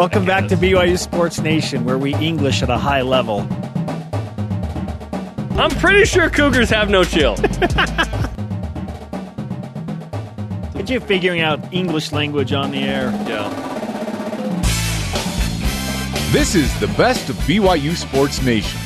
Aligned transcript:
Welcome 0.00 0.24
back 0.24 0.48
to 0.48 0.56
BYU 0.56 0.98
Sports 0.98 1.40
Nation, 1.40 1.84
where 1.84 1.98
we 1.98 2.14
English 2.14 2.62
at 2.62 2.70
a 2.70 2.78
high 2.78 3.02
level. 3.02 3.40
I'm 5.60 5.70
pretty 5.72 6.06
sure 6.06 6.30
Cougars 6.30 6.70
have 6.70 6.88
no 6.88 7.04
chill. 7.04 7.34
Get 10.72 10.88
you 10.88 11.00
figuring 11.00 11.42
out 11.42 11.60
English 11.70 12.12
language 12.12 12.54
on 12.54 12.70
the 12.70 12.78
air. 12.78 13.10
Yeah. 13.28 13.50
This 16.32 16.54
is 16.54 16.80
the 16.80 16.88
best 16.96 17.28
of 17.28 17.36
BYU 17.40 17.94
Sports 17.94 18.40
Nation. 18.40 18.80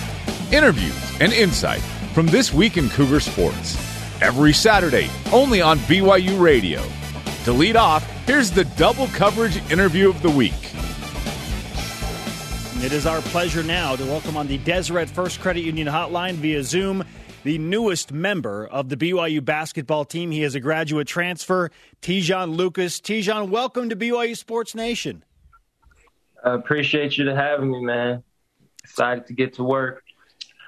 Interviews 0.51 1.21
and 1.21 1.33
insight 1.33 1.83
from 2.13 2.27
this 2.27 2.53
week 2.53 2.77
in 2.77 2.91
Cougar 2.91 3.21
Sports. 3.21 3.77
Every 4.21 4.53
Saturday, 4.53 5.09
only 5.33 5.63
on 5.63 5.79
BYU 5.79 6.41
Radio. 6.41 6.83
To 7.45 7.53
lead 7.53 7.77
off, 7.77 8.05
here's 8.27 8.51
the 8.51 8.65
double 8.65 9.07
coverage 9.07 9.59
interview 9.71 10.09
of 10.09 10.21
the 10.21 10.31
week. 10.31 10.64
It 12.85 12.93
is 12.93 13.07
our 13.07 13.23
pleasure 13.23 13.63
now 13.63 13.97
to 13.97 14.05
welcome 14.05 14.37
on 14.37 14.47
the 14.47 14.59
Deseret 14.59 15.09
First 15.09 15.41
Credit 15.41 15.63
Union 15.63 15.89
Hotline 15.89 16.35
via 16.35 16.63
Zoom 16.63 17.03
the 17.43 17.57
newest 17.57 18.13
member 18.13 18.67
of 18.67 18.91
the 18.91 18.97
BYU 18.99 19.43
basketball 19.43 20.05
team. 20.05 20.31
He 20.31 20.43
is 20.43 20.55
a 20.55 20.61
graduate 20.61 21.09
transfer, 21.09 21.71
Te'Jon 22.03 22.55
Lucas. 22.55 23.01
Te'Jon, 23.01 23.49
welcome 23.49 23.89
to 23.89 23.97
BYU 23.97 24.37
Sports 24.37 24.75
Nation. 24.75 25.25
I 26.45 26.53
appreciate 26.53 27.17
you 27.17 27.25
to 27.25 27.35
having 27.35 27.73
me, 27.73 27.81
man. 27.83 28.23
Excited 28.83 29.29
to 29.29 29.33
get 29.33 29.55
to 29.55 29.65
work. 29.65 30.05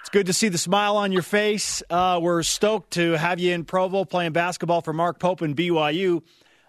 It's 0.00 0.08
good 0.08 0.24
to 0.24 0.32
see 0.32 0.48
the 0.48 0.56
smile 0.56 0.96
on 0.96 1.12
your 1.12 1.20
face. 1.20 1.82
Uh, 1.90 2.18
we're 2.22 2.42
stoked 2.44 2.92
to 2.92 3.12
have 3.12 3.40
you 3.40 3.52
in 3.52 3.66
Provo 3.66 4.06
playing 4.06 4.32
basketball 4.32 4.80
for 4.80 4.94
Mark 4.94 5.18
Pope 5.18 5.42
and 5.42 5.54
BYU. 5.54 6.22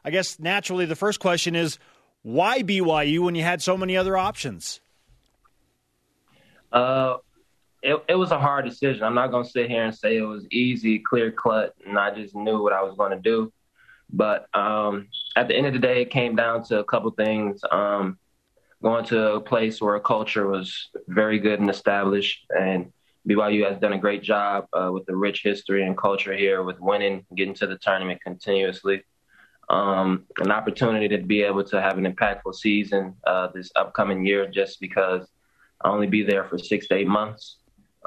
I 0.04 0.10
guess 0.10 0.40
naturally 0.40 0.86
the 0.86 0.98
first 0.98 1.22
question 1.22 1.56
is 1.56 1.80
why 2.22 2.64
BYU 2.64 3.20
when 3.20 3.36
you 3.36 3.44
had 3.44 3.62
so 3.62 3.78
many 3.78 3.96
other 3.96 4.18
options? 4.18 4.82
Uh, 6.72 7.18
it, 7.82 8.04
it 8.10 8.16
was 8.16 8.32
a 8.32 8.40
hard 8.40 8.66
decision. 8.66 9.04
I'm 9.04 9.16
not 9.16 9.32
going 9.32 9.46
to 9.46 9.50
sit 9.50 9.70
here 9.70 9.84
and 9.84 9.96
say 9.96 10.18
it 10.18 10.22
was 10.22 10.46
easy, 10.52 11.00
clear 11.00 11.32
cut, 11.32 11.74
and 11.86 11.98
I 11.98 12.14
just 12.14 12.36
knew 12.36 12.62
what 12.62 12.74
I 12.74 12.84
was 12.84 12.96
going 12.98 13.12
to 13.12 13.20
do. 13.20 13.52
But 14.12 14.48
um, 14.56 15.08
at 15.36 15.48
the 15.48 15.56
end 15.56 15.68
of 15.68 15.74
the 15.74 15.80
day, 15.80 16.02
it 16.02 16.10
came 16.10 16.36
down 16.36 16.64
to 16.66 16.80
a 16.80 16.84
couple 16.84 17.12
things. 17.12 17.62
Um, 17.72 18.18
going 18.82 19.06
to 19.06 19.34
a 19.34 19.42
place 19.42 19.82
where 19.82 19.96
a 19.96 20.02
culture 20.02 20.48
was 20.48 20.90
very 21.08 21.40
good 21.40 21.60
and 21.60 21.70
established, 21.70 22.46
and 22.50 22.92
BYU 23.28 23.68
has 23.70 23.80
done 23.80 23.94
a 23.94 23.98
great 23.98 24.24
job 24.24 24.68
uh, 24.74 24.90
with 24.92 25.06
the 25.06 25.16
rich 25.16 25.42
history 25.44 25.86
and 25.86 25.98
culture 25.98 26.36
here 26.36 26.64
with 26.64 26.80
winning, 26.80 27.26
getting 27.36 27.54
to 27.56 27.68
the 27.68 27.78
tournament 27.78 28.22
continuously. 28.24 29.04
Um, 29.70 30.26
an 30.38 30.52
opportunity 30.52 31.10
to 31.10 31.18
be 31.18 31.42
able 31.42 31.64
to 31.66 31.82
have 31.82 31.98
an 31.98 32.06
impactful 32.06 32.56
season 32.56 33.16
uh, 33.26 33.48
this 33.54 33.70
upcoming 33.76 34.26
year 34.26 34.48
just 34.48 34.80
because 34.80 35.28
I'll 35.82 35.94
only 35.94 36.08
be 36.08 36.24
there 36.24 36.46
for 36.46 36.58
six 36.58 36.88
to 36.88 36.96
eight 36.96 37.08
months. 37.08 37.58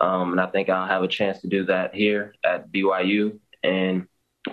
Um, 0.00 0.32
and 0.32 0.40
I 0.40 0.46
think 0.46 0.68
I'll 0.68 0.88
have 0.88 1.02
a 1.02 1.08
chance 1.08 1.40
to 1.42 1.48
do 1.48 1.64
that 1.66 1.94
here 1.94 2.34
at 2.44 2.70
BYU. 2.72 3.38
And 3.62 4.06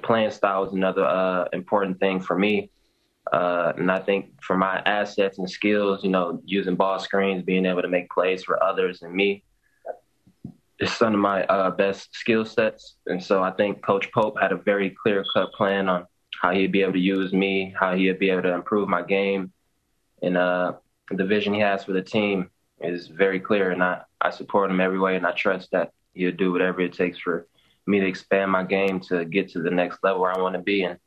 playing 0.03 0.31
style 0.31 0.65
is 0.65 0.73
another 0.73 1.05
uh, 1.05 1.45
important 1.53 1.99
thing 1.99 2.19
for 2.19 2.38
me. 2.38 2.69
Uh, 3.31 3.73
and 3.77 3.91
I 3.91 3.99
think 3.99 4.41
for 4.41 4.57
my 4.57 4.81
assets 4.85 5.38
and 5.38 5.49
skills, 5.49 6.03
you 6.03 6.09
know, 6.09 6.41
using 6.45 6.75
ball 6.75 6.99
screens, 6.99 7.43
being 7.43 7.65
able 7.65 7.81
to 7.81 7.88
make 7.88 8.09
plays 8.09 8.43
for 8.43 8.61
others 8.63 9.01
and 9.01 9.13
me, 9.13 9.43
it's 10.79 10.93
some 10.93 11.13
of 11.13 11.19
my 11.19 11.43
uh, 11.45 11.71
best 11.71 12.15
skill 12.15 12.45
sets. 12.45 12.95
And 13.07 13.21
so 13.21 13.43
I 13.43 13.51
think 13.51 13.83
Coach 13.83 14.11
Pope 14.11 14.39
had 14.39 14.51
a 14.51 14.57
very 14.57 14.95
clear 15.01 15.25
cut 15.33 15.51
plan 15.53 15.89
on 15.89 16.05
how 16.41 16.51
he'd 16.51 16.71
be 16.71 16.83
able 16.83 16.93
to 16.93 16.99
use 16.99 17.33
me, 17.33 17.73
how 17.77 17.95
he'd 17.95 18.19
be 18.19 18.29
able 18.29 18.43
to 18.43 18.53
improve 18.53 18.88
my 18.88 19.01
game, 19.01 19.51
and 20.21 20.38
uh, 20.38 20.73
the 21.09 21.25
vision 21.25 21.53
he 21.53 21.59
has 21.61 21.83
for 21.83 21.93
the 21.93 22.01
team 22.01 22.49
is 22.81 23.08
very 23.08 23.39
clear, 23.39 23.72
and 23.72 23.83
I, 23.83 24.02
I 24.22 24.30
support 24.30 24.70
him 24.70 24.80
every 24.80 25.00
way, 25.00 25.16
and 25.16 25.25
I 25.25 25.31
trust 25.31 25.72
that 25.72 25.91
he'll 26.13 26.31
do 26.31 26.51
whatever 26.51 26.81
it 26.81 26.94
takes 26.94 27.18
for 27.19 27.47
me 27.85 28.00
to 28.00 28.07
expand 28.07 28.51
my 28.51 28.63
game 28.63 29.00
to 29.00 29.25
get 29.25 29.50
to 29.51 29.62
the 29.62 29.72
next 29.72 30.00
level 30.03 30.22
where 30.22 30.31
I 30.31 30.41
want 30.41 30.56
to 30.56 30.62
be 30.62 30.84
and 30.84 31.00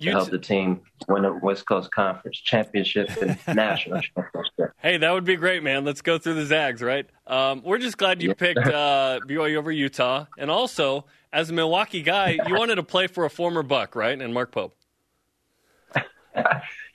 to 0.00 0.10
help 0.10 0.30
the 0.30 0.38
team 0.38 0.80
win 1.08 1.22
the 1.22 1.32
West 1.32 1.66
Coast 1.66 1.90
Conference 1.90 2.38
championship 2.38 3.10
and 3.20 3.38
national 3.56 4.00
championship. 4.00 4.72
Hey, 4.78 4.96
that 4.98 5.10
would 5.10 5.24
be 5.24 5.36
great, 5.36 5.62
man. 5.62 5.84
Let's 5.84 6.02
go 6.02 6.18
through 6.18 6.34
the 6.34 6.46
Zags, 6.46 6.82
right? 6.82 7.06
Um, 7.26 7.62
we're 7.64 7.78
just 7.78 7.98
glad 7.98 8.22
you 8.22 8.34
picked 8.34 8.58
uh, 8.66 9.20
BYU 9.26 9.56
over 9.56 9.72
Utah, 9.72 10.26
and 10.38 10.50
also 10.50 11.06
as 11.32 11.50
a 11.50 11.52
Milwaukee 11.52 12.02
guy, 12.02 12.38
you 12.46 12.54
wanted 12.54 12.76
to 12.76 12.82
play 12.82 13.06
for 13.06 13.24
a 13.24 13.30
former 13.30 13.62
Buck, 13.62 13.96
right? 13.96 14.20
And 14.20 14.32
Mark 14.32 14.52
Pope. 14.52 14.76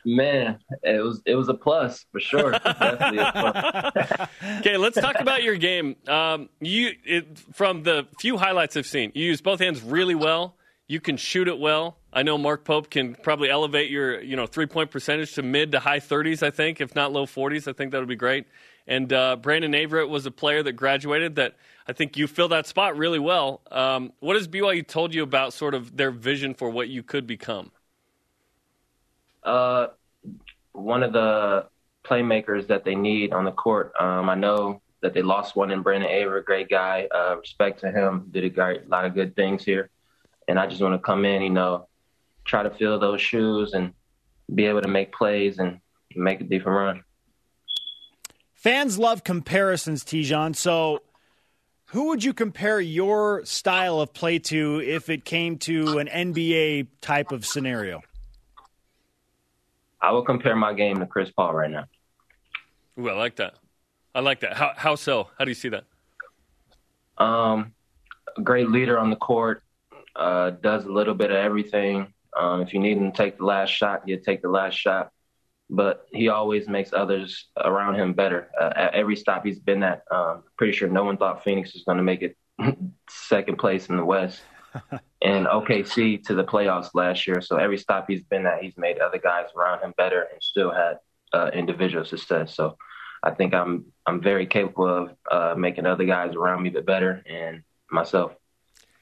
Man, 0.06 0.60
it 0.84 1.04
was 1.04 1.22
it 1.26 1.36
was 1.36 1.50
a 1.50 1.54
plus 1.54 2.06
for 2.12 2.20
sure. 2.20 2.52
Definitely 2.64 3.20
a 3.20 3.32
plus. 3.32 4.30
okay, 4.60 4.78
let's 4.78 5.00
talk 5.00 5.20
about 5.20 5.44
your 5.44 5.56
game. 5.56 5.96
Um, 6.08 6.50
you 6.60 6.92
it, 7.06 7.40
from 7.54 7.84
the 7.84 8.08
few 8.20 8.38
highlights 8.38 8.76
I've 8.76 8.86
seen, 8.86 9.12
you 9.16 9.26
use 9.26 9.42
both 9.42 9.60
hands 9.60 9.82
really 9.82 10.16
well. 10.16 10.56
You 10.88 11.00
can 11.00 11.18
shoot 11.18 11.48
it 11.48 11.58
well. 11.58 11.98
I 12.12 12.24
know 12.24 12.38
Mark 12.38 12.66
Pope 12.66 12.90
can 12.90 13.16
probably 13.16 13.50
elevate 13.50 13.90
your 13.90 14.22
you 14.22 14.36
know 14.36 14.46
three 14.46 14.66
point 14.66 14.92
percentage 14.92 15.34
to 15.36 15.44
mid 15.44 15.72
to 15.72 15.80
high 15.80 16.00
thirties. 16.00 16.44
I 16.44 16.52
think, 16.52 16.82
if 16.82 16.96
not 16.96 17.12
low 17.12 17.26
forties, 17.26 17.68
I 17.68 17.74
think 17.74 17.92
that 17.92 18.00
would 18.00 18.10
be 18.10 18.16
great. 18.16 18.46
And 18.86 19.14
uh, 19.14 19.38
Brandon 19.38 19.74
Averette 19.74 20.10
was 20.10 20.26
a 20.26 20.32
player 20.32 20.62
that 20.64 20.74
graduated 20.74 21.36
that 21.36 21.56
I 21.88 21.94
think 21.94 22.18
you 22.18 22.28
fill 22.28 22.50
that 22.50 22.68
spot 22.68 22.98
really 22.98 23.20
well. 23.20 23.62
Um, 23.72 24.12
what 24.20 24.36
has 24.36 24.48
BYU 24.48 24.86
told 24.86 25.14
you 25.14 25.24
about 25.24 25.54
sort 25.54 25.74
of 25.74 25.96
their 25.96 26.12
vision 26.12 26.54
for 26.54 26.70
what 26.70 26.90
you 26.90 27.02
could 27.02 27.26
become? 27.26 27.72
Uh, 29.44 29.88
one 30.74 31.04
of 31.04 31.14
the 31.14 31.68
playmakers 32.04 32.68
that 32.68 32.84
they 32.84 32.96
need 32.96 33.34
on 33.34 33.46
the 33.46 33.52
court. 33.52 33.94
Um, 34.00 34.30
I 34.30 34.36
know 34.36 34.82
that 35.02 35.14
they 35.14 35.22
lost 35.22 35.56
one 35.56 35.72
in 35.72 35.82
Brandon 35.82 36.10
Aver, 36.10 36.42
great 36.42 36.70
guy. 36.70 37.08
Uh, 37.14 37.38
respect 37.38 37.80
to 37.82 37.92
him, 37.92 38.28
did 38.32 38.44
a 38.44 38.50
great, 38.50 38.90
lot 38.90 39.06
of 39.06 39.14
good 39.14 39.36
things 39.36 39.64
here. 39.64 39.90
And 40.48 40.60
I 40.60 40.68
just 40.68 40.82
want 40.82 40.94
to 40.94 41.00
come 41.00 41.26
in, 41.26 41.42
you 41.42 41.50
know, 41.50 41.88
try 42.46 42.64
to 42.64 42.70
fill 42.70 43.00
those 43.00 43.22
shoes 43.22 43.74
and 43.74 43.94
be 44.54 44.66
able 44.66 44.82
to 44.82 44.88
make 44.88 45.14
plays 45.14 45.60
and 45.60 45.80
make 46.16 46.42
a 46.42 46.44
different 46.44 46.78
run. 46.78 47.04
Fans 48.54 48.98
love 48.98 49.24
comparisons, 49.24 50.04
Te'Jon. 50.04 50.56
So, 50.56 51.04
who 51.88 52.08
would 52.08 52.24
you 52.24 52.34
compare 52.34 52.80
your 52.80 53.46
style 53.46 54.00
of 54.00 54.14
play 54.14 54.40
to 54.40 54.82
if 54.82 55.10
it 55.10 55.26
came 55.26 55.58
to 55.60 56.00
an 56.00 56.08
NBA 56.08 56.88
type 57.02 57.32
of 57.32 57.46
scenario? 57.46 58.02
I 60.04 60.12
will 60.12 60.24
compare 60.24 60.56
my 60.56 60.74
game 60.74 61.00
to 61.00 61.06
Chris 61.06 61.32
Paul 61.32 61.54
right 61.54 61.72
now. 61.72 61.86
Ooh, 63.00 63.10
I 63.10 63.14
like 63.14 63.38
that. 63.38 63.56
I 64.14 64.20
like 64.20 64.42
that. 64.42 64.54
How 64.54 64.74
how 64.76 64.96
so? 64.96 65.30
How 65.40 65.46
do 65.46 65.50
you 65.50 65.56
see 65.56 65.70
that? 65.70 65.86
Um, 67.18 67.74
great 68.44 68.70
leader 68.70 69.00
on 69.00 69.10
the 69.10 69.16
court. 69.16 69.64
Uh, 70.16 70.52
does 70.52 70.86
a 70.86 70.92
little 70.92 71.16
bit 71.16 71.32
of 71.32 71.38
everything. 71.38 72.14
Um, 72.38 72.62
if 72.62 72.74
you 72.74 72.80
need 72.80 72.98
him 72.98 73.12
to 73.12 73.18
take 73.18 73.38
the 73.38 73.46
last 73.46 73.70
shot, 73.70 74.08
you 74.08 74.18
take 74.18 74.42
the 74.42 74.50
last 74.50 74.76
shot. 74.76 75.12
But 75.70 76.06
he 76.12 76.28
always 76.28 76.68
makes 76.68 76.92
others 76.94 77.48
around 77.58 77.96
him 77.96 78.14
better. 78.14 78.50
Uh, 78.60 78.74
at 78.76 78.94
every 78.94 79.16
stop 79.16 79.46
he's 79.46 79.60
been 79.60 79.82
at, 79.82 80.04
um, 80.12 80.44
pretty 80.58 80.74
sure 80.74 80.90
no 80.90 81.06
one 81.06 81.18
thought 81.18 81.44
Phoenix 81.44 81.74
was 81.74 81.84
going 81.84 81.98
to 81.98 82.04
make 82.04 82.22
it 82.22 82.38
second 83.10 83.58
place 83.58 83.88
in 83.88 83.96
the 83.96 84.06
West. 84.06 84.42
And 85.22 85.46
OKC 85.48 86.24
to 86.26 86.36
the 86.36 86.44
playoffs 86.44 86.90
last 86.94 87.28
year. 87.28 87.42
So 87.42 87.58
every 87.58 87.78
stop 87.78 88.06
he's 88.08 88.24
been 88.24 88.46
at, 88.46 88.62
he's 88.62 88.78
made 88.78 89.00
other 89.00 89.18
guys 89.18 89.48
around 89.58 89.82
him 89.82 89.94
better 89.98 90.28
and 90.32 90.42
still 90.42 90.72
had 90.72 91.00
uh, 91.34 91.50
individual 91.54 92.06
success. 92.06 92.56
So 92.56 92.78
I 93.24 93.32
think 93.32 93.54
I'm 93.54 93.86
I'm 94.06 94.22
very 94.22 94.46
capable 94.46 94.88
of 94.88 95.16
uh, 95.32 95.56
making 95.58 95.86
other 95.86 96.06
guys 96.06 96.36
around 96.36 96.64
me 96.64 96.70
bit 96.70 96.86
better 96.86 97.24
and 97.26 97.64
myself. 97.90 98.34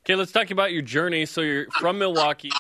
Okay, 0.04 0.16
let's 0.16 0.32
talk 0.32 0.52
about 0.52 0.72
your 0.72 0.82
journey. 0.82 1.26
So 1.26 1.42
you're 1.42 1.68
from 1.80 2.00
Milwaukee. 2.00 2.52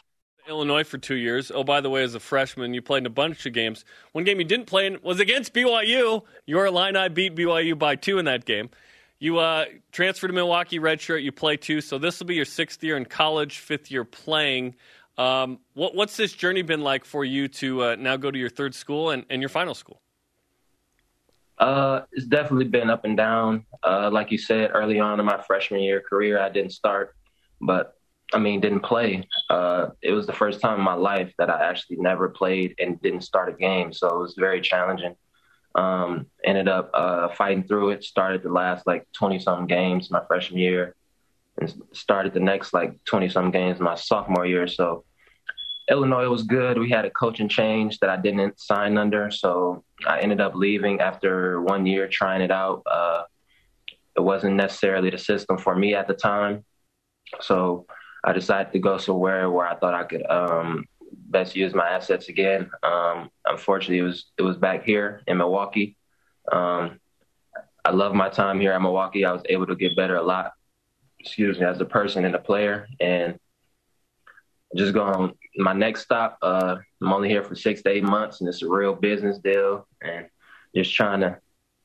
Illinois 0.47 0.83
for 0.83 0.97
two 0.97 1.15
years. 1.15 1.51
Oh, 1.53 1.63
by 1.63 1.81
the 1.81 1.89
way, 1.89 2.03
as 2.03 2.15
a 2.15 2.19
freshman, 2.19 2.73
you 2.73 2.81
played 2.81 2.99
in 2.99 3.05
a 3.05 3.11
bunch 3.11 3.45
of 3.45 3.53
games. 3.53 3.85
One 4.11 4.23
game 4.23 4.39
you 4.39 4.45
didn't 4.45 4.65
play 4.65 4.87
in 4.87 4.97
was 5.03 5.19
against 5.19 5.53
BYU. 5.53 6.23
Your 6.45 6.65
Illini 6.65 7.09
beat 7.09 7.35
BYU 7.35 7.77
by 7.77 7.95
two 7.95 8.17
in 8.17 8.25
that 8.25 8.45
game. 8.45 8.69
You 9.21 9.37
uh, 9.37 9.65
transfer 9.91 10.25
to 10.25 10.33
Milwaukee, 10.33 10.79
redshirt. 10.79 11.21
You 11.21 11.31
play 11.31 11.55
two, 11.55 11.79
so 11.79 11.99
this 11.99 12.19
will 12.19 12.25
be 12.25 12.33
your 12.33 12.43
sixth 12.43 12.83
year 12.83 12.97
in 12.97 13.05
college, 13.05 13.59
fifth 13.59 13.91
year 13.91 14.03
playing. 14.03 14.73
Um, 15.15 15.59
what, 15.75 15.93
what's 15.93 16.17
this 16.17 16.33
journey 16.33 16.63
been 16.63 16.81
like 16.81 17.05
for 17.05 17.23
you 17.23 17.47
to 17.47 17.83
uh, 17.83 17.95
now 17.99 18.17
go 18.17 18.31
to 18.31 18.39
your 18.39 18.49
third 18.49 18.73
school 18.73 19.11
and, 19.11 19.23
and 19.29 19.39
your 19.39 19.49
final 19.49 19.75
school? 19.75 20.01
Uh, 21.59 22.01
it's 22.11 22.25
definitely 22.25 22.65
been 22.65 22.89
up 22.89 23.05
and 23.05 23.15
down. 23.15 23.63
Uh, 23.83 24.09
like 24.11 24.31
you 24.31 24.39
said, 24.39 24.71
early 24.73 24.99
on 24.99 25.19
in 25.19 25.25
my 25.27 25.39
freshman 25.45 25.81
year 25.81 26.01
career, 26.01 26.41
I 26.41 26.49
didn't 26.49 26.71
start, 26.71 27.15
but 27.61 27.93
I 28.33 28.39
mean, 28.39 28.59
didn't 28.59 28.79
play. 28.79 29.27
Uh, 29.51 29.89
it 30.01 30.13
was 30.13 30.25
the 30.25 30.33
first 30.33 30.61
time 30.61 30.79
in 30.79 30.83
my 30.83 30.95
life 30.95 31.31
that 31.37 31.51
I 31.51 31.69
actually 31.69 31.97
never 31.97 32.27
played 32.27 32.73
and 32.79 32.99
didn't 33.03 33.21
start 33.21 33.49
a 33.49 33.53
game, 33.53 33.93
so 33.93 34.07
it 34.07 34.19
was 34.19 34.33
very 34.33 34.61
challenging. 34.61 35.15
Um, 35.73 36.27
ended 36.43 36.67
up 36.67 36.91
uh, 36.93 37.29
fighting 37.29 37.63
through 37.63 37.91
it. 37.91 38.03
Started 38.03 38.43
the 38.43 38.49
last 38.49 38.85
like 38.85 39.07
20 39.13 39.39
some 39.39 39.67
games 39.67 40.11
my 40.11 40.21
freshman 40.27 40.59
year, 40.59 40.95
and 41.59 41.73
started 41.93 42.33
the 42.33 42.39
next 42.39 42.73
like 42.73 43.03
20 43.05 43.29
some 43.29 43.51
games 43.51 43.79
my 43.79 43.95
sophomore 43.95 44.45
year. 44.45 44.67
So 44.67 45.05
Illinois 45.89 46.27
was 46.29 46.43
good. 46.43 46.77
We 46.77 46.89
had 46.89 47.05
a 47.05 47.09
coaching 47.09 47.49
change 47.49 47.99
that 47.99 48.09
I 48.09 48.17
didn't 48.17 48.59
sign 48.59 48.97
under, 48.97 49.31
so 49.31 49.83
I 50.07 50.19
ended 50.19 50.41
up 50.41 50.55
leaving 50.55 50.99
after 50.99 51.61
one 51.61 51.85
year 51.85 52.07
trying 52.07 52.41
it 52.41 52.51
out. 52.51 52.83
Uh, 52.85 53.23
it 54.15 54.21
wasn't 54.21 54.55
necessarily 54.55 55.09
the 55.09 55.17
system 55.17 55.57
for 55.57 55.75
me 55.75 55.95
at 55.95 56.07
the 56.07 56.13
time, 56.13 56.65
so 57.39 57.85
I 58.23 58.33
decided 58.33 58.71
to 58.73 58.79
go 58.79 58.97
somewhere 58.97 59.49
where 59.49 59.67
I 59.67 59.75
thought 59.75 59.93
I 59.93 60.03
could 60.03 60.25
um, 60.29 60.85
best 61.31 61.55
use 61.55 61.73
my 61.73 61.89
assets 61.89 62.29
again. 62.29 62.69
Um, 62.83 63.29
unfortunately, 63.45 63.99
it 63.99 64.03
was 64.03 64.31
it 64.37 64.41
was 64.41 64.57
back 64.57 64.83
here 64.83 65.21
in 65.27 65.37
Milwaukee. 65.37 65.97
Um, 66.51 66.99
I 67.83 67.91
love 67.91 68.13
my 68.13 68.29
time 68.29 68.59
here 68.59 68.73
at 68.73 68.81
Milwaukee. 68.81 69.25
I 69.25 69.31
was 69.31 69.43
able 69.49 69.67
to 69.67 69.75
get 69.75 69.95
better 69.95 70.15
a 70.15 70.23
lot, 70.23 70.53
excuse 71.19 71.59
me, 71.59 71.65
as 71.65 71.81
a 71.81 71.85
person 71.85 72.25
and 72.25 72.35
a 72.35 72.39
player, 72.39 72.87
and 72.99 73.39
just 74.75 74.93
going 74.93 75.33
my 75.57 75.73
next 75.73 76.01
stop. 76.01 76.37
Uh, 76.41 76.77
I'm 77.01 77.13
only 77.13 77.29
here 77.29 77.43
for 77.43 77.55
six 77.55 77.81
to 77.83 77.89
eight 77.89 78.03
months, 78.03 78.39
and 78.39 78.49
it's 78.49 78.61
a 78.61 78.69
real 78.69 78.93
business 78.93 79.39
deal, 79.39 79.87
and 80.01 80.27
just 80.75 80.93
trying 80.93 81.21
to 81.21 81.39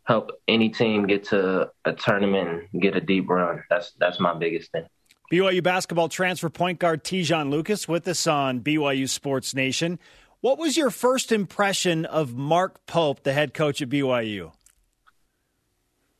help 0.05 0.31
any 0.47 0.69
team 0.69 1.07
get 1.07 1.25
to 1.25 1.71
a 1.85 1.93
tournament 1.93 2.69
and 2.73 2.83
get 2.83 2.97
a 2.97 3.01
deep 3.01 3.29
run. 3.29 3.63
That's 3.71 3.93
that's 3.99 4.21
my 4.21 4.35
biggest 4.35 4.71
thing. 4.73 4.87
BYU 5.31 5.61
basketball 5.63 6.09
transfer 6.09 6.49
point 6.49 6.79
guard 6.79 7.03
Te'Jon 7.03 7.51
Lucas 7.51 7.89
with 7.89 8.07
us 8.07 8.27
on 8.29 8.61
BYU 8.61 9.09
Sports 9.09 9.55
Nation. 9.55 9.99
What 10.41 10.57
was 10.57 10.77
your 10.77 10.91
first 10.91 11.33
impression 11.33 12.05
of 12.05 12.35
Mark 12.35 12.87
Pope, 12.87 13.25
the 13.25 13.33
head 13.33 13.53
coach 13.53 13.83
at 13.83 13.89
BYU? 13.89 14.53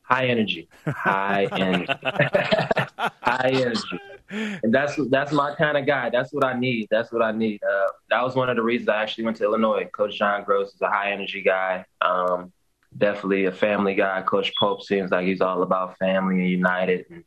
High 0.01 0.27
energy, 0.27 0.67
high 0.85 1.47
energy, 1.51 1.93
high 2.03 3.49
energy, 3.53 3.99
and 4.29 4.73
that's 4.73 4.99
that's 5.09 5.31
my 5.31 5.55
kind 5.55 5.77
of 5.77 5.85
guy. 5.85 6.09
That's 6.09 6.33
what 6.33 6.43
I 6.43 6.59
need. 6.59 6.87
That's 6.91 7.11
what 7.11 7.21
I 7.21 7.31
need. 7.31 7.61
Uh, 7.63 7.87
that 8.09 8.21
was 8.21 8.35
one 8.35 8.49
of 8.49 8.57
the 8.57 8.63
reasons 8.63 8.89
I 8.89 9.01
actually 9.01 9.23
went 9.25 9.37
to 9.37 9.43
Illinois. 9.43 9.89
Coach 9.93 10.17
John 10.17 10.43
Groce 10.43 10.75
is 10.75 10.81
a 10.81 10.89
high 10.89 11.11
energy 11.11 11.41
guy. 11.41 11.85
Um, 12.01 12.51
definitely 12.97 13.45
a 13.45 13.51
family 13.53 13.95
guy. 13.95 14.21
Coach 14.23 14.53
Pope 14.59 14.81
seems 14.81 15.11
like 15.11 15.25
he's 15.25 15.41
all 15.41 15.61
about 15.61 15.97
family 15.97 16.39
and 16.39 16.49
united. 16.49 17.05
And, 17.09 17.23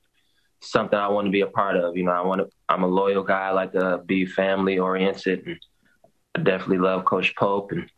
something 0.61 0.99
I 0.99 1.09
want 1.09 1.27
to 1.27 1.31
be 1.31 1.41
a 1.41 1.47
part 1.47 1.77
of. 1.77 1.97
You 1.97 2.05
know, 2.05 2.13
I 2.13 2.21
want 2.23 2.41
to. 2.41 2.49
I'm 2.69 2.83
a 2.83 2.89
loyal 2.89 3.23
guy. 3.23 3.49
I 3.49 3.51
like 3.51 3.73
to 3.73 4.01
be 4.05 4.27
family 4.27 4.79
oriented, 4.79 5.47
and 5.47 5.59
I 6.35 6.43
definitely 6.43 6.79
love 6.79 7.05
Coach 7.05 7.35
Pope 7.37 7.73
and 7.73 7.91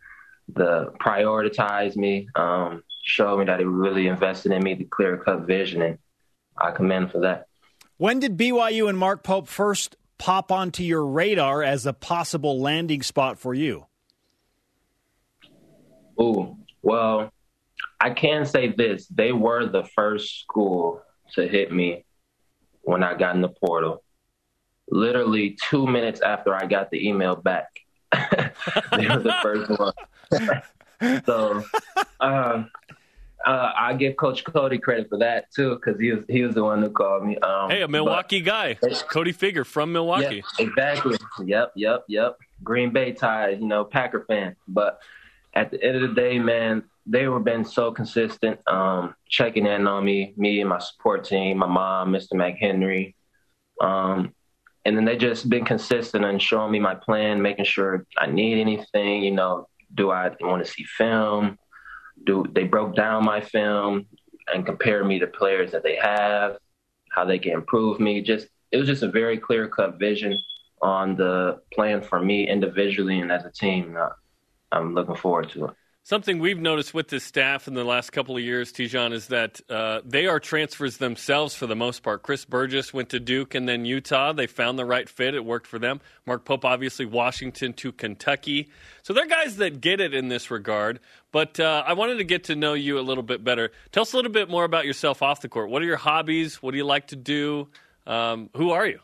the 0.48 0.92
prioritize 1.00 1.96
me, 1.96 2.28
um, 2.34 2.82
show 3.04 3.36
me 3.38 3.44
that 3.46 3.58
he 3.58 3.64
really 3.64 4.06
invested 4.06 4.52
in 4.52 4.62
me, 4.62 4.74
the 4.74 4.84
clear 4.84 5.16
cut 5.16 5.46
vision, 5.46 5.82
and 5.82 5.98
I 6.58 6.70
commend 6.70 7.10
for 7.10 7.20
that. 7.20 7.46
When 7.96 8.18
did 8.18 8.36
BYU 8.36 8.88
and 8.88 8.98
Mark 8.98 9.22
Pope 9.22 9.48
first 9.48 9.96
pop 10.18 10.52
onto 10.52 10.82
your 10.82 11.06
radar 11.06 11.62
as 11.62 11.86
a 11.86 11.92
possible 11.92 12.60
landing 12.60 13.02
spot 13.02 13.38
for 13.38 13.54
you? 13.54 13.86
Oh, 16.18 16.56
well, 16.82 17.30
I 18.00 18.10
can 18.10 18.44
say 18.44 18.68
this. 18.68 19.06
They 19.06 19.32
were 19.32 19.66
the 19.66 19.84
first 19.94 20.40
school 20.40 21.02
to 21.34 21.46
hit 21.46 21.72
me 21.72 22.04
when 22.82 23.02
I 23.02 23.14
got 23.14 23.34
in 23.34 23.40
the 23.40 23.48
portal. 23.48 24.02
Literally 24.90 25.56
two 25.70 25.86
minutes 25.86 26.20
after 26.20 26.54
I 26.54 26.66
got 26.66 26.90
the 26.90 27.08
email 27.08 27.36
back, 27.36 27.68
they 28.12 29.08
were 29.08 29.20
the 29.20 29.34
first 29.42 29.70
one. 29.70 31.22
so 31.24 31.62
uh, 32.20 32.64
uh, 33.44 33.72
I 33.76 33.94
give 33.94 34.16
Coach 34.16 34.44
Cody 34.44 34.78
credit 34.78 35.08
for 35.08 35.18
that 35.18 35.50
too, 35.52 35.76
because 35.76 36.00
he 36.00 36.12
was 36.12 36.24
he 36.28 36.42
was 36.42 36.54
the 36.54 36.64
one 36.64 36.82
who 36.82 36.90
called 36.90 37.24
me. 37.24 37.38
Um, 37.38 37.70
hey, 37.70 37.82
a 37.82 37.88
Milwaukee 37.88 38.40
guy, 38.40 38.74
Cody 39.10 39.32
Fueger 39.32 39.66
from 39.66 39.92
Milwaukee. 39.92 40.42
Exactly. 40.58 41.16
Yep, 41.44 41.72
yep, 41.74 42.04
yep. 42.08 42.38
Green 42.62 42.92
Bay 42.92 43.12
tie, 43.12 43.50
you 43.50 43.66
know, 43.66 43.84
Packer 43.84 44.24
fan. 44.28 44.56
But 44.68 45.00
at 45.54 45.70
the 45.70 45.82
end 45.82 45.96
of 45.96 46.02
the 46.02 46.20
day, 46.20 46.38
man, 46.38 46.84
they 47.06 47.26
were 47.26 47.40
been 47.40 47.64
so 47.64 47.92
consistent, 47.92 48.60
um, 48.68 49.14
checking 49.28 49.66
in 49.66 49.86
on 49.86 50.04
me, 50.04 50.34
me 50.36 50.60
and 50.60 50.68
my 50.68 50.78
support 50.78 51.24
team, 51.24 51.58
my 51.58 51.66
mom, 51.66 52.12
Mr. 52.12 52.34
McHenry. 52.34 53.14
Um, 53.80 54.34
and 54.84 54.96
then 54.96 55.04
they 55.04 55.16
just 55.16 55.48
been 55.48 55.64
consistent 55.64 56.24
and 56.24 56.40
showing 56.40 56.72
me 56.72 56.80
my 56.80 56.94
plan, 56.94 57.42
making 57.42 57.64
sure 57.64 58.06
I 58.16 58.26
need 58.26 58.60
anything, 58.60 59.22
you 59.22 59.32
know, 59.32 59.68
do 59.94 60.10
I 60.10 60.30
want 60.40 60.64
to 60.64 60.70
see 60.70 60.84
film? 60.84 61.58
Do 62.24 62.46
they 62.52 62.64
broke 62.64 62.94
down 62.94 63.24
my 63.24 63.40
film 63.40 64.06
and 64.52 64.66
compared 64.66 65.06
me 65.06 65.18
to 65.18 65.26
players 65.26 65.72
that 65.72 65.82
they 65.82 65.96
have, 65.96 66.56
how 67.10 67.24
they 67.24 67.38
can 67.38 67.52
improve 67.52 68.00
me. 68.00 68.22
Just 68.22 68.48
it 68.70 68.78
was 68.78 68.86
just 68.86 69.02
a 69.02 69.10
very 69.10 69.38
clear 69.38 69.68
cut 69.68 69.98
vision 69.98 70.36
on 70.80 71.14
the 71.16 71.60
plan 71.72 72.02
for 72.02 72.20
me 72.20 72.48
individually 72.48 73.20
and 73.20 73.30
as 73.30 73.44
a 73.44 73.52
team. 73.52 73.96
I'm 74.72 74.94
looking 74.94 75.16
forward 75.16 75.50
to 75.50 75.66
it. 75.66 75.70
Something 76.04 76.40
we've 76.40 76.58
noticed 76.58 76.92
with 76.94 77.06
this 77.06 77.22
staff 77.22 77.68
in 77.68 77.74
the 77.74 77.84
last 77.84 78.10
couple 78.10 78.36
of 78.36 78.42
years, 78.42 78.72
Te'Jon, 78.72 79.12
is 79.12 79.28
that 79.28 79.60
uh, 79.70 80.00
they 80.04 80.26
are 80.26 80.40
transfers 80.40 80.96
themselves 80.96 81.54
for 81.54 81.68
the 81.68 81.76
most 81.76 82.02
part. 82.02 82.24
Chris 82.24 82.44
Burgess 82.44 82.92
went 82.92 83.10
to 83.10 83.20
Duke 83.20 83.54
and 83.54 83.68
then 83.68 83.84
Utah. 83.84 84.32
They 84.32 84.48
found 84.48 84.80
the 84.80 84.84
right 84.84 85.08
fit. 85.08 85.36
It 85.36 85.44
worked 85.44 85.68
for 85.68 85.78
them. 85.78 86.00
Mark 86.26 86.44
Pope, 86.44 86.64
obviously, 86.64 87.06
Washington 87.06 87.72
to 87.74 87.92
Kentucky. 87.92 88.68
So 89.04 89.12
they're 89.12 89.28
guys 89.28 89.58
that 89.58 89.80
get 89.80 90.00
it 90.00 90.12
in 90.12 90.26
this 90.26 90.50
regard. 90.50 90.98
But 91.30 91.60
uh, 91.60 91.84
I 91.86 91.92
wanted 91.92 92.18
to 92.18 92.24
get 92.24 92.44
to 92.44 92.56
know 92.56 92.74
you 92.74 92.98
a 92.98 93.00
little 93.00 93.22
bit 93.22 93.44
better. 93.44 93.70
Tell 93.92 94.02
us 94.02 94.12
a 94.12 94.16
little 94.16 94.32
bit 94.32 94.50
more 94.50 94.64
about 94.64 94.86
yourself 94.86 95.22
off 95.22 95.40
the 95.40 95.48
court. 95.48 95.70
What 95.70 95.82
are 95.82 95.86
your 95.86 95.98
hobbies? 95.98 96.60
What 96.60 96.72
do 96.72 96.78
you 96.78 96.84
like 96.84 97.06
to 97.08 97.16
do? 97.16 97.68
Um, 98.08 98.50
who 98.56 98.72
are 98.72 98.86
you? 98.88 98.98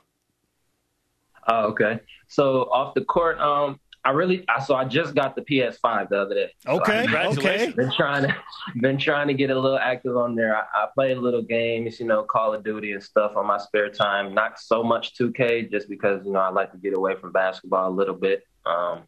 Oh, 1.47 1.67
okay. 1.69 2.01
So 2.27 2.63
off 2.73 2.95
the 2.95 3.05
court, 3.05 3.39
um, 3.39 3.79
I 4.05 4.11
really, 4.11 4.45
I, 4.49 4.61
so 4.61 4.75
I 4.75 4.85
just 4.85 5.15
got 5.15 5.35
the 5.35 5.43
PS5 5.43 6.09
the 6.09 6.21
other 6.21 6.35
day. 6.35 6.51
Okay, 6.67 7.07
so 7.11 7.31
okay. 7.33 7.71
Been 7.73 7.93
trying 7.93 8.23
to, 8.23 8.37
been 8.81 8.99
trying 8.99 9.29
to 9.29 9.35
get 9.35 9.51
a 9.51 9.59
little 9.59 9.79
active 9.79 10.17
on 10.17 10.35
there. 10.35 10.57
I, 10.57 10.63
I 10.75 10.87
play 10.95 11.15
little 11.15 11.43
games, 11.43 11.99
you 12.01 12.07
know, 12.07 12.23
Call 12.23 12.55
of 12.55 12.65
Duty 12.65 12.93
and 12.93 13.03
stuff 13.03 13.37
on 13.37 13.47
my 13.47 13.59
spare 13.59 13.91
time. 13.91 14.35
Not 14.35 14.59
so 14.61 14.83
much 14.83 15.17
2K, 15.19 15.71
just 15.71 15.89
because 15.89 16.25
you 16.25 16.33
know 16.33 16.39
I 16.39 16.51
like 16.51 16.73
to 16.73 16.79
get 16.79 16.95
away 16.95 17.17
from 17.17 17.33
basketball 17.33 17.91
a 17.91 17.95
little 17.95 18.15
bit. 18.15 18.45
Um, 18.65 19.03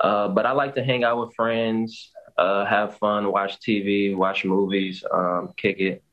uh, 0.00 0.28
but 0.28 0.46
I 0.46 0.52
like 0.52 0.74
to 0.76 0.84
hang 0.84 1.02
out 1.02 1.18
with 1.20 1.34
friends, 1.34 2.12
uh, 2.36 2.64
have 2.66 2.98
fun, 2.98 3.32
watch 3.32 3.58
TV, 3.60 4.14
watch 4.14 4.44
movies, 4.44 5.02
um, 5.12 5.52
kick 5.56 5.80
it. 5.80 6.04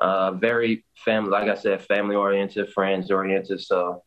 Uh, 0.00 0.32
very 0.32 0.84
family, 0.96 1.30
like 1.30 1.48
I 1.48 1.54
said, 1.54 1.82
family 1.82 2.16
oriented, 2.16 2.70
friends 2.72 3.10
oriented. 3.10 3.60
So 3.60 4.02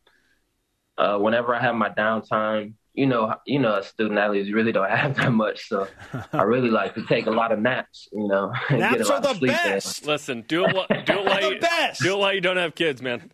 uh, 0.98 1.18
whenever 1.18 1.54
I 1.54 1.60
have 1.60 1.74
my 1.74 1.90
downtime, 1.90 2.74
you 2.94 3.06
know, 3.06 3.34
you 3.46 3.58
know, 3.58 3.80
student 3.82 4.18
athletes 4.18 4.50
really 4.52 4.72
don't 4.72 4.90
have 4.96 5.16
that 5.16 5.32
much. 5.32 5.68
So 5.68 5.86
I 6.32 6.42
really 6.42 6.70
like 6.70 6.94
to 6.94 7.06
take 7.06 7.26
a 7.26 7.30
lot 7.30 7.52
of 7.52 7.58
naps. 7.60 8.08
You 8.12 8.28
know, 8.28 8.52
naps 8.70 9.08
are 9.10 9.20
the 9.20 9.38
best. 9.46 10.06
Listen, 10.06 10.44
do 10.46 10.64
it. 10.64 10.72
Do 11.06 11.18
it 11.18 11.24
while 11.24 11.52
you 11.52 11.60
best. 11.60 12.02
do 12.02 12.14
it 12.14 12.18
while 12.18 12.34
you 12.34 12.40
don't 12.40 12.56
have 12.56 12.74
kids, 12.74 13.00
man. 13.02 13.30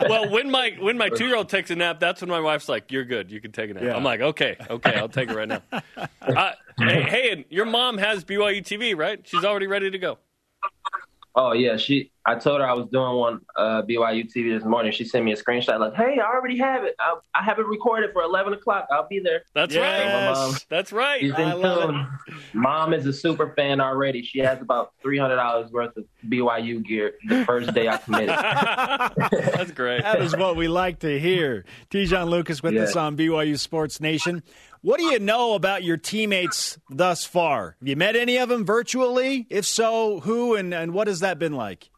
well, 0.00 0.30
when 0.30 0.50
my 0.50 0.76
when 0.80 0.98
my 0.98 1.08
two 1.08 1.26
year 1.26 1.36
old 1.36 1.48
takes 1.48 1.70
a 1.70 1.76
nap, 1.76 2.00
that's 2.00 2.20
when 2.20 2.30
my 2.30 2.40
wife's 2.40 2.68
like, 2.68 2.92
"You're 2.92 3.04
good. 3.04 3.30
You 3.30 3.40
can 3.40 3.52
take 3.52 3.70
a 3.70 3.74
nap." 3.74 3.82
Yeah. 3.82 3.96
I'm 3.96 4.04
like, 4.04 4.20
"Okay, 4.20 4.56
okay, 4.68 4.94
I'll 4.94 5.08
take 5.08 5.30
it 5.30 5.36
right 5.36 5.48
now." 5.48 5.62
Uh, 6.20 6.52
hey, 6.78 7.02
hey, 7.02 7.46
your 7.50 7.66
mom 7.66 7.98
has 7.98 8.24
BYU 8.24 8.62
TV, 8.62 8.96
right? 8.96 9.20
She's 9.24 9.44
already 9.44 9.66
ready 9.66 9.90
to 9.90 9.98
go. 9.98 10.18
Oh 11.34 11.52
yeah, 11.52 11.76
she. 11.76 12.10
I 12.26 12.34
told 12.34 12.60
her 12.60 12.66
I 12.68 12.74
was 12.74 12.86
doing 12.92 13.16
one 13.16 13.40
uh, 13.56 13.82
BYU 13.82 14.30
TV 14.30 14.56
this 14.56 14.64
morning. 14.64 14.92
She 14.92 15.04
sent 15.04 15.24
me 15.24 15.32
a 15.32 15.36
screenshot 15.36 15.80
like, 15.80 15.94
"Hey, 15.94 16.18
I 16.18 16.26
already 16.26 16.58
have 16.58 16.84
it. 16.84 16.94
I, 16.98 17.16
I 17.34 17.42
have 17.42 17.58
it 17.58 17.66
recorded 17.66 18.12
for 18.12 18.22
eleven 18.22 18.52
o'clock. 18.52 18.88
I'll 18.90 19.08
be 19.08 19.20
there." 19.20 19.42
That's 19.54 19.74
yes. 19.74 20.04
right. 20.04 20.34
Mom, 20.34 20.56
That's 20.68 20.92
right. 20.92 21.20
She's 21.20 21.32
I 21.32 21.52
love 21.52 21.90
it. 21.90 22.34
Mom 22.52 22.92
is 22.92 23.06
a 23.06 23.12
super 23.12 23.54
fan 23.54 23.80
already. 23.80 24.22
She 24.22 24.40
has 24.40 24.60
about 24.60 24.92
three 25.00 25.18
hundred 25.18 25.36
dollars 25.36 25.70
worth 25.70 25.96
of 25.96 26.04
BYU 26.28 26.84
gear 26.84 27.14
the 27.28 27.44
first 27.44 27.72
day 27.74 27.88
I 27.88 27.96
committed. 27.96 28.28
That's 29.30 29.70
great. 29.70 30.02
That 30.02 30.20
is 30.20 30.36
what 30.36 30.56
we 30.56 30.68
like 30.68 30.98
to 31.00 31.18
hear. 31.18 31.64
Te'Jon 31.90 32.28
Lucas 32.28 32.62
with 32.62 32.74
yeah. 32.74 32.82
us 32.82 32.96
on 32.96 33.16
BYU 33.16 33.58
Sports 33.58 34.00
Nation. 34.00 34.42
What 34.82 34.98
do 34.98 35.04
you 35.04 35.18
know 35.18 35.54
about 35.54 35.84
your 35.84 35.98
teammates 35.98 36.78
thus 36.88 37.24
far? 37.24 37.76
Have 37.80 37.88
you 37.88 37.96
met 37.96 38.16
any 38.16 38.38
of 38.38 38.48
them 38.48 38.64
virtually? 38.64 39.46
If 39.50 39.66
so, 39.66 40.20
who 40.20 40.54
and, 40.54 40.72
and 40.72 40.94
what 40.94 41.06
has 41.06 41.20
that 41.20 41.38
been 41.38 41.52
like? 41.52 41.90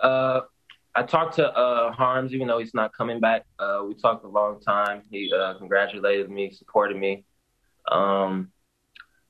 Uh, 0.00 0.42
I 0.94 1.02
talked 1.02 1.34
to 1.36 1.48
uh, 1.48 1.92
Haarms, 1.92 2.30
even 2.30 2.46
though 2.46 2.58
he's 2.58 2.74
not 2.74 2.92
coming 2.92 3.18
back. 3.18 3.44
Uh, 3.58 3.82
we 3.88 3.94
talked 3.94 4.24
a 4.24 4.28
long 4.28 4.60
time. 4.60 5.02
He 5.10 5.32
uh, 5.36 5.54
congratulated 5.54 6.30
me, 6.30 6.52
supported 6.52 6.96
me, 6.96 7.24
um, 7.90 8.52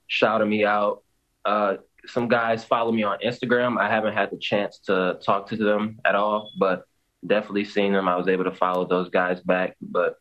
shouted 0.06 0.46
me 0.46 0.66
out. 0.66 1.02
Uh, 1.46 1.76
some 2.06 2.28
guys 2.28 2.62
follow 2.62 2.92
me 2.92 3.04
on 3.04 3.18
Instagram. 3.24 3.80
I 3.80 3.88
haven't 3.88 4.12
had 4.12 4.30
the 4.30 4.36
chance 4.36 4.80
to 4.80 5.18
talk 5.24 5.48
to 5.48 5.56
them 5.56 5.98
at 6.04 6.14
all, 6.14 6.50
but 6.58 6.84
definitely 7.26 7.64
seen 7.64 7.94
them. 7.94 8.06
I 8.06 8.16
was 8.16 8.28
able 8.28 8.44
to 8.44 8.52
follow 8.52 8.86
those 8.86 9.08
guys 9.08 9.40
back. 9.40 9.76
But 9.80 10.16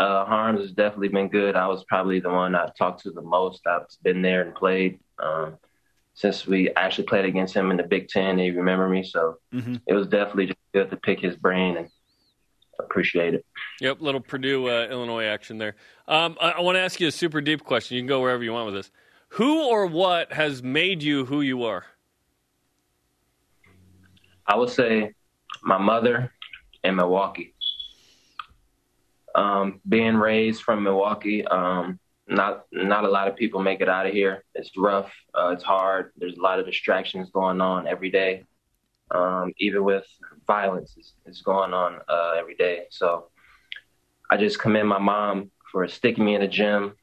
uh, 0.00 0.24
Haarms 0.24 0.60
has 0.60 0.72
definitely 0.72 1.08
been 1.08 1.28
good. 1.28 1.56
I 1.56 1.66
was 1.66 1.84
probably 1.84 2.20
the 2.20 2.30
one 2.30 2.54
I've 2.54 2.74
talked 2.74 3.02
to 3.02 3.10
the 3.10 3.20
most. 3.20 3.66
I've 3.66 3.86
been 4.02 4.22
there 4.22 4.42
and 4.42 4.54
played 4.54 4.98
um, 5.18 5.58
since 6.14 6.46
we 6.46 6.70
actually 6.70 7.04
played 7.04 7.26
against 7.26 7.54
him 7.54 7.70
in 7.70 7.76
the 7.76 7.82
Big 7.82 8.08
Ten. 8.08 8.38
He 8.38 8.50
remember 8.50 8.88
me, 8.88 9.02
so 9.02 9.36
mm-hmm. 9.52 9.76
it 9.86 9.92
was 9.92 10.06
definitely 10.06 10.46
just 10.46 10.58
good 10.72 10.90
to 10.90 10.96
pick 10.96 11.20
his 11.20 11.36
brain 11.36 11.76
and 11.76 11.88
appreciate 12.78 13.34
it. 13.34 13.44
Yep, 13.82 14.00
little 14.00 14.22
Purdue 14.22 14.68
uh, 14.70 14.86
Illinois 14.90 15.26
action 15.26 15.58
there. 15.58 15.76
Um, 16.08 16.38
I, 16.40 16.52
I 16.52 16.60
want 16.60 16.76
to 16.76 16.80
ask 16.80 16.98
you 16.98 17.08
a 17.08 17.12
super 17.12 17.42
deep 17.42 17.62
question. 17.62 17.96
You 17.96 18.02
can 18.02 18.08
go 18.08 18.22
wherever 18.22 18.42
you 18.42 18.54
want 18.54 18.66
with 18.66 18.74
this. 18.74 18.90
Who 19.34 19.68
or 19.68 19.84
what 19.84 20.32
has 20.32 20.62
made 20.62 21.02
you 21.02 21.26
who 21.26 21.42
you 21.42 21.64
are? 21.64 21.84
I 24.46 24.56
would 24.56 24.70
say 24.70 25.12
my 25.62 25.76
mother 25.76 26.32
in 26.82 26.96
Milwaukee. 26.96 27.54
Um, 29.34 29.80
being 29.88 30.16
raised 30.16 30.62
from 30.62 30.82
Milwaukee, 30.82 31.46
um, 31.46 31.98
not 32.26 32.64
not 32.72 33.04
a 33.04 33.08
lot 33.08 33.28
of 33.28 33.36
people 33.36 33.62
make 33.62 33.80
it 33.80 33.88
out 33.88 34.06
of 34.06 34.12
here. 34.12 34.44
It's 34.54 34.70
rough. 34.76 35.12
Uh, 35.34 35.48
it's 35.48 35.64
hard. 35.64 36.12
There's 36.16 36.36
a 36.36 36.40
lot 36.40 36.58
of 36.60 36.66
distractions 36.66 37.30
going 37.30 37.60
on 37.60 37.86
every 37.86 38.10
day. 38.10 38.44
Um, 39.10 39.52
even 39.58 39.82
with 39.82 40.04
violence 40.46 40.96
is, 41.26 41.42
going 41.42 41.72
on 41.74 41.98
uh, 42.08 42.34
every 42.38 42.54
day. 42.54 42.84
So 42.90 43.26
I 44.30 44.36
just 44.36 44.60
commend 44.60 44.88
my 44.88 44.98
mom 44.98 45.50
for 45.72 45.86
sticking 45.88 46.24
me 46.24 46.36
in 46.36 46.42
the 46.42 46.48
gym. 46.48 46.94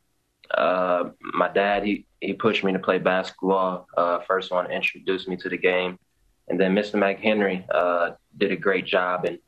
Uh, 0.51 1.09
my 1.33 1.49
dad, 1.49 1.83
he, 1.83 2.05
he 2.21 2.33
pushed 2.33 2.63
me 2.63 2.71
to 2.71 2.79
play 2.79 2.97
basketball. 2.97 3.87
Uh, 3.97 4.19
first 4.21 4.51
one 4.51 4.71
introduced 4.71 5.27
me 5.27 5.35
to 5.35 5.49
the 5.49 5.57
game. 5.57 5.99
And 6.47 6.57
then 6.59 6.73
Mr. 6.73 6.95
McHenry 6.95 7.65
uh, 7.73 8.11
did 8.37 8.53
a 8.53 8.55
great 8.55 8.85
job. 8.85 9.25
And 9.25 9.39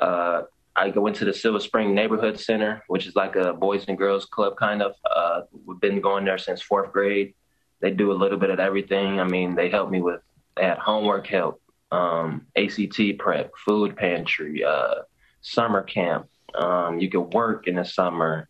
uh, 0.00 0.42
I 0.76 0.88
went 0.88 1.16
to 1.16 1.24
the 1.24 1.32
Silver 1.32 1.60
Spring 1.60 1.94
Neighborhood 1.94 2.38
Center, 2.38 2.82
which 2.88 3.06
is 3.06 3.14
like 3.14 3.36
a 3.36 3.52
boys 3.52 3.84
and 3.86 3.96
girls 3.96 4.24
club 4.24 4.56
kind 4.56 4.82
of. 4.82 4.94
Uh, 5.08 5.42
we've 5.64 5.80
been 5.80 6.00
going 6.00 6.24
there 6.24 6.38
since 6.38 6.60
fourth 6.60 6.92
grade. 6.92 7.34
They 7.80 7.92
do 7.92 8.10
a 8.10 8.14
little 8.14 8.38
bit 8.38 8.50
of 8.50 8.58
everything. 8.58 9.20
I 9.20 9.24
mean, 9.24 9.54
they 9.54 9.70
help 9.70 9.90
me 9.90 10.00
with, 10.00 10.20
they 10.56 10.64
had 10.64 10.78
homework 10.78 11.26
help, 11.28 11.60
um, 11.92 12.46
ACT 12.56 13.18
prep, 13.18 13.52
food 13.64 13.96
pantry, 13.96 14.64
uh, 14.64 15.02
summer 15.42 15.82
camp. 15.82 16.26
Um, 16.56 16.98
you 16.98 17.08
could 17.08 17.32
work 17.34 17.68
in 17.68 17.76
the 17.76 17.84
summer. 17.84 18.48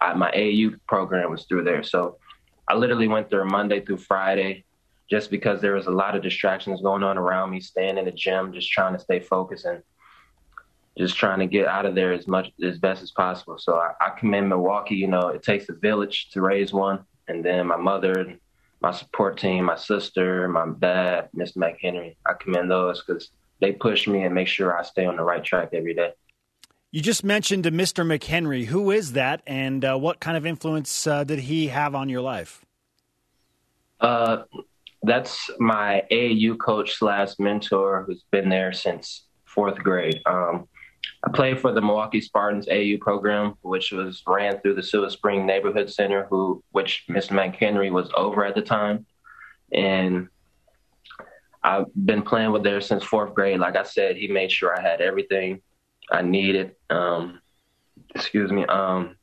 I, 0.00 0.14
my 0.14 0.30
AU 0.30 0.76
program 0.88 1.30
was 1.30 1.44
through 1.44 1.64
there. 1.64 1.82
So 1.82 2.18
I 2.68 2.74
literally 2.74 3.08
went 3.08 3.28
there 3.28 3.44
Monday 3.44 3.84
through 3.84 3.98
Friday 3.98 4.64
just 5.10 5.30
because 5.30 5.60
there 5.60 5.74
was 5.74 5.86
a 5.86 5.90
lot 5.90 6.16
of 6.16 6.22
distractions 6.22 6.80
going 6.80 7.02
on 7.02 7.18
around 7.18 7.50
me, 7.50 7.60
staying 7.60 7.98
in 7.98 8.06
the 8.06 8.12
gym, 8.12 8.52
just 8.52 8.70
trying 8.70 8.94
to 8.94 8.98
stay 8.98 9.20
focused 9.20 9.66
and 9.66 9.82
just 10.98 11.16
trying 11.16 11.40
to 11.40 11.46
get 11.46 11.66
out 11.66 11.86
of 11.86 11.94
there 11.94 12.12
as 12.12 12.26
much 12.26 12.50
as 12.62 12.78
best 12.78 13.02
as 13.02 13.10
possible. 13.10 13.58
So 13.58 13.76
I, 13.76 13.92
I 14.00 14.10
commend 14.18 14.48
Milwaukee. 14.48 14.96
You 14.96 15.08
know, 15.08 15.28
it 15.28 15.42
takes 15.42 15.68
a 15.68 15.74
village 15.74 16.30
to 16.30 16.40
raise 16.40 16.72
one, 16.72 17.04
and 17.28 17.44
then 17.44 17.66
my 17.66 17.76
mother, 17.76 18.34
my 18.80 18.92
support 18.92 19.38
team, 19.38 19.64
my 19.64 19.76
sister, 19.76 20.48
my 20.48 20.66
dad, 20.78 21.28
Mr. 21.36 21.56
McHenry. 21.56 22.16
I 22.24 22.32
commend 22.34 22.70
those 22.70 23.02
because 23.02 23.30
they 23.60 23.72
push 23.72 24.06
me 24.06 24.22
and 24.22 24.34
make 24.34 24.48
sure 24.48 24.78
I 24.78 24.82
stay 24.82 25.06
on 25.06 25.16
the 25.16 25.22
right 25.22 25.44
track 25.44 25.70
every 25.72 25.94
day. 25.94 26.12
You 26.92 27.02
just 27.02 27.24
mentioned 27.24 27.64
to 27.64 27.70
Mr. 27.70 28.06
McHenry. 28.06 28.64
Who 28.66 28.90
is 28.90 29.12
that, 29.12 29.42
and 29.46 29.84
uh, 29.84 29.96
what 29.98 30.20
kind 30.20 30.36
of 30.36 30.46
influence 30.46 31.06
uh, 31.06 31.24
did 31.24 31.40
he 31.40 31.68
have 31.68 31.94
on 31.94 32.08
your 32.08 32.22
life? 32.22 32.64
Uh, 34.00 34.44
that's 35.02 35.50
my 35.58 36.04
AAU 36.10 36.58
coach 36.58 36.94
slash 36.94 37.38
mentor 37.38 38.04
who's 38.06 38.24
been 38.30 38.48
there 38.48 38.72
since 38.72 39.24
fourth 39.44 39.78
grade. 39.78 40.20
Um, 40.26 40.68
I 41.26 41.30
played 41.30 41.60
for 41.60 41.72
the 41.72 41.80
Milwaukee 41.80 42.20
Spartans 42.20 42.68
AU 42.68 42.98
program, 43.00 43.54
which 43.62 43.90
was 43.90 44.22
ran 44.26 44.60
through 44.60 44.74
the 44.74 44.82
Silver 44.82 45.10
Spring 45.10 45.44
Neighborhood 45.44 45.90
Center, 45.90 46.26
who 46.30 46.62
which 46.70 47.04
Mr. 47.10 47.32
McHenry 47.32 47.90
was 47.90 48.10
over 48.16 48.44
at 48.44 48.54
the 48.54 48.62
time, 48.62 49.06
and 49.72 50.28
I've 51.64 51.86
been 51.96 52.22
playing 52.22 52.52
with 52.52 52.62
there 52.62 52.80
since 52.80 53.02
fourth 53.02 53.34
grade. 53.34 53.58
Like 53.58 53.74
I 53.74 53.82
said, 53.82 54.16
he 54.16 54.28
made 54.28 54.52
sure 54.52 54.78
I 54.78 54.80
had 54.80 55.00
everything 55.00 55.62
I 56.12 56.22
needed. 56.22 56.76
Um, 56.90 57.40
excuse 58.14 58.52
me. 58.52 58.64
Um, 58.66 59.16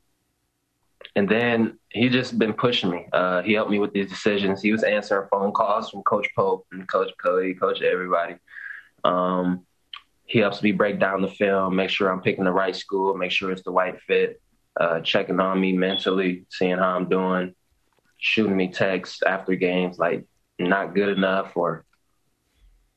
and 1.16 1.26
then 1.26 1.78
he 1.88 2.10
just 2.10 2.38
been 2.38 2.52
pushing 2.52 2.90
me. 2.90 3.06
Uh, 3.14 3.40
he 3.40 3.54
helped 3.54 3.70
me 3.70 3.78
with 3.78 3.94
these 3.94 4.10
decisions. 4.10 4.60
He 4.60 4.72
was 4.72 4.82
answering 4.82 5.28
phone 5.30 5.52
calls 5.52 5.88
from 5.88 6.02
Coach 6.02 6.28
Pope 6.36 6.66
and 6.70 6.86
Coach 6.86 7.12
Cody, 7.22 7.54
Coach 7.54 7.80
everybody. 7.80 8.34
Um, 9.04 9.64
he 10.34 10.40
helps 10.40 10.64
me 10.64 10.72
break 10.72 10.98
down 10.98 11.22
the 11.22 11.28
film, 11.28 11.76
make 11.76 11.90
sure 11.90 12.10
I'm 12.10 12.20
picking 12.20 12.42
the 12.42 12.50
right 12.50 12.74
school, 12.74 13.16
make 13.16 13.30
sure 13.30 13.52
it's 13.52 13.62
the 13.62 13.70
right 13.70 13.96
fit, 14.00 14.42
uh, 14.80 14.98
checking 14.98 15.38
on 15.38 15.60
me 15.60 15.72
mentally, 15.72 16.44
seeing 16.50 16.76
how 16.76 16.96
I'm 16.96 17.08
doing, 17.08 17.54
shooting 18.18 18.56
me 18.56 18.72
texts 18.72 19.22
after 19.22 19.54
games 19.54 19.96
like 19.96 20.26
not 20.58 20.92
good 20.92 21.10
enough 21.10 21.52
or 21.54 21.84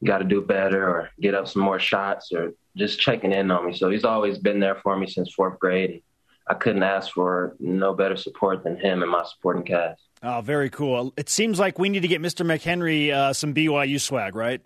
got 0.03 0.17
to 0.17 0.24
do 0.24 0.41
better 0.41 0.84
or 0.89 1.12
get 1.22 1.36
up 1.36 1.48
some 1.48 1.62
more 1.62 1.77
shots 1.77 2.32
or 2.34 2.53
just 2.75 3.00
checking 3.00 3.32
in 3.32 3.51
on 3.51 3.67
me. 3.67 3.74
So 3.74 3.91
he's 3.91 4.03
always 4.03 4.39
been 4.39 4.60
there 4.60 4.79
for 4.82 4.98
me 4.98 5.06
since 5.06 5.32
fourth 5.32 5.60
grade. 5.60 6.01
I 6.48 6.56
couldn't 6.56 6.82
ask 6.82 7.12
for 7.12 7.56
no 7.60 7.94
better 7.94 8.15
support 8.15 8.63
than 8.63 8.79
him 8.79 9.03
and 9.03 9.12
my 9.12 9.24
supporting 9.24 9.62
cast. 9.62 10.01
Oh, 10.24 10.41
very 10.41 10.72
cool. 10.72 11.13
It 11.17 11.29
seems 11.29 11.60
like 11.60 11.77
we 11.77 11.89
need 11.89 12.01
to 12.01 12.08
get 12.08 12.20
Mr. 12.20 12.44
McHenry 12.44 13.13
uh, 13.13 13.32
some 13.32 13.53
BYU 13.53 14.01
swag, 14.01 14.36
right? 14.36 14.60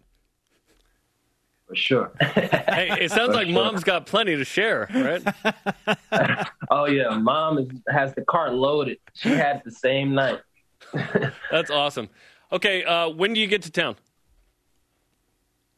For 1.72 1.76
sure. 1.78 2.12
hey, 2.20 2.98
it 3.00 3.12
sounds 3.12 3.34
like 3.34 3.46
sure. 3.46 3.54
mom's 3.54 3.86
got 3.86 4.06
plenty 4.06 4.36
to 4.36 4.44
share, 4.44 4.90
right? 4.94 5.24
oh 6.70 6.84
yeah, 6.84 7.18
mom 7.18 7.60
is, 7.60 7.70
has 7.88 8.14
the 8.14 8.24
cart 8.24 8.52
loaded. 8.52 8.98
She 9.14 9.30
had 9.30 9.62
the 9.64 9.72
same 9.72 10.14
night. 10.14 10.42
That's 11.50 11.72
awesome. 11.72 12.10
Okay, 12.52 12.84
uh, 12.84 13.08
when 13.08 13.32
do 13.32 13.40
you 13.40 13.48
get 13.48 13.62
to 13.62 13.72
town? 13.72 13.96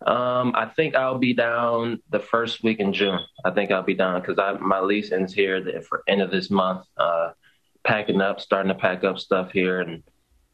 Um, 0.08 0.54
I 0.56 0.66
think 0.66 0.96
I'll 0.96 1.20
be 1.20 1.36
down 1.36 2.02
the 2.10 2.20
first 2.20 2.64
week 2.64 2.80
in 2.80 2.92
June. 2.92 3.20
I 3.46 3.52
think 3.52 3.70
I'll 3.70 3.84
be 3.84 3.94
down 3.94 4.20
because 4.20 4.40
I 4.40 4.54
my 4.54 4.80
lease 4.80 5.12
ends 5.12 5.32
here 5.32 5.62
the, 5.62 5.82
for 5.82 6.02
end 6.08 6.24
of 6.24 6.32
this 6.32 6.50
month. 6.50 6.88
Uh, 6.98 7.34
packing 7.84 8.20
up, 8.20 8.42
starting 8.42 8.70
to 8.70 8.80
pack 8.80 9.04
up 9.04 9.20
stuff 9.20 9.52
here, 9.52 9.82
and 9.82 10.02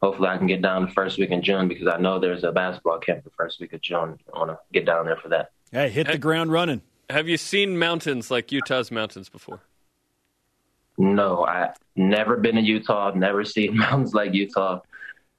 hopefully 0.02 0.28
I 0.28 0.38
can 0.38 0.46
get 0.46 0.62
down 0.62 0.86
the 0.86 0.92
first 0.92 1.18
week 1.18 1.30
in 1.30 1.42
June 1.42 1.68
because 1.68 1.86
I 1.86 1.98
know 1.98 2.18
there's 2.18 2.44
a 2.44 2.52
basketball 2.52 2.98
camp 2.98 3.24
the 3.24 3.30
first 3.30 3.60
week 3.60 3.72
of 3.72 3.80
June. 3.80 4.18
I 4.32 4.38
want 4.38 4.50
to 4.50 4.58
get 4.72 4.86
down 4.86 5.06
there 5.06 5.16
for 5.16 5.28
that. 5.28 5.50
Hey, 5.72 5.88
hit 5.88 6.06
the 6.06 6.18
ground 6.18 6.52
running. 6.52 6.82
Have 7.08 7.28
you 7.28 7.36
seen 7.36 7.78
mountains 7.78 8.30
like 8.30 8.52
Utah's 8.52 8.90
mountains 8.90 9.28
before? 9.28 9.60
No, 10.98 11.44
I 11.44 11.72
never 11.96 12.36
been 12.36 12.56
to 12.56 12.60
Utah. 12.60 13.12
Never 13.14 13.44
seen 13.44 13.76
mountains 13.76 14.14
like 14.14 14.34
Utah 14.34 14.80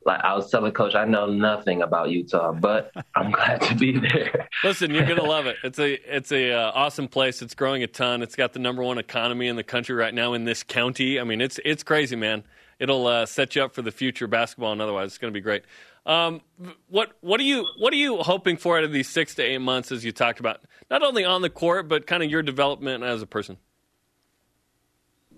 like 0.05 0.21
I 0.23 0.33
was 0.33 0.49
telling 0.49 0.71
coach, 0.71 0.95
I 0.95 1.05
know 1.05 1.27
nothing 1.27 1.81
about 1.81 2.09
Utah, 2.09 2.51
but 2.53 2.91
I'm 3.15 3.31
glad 3.31 3.61
to 3.61 3.75
be 3.75 3.99
there. 3.99 4.47
Listen, 4.63 4.91
you're 4.91 5.05
gonna 5.05 5.23
love 5.23 5.45
it. 5.45 5.57
It's 5.63 5.79
a 5.79 5.93
it's 6.15 6.31
a 6.31 6.51
uh, 6.51 6.71
awesome 6.73 7.07
place. 7.07 7.41
It's 7.41 7.53
growing 7.53 7.83
a 7.83 7.87
ton. 7.87 8.21
It's 8.21 8.35
got 8.35 8.53
the 8.53 8.59
number 8.59 8.83
one 8.83 8.97
economy 8.97 9.47
in 9.47 9.55
the 9.55 9.63
country 9.63 9.95
right 9.95 10.13
now 10.13 10.33
in 10.33 10.43
this 10.43 10.63
county. 10.63 11.19
I 11.19 11.23
mean, 11.23 11.39
it's 11.39 11.59
it's 11.63 11.83
crazy, 11.83 12.15
man. 12.15 12.43
It'll 12.81 13.05
uh, 13.05 13.27
set 13.27 13.55
you 13.55 13.63
up 13.63 13.75
for 13.75 13.83
the 13.83 13.91
future 13.91 14.25
basketball 14.25 14.71
and 14.71 14.81
otherwise. 14.81 15.09
It's 15.09 15.19
going 15.19 15.31
to 15.31 15.37
be 15.37 15.43
great. 15.43 15.65
Um, 16.03 16.41
what 16.89 17.11
what 17.21 17.39
are 17.39 17.43
you 17.43 17.67
what 17.77 17.93
are 17.93 17.97
you 17.97 18.17
hoping 18.17 18.57
for 18.57 18.79
out 18.79 18.83
of 18.83 18.91
these 18.91 19.07
six 19.07 19.35
to 19.35 19.43
eight 19.43 19.59
months 19.59 19.91
as 19.91 20.03
you 20.03 20.11
talked 20.11 20.39
about, 20.39 20.61
not 20.89 21.03
only 21.03 21.23
on 21.23 21.43
the 21.43 21.49
court 21.51 21.87
but 21.87 22.07
kind 22.07 22.23
of 22.23 22.31
your 22.31 22.41
development 22.41 23.03
as 23.03 23.21
a 23.21 23.27
person? 23.27 23.57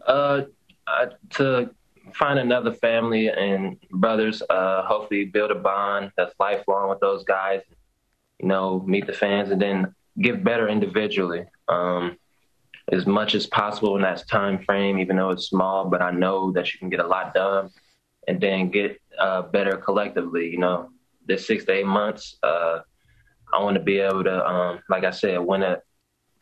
Uh, 0.08 0.44
to 1.32 1.70
find 2.14 2.40
another 2.40 2.72
family 2.72 3.28
and 3.28 3.78
brothers. 3.92 4.42
Uh, 4.50 4.84
hopefully, 4.84 5.26
build 5.26 5.52
a 5.52 5.56
bond 5.56 6.14
that's 6.16 6.34
lifelong 6.40 6.90
with 6.90 7.02
those 7.02 7.26
guys. 7.26 7.60
You 8.40 8.48
know, 8.48 8.82
meet 8.88 9.06
the 9.06 9.12
fans 9.14 9.52
and 9.52 9.62
then 9.62 9.94
get 10.22 10.46
better 10.46 10.70
individually 10.70 11.44
um, 11.68 12.18
as 12.92 13.06
much 13.06 13.34
as 13.36 13.48
possible 13.48 13.96
in 13.96 14.02
that 14.02 14.28
time 14.30 14.60
frame. 14.63 15.00
Even 15.00 15.16
though 15.16 15.30
it's 15.30 15.48
small, 15.48 15.90
but 15.90 16.02
I 16.02 16.12
know 16.12 16.52
that 16.52 16.74
you 16.74 16.80
can 16.80 16.90
get 16.90 17.00
a 17.00 17.08
lot 17.08 17.34
done 17.34 17.70
and 18.28 18.40
then 18.40 18.70
get 18.70 19.00
uh, 19.20 19.44
better 19.44 19.78
collectively. 19.78 20.50
You 20.50 20.60
know, 20.60 20.90
this 21.25 21.48
six 21.48 21.66
to 21.66 21.72
eight 21.72 21.86
months, 21.86 22.38
uh, 22.44 22.80
I 23.54 23.62
want 23.62 23.75
to 23.75 23.84
be 23.84 24.00
able 24.00 24.24
to, 24.24 24.46
um, 24.46 24.80
like 24.90 25.04
I 25.04 25.12
said, 25.12 25.40
win 25.40 25.63
a 25.63 25.82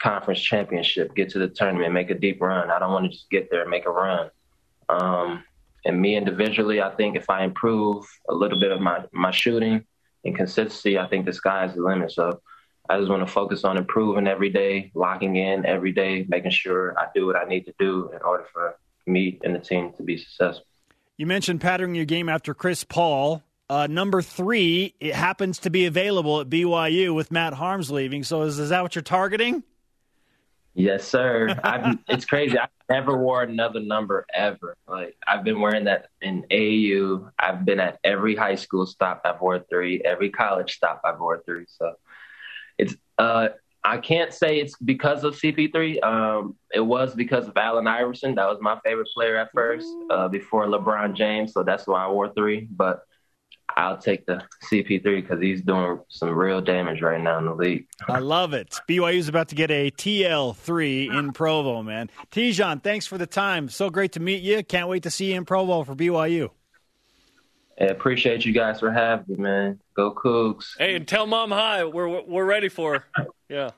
conference 0.02 0.42
championship, 0.42 1.14
get 1.16 1.30
to 1.30 1.40
the 1.40 1.48
tournament, 1.48 1.94
make 1.94 2.10
a 2.10 2.16
deep 2.16 2.42
run. 2.42 2.72
I 2.72 2.80
don't 2.80 2.92
want 2.92 3.06
to 3.06 3.12
just 3.12 3.30
get 3.30 3.50
there 3.52 3.62
and 3.62 3.70
make 3.70 3.86
a 3.86 3.92
run. 3.92 4.30
Um, 4.90 5.44
and 5.86 6.02
me 6.02 6.16
individually, 6.16 6.82
I 6.82 6.90
think 6.96 7.16
if 7.16 7.30
I 7.30 7.44
improve 7.44 8.06
a 8.30 8.34
little 8.34 8.60
bit 8.60 8.72
of 8.72 8.82
my, 8.82 9.04
my 9.12 9.32
shooting 9.32 9.86
and 10.26 10.36
consistency, 10.36 10.98
I 10.98 11.08
think 11.08 11.26
the 11.26 11.34
sky 11.34 11.66
is 11.66 11.76
the 11.76 11.82
limit. 11.82 12.12
So 12.12 12.42
I 12.92 12.98
just 12.98 13.10
want 13.10 13.26
to 13.26 13.32
focus 13.32 13.64
on 13.64 13.78
improving 13.78 14.28
every 14.28 14.50
day, 14.50 14.92
locking 14.94 15.38
in 15.38 15.66
every 15.66 15.94
day, 15.94 16.26
making 16.28 16.52
sure 16.52 16.94
I 17.00 17.06
do 17.16 17.26
what 17.26 17.38
I 17.38 17.46
need 17.46 17.66
to 17.68 17.74
do 17.80 18.12
in 18.14 18.22
order 18.22 18.46
for 18.52 18.76
me 19.06 19.40
and 19.46 19.56
the 19.56 19.60
team 19.60 19.94
to 19.96 20.04
be 20.04 20.18
successful. 20.18 20.66
You 21.16 21.26
mentioned 21.26 21.62
patterning 21.62 21.96
your 21.96 22.04
game 22.04 22.28
after 22.28 22.54
Chris 22.54 22.84
Paul. 22.84 23.44
Uh, 23.70 23.88
number 23.88 24.22
three, 24.22 24.94
it 25.00 25.16
happens 25.16 25.60
to 25.60 25.70
be 25.70 25.86
available 25.86 26.42
at 26.42 26.50
BYU 26.50 27.16
with 27.16 27.32
Matt 27.32 27.54
Haarms 27.54 27.92
leaving. 27.92 28.26
So 28.26 28.42
is, 28.42 28.60
is 28.60 28.70
that 28.70 28.82
what 28.82 28.94
you're 28.94 29.04
targeting? 29.04 29.64
Yes, 30.74 31.08
sir. 31.08 31.58
I've, 31.64 31.98
it's 32.10 32.26
crazy. 32.26 32.60
I 32.60 32.68
never 32.90 33.18
wore 33.18 33.42
another 33.42 33.80
number 33.80 34.26
ever. 34.34 34.76
Like 34.86 35.16
I've 35.26 35.46
been 35.46 35.62
wearing 35.62 35.86
that 35.86 36.08
in 36.22 36.46
AU. 36.52 37.30
I've 37.40 37.64
been 37.64 37.80
at 37.80 38.00
every 38.04 38.36
high 38.36 38.56
school 38.56 38.86
stop 38.86 39.22
I've 39.24 39.40
wore 39.40 39.60
three. 39.60 40.02
Every 40.04 40.30
college 40.30 40.74
stop 40.74 41.00
I've 41.06 41.22
wore 41.22 41.42
three. 41.46 41.64
So 41.70 41.94
uh 43.22 43.50
I 43.84 43.98
can't 43.98 44.32
say 44.32 44.60
it's 44.60 44.76
because 44.78 45.24
of 45.24 45.36
CP3. 45.36 46.04
Um, 46.04 46.56
it 46.74 46.82
was 46.82 47.16
because 47.16 47.48
of 47.48 47.58
Allen 47.58 47.88
Iverson. 47.88 48.36
That 48.36 48.48
was 48.48 48.60
my 48.62 48.80
favorite 48.84 49.10
player 49.14 49.38
at 49.38 49.50
first, 49.54 49.88
uh, 50.12 50.28
before 50.28 50.68
LeBron 50.68 51.16
James. 51.16 51.52
So 51.54 51.64
that's 51.64 51.88
why 51.88 52.06
I 52.06 52.08
wore 52.08 52.32
three. 52.32 52.68
But 52.70 53.02
I'll 53.76 53.98
take 53.98 54.26
the 54.26 54.44
CP3 54.72 55.04
because 55.04 55.42
he's 55.42 55.62
doing 55.62 56.00
some 56.10 56.30
real 56.30 56.62
damage 56.62 57.02
right 57.02 57.22
now 57.22 57.40
in 57.40 57.46
the 57.46 57.56
league. 57.56 57.88
I 58.08 58.20
love 58.20 58.54
it. 58.54 58.80
BYU's 58.88 59.30
about 59.30 59.48
to 59.48 59.56
get 59.56 59.72
a 59.72 59.90
TL3 59.90 61.18
in 61.18 61.32
Provo, 61.32 61.82
man. 61.82 62.10
Te'Jon, 62.32 62.84
thanks 62.84 63.08
for 63.08 63.18
the 63.18 63.28
time. 63.28 63.70
So 63.70 63.90
great 63.90 64.12
to 64.14 64.20
meet 64.20 64.44
you. 64.44 64.64
Can't 64.64 64.90
wait 64.90 65.04
to 65.04 65.10
see 65.10 65.32
you 65.32 65.38
in 65.38 65.46
Provo 65.46 65.84
for 65.84 65.96
BYU. 65.96 66.50
I 67.82 67.86
appreciate 67.86 68.46
you 68.46 68.54
guys 68.54 68.80
for 68.80 68.92
having 68.92 69.26
me, 69.36 69.42
man. 69.42 69.80
Go 69.96 70.14
Cougs. 70.14 70.78
Hey, 70.78 70.96
and 70.96 71.08
tell 71.08 71.26
mom 71.26 71.50
hi. 71.50 71.84
We're 71.84 72.22
we're 72.22 72.46
ready 72.46 72.70
for 72.70 73.06
her. 73.16 73.28
Yeah. 73.50 73.72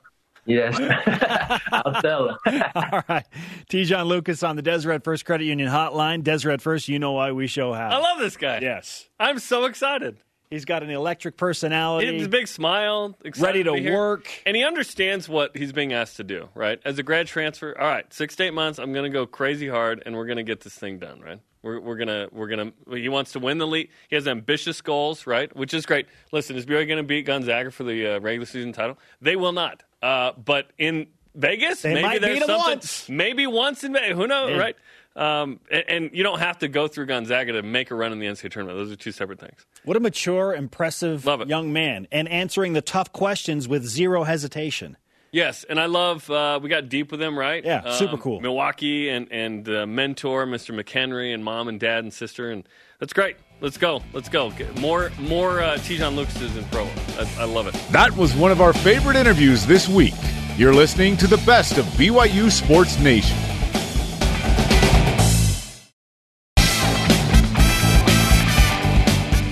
Yes, 0.46 0.78
I'll 1.72 2.02
tell 2.02 2.28
her. 2.44 2.70
All 2.92 3.02
right. 3.08 3.24
Te'Jon 3.70 4.04
Lucas 4.06 4.42
on 4.42 4.56
the 4.56 4.62
Deseret 4.62 5.02
First 5.02 5.24
Credit 5.24 5.46
Union 5.46 5.70
hotline. 5.70 6.22
Deseret 6.22 6.60
First, 6.60 6.86
you 6.86 6.98
know 6.98 7.12
why 7.12 7.32
we 7.32 7.46
show 7.46 7.72
how. 7.72 7.88
I 7.88 7.96
love 7.96 8.18
this 8.18 8.36
guy. 8.36 8.58
Yes. 8.58 9.08
I'm 9.18 9.38
so 9.38 9.64
excited. 9.64 10.18
He's 10.50 10.66
got 10.66 10.82
an 10.82 10.90
electric 10.90 11.38
personality. 11.38 12.06
He 12.08 12.18
has 12.18 12.26
a 12.26 12.28
big 12.28 12.46
smile, 12.46 13.16
excited 13.24 13.46
ready 13.46 13.64
to 13.64 13.72
be 13.72 13.80
here. 13.80 13.94
work. 13.94 14.28
And 14.44 14.54
he 14.54 14.62
understands 14.62 15.30
what 15.30 15.56
he's 15.56 15.72
being 15.72 15.94
asked 15.94 16.18
to 16.18 16.24
do, 16.24 16.50
right? 16.54 16.78
As 16.84 16.98
a 16.98 17.02
grad 17.02 17.26
transfer, 17.26 17.76
all 17.80 17.88
right, 17.88 18.12
six 18.12 18.36
to 18.36 18.44
eight 18.44 18.54
months, 18.54 18.78
I'm 18.78 18.92
going 18.92 19.04
to 19.04 19.10
go 19.10 19.26
crazy 19.26 19.68
hard, 19.68 20.02
and 20.04 20.14
we're 20.14 20.26
going 20.26 20.36
to 20.36 20.44
get 20.44 20.60
this 20.60 20.74
thing 20.74 20.98
done, 20.98 21.22
right? 21.22 21.40
We're, 21.64 21.80
we're 21.80 21.96
gonna 21.96 22.28
we're 22.30 22.48
gonna. 22.48 22.72
He 22.90 23.08
wants 23.08 23.32
to 23.32 23.38
win 23.38 23.56
the 23.56 23.66
league. 23.66 23.88
He 24.08 24.16
has 24.16 24.28
ambitious 24.28 24.82
goals, 24.82 25.26
right? 25.26 25.54
Which 25.56 25.72
is 25.72 25.86
great. 25.86 26.06
Listen, 26.30 26.56
is 26.56 26.66
BYU 26.66 26.86
going 26.86 26.98
to 26.98 27.02
beat 27.02 27.22
Gonzaga 27.24 27.70
for 27.70 27.84
the 27.84 28.16
uh, 28.16 28.20
regular 28.20 28.44
season 28.44 28.72
title? 28.72 28.98
They 29.22 29.34
will 29.34 29.52
not. 29.52 29.82
Uh, 30.02 30.32
but 30.32 30.66
in 30.76 31.06
Vegas, 31.34 31.80
They 31.80 31.94
maybe 31.94 32.18
there's 32.18 32.40
something. 32.40 32.56
once. 32.58 33.08
Maybe 33.08 33.46
once 33.46 33.82
in 33.82 33.94
Vegas. 33.94 34.14
Who 34.16 34.26
knows, 34.26 34.50
Yeah. 34.50 34.58
right? 34.58 34.76
Um, 35.16 35.60
and, 35.70 35.84
and 35.88 36.10
you 36.12 36.22
don't 36.22 36.40
have 36.40 36.58
to 36.58 36.68
go 36.68 36.86
through 36.88 37.06
Gonzaga 37.06 37.52
to 37.52 37.62
make 37.62 37.90
a 37.90 37.94
run 37.94 38.12
in 38.12 38.18
the 38.18 38.26
NCAA 38.26 38.50
tournament. 38.50 38.76
Those 38.78 38.92
are 38.92 38.96
two 38.96 39.12
separate 39.12 39.38
things. 39.40 39.64
What 39.84 39.96
a 39.96 40.00
mature, 40.00 40.52
impressive 40.54 41.24
young 41.46 41.72
man, 41.72 42.08
and 42.12 42.28
answering 42.28 42.72
the 42.74 42.82
tough 42.82 43.12
questions 43.12 43.66
with 43.68 43.84
zero 43.86 44.24
hesitation. 44.24 44.96
Yes, 45.34 45.64
and 45.68 45.80
I 45.80 45.86
love 45.86 46.30
uh, 46.30 46.60
we 46.62 46.68
got 46.68 46.88
deep 46.88 47.10
with 47.10 47.20
him, 47.20 47.36
right? 47.36 47.64
Yeah, 47.64 47.90
super 47.94 48.16
cool. 48.16 48.40
Milwaukee 48.40 49.08
and 49.08 49.26
and 49.32 49.68
uh, 49.68 49.84
mentor 49.84 50.46
Mr. 50.46 50.72
McHenry 50.80 51.34
and 51.34 51.42
mom 51.42 51.66
and 51.66 51.80
dad 51.80 52.04
and 52.04 52.14
sister, 52.14 52.52
and 52.52 52.62
that's 53.00 53.12
great. 53.12 53.36
Let's 53.60 53.76
go, 53.76 54.00
let's 54.12 54.28
go. 54.28 54.52
Get 54.52 54.78
more 54.78 55.10
more 55.18 55.60
uh, 55.60 55.78
Te'Jon 55.78 56.14
Lucases 56.14 56.56
in 56.56 56.62
pro. 56.66 56.84
I, 57.18 57.28
I 57.40 57.44
love 57.46 57.66
it. 57.66 57.74
That 57.90 58.16
was 58.16 58.32
one 58.36 58.52
of 58.52 58.60
our 58.60 58.72
favorite 58.72 59.16
interviews 59.16 59.66
this 59.66 59.88
week. 59.88 60.14
You're 60.56 60.72
listening 60.72 61.16
to 61.16 61.26
the 61.26 61.38
best 61.38 61.78
of 61.78 61.84
BYU 61.86 62.48
Sports 62.48 63.00
Nation. 63.00 63.36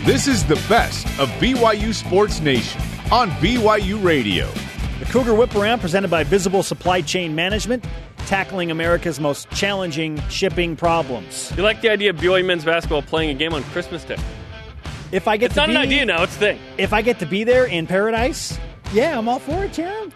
This 0.07 0.29
is 0.29 0.45
the 0.45 0.65
best 0.69 1.07
of 1.19 1.29
BYU 1.41 1.93
Sports 1.93 2.39
Nation 2.39 2.81
on 3.11 3.31
BYU 3.33 4.01
Radio. 4.01 4.49
The 5.03 5.11
Cougar 5.11 5.35
Whip 5.35 5.53
Around, 5.57 5.81
presented 5.81 6.13
by 6.13 6.23
Visible 6.23 6.63
Supply 6.63 7.01
Chain 7.01 7.35
Management, 7.35 7.85
tackling 8.27 8.71
America's 8.71 9.19
most 9.19 9.51
challenging 9.51 10.21
shipping 10.29 10.77
problems. 10.77 11.53
You 11.57 11.65
like 11.65 11.81
the 11.81 11.91
idea 11.91 12.11
of 12.11 12.17
BYU 12.19 12.45
men's 12.45 12.65
basketball 12.65 13.03
playing 13.03 13.31
a 13.31 13.35
game 13.35 13.53
on 13.53 13.65
Christmas 13.65 14.05
Day? 14.05 14.17
If 15.11 15.27
I 15.27 15.37
get 15.37 15.47
It's 15.47 15.55
to 15.57 15.61
not 15.63 15.67
be, 15.71 15.75
an 15.75 15.81
idea 15.83 16.05
now; 16.07 16.23
it's 16.23 16.37
a 16.37 16.39
thing. 16.39 16.59
If 16.79 16.93
I 16.93 17.03
get 17.03 17.19
to 17.19 17.27
be 17.27 17.43
there 17.43 17.67
in 17.67 17.89
paradise, 17.89 18.57
yeah, 18.93 19.19
I'm 19.19 19.29
all 19.29 19.41
for 19.41 19.65
it, 19.65 19.73
Jarom. 19.73 20.13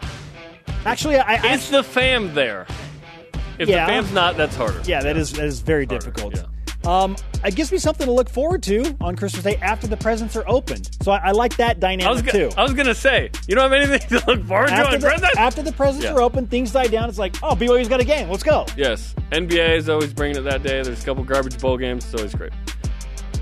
Actually, 0.85 1.17
I, 1.17 1.35
I 1.35 1.55
Is 1.55 1.69
the 1.69 1.83
fam 1.83 2.33
there? 2.35 2.65
If 3.59 3.69
Yeah. 3.69 3.87
the 3.87 3.93
fam's 3.93 4.13
not, 4.13 4.37
that's 4.37 4.55
harder. 4.55 4.81
yeah, 4.85 5.03
that 5.03 5.17
is 5.17 5.33
that 5.33 5.47
is 5.47 5.63
very 5.63 5.85
Harder, 5.85 5.99
difficult. 6.13 6.37
yeah. 6.37 6.43
Um, 6.87 7.17
it 7.45 7.55
gives 7.57 7.73
me 7.73 7.79
something 7.79 8.07
to 8.07 8.13
look 8.13 8.29
forward 8.31 8.63
to 8.65 8.97
on 9.01 9.17
Christmas 9.17 9.43
Day 9.43 9.57
after 9.57 9.87
the 9.87 9.97
presents 9.97 10.37
are 10.37 10.45
opened. 10.49 10.89
So 11.03 11.11
I, 11.13 11.29
I 11.29 11.31
like 11.33 11.57
that 11.57 11.71
I 11.73 11.75
was 11.75 11.81
dynamic 11.81 12.25
go- 12.27 12.33
too. 12.51 12.51
I 12.57 12.63
was 12.63 12.75
gonna 12.75 12.95
say 12.95 13.31
you 13.49 13.55
don't 13.57 13.71
have 13.71 13.73
anything 13.73 14.09
to 14.21 14.27
look 14.27 14.45
forward 14.47 14.69
to 14.69 14.73
after, 14.75 14.95
on 14.95 15.01
the, 15.01 15.07
Christmas. 15.09 15.37
after 15.37 15.63
the 15.63 15.73
presents 15.73 16.05
Yeah. 16.05 16.13
are 16.15 16.23
open, 16.23 16.47
things 16.47 16.73
die 16.73 16.87
down. 16.87 17.09
It's 17.09 17.19
like, 17.19 17.37
oh, 17.43 17.55
BYU's 17.57 17.89
got 17.89 18.01
a 18.01 18.05
game. 18.05 18.31
Let's 18.31 18.43
go. 18.45 18.67
Yes, 18.77 19.15
NBA 19.33 19.77
is 19.77 19.89
always 19.89 20.13
bringing 20.13 20.37
it 20.39 20.43
that 20.43 20.63
day. 20.63 20.83
There's 20.83 21.03
a 21.03 21.05
couple 21.05 21.25
garbage 21.25 21.61
bowl 21.61 21.77
games. 21.77 22.05
It's 22.05 22.15
always 22.15 22.35
great. 22.35 22.53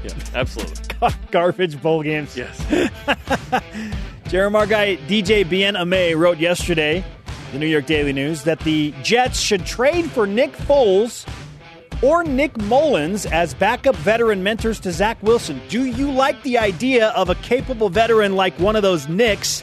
Yeah, 0.03 0.11
absolutely. 0.35 0.77
Garbage 1.31 1.81
bowl 1.81 2.03
games. 2.03 2.37
Yes. 2.37 2.63
Jeremiah 4.29 4.67
guy 4.67 4.97
DJ 5.09 5.49
Bien-Aime 5.49 6.19
wrote 6.19 6.39
yesterday, 6.39 7.05
the 7.53 7.59
New 7.59 7.67
York 7.67 7.87
Daily 7.87 8.13
News, 8.13 8.43
that 8.45 8.59
the 8.61 8.93
Jets 9.03 9.39
should 9.39 9.65
trade 9.65 10.11
for 10.11 10.27
Nick 10.27 10.53
Foles 10.53 11.27
or 12.05 12.23
Nick 12.23 12.59
Mullens 12.59 13.25
as 13.25 13.55
backup 13.55 13.97
veteran 13.97 14.43
mentors 14.43 14.79
to 14.81 14.93
Zach 14.93 15.17
Wilson. 15.23 15.61
Do 15.69 15.87
you 15.87 16.11
like 16.11 16.41
the 16.43 16.59
idea 16.59 17.09
of 17.11 17.31
a 17.31 17.35
capable 17.37 17.89
veteran 17.89 18.37
like 18.37 18.59
one 18.59 18.77
of 18.77 18.83
those 18.83 19.09
Knicks 19.09 19.63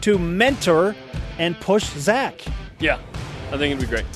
to 0.00 0.18
mentor 0.18 0.96
and 1.38 1.58
push 1.60 1.84
Zach? 1.84 2.40
Yeah, 2.80 2.98
I 3.48 3.58
think 3.58 3.74
it'd 3.74 3.80
be 3.80 3.86
great. 3.86 4.06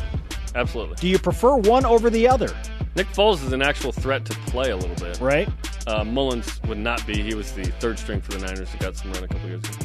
Absolutely. 0.54 0.96
Do 0.96 1.06
you 1.06 1.18
prefer 1.18 1.54
one 1.54 1.84
over 1.84 2.08
the 2.08 2.26
other? 2.26 2.48
Nick 2.94 3.08
Foles 3.08 3.44
is 3.44 3.52
an 3.52 3.60
actual 3.60 3.92
threat 3.92 4.24
to 4.24 4.32
play 4.46 4.70
a 4.70 4.76
little 4.76 4.96
bit. 4.96 5.20
Right? 5.20 5.46
Uh, 5.86 6.02
Mullins 6.02 6.62
would 6.62 6.78
not 6.78 7.06
be. 7.06 7.22
He 7.22 7.34
was 7.34 7.52
the 7.52 7.64
third 7.72 7.98
string 7.98 8.22
for 8.22 8.32
the 8.32 8.38
Niners 8.38 8.70
who 8.70 8.78
got 8.78 8.96
some 8.96 9.12
run 9.12 9.24
a 9.24 9.28
couple 9.28 9.48
years 9.50 9.62
ago. 9.62 9.76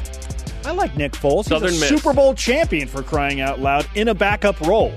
I 0.64 0.72
like 0.72 0.96
Nick 0.96 1.12
Foles. 1.12 1.44
Southern 1.44 1.72
He's 1.72 1.82
a 1.82 1.90
Miss. 1.90 2.02
Super 2.02 2.14
Bowl 2.14 2.34
champion 2.34 2.88
for 2.88 3.02
crying 3.02 3.42
out 3.42 3.60
loud 3.60 3.86
in 3.94 4.08
a 4.08 4.14
backup 4.14 4.58
role. 4.62 4.94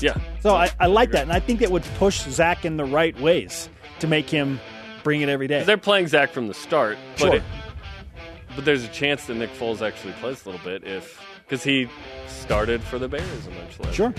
Yeah. 0.00 0.18
So 0.48 0.56
I, 0.56 0.70
I 0.80 0.86
like 0.86 1.10
that, 1.12 1.22
and 1.22 1.32
I 1.32 1.40
think 1.40 1.62
it 1.62 1.70
would 1.70 1.84
push 1.98 2.20
Zach 2.22 2.64
in 2.64 2.76
the 2.76 2.84
right 2.84 3.18
ways 3.20 3.68
to 4.00 4.06
make 4.06 4.30
him 4.30 4.60
bring 5.04 5.20
it 5.20 5.28
every 5.28 5.46
day. 5.46 5.62
They're 5.62 5.76
playing 5.76 6.08
Zach 6.08 6.30
from 6.32 6.48
the 6.48 6.54
start, 6.54 6.96
but 7.18 7.20
Sure. 7.20 7.34
it- 7.36 7.42
but 8.56 8.64
there's 8.64 8.82
a 8.82 8.88
chance 8.88 9.26
that 9.26 9.34
Nick 9.34 9.50
Foles 9.54 9.86
actually 9.86 10.14
plays 10.14 10.44
a 10.44 10.50
little 10.50 10.64
bit 10.64 10.82
if 10.84 11.20
because 11.46 11.62
he 11.62 11.88
started 12.26 12.82
for 12.82 12.98
the 12.98 13.06
Bears 13.08 13.46
eventually. 13.46 13.92
Sure. 13.92 14.12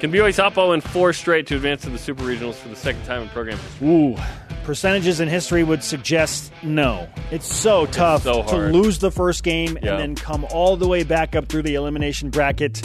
Can 0.00 0.12
BYU 0.12 0.32
top 0.36 0.54
0 0.54 0.72
in 0.72 0.80
four 0.80 1.12
straight 1.12 1.46
to 1.48 1.56
advance 1.56 1.82
to 1.82 1.90
the 1.90 1.98
Super 1.98 2.22
Regionals 2.22 2.54
for 2.54 2.68
the 2.68 2.76
second 2.76 3.04
time 3.04 3.22
in 3.22 3.28
program 3.30 3.58
history? 3.58 3.88
Ooh, 3.88 4.16
percentages 4.64 5.18
in 5.18 5.28
history 5.28 5.64
would 5.64 5.82
suggest 5.82 6.52
no. 6.62 7.08
It's 7.32 7.52
so 7.52 7.86
tough 7.86 8.22
so 8.22 8.44
to 8.44 8.56
lose 8.68 8.98
the 9.00 9.10
first 9.10 9.42
game 9.42 9.76
Yeah. 9.82 9.92
and 9.92 9.98
then 10.00 10.14
come 10.14 10.46
all 10.52 10.76
the 10.76 10.86
way 10.86 11.02
back 11.02 11.34
up 11.34 11.48
through 11.48 11.62
the 11.62 11.74
elimination 11.74 12.30
bracket 12.30 12.80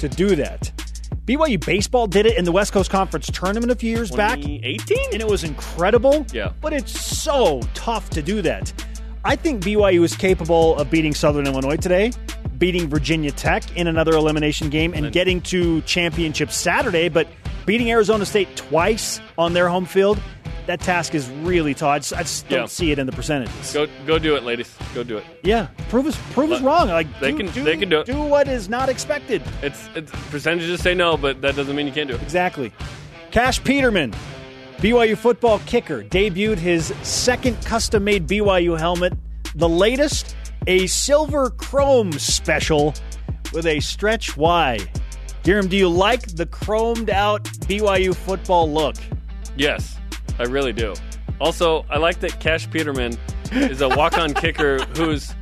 to 0.00 0.08
do 0.08 0.36
that. 0.36 0.70
BYU 1.30 1.64
baseball 1.64 2.08
did 2.08 2.26
it 2.26 2.36
in 2.36 2.44
the 2.44 2.50
West 2.50 2.72
Coast 2.72 2.90
Conference 2.90 3.30
tournament 3.30 3.70
a 3.70 3.76
few 3.76 3.88
years 3.88 4.10
back. 4.10 4.38
2018? 4.38 4.98
and 5.12 5.22
it 5.22 5.28
was 5.28 5.44
incredible. 5.44 6.26
Yeah. 6.32 6.52
But 6.60 6.72
it's 6.72 6.90
so 6.90 7.60
tough 7.72 8.10
to 8.10 8.22
do 8.22 8.42
that. 8.42 8.72
I 9.24 9.36
think 9.36 9.62
BYU 9.62 10.02
is 10.02 10.16
capable 10.16 10.76
of 10.76 10.90
beating 10.90 11.14
Southern 11.14 11.46
Illinois 11.46 11.76
today, 11.76 12.10
beating 12.58 12.88
Virginia 12.88 13.30
Tech 13.30 13.76
in 13.76 13.86
another 13.86 14.10
elimination 14.14 14.70
game, 14.70 14.92
and 14.92 15.12
getting 15.12 15.40
to 15.42 15.82
championship 15.82 16.50
Saturday, 16.50 17.08
but 17.08 17.28
beating 17.64 17.92
Arizona 17.92 18.26
State 18.26 18.56
twice 18.56 19.20
on 19.38 19.52
their 19.52 19.68
home 19.68 19.86
field. 19.86 20.20
That 20.70 20.78
task 20.78 21.16
is 21.16 21.28
really 21.28 21.74
tall. 21.74 21.90
I 21.90 21.98
just, 21.98 22.12
I 22.12 22.22
just 22.22 22.48
don't 22.48 22.60
Yeah. 22.60 22.66
see 22.66 22.92
it 22.92 23.00
in 23.00 23.06
the 23.06 23.10
percentages. 23.12 23.72
Go 23.72 23.88
go 24.06 24.20
do 24.20 24.36
it, 24.36 24.44
ladies. 24.44 24.72
Go 24.94 25.02
do 25.02 25.16
it. 25.18 25.24
Yeah, 25.42 25.66
prove 25.88 26.06
us 26.06 26.16
prove 26.32 26.52
us 26.52 26.60
wrong. 26.62 26.86
Like 26.86 27.08
they 27.18 27.32
do, 27.32 27.38
can- 27.38 27.46
do, 27.50 27.64
they 27.64 27.76
can 27.76 27.88
do 27.88 27.98
it. 27.98 28.06
Do 28.06 28.22
what 28.22 28.46
is 28.46 28.68
not 28.68 28.88
expected. 28.88 29.42
It's, 29.62 29.88
it's 29.96 30.12
percentages 30.30 30.80
say 30.80 30.94
no, 30.94 31.16
but 31.16 31.40
that 31.42 31.56
doesn't 31.56 31.74
mean 31.74 31.88
you 31.88 31.92
can't 31.92 32.08
do 32.08 32.14
it. 32.14 32.22
Exactly. 32.22 32.72
Cash 33.32 33.64
Peterman, 33.64 34.14
BYU 34.76 35.16
football 35.18 35.58
kicker, 35.66 36.04
debuted 36.04 36.58
his 36.58 36.94
second 37.02 37.60
custom 37.64 38.04
made 38.04 38.28
BYU 38.28 38.78
helmet. 38.78 39.12
The 39.56 39.68
latest, 39.68 40.36
a 40.68 40.86
silver 40.86 41.50
chrome 41.50 42.12
special 42.12 42.94
with 43.52 43.66
a 43.66 43.80
stretch 43.80 44.36
Y. 44.36 44.78
Jarom, 45.42 45.68
do 45.68 45.76
you 45.76 45.88
like 45.88 46.36
the 46.36 46.46
chromed 46.46 47.10
out 47.10 47.42
BYU 47.66 48.14
football 48.14 48.70
look? 48.72 48.94
Yes, 49.56 49.96
I 50.40 50.44
really 50.44 50.72
do. 50.72 50.94
Also, 51.38 51.84
I 51.90 51.98
like 51.98 52.20
that 52.20 52.40
Cash 52.40 52.70
Peterman 52.70 53.18
is 53.52 53.82
a 53.82 53.88
walk-on 53.88 54.32
kicker 54.34 54.78
whose 54.96 55.34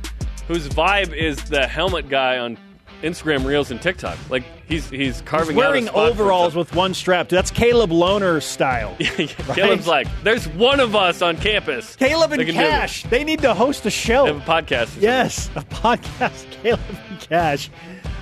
whose 0.47 0.67
vibe 0.67 1.15
is 1.15 1.41
the 1.45 1.67
helmet 1.67 2.09
guy 2.09 2.37
on 2.37 2.57
Instagram 3.01 3.45
Reels 3.45 3.71
and 3.71 3.81
TikTok. 3.81 4.17
Like 4.29 4.43
he's 4.67 4.89
he's 4.89 5.21
carving 5.21 5.55
out 5.55 5.61
a 5.61 5.69
Wearing 5.69 5.89
overalls 5.89 6.53
with 6.53 6.75
one 6.75 6.93
strap. 6.93 7.29
That's 7.29 7.49
Caleb 7.49 7.91
Lohner 7.91 8.41
style. 8.41 8.95
Caleb's 9.55 9.87
like, 9.87 10.07
there's 10.23 10.47
one 10.49 10.81
of 10.81 10.95
us 10.97 11.21
on 11.21 11.37
campus. 11.37 11.95
Caleb 11.95 12.33
and 12.33 12.49
Cash. 12.49 13.03
They 13.03 13.23
need 13.23 13.39
to 13.41 13.53
host 13.53 13.85
a 13.85 13.89
show. 13.89 14.25
They 14.25 14.33
have 14.33 14.41
a 14.41 14.51
podcast. 14.51 15.01
Yes, 15.01 15.49
a 15.55 15.61
podcast, 15.61 16.51
Caleb 16.63 16.81
and 17.09 17.19
Cash. 17.21 17.69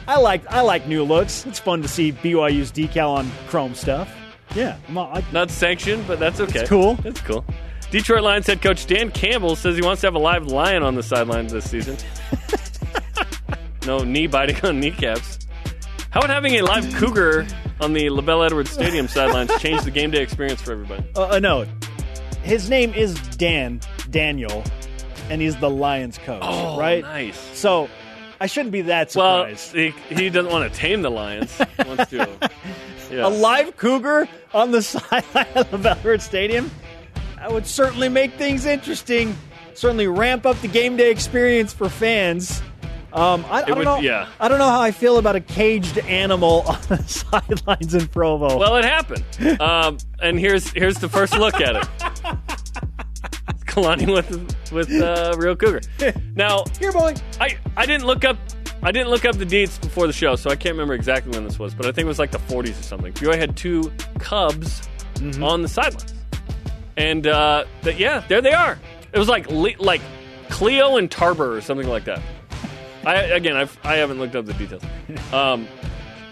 I 0.07 0.19
like 0.19 0.45
I 0.51 0.61
like 0.61 0.87
new 0.87 1.03
looks. 1.03 1.45
It's 1.47 1.59
fun 1.59 1.81
to 1.81 1.87
see 1.87 2.11
BYU's 2.11 2.71
decal 2.71 3.17
on 3.17 3.31
Chrome 3.47 3.73
stuff. 3.73 4.13
Yeah, 4.55 4.77
I, 4.95 5.23
Not 5.31 5.51
sanctioned, 5.51 6.05
but 6.07 6.19
that's 6.19 6.39
okay. 6.39 6.61
It's 6.61 6.69
cool. 6.69 6.95
That's 6.95 7.21
cool. 7.21 7.45
Detroit 7.91 8.23
Lions 8.23 8.47
head 8.47 8.61
coach 8.61 8.85
Dan 8.85 9.11
Campbell 9.11 9.55
says 9.55 9.75
he 9.75 9.81
wants 9.81 10.01
to 10.01 10.07
have 10.07 10.15
a 10.15 10.19
live 10.19 10.47
lion 10.47 10.83
on 10.83 10.95
the 10.95 11.03
sideline 11.03 11.47
this 11.47 11.69
season. 11.69 11.95
no 13.85 13.99
knee 13.99 14.27
biting 14.27 14.59
on 14.65 14.79
kneecaps. 14.79 15.39
How 16.09 16.21
would 16.21 16.29
having 16.29 16.55
a 16.55 16.61
live 16.63 16.91
cougar 16.95 17.45
on 17.79 17.93
the 17.93 18.05
LaVell 18.07 18.45
Edwards 18.45 18.71
Stadium 18.71 19.07
sidelines 19.07 19.51
change 19.61 19.83
the 19.83 19.91
game 19.91 20.11
day 20.11 20.21
experience 20.21 20.61
for 20.61 20.71
everybody? 20.71 21.05
Uh, 21.15 21.29
a 21.31 21.39
note. 21.39 21.67
His 22.43 22.69
name 22.69 22.93
is 22.93 23.15
Dan 23.37 23.79
Daniel, 24.09 24.63
and 25.29 25.41
he's 25.41 25.55
the 25.57 25.69
Lions 25.69 26.17
coach, 26.17 26.41
Oh, 26.43 26.77
right? 26.79 27.03
nice. 27.03 27.37
So 27.57 27.89
I 28.39 28.45
shouldn't 28.47 28.71
be 28.71 28.81
that 28.83 29.13
Well, 29.15 29.43
surprised. 29.55 29.73
he, 29.73 29.89
he 30.15 30.29
doesn't 30.29 30.51
want 30.51 30.71
to 30.71 30.77
tame 30.79 31.01
the 31.01 31.11
lions. 31.11 31.59
Wants 31.85 32.09
to. 32.11 32.49
Yeah. 33.11 33.27
a 33.27 33.29
live 33.29 33.77
cougar 33.77 34.27
on 34.53 34.71
the 34.71 34.81
sideline 34.83 35.47
of 35.71 35.81
the 35.83 36.17
Stadium, 36.19 36.69
that 37.37 37.51
would 37.51 37.65
certainly 37.65 38.09
make 38.09 38.33
things 38.33 38.65
interesting. 38.65 39.35
Certainly 39.73 40.07
ramp 40.07 40.45
up 40.45 40.59
the 40.61 40.67
game 40.67 40.97
day 40.97 41.09
experience 41.11 41.71
for 41.71 41.87
fans. 41.87 42.61
Um, 43.13 43.45
I, 43.49 43.61
I 43.61 43.61
don't 43.63 43.77
would- 43.77 43.85
know. 43.85 43.99
yeah. 43.99 44.27
I 44.39 44.47
don't 44.49 44.59
know 44.59 44.69
how 44.69 44.81
I 44.81 44.91
feel 44.91 45.17
about 45.17 45.35
a 45.35 45.39
caged 45.39 45.97
animal 45.99 46.61
on 46.67 46.79
the 46.89 46.97
sidelines 47.03 47.93
in 47.95 48.07
Provo. 48.07 48.57
Well, 48.57 48.75
it 48.75 48.83
happened. 48.85 49.23
Um, 49.61 49.97
and 50.21 50.37
here's 50.39 50.71
here's 50.73 50.97
the 50.97 51.07
first 51.09 51.33
look 51.37 51.61
at 51.61 51.75
it. 51.77 52.37
Kalani 53.77 54.11
with 54.11 54.71
with 54.71 54.91
uh, 55.01 55.35
real 55.37 55.55
cougar. 55.55 55.81
Now, 56.35 56.65
Here, 56.79 56.91
boy. 56.91 57.13
I, 57.39 57.57
I 57.75 57.85
didn't 57.85 58.05
look 58.07 58.25
up 58.25 58.37
I 58.83 58.91
didn't 58.91 59.09
look 59.09 59.25
up 59.25 59.37
the 59.37 59.45
deeds 59.45 59.77
before 59.79 60.05
the 60.07 60.13
show, 60.13 60.35
so 60.35 60.49
I 60.51 60.55
can't 60.55 60.73
remember 60.73 60.93
exactly 60.93 61.31
when 61.31 61.43
this 61.43 61.57
was, 61.57 61.73
but 61.73 61.85
I 61.87 61.91
think 61.91 62.05
it 62.05 62.07
was 62.07 62.19
like 62.19 62.29
the 62.31 62.37
40s 62.37 62.79
or 62.79 62.83
something. 62.83 63.11
BYU 63.13 63.35
had 63.37 63.55
two 63.57 63.91
Cubs 64.19 64.87
Mm-hmm. 65.15 65.43
on 65.43 65.63
the 65.63 65.67
sidelines, 65.67 66.13
and 66.95 67.25
uh, 67.25 67.65
that 67.81 67.97
yeah, 67.97 68.23
there 68.27 68.39
they 68.39 68.53
are. 68.53 68.77
It 69.11 69.17
was 69.17 69.27
like 69.27 69.49
Le- 69.49 69.71
like 69.79 69.99
Cleo 70.49 70.97
and 70.97 71.09
Tarber 71.09 71.57
or 71.57 71.61
something 71.61 71.87
like 71.87 72.05
that. 72.05 72.21
I 73.03 73.15
again 73.15 73.57
I've, 73.57 73.75
I 73.83 73.95
haven't 73.95 74.19
looked 74.19 74.35
up 74.35 74.45
the 74.45 74.53
details. 74.53 74.83
Um, 75.33 75.67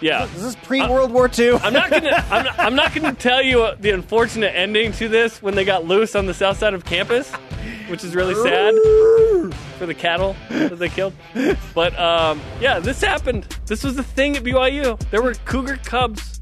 yeah, 0.02 0.26
This 0.26 0.36
Is 0.36 0.44
this 0.44 0.56
pre 0.64 0.82
World 0.88 1.12
War 1.12 1.30
II? 1.38 1.54
I'm 1.54 1.74
not 1.74 1.90
gonna. 1.90 2.26
I'm 2.30 2.46
not, 2.46 2.60
I'm 2.60 2.76
not 2.76 2.94
gonna 2.94 3.14
tell 3.14 3.42
you 3.42 3.70
the 3.80 3.92
unfortunate 3.92 4.56
ending 4.56 4.92
to 4.94 5.08
this 5.08 5.42
when 5.42 5.56
they 5.56 5.66
got 5.66 5.86
loose 5.86 6.16
on 6.16 6.26
the 6.26 6.34
south 6.34 6.58
side 6.58 6.74
of 6.74 6.86
campus, 6.86 7.32
which 7.88 8.04
is 8.04 8.16
really 8.16 8.36
sad 8.36 8.74
for 9.78 9.86
the 9.86 9.94
cattle 9.94 10.36
that 10.50 10.80
they 10.80 10.90
killed. 10.90 11.14
But 11.74 11.98
um, 12.00 12.42
yeah, 12.60 12.80
this 12.80 13.02
happened. 13.02 13.44
This 13.66 13.84
was 13.84 13.96
the 13.96 14.04
thing 14.04 14.38
at 14.38 14.44
BYU. 14.44 15.00
There 15.12 15.22
were 15.22 15.34
cougar 15.46 15.78
cubs 15.78 16.42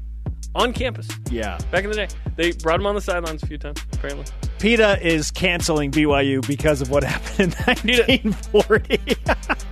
on 0.54 0.72
campus 0.72 1.08
yeah. 1.30 1.58
back 1.70 1.84
in 1.84 1.90
the 1.90 1.96
day. 1.96 2.08
They 2.36 2.52
brought 2.52 2.78
them 2.78 2.86
on 2.86 2.94
the 2.94 3.00
sidelines 3.00 3.42
a 3.42 3.46
few 3.46 3.58
times, 3.58 3.84
apparently. 3.92 4.26
PETA 4.58 5.06
is 5.06 5.30
canceling 5.30 5.90
BYU 5.90 6.46
because 6.46 6.80
of 6.80 6.90
what 6.90 7.04
happened 7.04 7.54
in 7.66 7.76
PETA. 7.76 8.30
1940. 8.32 9.00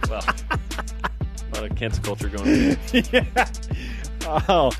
Well, 0.08 0.22
lot 1.62 1.70
of 1.70 1.76
cancel 1.76 2.04
culture 2.04 2.28
going 2.28 2.76
on. 4.26 4.42
oh, 4.48 4.72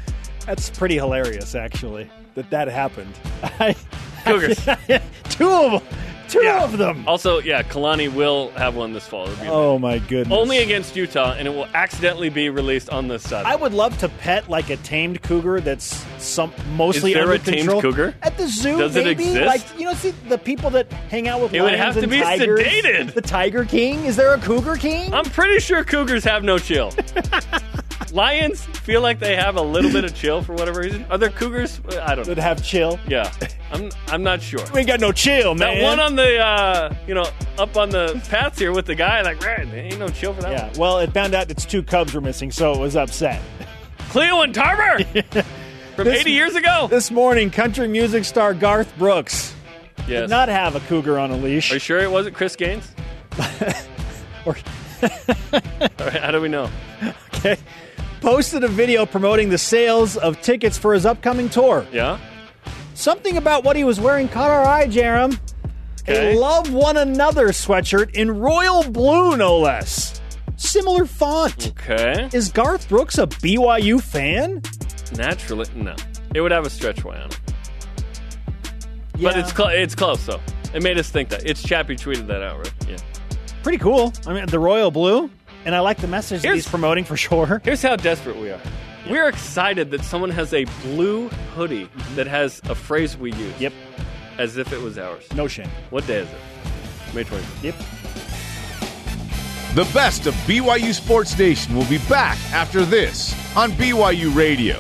that's 0.47 0.71
pretty 0.71 0.97
hilarious, 0.97 1.55
actually, 1.55 2.11
that 2.35 2.51
that 2.51 2.69
happened. 2.69 3.15
I, 3.43 3.77
Cougars. 4.25 4.59
two 5.25 5.51
of 5.51 5.73
them. 5.73 5.99
Two 6.33 6.43
Yeah. 6.43 6.65
of 6.65 6.79
them. 6.79 7.05
Also, 7.07 7.41
yeah, 7.41 7.63
Kalani 7.63 8.13
will 8.13 8.51
have 8.53 8.75
one 8.75 8.93
this 8.95 9.07
fall. 9.07 9.29
Oh, 9.43 9.79
my 9.79 9.99
goodness. 9.99 10.37
Only 10.37 10.59
against 10.59 10.97
Utah, 10.97 11.35
and 11.39 11.47
it 11.47 11.51
will 11.51 11.67
accidentally 11.75 12.31
be 12.31 12.49
released 12.49 12.89
on 12.91 13.07
this 13.09 13.23
side. 13.23 13.45
I 13.45 13.55
would 13.55 13.75
love 13.75 13.99
to 13.99 14.09
pet 14.09 14.49
like 14.49 14.71
a 14.71 14.77
tamed 14.79 15.23
cougar 15.23 15.61
that's 15.61 16.05
some 16.19 16.53
mostly 16.75 17.11
Is 17.11 17.15
there 17.17 17.23
under 17.25 17.35
a 17.35 17.39
tamed 17.39 17.59
control. 17.69 17.81
cougar? 17.83 18.15
at 18.23 18.37
the 18.39 18.49
zoo. 18.49 18.79
Does 18.79 18.97
it 18.97 19.05
maybe? 19.05 19.25
exist? 19.25 19.47
Like 19.47 19.79
you 19.79 19.85
know, 19.85 19.93
see 19.95 20.13
the 20.29 20.39
people 20.39 20.71
that 20.71 20.91
hang 21.11 21.29
out 21.29 21.41
with 21.43 21.53
lions. 21.53 21.55
It 21.55 21.61
would 21.63 21.79
lions 21.79 21.85
have 21.85 21.95
to 21.97 22.01
and 22.03 22.11
be 22.11 22.21
tigers. 22.21 22.61
sedated. 22.61 23.15
The 23.15 23.21
Tiger 23.21 23.65
King. 23.67 24.05
Is 24.07 24.17
there 24.17 24.33
a 24.33 24.39
Cougar 24.39 24.77
King? 24.77 25.13
I'm 25.13 25.25
pretty 25.27 25.61
sure 25.61 25.85
cougars 25.85 26.25
have 26.25 26.43
no 26.45 26.59
chill. 26.59 26.93
Lions 28.13 28.65
feel 28.67 29.01
like 29.01 29.21
they 29.21 29.37
have 29.37 29.57
a 29.57 29.63
little 29.63 29.91
bit 29.91 30.05
of 30.05 30.15
chill 30.15 30.43
for 30.43 30.53
whatever 30.53 30.81
reason. 30.81 31.07
Are 31.09 31.17
there 31.17 31.31
cougars? 31.31 31.81
I 32.03 32.15
don't 32.15 32.27
know. 32.29 32.35
that 32.35 32.43
have 32.43 32.63
chill. 32.63 32.99
Yeah, 33.09 33.33
I'm 33.73 33.91
I'm 34.09 34.23
not 34.23 34.43
sure. 34.43 34.61
We 34.73 34.81
ain't 34.81 34.89
got 34.89 35.01
no 35.01 35.13
chill, 35.13 35.55
man. 35.55 35.79
That 35.79 35.83
one 35.83 36.01
on 36.01 36.17
the 36.17 36.39
uh, 36.39 36.95
you 37.07 37.15
know 37.15 37.27
up 37.59 37.77
on 37.77 37.91
the 37.91 38.21
paths 38.29 38.59
here 38.59 38.73
with 38.73 38.87
the 38.87 38.95
guy 38.95 39.23
like, 39.23 39.45
right, 39.45 39.69
there 39.71 39.85
ain't 39.85 39.99
no 39.99 40.09
chill 40.09 40.35
for 40.35 40.43
that. 40.43 40.51
yeah. 40.53 40.67
one. 40.69 40.79
Well, 40.79 40.99
it 40.99 41.13
found 41.13 41.35
out 41.35 41.51
its 41.51 41.65
two 41.65 41.83
cubs 41.83 42.13
were 42.15 42.21
missing, 42.21 42.51
so 42.51 42.73
it 42.73 42.79
was 42.79 42.97
upset. 42.97 43.41
Cleo 44.11 44.43
and 44.43 44.55
Tarver 44.55 45.05
from 45.97 46.05
This- 46.05 46.21
80 46.21 46.31
years 46.33 46.55
ago. 46.55 46.87
This 46.91 47.11
morning, 47.11 47.51
country 47.51 47.89
music 47.89 48.25
star 48.25 48.53
Garth 48.55 48.93
Brooks 48.99 49.55
Yes. 50.01 50.23
did 50.25 50.31
not 50.31 50.49
have 50.49 50.75
a 50.77 50.81
cougar 50.81 51.19
on 51.19 51.31
a 51.31 51.37
leash. 51.37 51.71
Are 51.71 51.75
you 51.75 51.81
sure 51.81 51.99
it 52.01 52.11
wasn't 52.11 52.35
Chris 52.37 52.57
Gaines? 52.57 52.93
Or- 54.45 54.57
All 55.03 55.11
right, 56.01 56.21
how 56.21 56.31
do 56.33 56.41
we 56.41 56.49
know? 56.49 56.69
okay. 57.35 57.57
Posted 58.21 58.65
a 58.65 58.69
video 58.69 59.07
promoting 59.07 59.49
the 59.51 59.59
sales 59.59 60.17
of 60.17 60.41
tickets 60.43 60.77
for 60.77 60.95
his 60.95 61.07
upcoming 61.07 61.49
tour. 61.49 61.87
Yeah. 61.93 62.19
Something 63.03 63.37
about 63.37 63.65
what 63.65 63.75
he 63.75 63.83
was 63.83 63.99
wearing 63.99 64.29
caught 64.29 64.49
our 64.49 64.65
eye, 64.65 64.87
Jarom. 64.87 65.37
Okay. 66.03 66.37
A 66.37 66.39
Love 66.39 66.73
One 66.73 66.97
Another 66.97 67.49
sweatshirt 67.49 68.15
in 68.15 68.31
royal 68.31 68.89
blue, 68.89 69.37
no 69.37 69.59
less. 69.59 70.21
Similar 70.55 71.07
font. 71.07 71.73
Okay. 71.81 72.29
Is 72.33 72.53
Garth 72.53 72.89
Brooks 72.89 73.19
a 73.19 73.27
BYU 73.27 74.01
fan? 74.01 74.63
Naturally, 75.17 75.67
no. 75.75 75.97
It 76.33 76.43
would 76.43 76.53
have 76.53 76.65
a 76.65 76.71
stretch 76.71 77.05
Y 77.05 77.17
on 77.17 77.27
it. 77.27 77.41
Yeah. 79.19 79.31
But 79.31 79.39
it's 79.39 79.53
cl- 79.53 79.71
it's 79.71 79.97
close 79.97 80.25
though. 80.25 80.41
It 80.73 80.85
made 80.85 80.97
us 80.97 81.11
think 81.11 81.31
that. 81.31 81.45
It's 81.45 81.61
Chappie 81.61 81.97
tweeted 81.97 82.29
that 82.29 82.45
out, 82.45 82.59
right? 82.59 82.73
Yeah. 82.89 82.99
pretty 83.65 83.79
cool. 83.79 84.13
I 84.29 84.33
mean, 84.33 84.47
the 84.47 84.61
royal 84.61 84.93
blue, 84.93 85.29
and 85.65 85.75
I 85.75 85.81
like 85.81 85.97
the 85.97 86.07
message 86.07 86.43
that 86.43 86.55
he's 86.55 86.69
promoting 86.69 87.03
for 87.03 87.17
sure. 87.17 87.61
Here's 87.65 87.83
how 87.83 87.97
desperate 87.97 88.37
we 88.37 88.51
are. 88.51 88.61
We're 89.09 89.29
excited 89.29 89.91
that 89.91 90.05
someone 90.05 90.31
has 90.31 90.55
a 90.55 90.65
blue 90.83 91.29
hoodie 91.55 91.89
that 92.15 92.27
has 92.29 92.63
a 92.69 92.75
phrase 92.75 93.17
we 93.17 93.33
use. 93.33 93.61
Yep. 93.61 93.73
As 94.39 94.57
if 94.57 94.73
it 94.73 94.81
was 94.81 94.97
ours. 94.97 95.27
No 95.35 95.49
shame. 95.49 95.69
What 95.91 96.07
day 96.07 96.19
is 96.19 96.29
it? 96.29 97.15
May 97.15 97.25
25th. 97.25 97.63
Yep. 97.63 97.75
The 99.75 99.91
best 99.93 100.27
of 100.27 100.35
BYU 100.47 100.95
Sports 100.95 101.37
Nation 101.39 101.75
will 101.75 101.87
be 101.87 101.99
back 102.09 102.39
after 102.53 102.85
this 102.85 103.35
on 103.57 103.73
BYU 103.73 104.35
Radio. 104.35 104.79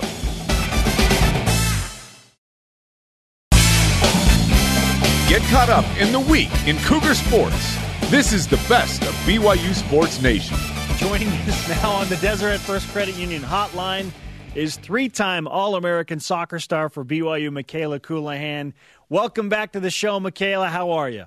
Get 5.28 5.42
caught 5.50 5.70
up 5.70 5.86
in 5.98 6.12
the 6.12 6.20
week 6.20 6.50
in 6.66 6.76
Cougar 6.80 7.14
Sports. 7.14 7.76
This 8.10 8.32
is 8.32 8.46
the 8.46 8.58
best 8.68 9.02
of 9.02 9.14
BYU 9.24 9.74
Sports 9.74 10.20
Nation. 10.20 10.58
Joining 11.02 11.28
us 11.48 11.68
now 11.68 11.90
on 11.90 12.08
the 12.08 12.16
Deseret 12.18 12.60
First 12.60 12.88
Credit 12.92 13.16
Union 13.16 13.42
hotline 13.42 14.12
is 14.54 14.76
three 14.76 15.08
time 15.08 15.48
All 15.48 15.74
American 15.74 16.20
soccer 16.20 16.60
star 16.60 16.88
for 16.88 17.04
BYU, 17.04 17.50
Mikayla 17.50 17.98
Colohan. 17.98 18.72
Welcome 19.08 19.48
back 19.48 19.72
to 19.72 19.80
the 19.80 19.90
show, 19.90 20.20
Michaela. 20.20 20.68
How 20.68 20.92
are 20.92 21.10
you? 21.10 21.24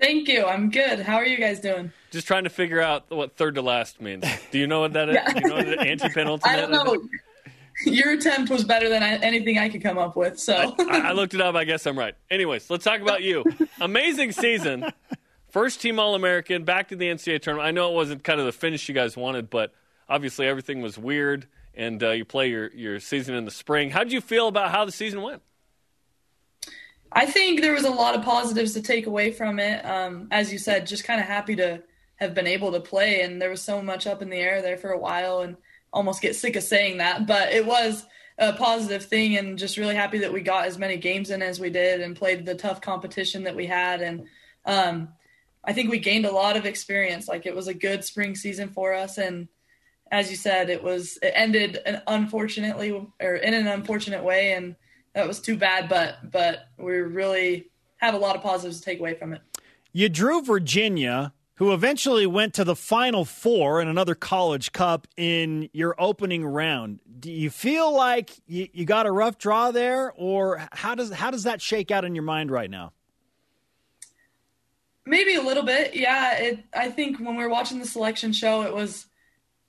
Thank 0.00 0.28
you. 0.28 0.46
I'm 0.46 0.70
good. 0.70 1.00
How 1.00 1.16
are 1.16 1.26
you 1.26 1.38
guys 1.38 1.58
doing? 1.58 1.92
Just 2.12 2.28
trying 2.28 2.44
to 2.44 2.50
figure 2.50 2.80
out 2.80 3.10
what 3.10 3.36
third 3.36 3.56
to 3.56 3.62
last 3.62 4.00
means. 4.00 4.24
Do 4.52 4.60
you 4.60 4.68
know 4.68 4.78
what 4.78 4.92
that 4.92 5.08
is? 5.08 5.16
Yeah. 5.16 5.32
Do 5.32 5.40
you 5.40 5.48
know 5.48 5.56
what 5.56 5.86
anti 5.86 6.08
penultimate 6.10 6.46
I 6.56 6.56
don't 6.56 6.70
know. 6.70 7.02
Your 7.84 8.12
attempt 8.12 8.48
was 8.48 8.62
better 8.62 8.88
than 8.88 9.02
I, 9.02 9.16
anything 9.16 9.58
I 9.58 9.70
could 9.70 9.82
come 9.82 9.98
up 9.98 10.14
with. 10.14 10.38
So 10.38 10.76
I, 10.78 11.08
I 11.08 11.12
looked 11.12 11.34
it 11.34 11.40
up. 11.40 11.56
I 11.56 11.64
guess 11.64 11.84
I'm 11.84 11.98
right. 11.98 12.14
Anyways, 12.30 12.70
let's 12.70 12.84
talk 12.84 13.00
about 13.00 13.22
you. 13.24 13.44
Amazing 13.80 14.30
season. 14.32 14.84
First 15.52 15.82
team 15.82 15.98
All 15.98 16.14
American, 16.14 16.64
back 16.64 16.88
to 16.88 16.96
the 16.96 17.04
NCAA 17.04 17.42
tournament. 17.42 17.68
I 17.68 17.72
know 17.72 17.90
it 17.90 17.94
wasn't 17.94 18.24
kind 18.24 18.40
of 18.40 18.46
the 18.46 18.52
finish 18.52 18.88
you 18.88 18.94
guys 18.94 19.18
wanted, 19.18 19.50
but 19.50 19.74
obviously 20.08 20.46
everything 20.46 20.80
was 20.80 20.96
weird, 20.96 21.46
and 21.74 22.02
uh, 22.02 22.12
you 22.12 22.24
play 22.24 22.48
your, 22.48 22.70
your 22.70 23.00
season 23.00 23.34
in 23.34 23.44
the 23.44 23.50
spring. 23.50 23.90
How 23.90 24.02
did 24.02 24.14
you 24.14 24.22
feel 24.22 24.48
about 24.48 24.70
how 24.70 24.86
the 24.86 24.92
season 24.92 25.20
went? 25.20 25.42
I 27.12 27.26
think 27.26 27.60
there 27.60 27.74
was 27.74 27.84
a 27.84 27.90
lot 27.90 28.14
of 28.14 28.22
positives 28.22 28.72
to 28.72 28.80
take 28.80 29.06
away 29.06 29.30
from 29.30 29.58
it. 29.58 29.84
Um, 29.84 30.28
as 30.30 30.50
you 30.50 30.58
said, 30.58 30.86
just 30.86 31.04
kind 31.04 31.20
of 31.20 31.26
happy 31.26 31.54
to 31.56 31.82
have 32.16 32.32
been 32.32 32.46
able 32.46 32.72
to 32.72 32.80
play, 32.80 33.20
and 33.20 33.40
there 33.40 33.50
was 33.50 33.60
so 33.60 33.82
much 33.82 34.06
up 34.06 34.22
in 34.22 34.30
the 34.30 34.38
air 34.38 34.62
there 34.62 34.78
for 34.78 34.92
a 34.92 34.98
while, 34.98 35.40
and 35.40 35.58
almost 35.92 36.22
get 36.22 36.34
sick 36.34 36.56
of 36.56 36.62
saying 36.62 36.96
that, 36.96 37.26
but 37.26 37.52
it 37.52 37.66
was 37.66 38.06
a 38.38 38.54
positive 38.54 39.04
thing, 39.04 39.36
and 39.36 39.58
just 39.58 39.76
really 39.76 39.96
happy 39.96 40.16
that 40.20 40.32
we 40.32 40.40
got 40.40 40.64
as 40.64 40.78
many 40.78 40.96
games 40.96 41.28
in 41.28 41.42
as 41.42 41.60
we 41.60 41.68
did 41.68 42.00
and 42.00 42.16
played 42.16 42.46
the 42.46 42.54
tough 42.54 42.80
competition 42.80 43.42
that 43.42 43.54
we 43.54 43.66
had, 43.66 44.00
and 44.00 44.24
um, 44.64 45.08
I 45.64 45.72
think 45.72 45.90
we 45.90 45.98
gained 45.98 46.26
a 46.26 46.32
lot 46.32 46.56
of 46.56 46.66
experience. 46.66 47.28
Like 47.28 47.46
it 47.46 47.54
was 47.54 47.68
a 47.68 47.74
good 47.74 48.04
spring 48.04 48.34
season 48.34 48.68
for 48.68 48.94
us, 48.94 49.18
and 49.18 49.48
as 50.10 50.30
you 50.30 50.36
said, 50.36 50.70
it 50.70 50.82
was 50.82 51.18
it 51.22 51.32
ended 51.34 51.80
an 51.86 52.02
unfortunately 52.06 52.90
or 53.20 53.34
in 53.34 53.54
an 53.54 53.66
unfortunate 53.66 54.22
way, 54.22 54.52
and 54.52 54.76
that 55.14 55.26
was 55.26 55.40
too 55.40 55.56
bad. 55.56 55.88
But 55.88 56.30
but 56.30 56.66
we 56.78 56.92
really 56.98 57.70
have 57.96 58.14
a 58.14 58.18
lot 58.18 58.36
of 58.36 58.42
positives 58.42 58.78
to 58.78 58.84
take 58.84 58.98
away 58.98 59.14
from 59.14 59.32
it. 59.32 59.40
You 59.92 60.08
drew 60.08 60.42
Virginia, 60.42 61.32
who 61.54 61.72
eventually 61.72 62.26
went 62.26 62.54
to 62.54 62.64
the 62.64 62.74
Final 62.74 63.24
Four 63.24 63.80
in 63.80 63.88
another 63.88 64.14
college 64.14 64.72
cup 64.72 65.06
in 65.16 65.70
your 65.72 65.94
opening 65.98 66.44
round. 66.44 67.00
Do 67.20 67.30
you 67.30 67.50
feel 67.50 67.94
like 67.94 68.32
you, 68.46 68.68
you 68.72 68.84
got 68.84 69.06
a 69.06 69.12
rough 69.12 69.38
draw 69.38 69.70
there, 69.70 70.12
or 70.16 70.66
how 70.72 70.94
does 70.94 71.12
how 71.12 71.30
does 71.30 71.44
that 71.44 71.62
shake 71.62 71.90
out 71.90 72.04
in 72.04 72.14
your 72.14 72.24
mind 72.24 72.50
right 72.50 72.70
now? 72.70 72.92
Maybe 75.04 75.34
a 75.34 75.42
little 75.42 75.64
bit, 75.64 75.96
yeah. 75.96 76.36
It. 76.38 76.64
I 76.72 76.90
think 76.90 77.18
when 77.18 77.36
we 77.36 77.42
were 77.42 77.48
watching 77.48 77.78
the 77.80 77.86
selection 77.86 78.32
show, 78.32 78.62
it 78.62 78.72
was 78.74 79.06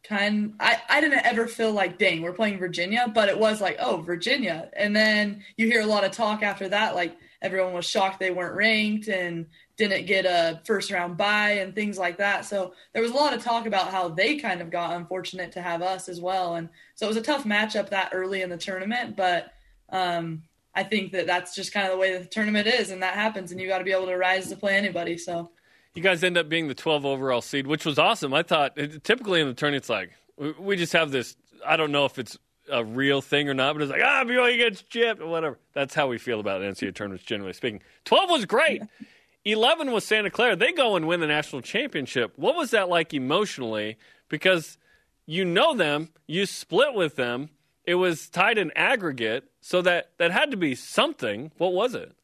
kind 0.04 0.54
I, 0.60 0.78
I 0.90 1.02
didn't 1.02 1.26
ever 1.26 1.48
feel 1.48 1.72
like 1.72 1.98
dang 1.98 2.22
we're 2.22 2.34
playing 2.34 2.60
virginia 2.60 3.10
but 3.14 3.30
it 3.30 3.40
was 3.40 3.62
like 3.62 3.78
oh 3.80 4.02
virginia 4.02 4.70
and 4.76 4.94
then 4.94 5.44
you 5.56 5.68
hear 5.68 5.82
a 5.82 5.86
lot 5.86 6.04
of 6.04 6.12
talk 6.12 6.44
after 6.44 6.68
that 6.70 6.94
like 6.94 7.16
everyone 7.42 7.74
was 7.74 7.86
shocked 7.86 8.20
they 8.20 8.32
weren't 8.32 8.56
ranked 8.56 9.08
and 9.08 9.46
didn't 9.78 10.06
get 10.06 10.26
a 10.26 10.62
first 10.66 10.92
round 10.92 11.16
bye 11.16 11.52
and 11.52 11.74
things 11.74 11.98
like 11.98 12.18
that 12.18 12.46
so 12.46 12.74
there 12.92 13.02
was 13.02 13.12
a 13.12 13.16
lot 13.16 13.34
of 13.34 13.42
talk 13.42 13.66
about 13.66 13.92
how 13.92 14.10
they 14.10 14.38
kind 14.38 14.62
of 14.62 14.70
got 14.70 14.96
unfortunate 14.96 15.54
to 15.54 15.62
have 15.62 15.82
us 15.82 16.10
as 16.10 16.20
well 16.20 16.56
and 16.56 16.68
so 16.96 17.06
it 17.06 17.10
was 17.10 17.18
a 17.18 17.22
tough 17.22 17.46
matchup 17.46 17.90
that 17.90 18.12
early 18.14 18.42
in 18.42 18.50
the 18.50 18.58
tournament 18.58 19.16
but 19.16 19.54
um, 19.90 20.44
i 20.76 20.84
think 20.84 21.12
that 21.12 21.28
that's 21.28 21.56
just 21.56 21.74
kind 21.74 21.86
of 21.86 21.92
the 21.92 21.98
way 21.98 22.18
the 22.18 22.26
tournament 22.26 22.68
is 22.68 22.92
and 22.92 23.02
that 23.02 23.14
happens 23.16 23.52
and 23.52 23.60
you 23.60 23.68
got 23.68 23.80
to 23.80 23.84
be 23.84 23.92
able 23.92 24.06
to 24.06 24.18
rise 24.18 24.50
to 24.50 24.56
play 24.56 24.76
anybody 24.76 25.18
so 25.18 25.50
you 25.96 26.02
guys 26.02 26.24
end 26.24 26.38
up 26.38 26.50
being 26.50 26.68
the 26.68 26.74
12 26.74 27.06
overall 27.06 27.42
seed, 27.42 27.68
which 27.68 27.86
was 27.86 28.00
awesome. 28.00 28.34
I 28.34 28.44
thought 28.44 28.76
typically 29.04 29.42
in 29.42 29.48
the 29.48 29.54
tournament, 29.54 29.84
it's 29.84 29.90
like 29.90 30.12
we 30.60 30.76
just 30.76 30.94
have 30.94 31.12
this. 31.12 31.36
I 31.66 31.78
don't 31.78 31.92
know 31.92 32.06
if 32.06 32.18
it's 32.18 32.38
a 32.72 32.84
real 32.84 33.22
thing 33.22 33.48
or 33.48 33.54
not, 33.54 33.74
but 33.74 33.84
it's 33.84 33.92
like 33.92 34.02
ah, 34.04 34.24
BYU 34.26 34.58
gets 34.58 34.82
chipped 34.84 35.22
or 35.22 35.28
whatever. 35.28 35.60
That's 35.74 35.94
how 35.94 36.08
we 36.08 36.18
feel 36.18 36.40
about 36.40 36.62
NCAA 36.62 36.96
tournaments, 36.96 37.26
generally 37.26 37.54
speaking. 37.54 37.82
12 38.06 38.30
was 38.30 38.46
great. 38.46 38.82
11 39.46 39.92
was 39.92 40.06
Santa 40.06 40.30
Clara. 40.30 40.56
They 40.56 40.72
go 40.72 40.96
and 40.96 41.06
win 41.06 41.20
the 41.20 41.28
national 41.28 41.62
championship. 41.62 42.32
What 42.38 42.56
was 42.56 42.72
that 42.72 42.88
like 42.88 43.14
emotionally? 43.14 43.98
Because 44.30 44.78
you 45.26 45.44
know 45.44 45.76
them, 45.76 46.10
you 46.28 46.46
split 46.46 46.94
with 46.94 47.18
them. 47.18 47.50
It 47.86 47.96
was 47.96 48.30
tied 48.30 48.58
in 48.58 48.72
aggregate, 48.76 49.46
so 49.62 49.82
that 49.82 50.12
that 50.18 50.32
had 50.32 50.52
to 50.52 50.58
be 50.58 50.76
something. 50.76 51.52
What 51.58 51.74
was 51.74 51.96
it? 51.96 52.16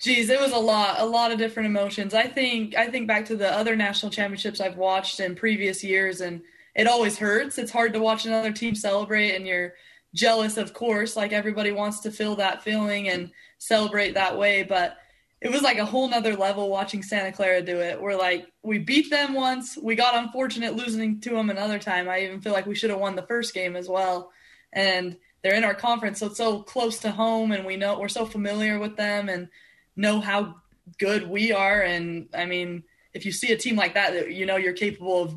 Geez, 0.00 0.30
it 0.30 0.40
was 0.40 0.52
a 0.52 0.58
lot, 0.58 0.98
a 0.98 1.04
lot 1.04 1.30
of 1.30 1.38
different 1.38 1.66
emotions. 1.66 2.14
I 2.14 2.26
think, 2.26 2.74
I 2.74 2.86
think 2.86 3.06
back 3.06 3.26
to 3.26 3.36
the 3.36 3.52
other 3.52 3.76
national 3.76 4.10
championships 4.10 4.58
I've 4.58 4.78
watched 4.78 5.20
in 5.20 5.34
previous 5.34 5.84
years, 5.84 6.22
and 6.22 6.40
it 6.74 6.86
always 6.86 7.18
hurts. 7.18 7.58
It's 7.58 7.70
hard 7.70 7.92
to 7.92 8.00
watch 8.00 8.24
another 8.24 8.50
team 8.50 8.74
celebrate, 8.74 9.34
and 9.34 9.46
you're 9.46 9.74
jealous, 10.14 10.56
of 10.56 10.72
course. 10.72 11.16
Like 11.16 11.32
everybody 11.32 11.70
wants 11.70 12.00
to 12.00 12.10
feel 12.10 12.36
that 12.36 12.62
feeling 12.62 13.10
and 13.10 13.30
celebrate 13.58 14.14
that 14.14 14.38
way, 14.38 14.62
but 14.62 14.96
it 15.40 15.50
was 15.50 15.62
like 15.62 15.78
a 15.78 15.84
whole 15.84 16.08
nother 16.08 16.36
level 16.36 16.68
watching 16.68 17.02
Santa 17.02 17.32
Clara 17.32 17.62
do 17.62 17.80
it. 17.80 18.00
We're 18.00 18.16
like, 18.16 18.46
we 18.62 18.78
beat 18.78 19.10
them 19.10 19.34
once, 19.34 19.78
we 19.80 19.94
got 19.94 20.14
unfortunate 20.14 20.76
losing 20.76 21.20
to 21.20 21.30
them 21.30 21.50
another 21.50 21.78
time. 21.78 22.08
I 22.08 22.20
even 22.20 22.40
feel 22.40 22.52
like 22.52 22.66
we 22.66 22.74
should 22.74 22.90
have 22.90 23.00
won 23.00 23.16
the 23.16 23.22
first 23.22 23.54
game 23.54 23.76
as 23.76 23.88
well, 23.88 24.30
and 24.72 25.16
they're 25.42 25.54
in 25.54 25.64
our 25.64 25.74
conference, 25.74 26.18
so 26.18 26.26
it's 26.26 26.36
so 26.36 26.62
close 26.62 26.98
to 27.00 27.10
home, 27.10 27.52
and 27.52 27.64
we 27.64 27.76
know 27.76 27.98
we're 27.98 28.08
so 28.08 28.26
familiar 28.26 28.78
with 28.78 28.96
them, 28.96 29.28
and 29.28 29.48
know 29.96 30.20
how 30.20 30.56
good 30.98 31.28
we 31.28 31.52
are. 31.52 31.80
And 31.80 32.28
I 32.34 32.44
mean, 32.46 32.84
if 33.14 33.24
you 33.24 33.32
see 33.32 33.52
a 33.52 33.56
team 33.56 33.76
like 33.76 33.94
that, 33.94 34.32
you 34.32 34.46
know 34.46 34.56
you're 34.56 34.72
capable 34.72 35.22
of 35.22 35.34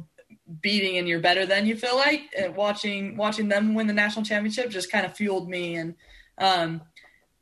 beating 0.62 0.98
and 0.98 1.08
you're 1.08 1.20
better 1.20 1.46
than 1.46 1.66
you 1.66 1.76
feel 1.76 1.96
like. 1.96 2.22
And 2.38 2.56
watching 2.56 3.16
watching 3.18 3.48
them 3.48 3.74
win 3.74 3.88
the 3.88 3.94
national 3.94 4.26
championship 4.26 4.70
just 4.70 4.92
kind 4.92 5.06
of 5.06 5.16
fueled 5.16 5.50
me. 5.50 5.76
And 5.76 5.96
um, 6.38 6.82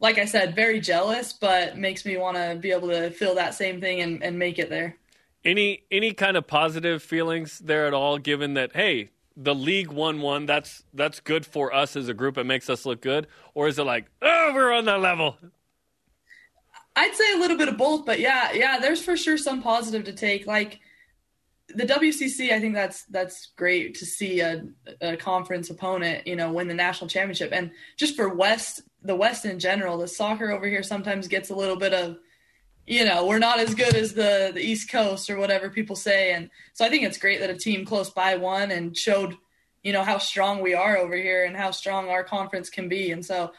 like 0.02 0.18
I 0.18 0.26
said, 0.26 0.56
very 0.56 0.80
jealous, 0.80 1.32
but 1.32 1.78
makes 1.78 2.06
me 2.06 2.18
want 2.18 2.36
to 2.36 2.58
be 2.60 2.72
able 2.72 2.90
to 2.90 3.12
feel 3.12 3.36
that 3.36 3.54
same 3.54 3.80
thing 3.80 4.02
and, 4.02 4.22
and 4.24 4.38
make 4.38 4.60
it 4.60 4.70
there. 4.70 4.98
Any 5.46 5.84
any 5.90 6.14
kind 6.14 6.38
of 6.38 6.46
positive 6.46 7.02
feelings 7.02 7.60
there 7.60 7.88
at 7.88 7.94
all? 7.94 8.18
Given 8.18 8.56
that, 8.56 8.76
hey, 8.76 9.10
the 9.38 9.56
league 9.56 9.92
won 9.92 10.22
one. 10.22 10.46
That's 10.46 10.84
that's 10.94 11.20
good 11.20 11.46
for 11.46 11.74
us 11.74 11.96
as 11.96 12.10
a 12.10 12.14
group. 12.14 12.38
It 12.38 12.44
makes 12.44 12.70
us 12.70 12.86
look 12.86 13.02
good. 13.02 13.28
Or 13.54 13.68
is 13.68 13.80
it 13.80 13.84
like, 13.84 14.06
oh, 14.22 14.52
we're 14.54 14.72
on 14.72 14.86
that 14.86 15.00
level? 15.00 15.38
I'd 16.96 17.16
say 17.16 17.34
a 17.34 17.38
little 17.38 17.58
bit 17.58 17.70
of 17.70 17.78
both, 17.78 18.06
but 18.06 18.20
yeah, 18.20 18.52
yeah, 18.52 18.80
there's 18.80 19.02
for 19.02 19.16
sure 19.16 19.38
some 19.38 19.64
positive 19.64 20.04
to 20.06 20.14
take. 20.14 20.46
Like 20.46 20.80
the 21.70 21.86
WCC, 21.86 22.52
I 22.52 22.60
think 22.60 22.74
that's 22.74 23.06
that's 23.06 23.48
great 23.56 23.96
to 23.96 24.06
see 24.06 24.42
a, 24.42 24.66
a 25.00 25.16
conference 25.16 25.70
opponent, 25.70 26.28
you 26.28 26.36
know, 26.36 26.52
win 26.52 26.68
the 26.68 26.74
national 26.74 27.10
championship. 27.10 27.52
And 27.54 27.72
just 27.98 28.16
for 28.16 28.30
West, 28.30 28.82
the 29.02 29.16
West 29.16 29.46
in 29.46 29.60
general, 29.60 29.98
the 29.98 30.08
soccer 30.08 30.52
over 30.52 30.68
here 30.68 30.84
sometimes 30.84 31.28
gets 31.28 31.50
a 31.50 31.56
little 31.56 31.78
bit 31.78 31.94
of, 31.94 32.18
you 32.86 33.06
know, 33.06 33.26
we're 33.26 33.40
not 33.40 33.60
as 33.60 33.76
good 33.76 33.96
as 33.96 34.14
the 34.14 34.52
the 34.54 34.62
East 34.62 34.90
Coast 34.90 35.30
or 35.30 35.38
whatever 35.38 35.70
people 35.70 35.96
say. 35.96 36.34
And 36.34 36.50
so 36.74 36.86
I 36.86 36.90
think 36.90 37.04
it's 37.04 37.18
great 37.18 37.40
that 37.40 37.50
a 37.50 37.58
team 37.58 37.86
close 37.86 38.10
by 38.10 38.38
won 38.38 38.72
and 38.72 38.96
showed, 38.98 39.36
you 39.84 39.94
know, 39.94 40.04
how 40.04 40.18
strong 40.18 40.62
we 40.62 40.74
are 40.74 40.98
over 40.98 41.16
here 41.16 41.46
and 41.46 41.56
how 41.56 41.72
strong 41.72 42.10
our 42.10 42.24
conference 42.24 42.70
can 42.70 42.90
be. 42.90 43.12
And 43.12 43.26
so 43.26 43.52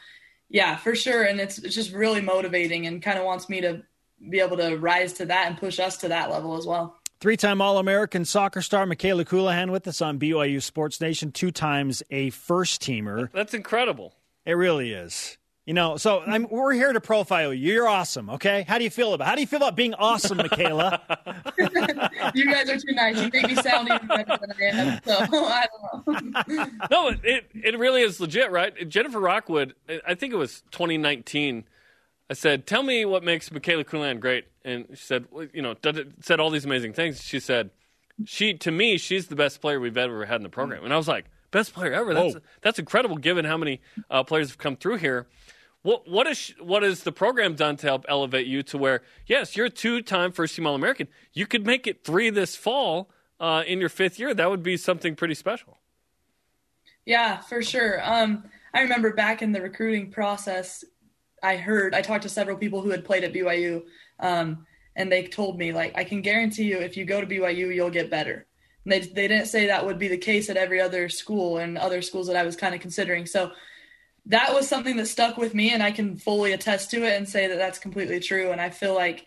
yeah, 0.53 0.75
for 0.75 0.95
sure. 0.95 1.23
And 1.23 1.41
it's, 1.41 1.57
it's 1.57 1.75
just 1.75 1.91
really 1.91 2.21
motivating 2.21 2.85
and 2.85 3.01
kind 3.01 3.17
of 3.17 3.25
wants 3.25 3.49
me 3.49 3.59
to 3.61 3.81
be 4.29 4.39
able 4.39 4.55
to 4.57 4.77
rise 4.77 5.13
to 5.13 5.25
that 5.25 5.47
and 5.47 5.57
push 5.57 5.79
us 5.79 5.97
to 5.97 6.09
that 6.09 6.29
level 6.29 6.55
as 6.55 6.65
well. 6.65 6.95
Three 7.19 7.37
time 7.37 7.59
All 7.59 7.79
American 7.79 8.23
soccer 8.23 8.61
star 8.61 8.85
Mikayla 8.85 9.25
Colohan 9.25 9.71
with 9.71 9.87
us 9.87 10.01
on 10.01 10.19
BYU 10.19 10.61
Sports 10.61 11.01
Nation, 11.01 11.31
two 11.31 11.51
times 11.51 12.03
a 12.11 12.29
first 12.29 12.81
teamer. 12.81 13.31
That's 13.31 13.53
incredible. 13.53 14.13
It 14.45 14.53
really 14.53 14.91
is. 14.91 15.37
You 15.65 15.73
know, 15.73 15.95
so 15.95 16.19
I'm, 16.19 16.45
we're 16.49 16.73
here 16.73 16.91
to 16.91 16.99
profile 16.99 17.53
you. 17.53 17.73
You're 17.73 17.87
awesome. 17.87 18.29
Okay, 18.31 18.65
how 18.67 18.77
do 18.77 18.83
you 18.83 18.89
feel 18.89 19.13
about 19.13 19.29
how 19.29 19.35
do 19.35 19.39
you 19.39 19.47
feel 19.47 19.59
about 19.59 19.77
being 19.77 19.93
awesome, 19.93 20.39
Mikayla? 20.39 20.99
you 22.35 22.51
guys 22.51 22.69
are 22.69 22.77
too 22.77 22.91
nice. 22.91 23.15
You 23.21 23.29
make 23.31 23.47
me 23.47 23.55
sound 23.55 23.87
even 23.87 24.05
better 24.05 24.37
than 24.41 24.51
I 24.59 24.63
am. 24.65 25.01
So 25.05 25.13
I 25.47 25.65
don't 26.05 26.47
know. 26.47 26.65
no, 26.91 27.07
it 27.23 27.45
it 27.53 27.79
really 27.79 28.01
is 28.01 28.19
legit, 28.19 28.51
right? 28.51 28.89
Jennifer 28.89 29.21
Rockwood. 29.21 29.73
I 30.05 30.15
think 30.15 30.33
it 30.33 30.37
was 30.37 30.63
2019. 30.71 31.63
I 32.29 32.33
said, 32.33 32.67
"Tell 32.67 32.83
me 32.83 33.05
what 33.05 33.23
makes 33.23 33.47
Mikayla 33.47 33.85
Colohan 33.85 34.19
great," 34.19 34.45
and 34.65 34.85
she 34.89 34.95
said, 34.97 35.27
"You 35.53 35.61
know," 35.61 35.75
said 36.19 36.41
all 36.41 36.49
these 36.49 36.65
amazing 36.65 36.91
things. 36.91 37.23
She 37.23 37.39
said, 37.39 37.69
"She 38.25 38.53
to 38.55 38.71
me, 38.71 38.97
she's 38.97 39.27
the 39.27 39.37
best 39.37 39.61
player 39.61 39.79
we've 39.79 39.97
ever 39.97 40.25
had 40.25 40.37
in 40.37 40.43
the 40.43 40.49
program," 40.49 40.83
and 40.83 40.93
I 40.93 40.97
was 40.97 41.07
like 41.07 41.27
best 41.53 41.73
player 41.73 41.93
ever. 41.93 42.13
That's 42.13 42.35
oh. 42.35 42.41
that's 42.61 42.79
incredible 42.79 43.15
given 43.15 43.45
how 43.45 43.55
many 43.55 43.79
uh, 44.09 44.23
players 44.23 44.49
have 44.49 44.57
come 44.57 44.75
through 44.75 44.97
here. 44.97 45.27
What 45.83 46.09
what 46.09 46.27
is 46.27 46.53
what 46.59 46.83
is 46.83 47.03
the 47.03 47.13
program 47.13 47.55
done 47.55 47.77
to 47.77 47.87
help 47.87 48.05
elevate 48.09 48.47
you 48.47 48.63
to 48.63 48.77
where 48.77 49.03
yes, 49.25 49.55
you're 49.55 49.67
a 49.67 49.69
two 49.69 50.01
time 50.01 50.33
first 50.33 50.55
team 50.55 50.67
All 50.67 50.75
American. 50.75 51.07
You 51.31 51.45
could 51.45 51.65
make 51.65 51.87
it 51.87 52.03
three 52.03 52.29
this 52.29 52.57
fall 52.57 53.09
uh, 53.39 53.63
in 53.65 53.79
your 53.79 53.89
fifth 53.89 54.19
year. 54.19 54.33
That 54.33 54.49
would 54.49 54.63
be 54.63 54.75
something 54.75 55.15
pretty 55.15 55.35
special. 55.35 55.77
Yeah, 57.05 57.39
for 57.41 57.61
sure. 57.61 58.01
Um, 58.03 58.45
I 58.73 58.81
remember 58.81 59.13
back 59.13 59.41
in 59.41 59.51
the 59.51 59.61
recruiting 59.61 60.09
process, 60.09 60.83
I 61.43 61.57
heard 61.57 61.93
I 61.93 62.01
talked 62.01 62.23
to 62.23 62.29
several 62.29 62.57
people 62.57 62.81
who 62.81 62.89
had 62.89 63.05
played 63.05 63.23
at 63.23 63.33
BYU, 63.33 63.83
um, 64.19 64.65
and 64.95 65.11
they 65.11 65.27
told 65.27 65.57
me 65.59 65.71
like 65.73 65.95
I 65.95 66.03
can 66.03 66.21
guarantee 66.21 66.63
you 66.63 66.79
if 66.79 66.97
you 66.97 67.05
go 67.05 67.21
to 67.21 67.27
BYU 67.27 67.73
you'll 67.75 67.89
get 67.89 68.09
better. 68.09 68.47
And 68.83 68.91
they 68.91 68.99
they 68.99 69.27
didn't 69.27 69.47
say 69.47 69.67
that 69.67 69.85
would 69.85 69.99
be 69.99 70.07
the 70.07 70.17
case 70.17 70.49
at 70.49 70.57
every 70.57 70.81
other 70.81 71.09
school 71.09 71.57
and 71.57 71.77
other 71.77 72.01
schools 72.01 72.27
that 72.27 72.35
I 72.35 72.43
was 72.43 72.55
kind 72.55 72.75
of 72.75 72.81
considering. 72.81 73.25
So 73.25 73.51
that 74.25 74.53
was 74.53 74.67
something 74.67 74.95
that 74.97 75.07
stuck 75.07 75.37
with 75.37 75.53
me, 75.53 75.73
and 75.73 75.83
I 75.83 75.91
can 75.91 76.15
fully 76.17 76.53
attest 76.53 76.91
to 76.91 77.03
it 77.03 77.17
and 77.17 77.27
say 77.27 77.47
that 77.47 77.57
that's 77.57 77.79
completely 77.79 78.19
true. 78.19 78.51
And 78.51 78.61
I 78.61 78.69
feel 78.69 78.95
like 78.95 79.25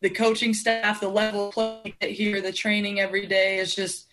the 0.00 0.10
coaching 0.10 0.54
staff, 0.54 1.00
the 1.00 1.08
level 1.08 1.52
play 1.52 1.94
here, 2.00 2.40
the 2.40 2.52
training 2.52 3.00
every 3.00 3.26
day 3.26 3.58
is 3.58 3.74
just 3.74 4.06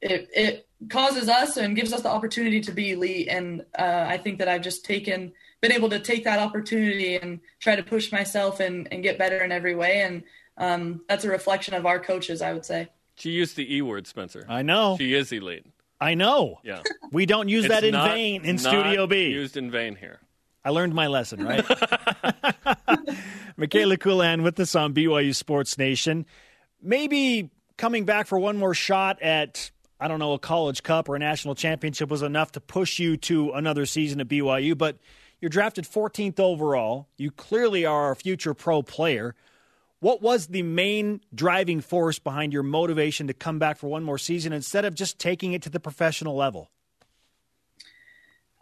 it, 0.00 0.28
it 0.32 0.68
causes 0.88 1.28
us 1.28 1.56
and 1.56 1.74
gives 1.74 1.92
us 1.92 2.02
the 2.02 2.08
opportunity 2.08 2.60
to 2.60 2.72
be 2.72 2.92
elite. 2.92 3.28
And 3.28 3.64
uh, 3.78 4.04
I 4.06 4.16
think 4.16 4.38
that 4.38 4.48
I've 4.48 4.62
just 4.62 4.84
taken 4.84 5.32
been 5.60 5.72
able 5.72 5.90
to 5.90 5.98
take 5.98 6.24
that 6.24 6.38
opportunity 6.38 7.16
and 7.16 7.40
try 7.58 7.74
to 7.74 7.82
push 7.82 8.12
myself 8.12 8.60
and, 8.60 8.86
and 8.92 9.02
get 9.02 9.18
better 9.18 9.42
in 9.42 9.50
every 9.50 9.74
way. 9.74 10.02
And 10.02 10.22
um, 10.56 11.00
that's 11.08 11.24
a 11.24 11.30
reflection 11.30 11.74
of 11.74 11.84
our 11.84 11.98
coaches, 11.98 12.42
I 12.42 12.52
would 12.52 12.64
say. 12.64 12.88
She 13.18 13.30
used 13.30 13.56
the 13.56 13.76
E 13.76 13.82
word, 13.82 14.06
Spencer. 14.06 14.44
I 14.48 14.62
know. 14.62 14.96
She 14.98 15.14
is 15.14 15.32
elite. 15.32 15.66
I 16.00 16.14
know. 16.14 16.60
Yeah. 16.62 16.82
We 17.10 17.26
don't 17.26 17.48
use 17.48 17.66
that 17.68 17.82
in 17.82 17.92
not, 17.92 18.10
vain 18.10 18.44
in 18.44 18.58
Studio 18.58 19.06
B. 19.06 19.30
Used 19.30 19.56
in 19.56 19.70
vain 19.70 19.96
here. 19.96 20.20
I 20.64 20.70
learned 20.70 20.94
my 20.94 21.08
lesson, 21.08 21.44
right? 21.44 21.64
Mikayla 23.58 23.98
Colohan 23.98 24.42
with 24.42 24.60
us 24.60 24.76
on 24.76 24.94
BYU 24.94 25.34
Sports 25.34 25.76
Nation. 25.78 26.26
Maybe 26.80 27.50
coming 27.76 28.04
back 28.04 28.28
for 28.28 28.38
one 28.38 28.56
more 28.56 28.74
shot 28.74 29.20
at 29.20 29.70
I 30.00 30.06
don't 30.06 30.20
know 30.20 30.34
a 30.34 30.38
college 30.38 30.84
cup 30.84 31.08
or 31.08 31.16
a 31.16 31.18
national 31.18 31.56
championship 31.56 32.08
was 32.08 32.22
enough 32.22 32.52
to 32.52 32.60
push 32.60 33.00
you 33.00 33.16
to 33.16 33.50
another 33.52 33.84
season 33.84 34.20
at 34.20 34.28
BYU, 34.28 34.78
but 34.78 34.98
you're 35.40 35.48
drafted 35.48 35.84
14th 35.84 36.38
overall. 36.38 37.08
You 37.16 37.32
clearly 37.32 37.84
are 37.84 38.12
a 38.12 38.16
future 38.16 38.54
pro 38.54 38.82
player. 38.82 39.34
What 40.00 40.22
was 40.22 40.46
the 40.46 40.62
main 40.62 41.20
driving 41.34 41.80
force 41.80 42.18
behind 42.18 42.52
your 42.52 42.62
motivation 42.62 43.26
to 43.26 43.34
come 43.34 43.58
back 43.58 43.78
for 43.78 43.88
one 43.88 44.04
more 44.04 44.18
season 44.18 44.52
instead 44.52 44.84
of 44.84 44.94
just 44.94 45.18
taking 45.18 45.52
it 45.52 45.62
to 45.62 45.70
the 45.70 45.80
professional 45.80 46.36
level? 46.36 46.70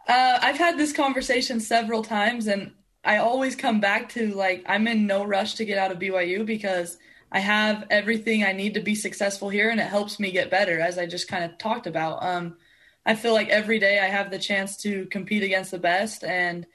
Uh, 0.07 0.39
I've 0.41 0.57
had 0.57 0.77
this 0.77 0.93
conversation 0.93 1.59
several 1.59 2.01
times, 2.01 2.47
and 2.47 2.71
I 3.03 3.17
always 3.17 3.55
come 3.55 3.79
back 3.79 4.09
to 4.09 4.33
like, 4.33 4.63
I'm 4.67 4.87
in 4.87 5.05
no 5.05 5.23
rush 5.23 5.55
to 5.55 5.65
get 5.65 5.77
out 5.77 5.91
of 5.91 5.99
BYU 5.99 6.45
because 6.45 6.97
I 7.31 7.39
have 7.39 7.85
everything 7.89 8.43
I 8.43 8.53
need 8.53 8.73
to 8.75 8.79
be 8.79 8.95
successful 8.95 9.49
here, 9.49 9.69
and 9.69 9.79
it 9.79 9.87
helps 9.87 10.19
me 10.19 10.31
get 10.31 10.49
better, 10.49 10.79
as 10.79 10.97
I 10.97 11.05
just 11.05 11.27
kind 11.27 11.43
of 11.43 11.57
talked 11.57 11.85
about. 11.85 12.23
Um, 12.23 12.57
I 13.05 13.15
feel 13.15 13.33
like 13.33 13.49
every 13.49 13.79
day 13.79 13.99
I 13.99 14.05
have 14.05 14.31
the 14.31 14.39
chance 14.39 14.77
to 14.77 15.05
compete 15.07 15.43
against 15.43 15.71
the 15.71 15.77
best, 15.77 16.23
and 16.23 16.65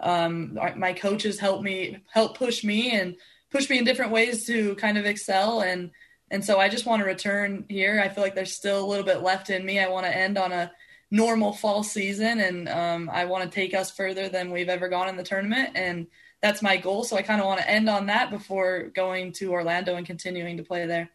um, 0.00 0.58
my 0.76 0.92
coaches 0.92 1.38
help 1.38 1.62
me 1.62 1.98
help 2.12 2.36
push 2.36 2.64
me 2.64 2.92
and 2.92 3.16
push 3.50 3.68
me 3.70 3.78
in 3.78 3.84
different 3.84 4.12
ways 4.12 4.46
to 4.46 4.74
kind 4.76 4.98
of 4.98 5.06
excel. 5.06 5.60
And 5.60 5.90
and 6.30 6.44
so 6.44 6.58
I 6.58 6.68
just 6.68 6.86
want 6.86 7.00
to 7.00 7.06
return 7.06 7.64
here. 7.68 8.00
I 8.00 8.08
feel 8.08 8.22
like 8.22 8.34
there's 8.34 8.52
still 8.52 8.84
a 8.84 8.86
little 8.86 9.04
bit 9.04 9.22
left 9.22 9.50
in 9.50 9.64
me. 9.64 9.80
I 9.80 9.88
want 9.88 10.04
to 10.06 10.14
end 10.14 10.36
on 10.36 10.52
a 10.52 10.70
normal 11.10 11.52
fall 11.52 11.82
season, 11.82 12.40
and 12.40 12.68
um, 12.68 13.10
I 13.10 13.24
want 13.24 13.44
to 13.44 13.50
take 13.50 13.74
us 13.74 13.90
further 13.90 14.28
than 14.28 14.50
we've 14.50 14.68
ever 14.68 14.88
gone 14.88 15.08
in 15.08 15.16
the 15.16 15.22
tournament, 15.22 15.70
and 15.74 16.06
that's 16.42 16.60
my 16.60 16.76
goal. 16.76 17.02
So 17.04 17.16
I 17.16 17.22
kind 17.22 17.40
of 17.40 17.46
want 17.46 17.60
to 17.60 17.70
end 17.70 17.88
on 17.88 18.06
that 18.06 18.30
before 18.30 18.90
going 18.94 19.32
to 19.34 19.52
Orlando 19.52 19.96
and 19.96 20.06
continuing 20.06 20.58
to 20.58 20.62
play 20.62 20.86
there. 20.86 21.08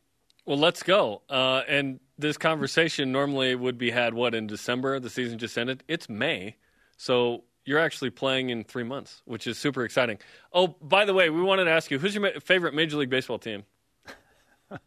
Well, 0.46 0.58
let's 0.58 0.84
go. 0.84 1.22
Uh, 1.30 1.62
and 1.68 2.00
this 2.18 2.38
conversation 2.38 3.12
normally 3.12 3.56
would 3.56 3.78
be 3.78 3.92
had 3.92 4.14
what 4.14 4.36
in 4.36 4.48
December. 4.48 5.00
The 5.00 5.10
season 5.10 5.38
just 5.38 5.58
ended. 5.58 5.84
It's 5.88 6.10
May, 6.10 6.58
so 6.98 7.44
you're 7.66 7.80
actually 7.80 8.10
playing 8.10 8.50
in 8.50 8.64
three 8.64 8.84
months, 8.84 9.22
which 9.26 9.48
is 9.48 9.58
super 9.58 9.84
exciting. 9.84 10.18
Oh, 10.52 10.68
by 10.82 11.06
the 11.06 11.14
way, 11.14 11.30
we 11.30 11.42
wanted 11.42 11.66
to 11.66 11.72
ask 11.72 11.92
you 11.92 12.00
who's 12.00 12.14
your 12.14 12.24
ma- 12.24 12.40
favorite 12.44 12.74
Major 12.74 12.98
League 12.98 13.10
Baseball 13.10 13.40
team? 13.40 13.64
uh, 14.72 14.78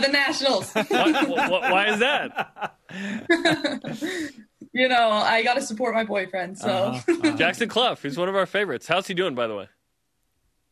the 0.00 0.08
Nationals. 0.10 0.72
why, 0.72 1.46
why, 1.70 1.86
is 1.88 1.98
that? 1.98 2.74
you 4.72 4.88
know, 4.88 5.10
I 5.10 5.42
got 5.42 5.54
to 5.54 5.62
support 5.62 5.94
my 5.94 6.04
boyfriend. 6.04 6.58
So 6.58 6.68
uh-huh. 6.68 7.12
Uh-huh. 7.12 7.36
Jackson 7.36 7.68
Cluff, 7.68 8.02
he's 8.02 8.16
one 8.16 8.28
of 8.28 8.36
our 8.36 8.46
favorites. 8.46 8.86
How's 8.86 9.06
he 9.06 9.14
doing, 9.14 9.34
by 9.34 9.46
the 9.46 9.54
way? 9.54 9.68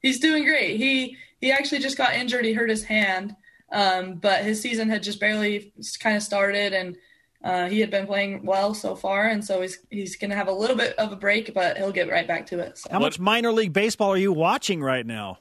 He's 0.00 0.20
doing 0.20 0.44
great. 0.44 0.76
He 0.76 1.16
he 1.40 1.52
actually 1.52 1.80
just 1.80 1.98
got 1.98 2.14
injured. 2.14 2.44
He 2.44 2.52
hurt 2.52 2.70
his 2.70 2.84
hand, 2.84 3.34
um, 3.72 4.14
but 4.14 4.44
his 4.44 4.60
season 4.60 4.88
had 4.88 5.02
just 5.02 5.20
barely 5.20 5.72
kind 6.00 6.16
of 6.16 6.22
started, 6.22 6.72
and 6.72 6.96
uh, 7.44 7.68
he 7.68 7.80
had 7.80 7.90
been 7.90 8.06
playing 8.06 8.44
well 8.44 8.74
so 8.74 8.94
far, 8.94 9.26
and 9.26 9.44
so 9.44 9.62
he's 9.62 9.78
he's 9.90 10.16
going 10.16 10.30
to 10.30 10.36
have 10.36 10.48
a 10.48 10.52
little 10.52 10.76
bit 10.76 10.98
of 10.98 11.12
a 11.12 11.16
break, 11.16 11.54
but 11.54 11.76
he'll 11.76 11.92
get 11.92 12.10
right 12.10 12.26
back 12.26 12.46
to 12.46 12.58
it. 12.58 12.78
So. 12.78 12.88
How 12.90 12.98
much 12.98 13.18
minor 13.18 13.52
league 13.52 13.72
baseball 13.72 14.10
are 14.10 14.16
you 14.16 14.32
watching 14.32 14.82
right 14.82 15.06
now? 15.06 15.38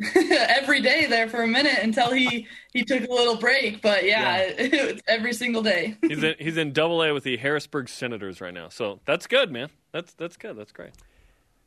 every 0.16 0.80
day 0.80 1.06
there 1.06 1.28
for 1.28 1.42
a 1.42 1.46
minute 1.46 1.78
until 1.82 2.10
he 2.10 2.46
he 2.72 2.84
took 2.84 3.06
a 3.06 3.12
little 3.12 3.36
break. 3.36 3.82
But 3.82 4.04
yeah, 4.04 4.46
yeah. 4.46 4.54
It, 4.58 5.02
every 5.06 5.34
single 5.34 5.62
day. 5.62 5.96
he's 6.00 6.22
in 6.22 6.34
he's 6.38 6.56
in 6.56 6.72
Double 6.72 7.02
A 7.02 7.12
with 7.12 7.24
the 7.24 7.36
Harrisburg 7.36 7.88
Senators 7.88 8.40
right 8.40 8.54
now, 8.54 8.68
so 8.68 9.00
that's 9.04 9.26
good, 9.26 9.50
man. 9.50 9.68
That's 9.92 10.14
that's 10.14 10.36
good. 10.36 10.56
That's 10.56 10.72
great. 10.72 10.92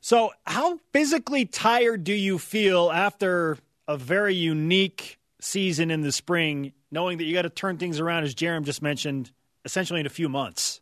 So, 0.01 0.31
how 0.45 0.79
physically 0.91 1.45
tired 1.45 2.03
do 2.03 2.13
you 2.13 2.37
feel 2.37 2.91
after 2.91 3.57
a 3.87 3.97
very 3.97 4.35
unique 4.35 5.17
season 5.43 5.91
in 5.91 6.01
the 6.01 6.11
spring, 6.11 6.73
knowing 6.91 7.17
that 7.17 7.25
you 7.25 7.33
got 7.33 7.43
to 7.43 7.49
turn 7.49 7.77
things 7.77 7.99
around, 7.99 8.23
as 8.23 8.33
Jarom 8.33 8.63
just 8.63 8.81
mentioned, 8.81 9.31
essentially 9.65 9.99
in 9.99 10.05
a 10.05 10.09
few 10.09 10.29
months? 10.29 10.81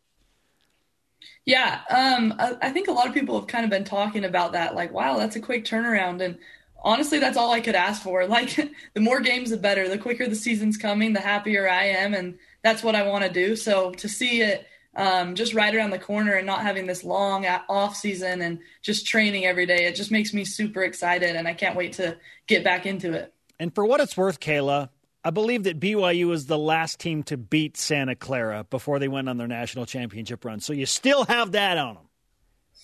Yeah, 1.44 1.80
um, 1.90 2.34
I 2.38 2.70
think 2.70 2.86
a 2.88 2.92
lot 2.92 3.08
of 3.08 3.14
people 3.14 3.38
have 3.38 3.48
kind 3.48 3.64
of 3.64 3.70
been 3.70 3.84
talking 3.84 4.24
about 4.24 4.52
that. 4.52 4.74
Like, 4.76 4.92
wow, 4.92 5.18
that's 5.18 5.34
a 5.34 5.40
quick 5.40 5.64
turnaround, 5.64 6.20
and 6.20 6.38
honestly, 6.84 7.18
that's 7.18 7.36
all 7.36 7.52
I 7.52 7.60
could 7.60 7.74
ask 7.74 8.02
for. 8.02 8.26
Like, 8.28 8.54
the 8.94 9.00
more 9.00 9.20
games, 9.20 9.50
the 9.50 9.56
better. 9.56 9.88
The 9.88 9.98
quicker 9.98 10.28
the 10.28 10.36
season's 10.36 10.76
coming, 10.76 11.12
the 11.12 11.20
happier 11.20 11.68
I 11.68 11.86
am, 11.86 12.14
and 12.14 12.38
that's 12.62 12.82
what 12.82 12.94
I 12.94 13.06
want 13.06 13.24
to 13.24 13.30
do. 13.30 13.56
So 13.56 13.90
to 13.92 14.08
see 14.08 14.42
it 14.42 14.66
um, 14.94 15.34
just 15.34 15.54
right 15.54 15.74
around 15.74 15.90
the 15.90 15.98
corner 15.98 16.34
and 16.34 16.46
not 16.46 16.62
having 16.62 16.86
this 16.86 17.02
long 17.02 17.44
off 17.46 17.96
season 17.96 18.40
and 18.42 18.60
just 18.82 19.06
training 19.06 19.44
every 19.44 19.66
day, 19.66 19.86
it 19.86 19.96
just 19.96 20.12
makes 20.12 20.32
me 20.32 20.44
super 20.44 20.82
excited, 20.82 21.34
and 21.34 21.48
I 21.48 21.54
can't 21.54 21.76
wait 21.76 21.94
to 21.94 22.16
get 22.46 22.62
back 22.62 22.86
into 22.86 23.12
it. 23.12 23.34
And 23.62 23.72
for 23.72 23.86
what 23.86 24.00
it's 24.00 24.16
worth, 24.16 24.40
Kayla, 24.40 24.88
I 25.22 25.30
believe 25.30 25.62
that 25.62 25.78
BYU 25.78 26.26
was 26.26 26.46
the 26.46 26.58
last 26.58 26.98
team 26.98 27.22
to 27.24 27.36
beat 27.36 27.76
Santa 27.76 28.16
Clara 28.16 28.66
before 28.68 28.98
they 28.98 29.06
went 29.06 29.28
on 29.28 29.36
their 29.36 29.46
national 29.46 29.86
championship 29.86 30.44
run. 30.44 30.58
So 30.58 30.72
you 30.72 30.84
still 30.84 31.24
have 31.26 31.52
that 31.52 31.78
on 31.78 31.94
them. 31.94 32.04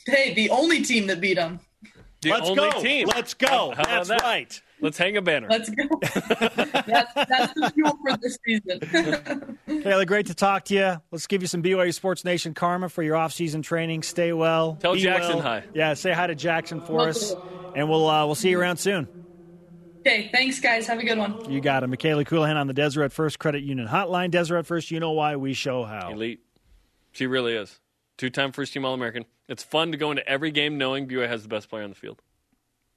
Hey, 0.06 0.34
the 0.34 0.50
only 0.50 0.82
team 0.82 1.08
that 1.08 1.20
beat 1.20 1.34
them. 1.34 1.58
The 2.20 2.30
Let's 2.30 2.48
only 2.48 2.70
go. 2.70 2.80
team. 2.80 3.08
Let's 3.08 3.34
go. 3.34 3.48
How, 3.48 3.74
how 3.74 3.82
that's 3.82 4.08
that? 4.10 4.22
right. 4.22 4.62
Let's 4.80 4.96
hang 4.96 5.16
a 5.16 5.22
banner. 5.22 5.48
Let's 5.50 5.68
go. 5.68 5.82
that's, 6.00 7.12
that's 7.12 7.54
the 7.54 7.72
fuel 7.74 7.98
for 8.06 8.16
this 8.18 8.38
season. 8.46 8.78
Kayla, 9.68 10.06
great 10.06 10.26
to 10.26 10.34
talk 10.34 10.64
to 10.66 10.74
you. 10.74 11.02
Let's 11.10 11.26
give 11.26 11.42
you 11.42 11.48
some 11.48 11.60
BYU 11.60 11.92
Sports 11.92 12.24
Nation 12.24 12.54
karma 12.54 12.88
for 12.88 13.02
your 13.02 13.16
off-season 13.16 13.62
training. 13.62 14.04
Stay 14.04 14.32
well. 14.32 14.78
Tell 14.80 14.94
Jackson 14.94 15.38
well. 15.38 15.42
hi. 15.42 15.64
Yeah, 15.74 15.94
say 15.94 16.12
hi 16.12 16.28
to 16.28 16.36
Jackson 16.36 16.80
for 16.80 17.08
us, 17.08 17.34
and 17.74 17.88
we'll 17.88 18.08
uh, 18.08 18.26
we'll 18.26 18.36
see 18.36 18.50
you 18.50 18.60
around 18.60 18.76
soon. 18.76 19.17
Okay, 20.08 20.30
thanks, 20.32 20.58
guys. 20.58 20.86
Have 20.86 20.98
a 20.98 21.04
good 21.04 21.18
one. 21.18 21.50
You 21.50 21.60
got 21.60 21.82
it. 21.82 21.90
Mikayla 21.90 22.26
Colohan 22.26 22.56
on 22.56 22.66
the 22.66 22.72
Deseret 22.72 23.12
First 23.12 23.38
Credit 23.38 23.62
Union 23.62 23.86
Hotline. 23.86 24.30
Deseret 24.30 24.64
First, 24.64 24.90
you 24.90 25.00
know 25.00 25.10
why, 25.10 25.36
we 25.36 25.52
show 25.52 25.84
how. 25.84 26.10
Elite. 26.10 26.40
She 27.12 27.26
really 27.26 27.54
is. 27.54 27.78
Two 28.16 28.30
time 28.30 28.52
first 28.52 28.72
team 28.72 28.86
All 28.86 28.94
American. 28.94 29.26
It's 29.50 29.62
fun 29.62 29.92
to 29.92 29.98
go 29.98 30.10
into 30.10 30.26
every 30.26 30.50
game 30.50 30.78
knowing 30.78 31.06
BYU 31.06 31.28
has 31.28 31.42
the 31.42 31.48
best 31.48 31.68
player 31.68 31.82
on 31.82 31.90
the 31.90 31.94
field. 31.94 32.22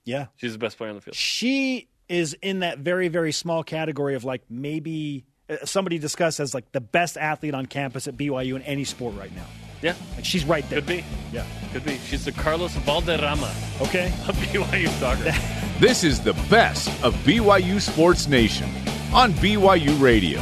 Yeah. 0.05 0.27
She's 0.37 0.53
the 0.53 0.57
best 0.57 0.77
player 0.77 0.89
on 0.89 0.95
the 0.95 1.01
field. 1.01 1.15
She 1.15 1.89
is 2.07 2.33
in 2.41 2.59
that 2.59 2.79
very, 2.79 3.09
very 3.09 3.33
small 3.33 3.61
category 3.61 4.15
of 4.15 4.23
like 4.23 4.43
maybe 4.49 5.25
uh, 5.49 5.57
somebody 5.65 5.99
discussed 5.99 6.39
as 6.39 6.53
like 6.53 6.71
the 6.71 6.81
best 6.81 7.17
athlete 7.17 7.53
on 7.53 7.65
campus 7.65 8.07
at 8.07 8.15
BYU 8.15 8.55
in 8.55 8.61
any 8.61 8.85
sport 8.85 9.15
right 9.15 9.35
now. 9.35 9.47
Yeah. 9.81 9.95
Like 10.15 10.25
she's 10.25 10.45
right 10.45 10.67
there. 10.69 10.79
Could 10.79 10.87
be. 10.87 11.03
Yeah. 11.31 11.45
Could 11.73 11.85
be. 11.85 11.97
She's 11.99 12.25
the 12.25 12.31
Carlos 12.31 12.73
Valderrama. 12.73 13.53
Okay. 13.81 14.07
Of 14.27 14.35
BYU 14.37 14.87
soccer. 14.99 15.33
this 15.79 16.03
is 16.03 16.21
the 16.21 16.33
best 16.49 16.87
of 17.03 17.15
BYU 17.23 17.81
Sports 17.81 18.27
Nation 18.27 18.69
on 19.13 19.33
BYU 19.33 19.99
Radio. 19.99 20.41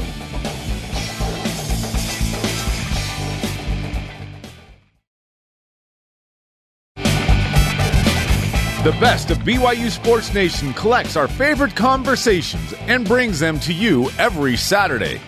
The 8.81 8.91
best 8.91 9.29
of 9.29 9.39
BYU 9.39 9.89
Sports 9.91 10.33
Nation 10.33 10.73
collects 10.73 11.17
our 11.17 11.27
favorite 11.27 11.75
conversations 11.75 12.73
and 12.87 13.05
brings 13.05 13.37
them 13.37 13.59
to 13.59 13.73
you 13.73 14.09
every 14.17 14.55
Saturday. 14.55 15.19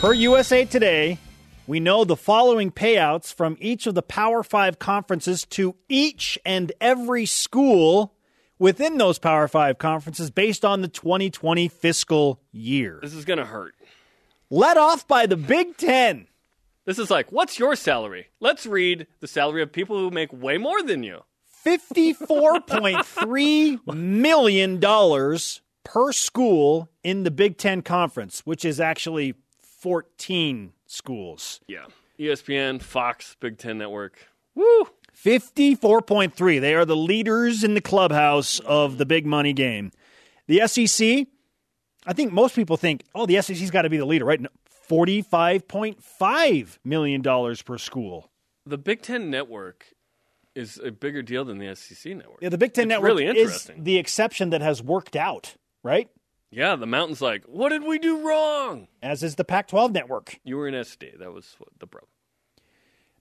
Per 0.00 0.12
USA 0.12 0.64
Today, 0.64 1.18
we 1.68 1.78
know 1.78 2.02
the 2.02 2.16
following 2.16 2.72
payouts 2.72 3.32
from 3.32 3.56
each 3.60 3.86
of 3.86 3.94
the 3.94 4.02
Power 4.02 4.42
Five 4.42 4.78
conferences 4.78 5.44
to 5.50 5.76
each 5.86 6.38
and 6.44 6.72
every 6.80 7.26
school 7.26 8.14
within 8.58 8.96
those 8.96 9.18
Power 9.18 9.48
Five 9.48 9.76
conferences 9.76 10.30
based 10.30 10.64
on 10.64 10.80
the 10.80 10.88
2020 10.88 11.68
fiscal 11.68 12.40
year. 12.50 12.98
This 13.02 13.12
is 13.12 13.26
going 13.26 13.38
to 13.38 13.44
hurt. 13.44 13.74
Let 14.48 14.78
off 14.78 15.06
by 15.06 15.26
the 15.26 15.36
Big 15.36 15.76
Ten. 15.76 16.28
This 16.86 16.98
is 16.98 17.10
like, 17.10 17.30
what's 17.30 17.58
your 17.58 17.76
salary? 17.76 18.28
Let's 18.40 18.64
read 18.64 19.06
the 19.20 19.28
salary 19.28 19.60
of 19.60 19.70
people 19.70 19.98
who 19.98 20.10
make 20.10 20.32
way 20.32 20.56
more 20.56 20.82
than 20.82 21.02
you. 21.02 21.24
$54.3 21.66 23.94
million 23.94 24.80
per 25.84 26.12
school 26.12 26.88
in 27.04 27.24
the 27.24 27.30
Big 27.30 27.58
Ten 27.58 27.82
Conference, 27.82 28.40
which 28.46 28.64
is 28.64 28.80
actually 28.80 29.34
14 29.60 30.72
schools. 30.88 31.60
Yeah. 31.68 31.84
ESPN, 32.18 32.82
Fox, 32.82 33.36
Big 33.38 33.58
Ten 33.58 33.78
Network. 33.78 34.18
Woo! 34.56 34.88
54.3. 35.16 36.60
They 36.60 36.74
are 36.74 36.84
the 36.84 36.96
leaders 36.96 37.62
in 37.62 37.74
the 37.74 37.80
clubhouse 37.80 38.58
of 38.60 38.98
the 38.98 39.06
big 39.06 39.24
money 39.24 39.52
game. 39.52 39.92
The 40.48 40.66
SEC, 40.66 41.26
I 42.06 42.12
think 42.12 42.32
most 42.32 42.56
people 42.56 42.76
think, 42.76 43.04
oh, 43.14 43.26
the 43.26 43.40
SEC's 43.40 43.70
got 43.70 43.82
to 43.82 43.90
be 43.90 43.98
the 43.98 44.06
leader, 44.06 44.24
right? 44.24 44.40
$45.5 44.88 46.78
million 46.84 47.22
per 47.22 47.78
school. 47.78 48.30
The 48.64 48.78
Big 48.78 49.02
Ten 49.02 49.30
Network 49.30 49.86
is 50.54 50.80
a 50.82 50.90
bigger 50.90 51.22
deal 51.22 51.44
than 51.44 51.58
the 51.58 51.74
SEC 51.74 52.16
network. 52.16 52.38
Yeah, 52.40 52.48
the 52.48 52.58
Big 52.58 52.72
Ten 52.72 52.84
it's 52.84 52.88
network 52.88 53.08
really 53.08 53.26
is 53.26 53.70
the 53.76 53.98
exception 53.98 54.50
that 54.50 54.60
has 54.60 54.82
worked 54.82 55.14
out, 55.14 55.54
right? 55.82 56.08
Yeah, 56.50 56.76
the 56.76 56.86
Mountain's 56.86 57.20
like, 57.20 57.44
what 57.44 57.68
did 57.68 57.84
we 57.84 57.98
do 57.98 58.26
wrong? 58.26 58.88
As 59.02 59.22
is 59.22 59.34
the 59.34 59.44
Pac 59.44 59.68
12 59.68 59.92
network. 59.92 60.40
You 60.44 60.56
were 60.56 60.66
in 60.68 60.74
SD. 60.74 61.18
That 61.18 61.32
was 61.32 61.56
the 61.78 61.86
problem. 61.86 62.08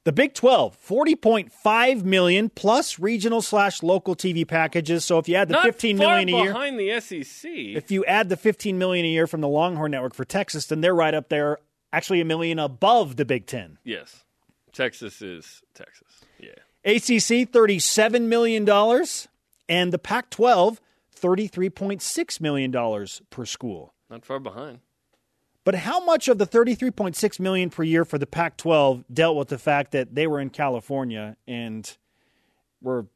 The 0.05 0.13
Big 0.13 0.33
12, 0.33 0.77
40.5 0.87 2.03
million 2.03 2.49
plus 2.49 2.97
regional 2.97 3.41
slash 3.41 3.83
local 3.83 4.15
TV 4.15 4.47
packages. 4.47 5.03
So 5.03 5.17
if 5.17 5.27
you 5.27 5.35
add 5.35 5.49
the 5.49 5.53
Not 5.53 5.65
15 5.65 5.97
million 5.97 6.29
a 6.29 6.31
year 6.31 6.53
behind 6.53 6.79
the 6.79 6.97
SEC. 7.01 7.51
If 7.51 7.91
you 7.91 8.05
add 8.05 8.29
the 8.29 8.37
15 8.37 8.77
million 8.77 9.05
a 9.05 9.09
year 9.09 9.27
from 9.27 9.41
the 9.41 9.49
Longhorn 9.49 9.91
network 9.91 10.13
for 10.13 10.23
Texas, 10.23 10.67
then 10.67 10.79
they're 10.79 10.95
right 10.95 11.13
up 11.13 11.27
there, 11.27 11.57
actually 11.91 12.21
a 12.21 12.25
million 12.25 12.57
above 12.57 13.17
the 13.17 13.25
Big 13.25 13.47
10. 13.47 13.79
Yes. 13.83 14.23
Texas 14.71 15.21
is 15.21 15.61
Texas. 15.73 16.21
Yeah. 16.39 16.51
ACC, 16.85 17.51
$37 17.51 18.21
million, 18.27 18.65
and 19.67 19.91
the 19.91 19.99
Pac 19.99 20.29
12, 20.29 20.79
$33.6 21.21 22.41
million 22.41 23.07
per 23.29 23.45
school. 23.45 23.93
Not 24.09 24.25
far 24.25 24.39
behind. 24.39 24.79
But 25.63 25.75
how 25.75 26.03
much 26.03 26.29
of 26.29 26.37
the 26.37 26.47
33.6 26.47 27.39
million 27.39 27.69
per 27.69 27.83
year 27.83 28.05
for 28.05 28.17
the 28.17 28.25
Pac-12 28.25 29.03
dealt 29.13 29.35
with 29.35 29.49
the 29.49 29.57
fact 29.57 29.91
that 29.91 30.15
they 30.15 30.25
were 30.25 30.39
in 30.39 30.49
California 30.49 31.35
and 31.45 31.97
were 32.81 33.07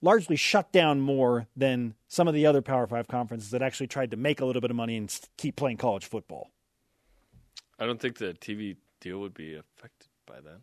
largely 0.00 0.34
shut 0.34 0.72
down 0.72 1.00
more 1.00 1.46
than 1.56 1.94
some 2.08 2.26
of 2.26 2.34
the 2.34 2.44
other 2.44 2.60
Power 2.60 2.88
5 2.88 3.06
conferences 3.06 3.50
that 3.52 3.62
actually 3.62 3.86
tried 3.86 4.10
to 4.10 4.16
make 4.16 4.40
a 4.40 4.44
little 4.44 4.60
bit 4.60 4.70
of 4.70 4.76
money 4.76 4.96
and 4.96 5.16
keep 5.36 5.54
playing 5.54 5.76
college 5.76 6.04
football? 6.04 6.50
I 7.78 7.86
don't 7.86 8.00
think 8.00 8.18
the 8.18 8.34
TV 8.34 8.76
deal 9.00 9.20
would 9.20 9.34
be 9.34 9.54
affected 9.54 10.08
by 10.26 10.40
that. 10.40 10.60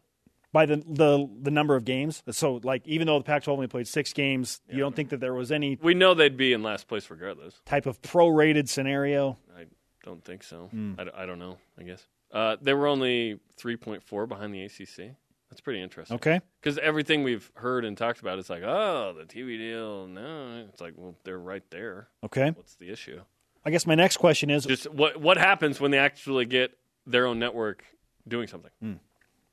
By 0.52 0.66
the 0.66 0.78
the 0.78 1.30
the 1.42 1.52
number 1.52 1.76
of 1.76 1.86
games. 1.86 2.24
So 2.32 2.60
like 2.64 2.88
even 2.88 3.08
though 3.08 3.18
the 3.20 3.24
Pac-12 3.24 3.48
only 3.50 3.68
played 3.68 3.88
six 3.88 4.14
games, 4.14 4.62
you 4.70 4.80
don't 4.80 4.96
think 4.96 5.10
that 5.10 5.20
there 5.20 5.34
was 5.34 5.52
any 5.52 5.78
We 5.82 5.94
know 5.94 6.14
they'd 6.14 6.38
be 6.38 6.54
in 6.54 6.64
last 6.64 6.88
place 6.88 7.10
regardless. 7.10 7.62
type 7.66 7.86
of 7.86 8.02
prorated 8.02 8.68
scenario. 8.70 9.38
I 9.58 9.66
don't 10.04 10.24
think 10.24 10.44
so. 10.44 10.70
I 10.98 11.04
I, 11.04 11.24
I 11.24 11.26
don't 11.26 11.40
know. 11.40 11.58
I 11.80 11.84
guess 11.84 12.06
uh, 12.32 12.58
they 12.62 12.74
were 12.74 12.88
only 12.88 13.40
three 13.58 13.76
point 13.78 14.04
four 14.04 14.26
behind 14.28 14.54
the 14.54 14.64
ACC. 14.64 15.16
That's 15.50 15.62
pretty 15.62 15.82
interesting. 15.82 16.16
Okay. 16.16 16.42
Because 16.62 16.78
everything 16.78 17.24
we've 17.24 17.52
heard 17.56 17.84
and 17.84 17.98
talked 17.98 18.20
about 18.20 18.38
is 18.38 18.52
like, 18.52 18.62
oh, 18.62 19.16
the 19.18 19.24
TV 19.26 19.58
deal. 19.58 20.06
No, 20.06 20.64
it's 20.70 20.80
like, 20.80 20.94
well, 20.96 21.16
they're 21.24 21.40
right 21.40 21.64
there. 21.72 22.08
Okay. 22.24 22.52
What's 22.52 22.76
the 22.76 22.92
issue? 22.92 23.22
I 23.66 23.72
guess 23.72 23.88
my 23.88 23.96
next 23.96 24.18
question 24.18 24.52
is 24.52 24.66
Just 24.66 24.90
what 24.92 25.18
what 25.18 25.38
happens 25.38 25.80
when 25.80 25.92
they 25.92 25.98
actually 25.98 26.46
get 26.46 26.78
their 27.08 27.26
own 27.26 27.40
network 27.40 27.84
doing 28.28 28.48
something? 28.48 28.72
Hmm. 28.82 28.94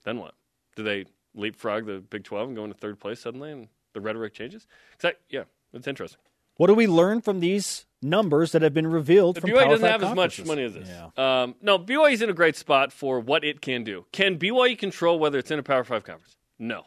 Then 0.04 0.18
what? 0.18 0.34
Do 0.76 0.82
they 0.84 1.06
leapfrog 1.34 1.86
the 1.86 1.98
Big 1.98 2.24
Twelve 2.24 2.48
and 2.48 2.56
go 2.56 2.64
into 2.64 2.76
third 2.76 3.00
place 3.00 3.20
suddenly, 3.20 3.50
and 3.50 3.68
the 3.92 4.00
rhetoric 4.00 4.34
changes? 4.34 4.66
I, 5.02 5.14
yeah, 5.28 5.44
it's 5.72 5.88
interesting. 5.88 6.20
what 6.56 6.68
do 6.68 6.74
we 6.74 6.86
learn 6.86 7.20
from 7.20 7.40
these 7.40 7.86
numbers 8.02 8.52
that 8.52 8.62
have 8.62 8.74
been 8.74 8.86
revealed 8.86 9.40
from 9.40 9.50
BYU 9.50 9.54
Power 9.54 9.68
doesn't 9.70 9.88
have 9.88 10.02
as 10.02 10.14
much 10.14 10.44
money 10.44 10.64
as 10.64 10.74
this. 10.74 10.88
Yeah. 10.88 11.42
Um, 11.42 11.54
no, 11.60 11.78
BYU's 11.78 12.22
in 12.22 12.30
a 12.30 12.34
great 12.34 12.56
spot 12.56 12.92
for 12.92 13.20
what 13.20 13.44
it 13.44 13.60
can 13.60 13.84
do. 13.84 14.06
Can 14.12 14.38
BYU 14.38 14.78
control 14.78 15.18
whether 15.18 15.38
it's 15.38 15.50
in 15.50 15.58
a 15.58 15.62
Power 15.62 15.84
Five 15.84 16.04
conference? 16.04 16.36
No. 16.58 16.84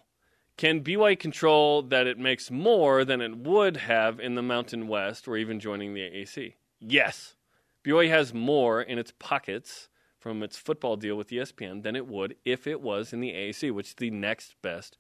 Can 0.58 0.84
BYU 0.84 1.18
control 1.20 1.84
that 1.84 2.08
it 2.08 2.18
makes 2.18 2.52
more 2.52 3.06
than 3.06 3.22
it 3.22 3.38
would 3.38 3.78
have 3.78 4.20
in 4.20 4.36
the 4.36 4.42
Mountain 4.42 4.88
West 4.88 5.28
or 5.28 5.38
even 5.38 5.60
joining 5.60 5.94
the 5.94 6.02
AAC? 6.02 6.56
Yes. 6.80 7.36
BYU 7.84 8.10
has 8.10 8.34
more 8.34 8.82
in 8.82 8.98
its 8.98 9.14
pockets 9.20 9.89
from 10.20 10.44
its 10.44 10.58
football 10.58 10.98
deal 10.98 11.16
with 11.16 11.30
ESPN 11.30 11.84
than 11.84 11.96
it 11.96 12.08
would 12.08 12.36
if 12.46 12.68
it 12.68 12.82
was 12.82 13.14
in 13.14 13.22
the 13.22 13.32
AAC, 13.32 13.72
which 13.72 13.88
is 13.88 13.94
the 13.96 14.12
next 14.12 14.56
best 14.62 14.98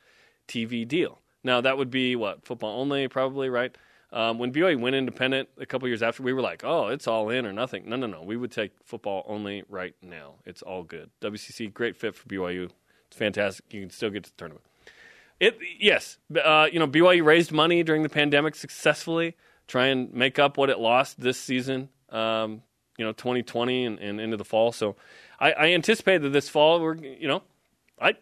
TV 0.47 0.87
deal. 0.87 1.19
Now, 1.43 1.61
that 1.61 1.77
would 1.77 1.91
be 1.91 2.15
what? 2.15 2.45
Football 2.45 2.79
only, 2.79 3.07
probably, 3.07 3.49
right? 3.49 3.75
Um, 4.11 4.39
when 4.39 4.51
BYU 4.51 4.79
went 4.79 4.95
independent 4.95 5.49
a 5.57 5.65
couple 5.65 5.87
years 5.87 6.01
after, 6.01 6.23
we 6.23 6.33
were 6.33 6.41
like, 6.41 6.63
oh, 6.63 6.87
it's 6.87 7.07
all 7.07 7.29
in 7.29 7.45
or 7.45 7.53
nothing. 7.53 7.87
No, 7.87 7.95
no, 7.95 8.07
no. 8.07 8.23
We 8.23 8.37
would 8.37 8.51
take 8.51 8.71
football 8.83 9.23
only 9.27 9.63
right 9.69 9.95
now. 10.01 10.35
It's 10.45 10.61
all 10.61 10.83
good. 10.83 11.11
WCC, 11.21 11.71
great 11.73 11.95
fit 11.95 12.15
for 12.15 12.27
BYU. 12.27 12.71
It's 13.07 13.17
fantastic. 13.17 13.71
You 13.71 13.81
can 13.81 13.89
still 13.89 14.09
get 14.09 14.23
to 14.23 14.31
the 14.31 14.37
tournament. 14.37 14.65
It 15.39 15.57
yes, 15.79 16.17
uh, 16.43 16.67
you 16.69 16.79
know 16.79 16.87
BYU 16.87 17.23
raised 17.23 17.51
money 17.53 17.81
during 17.81 18.03
the 18.03 18.09
pandemic 18.09 18.55
successfully, 18.55 19.37
try 19.67 19.85
and 19.85 20.13
make 20.13 20.37
up 20.37 20.57
what 20.57 20.69
it 20.69 20.79
lost 20.79 21.21
this 21.21 21.39
season. 21.39 21.87
Um, 22.09 22.63
you 22.99 23.05
know, 23.05 23.13
2020 23.13 23.85
and, 23.85 23.97
and 23.99 24.19
into 24.21 24.37
the 24.37 24.45
fall. 24.45 24.71
So, 24.71 24.95
I, 25.39 25.51
I 25.53 25.65
anticipate 25.71 26.19
that 26.19 26.29
this 26.29 26.49
fall 26.49 26.79
we're 26.81 26.95
you 26.95 27.27
know, 27.27 27.41
I 27.99 28.13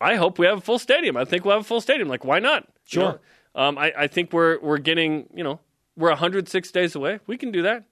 I 0.00 0.14
hope 0.16 0.38
we 0.38 0.46
have 0.46 0.58
a 0.58 0.60
full 0.60 0.78
stadium. 0.78 1.16
I 1.16 1.24
think 1.24 1.44
we'll 1.44 1.56
have 1.56 1.62
a 1.62 1.64
full 1.72 1.80
stadium. 1.80 2.08
Like 2.08 2.24
why 2.24 2.38
not? 2.38 2.62
You 2.62 2.70
Sure. 2.86 3.02
know? 3.02 3.18
Um, 3.62 3.76
I, 3.76 3.92
I 4.04 4.06
think 4.06 4.32
we're 4.32 4.58
we're 4.60 4.78
getting 4.78 5.28
you 5.34 5.42
know 5.44 5.58
we're 5.96 6.10
106 6.10 6.70
days 6.70 6.94
away. 6.94 7.18
We 7.26 7.36
can 7.36 7.50
do 7.50 7.62
that. 7.62 7.84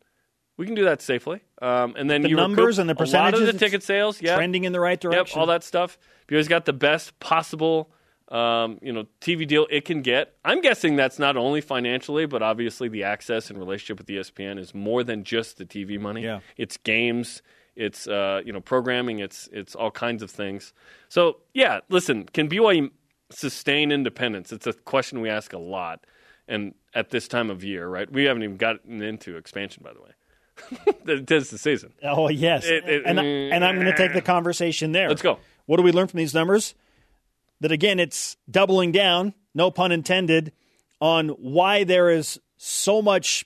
We 0.56 0.64
can 0.64 0.74
do 0.76 0.84
that 0.84 1.02
safely. 1.02 1.40
Um, 1.60 1.94
and 1.98 2.08
then 2.08 2.22
The 2.22 2.28
you 2.30 2.36
numbers 2.36 2.78
and 2.78 2.88
the 2.88 2.94
percentages, 2.94 3.40
a 3.40 3.44
lot 3.44 3.48
of 3.48 3.58
the 3.58 3.58
ticket 3.66 3.82
sales. 3.82 4.22
Yeah, 4.22 4.36
Trending 4.36 4.64
in 4.64 4.72
the 4.72 4.80
right 4.80 4.92
Yep, 4.92 5.00
direction. 5.12 5.40
all 5.40 5.46
that 5.46 5.64
stuff. 5.64 5.98
BYU's 6.28 6.48
got 6.48 6.64
the 6.64 6.72
best 6.72 7.18
possible, 7.20 7.90
um, 8.28 8.78
you 8.82 8.92
know, 8.92 9.06
TV 9.20 9.46
deal 9.46 9.66
it 9.70 9.84
can 9.84 10.02
get. 10.02 10.34
I'm 10.44 10.60
guessing 10.60 10.96
that's 10.96 11.18
not 11.18 11.36
only 11.36 11.60
financially, 11.60 12.26
but 12.26 12.42
obviously 12.42 12.88
the 12.88 13.04
access 13.04 13.50
and 13.50 13.58
relationship 13.58 13.98
with 13.98 14.08
ESPN 14.08 14.58
is 14.58 14.74
more 14.74 15.04
than 15.04 15.22
just 15.24 15.58
the 15.58 15.64
TV 15.64 15.98
money. 16.00 16.22
Yeah. 16.24 16.40
it's 16.56 16.76
games, 16.76 17.40
it's 17.76 18.08
uh, 18.08 18.40
you 18.44 18.52
know 18.52 18.60
programming, 18.60 19.20
it's 19.20 19.48
it's 19.52 19.74
all 19.74 19.90
kinds 19.90 20.22
of 20.22 20.30
things. 20.30 20.72
So 21.08 21.38
yeah, 21.54 21.80
listen, 21.88 22.24
can 22.24 22.48
BYU 22.48 22.90
sustain 23.30 23.92
independence? 23.92 24.52
It's 24.52 24.66
a 24.66 24.72
question 24.72 25.20
we 25.20 25.28
ask 25.28 25.52
a 25.52 25.58
lot, 25.58 26.04
and 26.48 26.74
at 26.94 27.10
this 27.10 27.28
time 27.28 27.50
of 27.50 27.62
year, 27.62 27.86
right? 27.86 28.10
We 28.10 28.24
haven't 28.24 28.42
even 28.42 28.56
gotten 28.56 29.02
into 29.02 29.36
expansion, 29.36 29.82
by 29.84 29.92
the 29.92 30.00
way. 30.00 30.10
it 31.20 31.30
is 31.30 31.50
the 31.50 31.58
season. 31.58 31.92
Oh 32.02 32.28
yes, 32.28 32.64
It- 32.66 32.84
it- 32.88 33.02
and 33.04 33.20
I, 33.20 33.24
and 33.24 33.64
I'm 33.64 33.74
going 33.74 33.86
to 33.86 33.96
take 33.96 34.14
the 34.14 34.22
conversation 34.34 34.92
there. 34.92 35.08
Let's 35.08 35.22
go. 35.22 35.38
What 35.66 35.76
do 35.76 35.82
we 35.82 35.92
learn 35.92 36.06
from 36.08 36.18
these 36.18 36.32
numbers? 36.34 36.74
That 37.60 37.72
again, 37.72 37.98
it's 37.98 38.36
doubling 38.50 38.92
down, 38.92 39.34
no 39.54 39.70
pun 39.70 39.92
intended, 39.92 40.52
on 41.00 41.28
why 41.30 41.84
there 41.84 42.10
is 42.10 42.40
so 42.56 43.00
much 43.02 43.44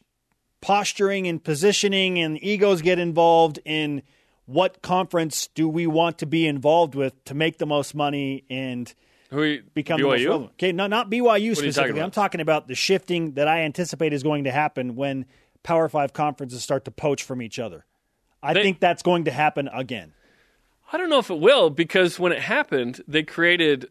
posturing 0.61 1.27
and 1.27 1.43
positioning, 1.43 2.19
and 2.19 2.43
egos 2.43 2.83
get 2.83 2.99
involved 2.99 3.59
in 3.65 4.03
what 4.47 4.83
conference 4.83 5.49
do 5.55 5.69
we 5.69 5.87
want 5.87 6.19
to 6.19 6.27
be 6.27 6.47
involved 6.47 6.95
with 6.95 7.23
to 7.25 7.35
make 7.35 7.59
the 7.59 7.67
most 7.67 7.95
money 7.95 8.45
and 8.51 8.93
Who 9.31 9.61
become 9.75 10.01
the 10.01 10.07
most 10.09 10.21
BYU? 10.21 10.27
relevant. 10.27 10.51
Okay, 10.55 10.73
no, 10.73 10.87
not 10.89 11.09
BYU 11.09 11.23
talking 11.23 11.55
specifically. 11.55 11.91
about? 11.93 12.05
I'm 12.05 12.11
talking 12.11 12.41
about 12.41 12.67
the 12.69 12.75
shifting 12.75 13.35
that 13.35 13.47
I 13.49 13.61
anticipate 13.61 14.13
is 14.13 14.23
going 14.23 14.45
to 14.45 14.51
happen 14.51 14.97
when 14.97 15.25
Power 15.63 15.89
Five 15.89 16.13
conferences 16.13 16.63
start 16.63 16.85
to 16.87 16.91
poach 16.91 17.23
from 17.23 17.41
each 17.41 17.59
other. 17.59 17.85
I 18.43 18.55
They- 18.55 18.63
think 18.63 18.81
that's 18.81 19.03
going 19.03 19.25
to 19.25 19.31
happen 19.31 19.69
again. 19.73 20.15
I 20.93 20.97
don't 20.99 21.09
know 21.11 21.21
if 21.21 21.31
it 21.31 21.39
will 21.39 21.71
because 21.71 22.19
when 22.19 22.33
it 22.33 22.41
happened, 22.41 23.01
they 23.07 23.23
created, 23.23 23.89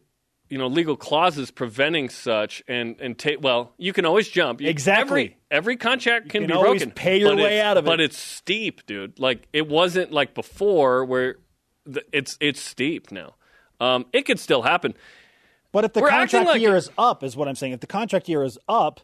you 0.50 0.58
know, 0.58 0.68
legal 0.68 0.96
clauses 0.98 1.52
preventing 1.52 2.10
such 2.10 2.64
and 2.68 2.96
and 3.00 3.18
ta- 3.18 3.38
well, 3.40 3.74
you 3.78 3.94
can 3.94 4.06
always 4.06 4.28
jump. 4.28 4.62
You- 4.62 4.70
Exactly. 4.70 5.22
Every, 5.22 5.38
every 5.52 5.78
contract 5.78 6.30
can, 6.30 6.42
can 6.44 6.48
be 6.48 6.54
always 6.54 6.82
broken. 6.82 6.92
pay 6.96 7.20
your 7.20 7.36
way 7.36 7.62
out 7.62 7.78
of 7.78 7.86
it. 7.86 7.88
But 7.88 8.02
it's 8.02 8.18
steep, 8.18 8.86
dude. 8.86 9.20
Like 9.20 9.48
it 9.54 9.68
wasn't 9.68 10.12
like 10.12 10.34
before 10.34 11.06
where 11.06 11.36
the, 11.86 12.04
it's 12.12 12.38
it's 12.42 12.60
steep 12.62 13.12
now. 13.12 13.36
Um, 13.80 14.06
it 14.12 14.24
could 14.24 14.40
still 14.40 14.64
happen. 14.64 14.94
But 15.72 15.86
if 15.86 15.94
the 15.94 16.02
We're 16.02 16.10
contract 16.10 16.48
like- 16.48 16.62
year 16.62 16.76
is 16.76 16.90
up, 16.98 17.24
is 17.24 17.38
what 17.38 17.48
I'm 17.48 17.56
saying. 17.56 17.74
If 17.74 17.80
the 17.80 17.88
contract 17.88 18.28
year 18.28 18.44
is 18.44 18.58
up, 18.68 19.02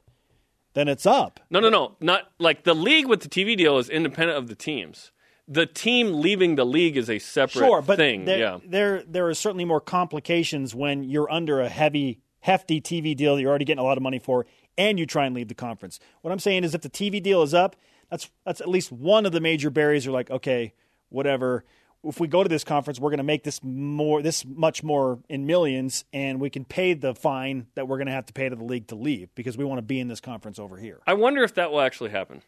then 0.73 0.87
it's 0.87 1.05
up. 1.05 1.39
No, 1.49 1.59
no, 1.59 1.69
no. 1.69 1.95
Not 2.01 2.23
like 2.39 2.63
the 2.63 2.73
league 2.73 3.05
with 3.07 3.21
the 3.21 3.29
TV 3.29 3.55
deal 3.55 3.77
is 3.77 3.87
independent 3.89 4.37
of 4.37 4.47
the 4.47 4.55
teams. 4.55 5.11
The 5.47 5.65
team 5.67 6.21
leaving 6.21 6.55
the 6.55 6.65
league 6.65 6.97
is 6.97 7.09
a 7.09 7.19
separate 7.19 7.61
Sure, 7.65 7.81
but 7.81 7.97
thing. 7.97 8.25
there, 8.25 8.39
yeah. 8.39 8.57
there 8.65 9.03
there 9.03 9.27
are 9.27 9.33
certainly 9.35 9.65
more 9.65 9.79
complications 9.81 10.73
when 10.73 11.03
you're 11.03 11.29
under 11.31 11.61
a 11.61 11.69
heavy, 11.69 12.19
hefty 12.39 12.81
TV 12.81 13.15
deal 13.15 13.35
that 13.35 13.41
you're 13.41 13.49
already 13.51 13.65
getting 13.65 13.79
a 13.79 13.83
lot 13.83 13.97
of 13.97 14.01
money 14.03 14.17
for, 14.19 14.45
and 14.77 14.97
you 14.97 15.05
try 15.05 15.25
and 15.25 15.35
leave 15.35 15.47
the 15.47 15.53
conference. 15.53 15.99
What 16.21 16.31
I'm 16.31 16.39
saying 16.39 16.63
is, 16.63 16.73
if 16.73 16.81
the 16.81 16.89
TV 16.89 17.21
deal 17.21 17.43
is 17.43 17.53
up, 17.53 17.75
that's 18.09 18.29
that's 18.43 18.59
at 18.59 18.67
least 18.67 18.91
one 18.91 19.25
of 19.27 19.33
the 19.33 19.39
major 19.41 19.69
barriers. 19.69 20.03
You're 20.05 20.13
like, 20.15 20.31
okay, 20.31 20.73
whatever. 21.09 21.63
If 22.03 22.19
we 22.19 22.27
go 22.27 22.43
to 22.43 22.49
this 22.49 22.63
conference, 22.63 22.99
we're 22.99 23.09
going 23.09 23.17
to 23.17 23.23
make 23.23 23.43
this 23.43 23.63
more, 23.63 24.21
this 24.21 24.45
much 24.45 24.83
more 24.83 25.17
in 25.27 25.47
millions, 25.47 26.05
and 26.13 26.39
we 26.39 26.51
can 26.51 26.63
pay 26.63 26.93
the 26.93 27.15
fine 27.15 27.65
that 27.73 27.87
we're 27.87 27.97
going 27.97 28.05
to 28.07 28.13
have 28.13 28.27
to 28.27 28.33
pay 28.33 28.47
to 28.47 28.55
the 28.55 28.63
league 28.63 28.87
to 28.87 28.95
leave 28.95 29.33
because 29.33 29.57
we 29.57 29.65
want 29.65 29.79
to 29.79 29.83
be 29.83 29.99
in 29.99 30.07
this 30.07 30.21
conference 30.21 30.59
over 30.59 30.77
here. 30.77 30.99
I 31.07 31.15
wonder 31.15 31.43
if 31.43 31.55
that 31.55 31.71
will 31.71 31.81
actually 31.81 32.11
happen. 32.11 32.43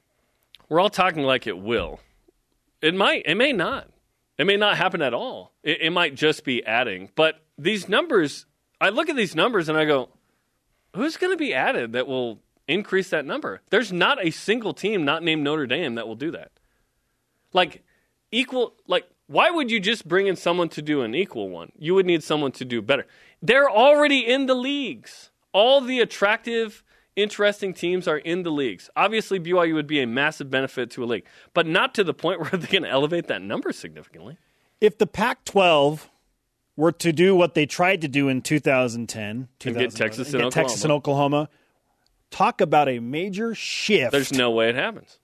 We're 0.70 0.80
all 0.80 0.92
talking 0.92 1.24
like 1.24 1.48
it 1.48 1.58
will. 1.58 2.00
It 2.82 2.96
might. 2.96 3.24
It 3.26 3.36
may 3.36 3.54
not. 3.54 3.90
It 4.38 4.46
may 4.46 4.58
not 4.58 4.78
happen 4.78 5.02
at 5.02 5.14
all. 5.14 5.54
It, 5.64 5.82
it 5.82 5.90
might 5.92 6.16
just 6.16 6.44
be 6.44 6.66
adding. 6.66 7.10
But 7.16 7.42
these 7.58 7.90
numbers, 7.90 8.46
I 8.80 8.90
look 8.90 9.10
at 9.10 9.16
these 9.16 9.36
numbers 9.36 9.70
and 9.70 9.78
I 9.78 9.86
go, 9.86 10.10
who's 10.96 11.18
going 11.18 11.34
to 11.34 11.38
be 11.38 11.54
added 11.54 11.94
that 11.94 12.08
will 12.08 12.40
increase 12.68 13.10
that 13.10 13.26
number? 13.26 13.62
There's 13.70 13.92
not 13.92 14.24
a 14.24 14.32
single 14.32 14.74
team 14.74 15.06
not 15.06 15.24
named 15.24 15.44
Notre 15.44 15.66
Dame 15.66 15.96
that 15.96 16.08
will 16.08 16.16
do 16.16 16.32
that. 16.32 16.52
Like 17.54 17.84
equal. 18.32 18.74
Like 18.88 19.08
why 19.28 19.50
would 19.50 19.70
you 19.70 19.80
just 19.80 20.08
bring 20.08 20.28
in 20.28 20.38
someone 20.38 20.70
to 20.70 20.82
do 20.82 21.02
an 21.02 21.14
equal 21.14 21.50
one? 21.50 21.72
You 21.78 21.96
would 21.96 22.06
need 22.06 22.24
someone 22.24 22.54
to 22.54 22.66
do 22.66 22.82
better. 22.82 23.06
They're 23.42 23.70
already 23.70 24.26
in 24.26 24.46
the 24.46 24.56
leagues. 24.56 25.32
All 25.52 25.82
the 25.82 26.00
attractive 26.00 26.84
interesting 27.18 27.74
teams 27.74 28.08
are 28.08 28.20
in 28.20 28.44
the 28.44 28.52
leagues. 28.52 28.90
Obviously, 28.96 29.40
BYU 29.40 29.74
would 29.74 29.88
be 29.88 30.00
a 30.02 30.08
massive 30.08 30.50
benefit 30.50 30.90
to 30.92 31.04
a 31.04 31.06
league, 31.06 31.26
but 31.54 31.68
not 31.68 31.94
to 31.96 32.04
the 32.06 32.14
point 32.14 32.40
where 32.40 32.52
they 32.52 32.68
can 32.68 32.86
elevate 32.86 33.28
that 33.28 33.42
number 33.42 33.74
significantly. 33.74 34.38
if 34.80 34.98
the 34.98 35.08
Pac 35.08 35.44
12 35.44 36.10
were 36.78 36.92
to 36.92 37.12
do 37.12 37.36
what 37.36 37.56
they 37.56 37.66
tried 37.66 38.00
to 38.02 38.08
do 38.08 38.30
in 38.30 38.42
2010, 38.42 39.48
And 39.66 39.76
get 39.76 39.92
Texas 39.96 40.28
and 40.34 40.44
and 40.44 40.54
get 40.54 40.62
Texas 40.62 40.84
and 40.84 40.94
Oklahoma, 40.94 41.50
talk 42.30 42.62
about 42.62 42.88
a 42.88 43.00
major 43.00 43.56
shift 43.56 44.12
There's 44.12 44.32
no 44.32 44.52
way 44.52 44.70
it 44.70 44.76
happens. 44.76 45.18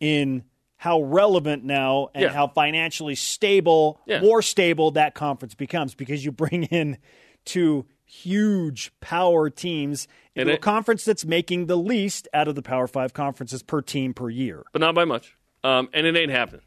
in 0.00 0.42
how 0.78 1.00
relevant 1.02 1.62
now 1.64 2.08
and 2.14 2.24
Yeah. 2.24 2.32
how 2.32 2.48
financially 2.48 3.14
stable, 3.14 4.00
Yeah. 4.06 4.20
more 4.20 4.42
stable 4.42 4.90
that 4.92 5.14
conference 5.14 5.54
becomes 5.54 5.94
because 5.94 6.24
you 6.24 6.32
bring 6.32 6.64
in 6.64 6.98
two 7.44 7.86
huge 8.06 8.92
power 9.00 9.50
teams 9.50 10.08
into 10.34 10.54
a 10.54 10.58
conference 10.58 11.04
that's 11.04 11.24
making 11.24 11.66
the 11.66 11.76
least 11.76 12.28
out 12.32 12.48
of 12.48 12.54
the 12.54 12.62
Power 12.62 12.86
Five 12.86 13.12
conferences 13.12 13.62
per 13.62 13.82
team 13.82 14.14
per 14.14 14.30
year. 14.30 14.64
but 14.72 14.80
not 14.80 14.94
by 14.94 15.04
much. 15.04 15.36
Um, 15.64 15.88
and 15.92 16.06
it 16.06 16.16
ain't 16.16 16.30
happening 16.30 16.62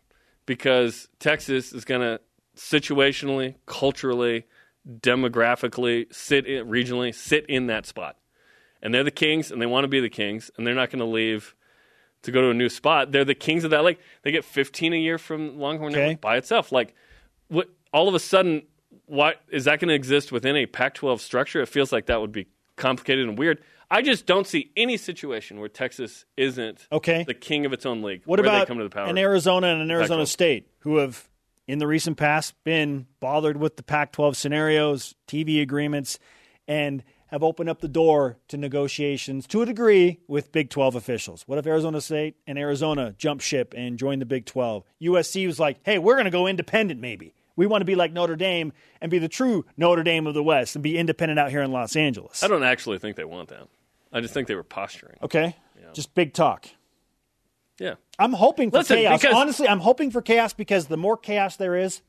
because 0.45 1.07
Texas 1.19 1.71
is 1.71 1.85
going 1.85 2.01
to 2.01 2.19
situationally, 2.57 3.55
culturally, 3.65 4.45
demographically, 4.87 6.13
sit 6.13 6.45
in, 6.45 6.67
regionally, 6.67 7.13
sit 7.13 7.45
in 7.47 7.67
that 7.67 7.85
spot. 7.85 8.17
And 8.81 8.93
they're 8.93 9.03
the 9.03 9.11
kings, 9.11 9.51
and 9.51 9.61
they 9.61 9.65
want 9.65 9.83
to 9.83 9.87
be 9.89 9.99
the 9.99 10.09
kings, 10.09 10.51
and 10.57 10.65
they're 10.65 10.75
not 10.75 10.89
going 10.89 10.99
to 10.99 11.05
leave 11.05 11.55
to 12.23 12.31
go 12.31 12.41
to 12.41 12.49
a 12.49 12.53
new 12.53 12.69
spot. 12.69 13.11
They're 13.11 13.25
the 13.25 13.35
kings 13.35 13.63
of 13.63 13.71
that 13.71 13.83
lake. 13.83 13.99
They 14.23 14.31
get 14.31 14.43
15 14.43 14.93
a 14.93 14.97
year 14.97 15.17
from 15.17 15.57
Longhorn 15.57 15.93
Okay. 15.93 16.17
By 16.19 16.37
itself. 16.37 16.71
Like, 16.71 16.95
what, 17.47 17.69
all 17.93 18.07
of 18.07 18.15
a 18.15 18.19
sudden, 18.19 18.63
what 19.10 19.41
is 19.51 19.66
that 19.66 19.80
going 19.80 19.89
to 19.89 19.95
exist 19.95 20.32
within 20.32 20.55
a 20.55 20.66
Pac-12 20.66 21.20
structure? 21.20 21.62
It 21.62 21.68
feels 21.68 21.91
like 21.91 22.05
that 22.05 22.22
would 22.22 22.32
be 22.32 22.47
complicated 22.76 23.28
and 23.28 23.38
weird. 23.38 23.62
I 23.91 24.03
just 24.03 24.28
don't 24.28 24.45
see 24.45 24.72
any 24.78 24.97
situation 24.97 25.60
where 25.60 25.68
Texas 25.68 26.26
isn't 26.38 26.88
okay. 26.91 27.24
the 27.24 27.34
king 27.34 27.66
of 27.66 27.74
its 27.74 27.88
own 27.88 28.03
league. 28.03 28.22
What 28.26 28.39
about 28.39 28.60
they 28.60 28.66
come 28.68 28.78
to 28.78 28.84
the 28.84 28.89
power? 28.89 29.07
an 29.07 29.18
Arizona 29.18 29.68
and 29.68 29.82
an 29.82 29.89
Arizona 29.89 30.28
State 30.28 30.70
who 30.80 30.97
have 30.97 31.28
in 31.68 31.80
the 31.80 31.88
recent 31.88 32.18
past 32.18 32.53
been 32.64 33.07
bothered 33.20 33.57
with 33.57 33.78
the 33.78 33.84
Pac-12 33.84 34.36
scenarios, 34.36 35.16
TV 35.28 35.62
agreements, 35.62 36.20
and 36.68 37.03
have 37.28 37.43
opened 37.43 37.70
up 37.70 37.80
the 37.80 37.88
door 37.88 38.38
to 38.47 38.57
negotiations 38.57 39.45
to 39.47 39.62
a 39.62 39.66
degree 39.66 40.20
with 40.28 40.51
Big 40.51 40.70
12 40.70 40.95
officials. 40.95 41.43
What 41.47 41.60
if 41.60 41.68
Arizona 41.68 42.01
State 42.01 42.36
and 42.47 42.57
Arizona 42.57 43.14
jump 43.18 43.41
ship 43.41 43.74
and 43.76 43.99
join 43.99 44.20
the 44.20 44.26
Big 44.26 44.45
12? 44.45 44.84
USC 45.01 45.45
was 45.45 45.60
like, 45.60 45.80
hey, 45.84 45.99
we're 45.99 46.16
going 46.16 46.26
to 46.26 46.32
go 46.32 46.47
independent 46.47 46.99
maybe. 46.99 47.34
We 47.60 47.68
want 47.68 47.82
to 47.82 47.86
be 47.86 47.95
like 47.95 48.14
Notre 48.14 48.38
Dame 48.38 48.72
and 49.01 49.12
be 49.12 49.20
the 49.20 49.28
true 49.28 49.66
Notre 49.76 50.01
Dame 50.01 50.28
of 50.28 50.34
the 50.34 50.41
West 50.41 50.78
and 50.78 50.82
be 50.82 50.97
independent 50.97 51.38
out 51.38 51.49
here 51.51 51.62
in 51.62 51.74
Los 51.74 51.97
Angeles. 51.97 52.41
I 52.41 52.47
don't 52.47 52.64
actually 52.64 52.99
think 52.99 53.18
they 53.18 53.26
want 53.26 53.49
that. 53.49 53.68
I 54.14 54.22
just 54.22 54.34
think 54.34 54.47
they 54.47 54.55
were 54.55 54.64
posturing. 54.64 55.18
Okay. 55.22 55.57
Yeah. 55.78 55.91
Just 55.91 56.16
big 56.16 56.34
talk. 56.34 56.68
Yeah. 57.78 57.95
I'm 58.18 58.32
hoping 58.32 58.72
for 58.72 58.78
Listen, 58.78 58.95
chaos. 58.99 59.20
because- 59.22 59.36
Honestly, 59.36 59.68
I'm 59.68 59.82
hoping 59.82 60.10
for 60.10 60.22
chaos 60.22 60.53
because 60.53 60.88
the 60.88 60.95
more 60.95 61.18
chaos 61.18 61.57
there 61.57 61.76
is, 61.76 62.01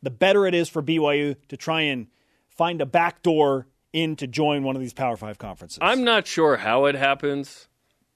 the 0.00 0.10
better 0.10 0.46
it 0.46 0.54
is 0.54 0.68
for 0.68 0.80
BYU 0.80 1.34
to 1.48 1.56
try 1.56 1.80
and 1.80 2.06
find 2.46 2.80
a 2.80 2.86
back 2.86 3.20
door 3.22 3.66
in 3.92 4.14
to 4.14 4.28
join 4.28 4.62
one 4.62 4.76
of 4.76 4.80
these 4.80 4.92
Power 4.94 5.16
Five 5.16 5.38
conferences. 5.38 5.78
I'm 5.82 6.04
not 6.04 6.28
sure 6.28 6.58
how 6.58 6.84
it 6.84 6.94
happens, 6.94 7.66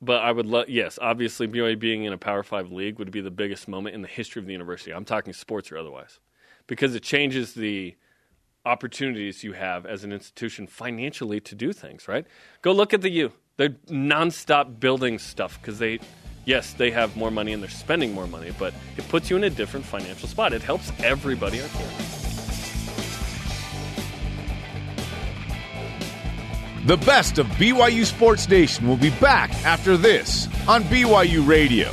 but 0.00 0.22
I 0.22 0.30
would 0.30 0.46
love. 0.46 0.68
Yes, 0.68 0.96
obviously, 1.02 1.48
BYU 1.48 1.76
being 1.76 2.04
in 2.04 2.12
a 2.12 2.18
Power 2.18 2.44
Five 2.44 2.70
league 2.70 3.00
would 3.00 3.10
be 3.10 3.20
the 3.20 3.32
biggest 3.32 3.66
moment 3.66 3.96
in 3.96 4.02
the 4.02 4.08
history 4.08 4.38
of 4.38 4.46
the 4.46 4.52
university. 4.52 4.92
I'm 4.92 5.04
talking 5.04 5.32
sports 5.32 5.72
or 5.72 5.78
otherwise, 5.78 6.20
because 6.68 6.94
it 6.94 7.02
changes 7.02 7.54
the 7.54 7.96
opportunities 8.64 9.42
you 9.42 9.54
have 9.54 9.86
as 9.86 10.04
an 10.04 10.12
institution 10.12 10.68
financially 10.68 11.40
to 11.40 11.56
do 11.56 11.72
things. 11.72 12.06
Right? 12.06 12.24
Go 12.62 12.70
look 12.70 12.94
at 12.94 13.02
the 13.02 13.10
U. 13.10 13.32
They're 13.56 13.70
nonstop 13.90 14.78
building 14.78 15.18
stuff 15.18 15.60
because 15.60 15.80
they. 15.80 15.98
Yes, 16.44 16.72
they 16.72 16.90
have 16.92 17.14
more 17.14 17.30
money 17.30 17.52
and 17.52 17.62
they're 17.62 17.68
spending 17.68 18.14
more 18.14 18.26
money, 18.26 18.52
but 18.58 18.72
it 18.96 19.06
puts 19.10 19.28
you 19.28 19.36
in 19.36 19.44
a 19.44 19.50
different 19.50 19.84
financial 19.84 20.26
spot. 20.26 20.54
It 20.54 20.62
helps 20.62 20.90
everybody 21.00 21.60
out 21.60 21.68
there. 21.72 22.08
The 26.86 26.96
best 27.04 27.36
of 27.36 27.46
BYU 27.48 28.06
Sports 28.06 28.48
Nation 28.48 28.88
will 28.88 28.96
be 28.96 29.10
back 29.10 29.50
after 29.66 29.98
this 29.98 30.48
on 30.66 30.84
BYU 30.84 31.46
Radio. 31.46 31.92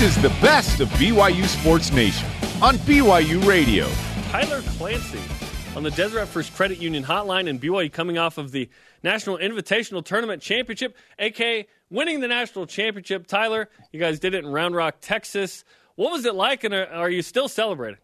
This 0.00 0.16
is 0.16 0.22
the 0.22 0.30
best 0.40 0.80
of 0.80 0.88
BYU 0.92 1.44
Sports 1.44 1.92
Nation 1.92 2.26
on 2.62 2.76
BYU 2.76 3.46
Radio. 3.46 3.86
Tyler 4.30 4.62
Clancy 4.62 5.20
on 5.76 5.82
the 5.82 5.90
Deseret 5.90 6.26
First 6.26 6.54
Credit 6.54 6.78
Union 6.78 7.04
Hotline 7.04 7.50
and 7.50 7.60
BYU 7.60 7.92
coming 7.92 8.16
off 8.16 8.38
of 8.38 8.50
the 8.50 8.70
National 9.02 9.36
Invitational 9.36 10.02
Tournament 10.02 10.40
Championship, 10.40 10.96
aka 11.18 11.68
winning 11.90 12.20
the 12.20 12.28
national 12.28 12.64
championship. 12.64 13.26
Tyler, 13.26 13.68
you 13.92 14.00
guys 14.00 14.18
did 14.18 14.32
it 14.32 14.42
in 14.42 14.50
Round 14.50 14.74
Rock, 14.74 14.96
Texas. 15.02 15.66
What 15.96 16.12
was 16.12 16.24
it 16.24 16.34
like, 16.34 16.64
and 16.64 16.72
are, 16.72 16.86
are 16.86 17.10
you 17.10 17.20
still 17.20 17.46
celebrating? 17.46 18.00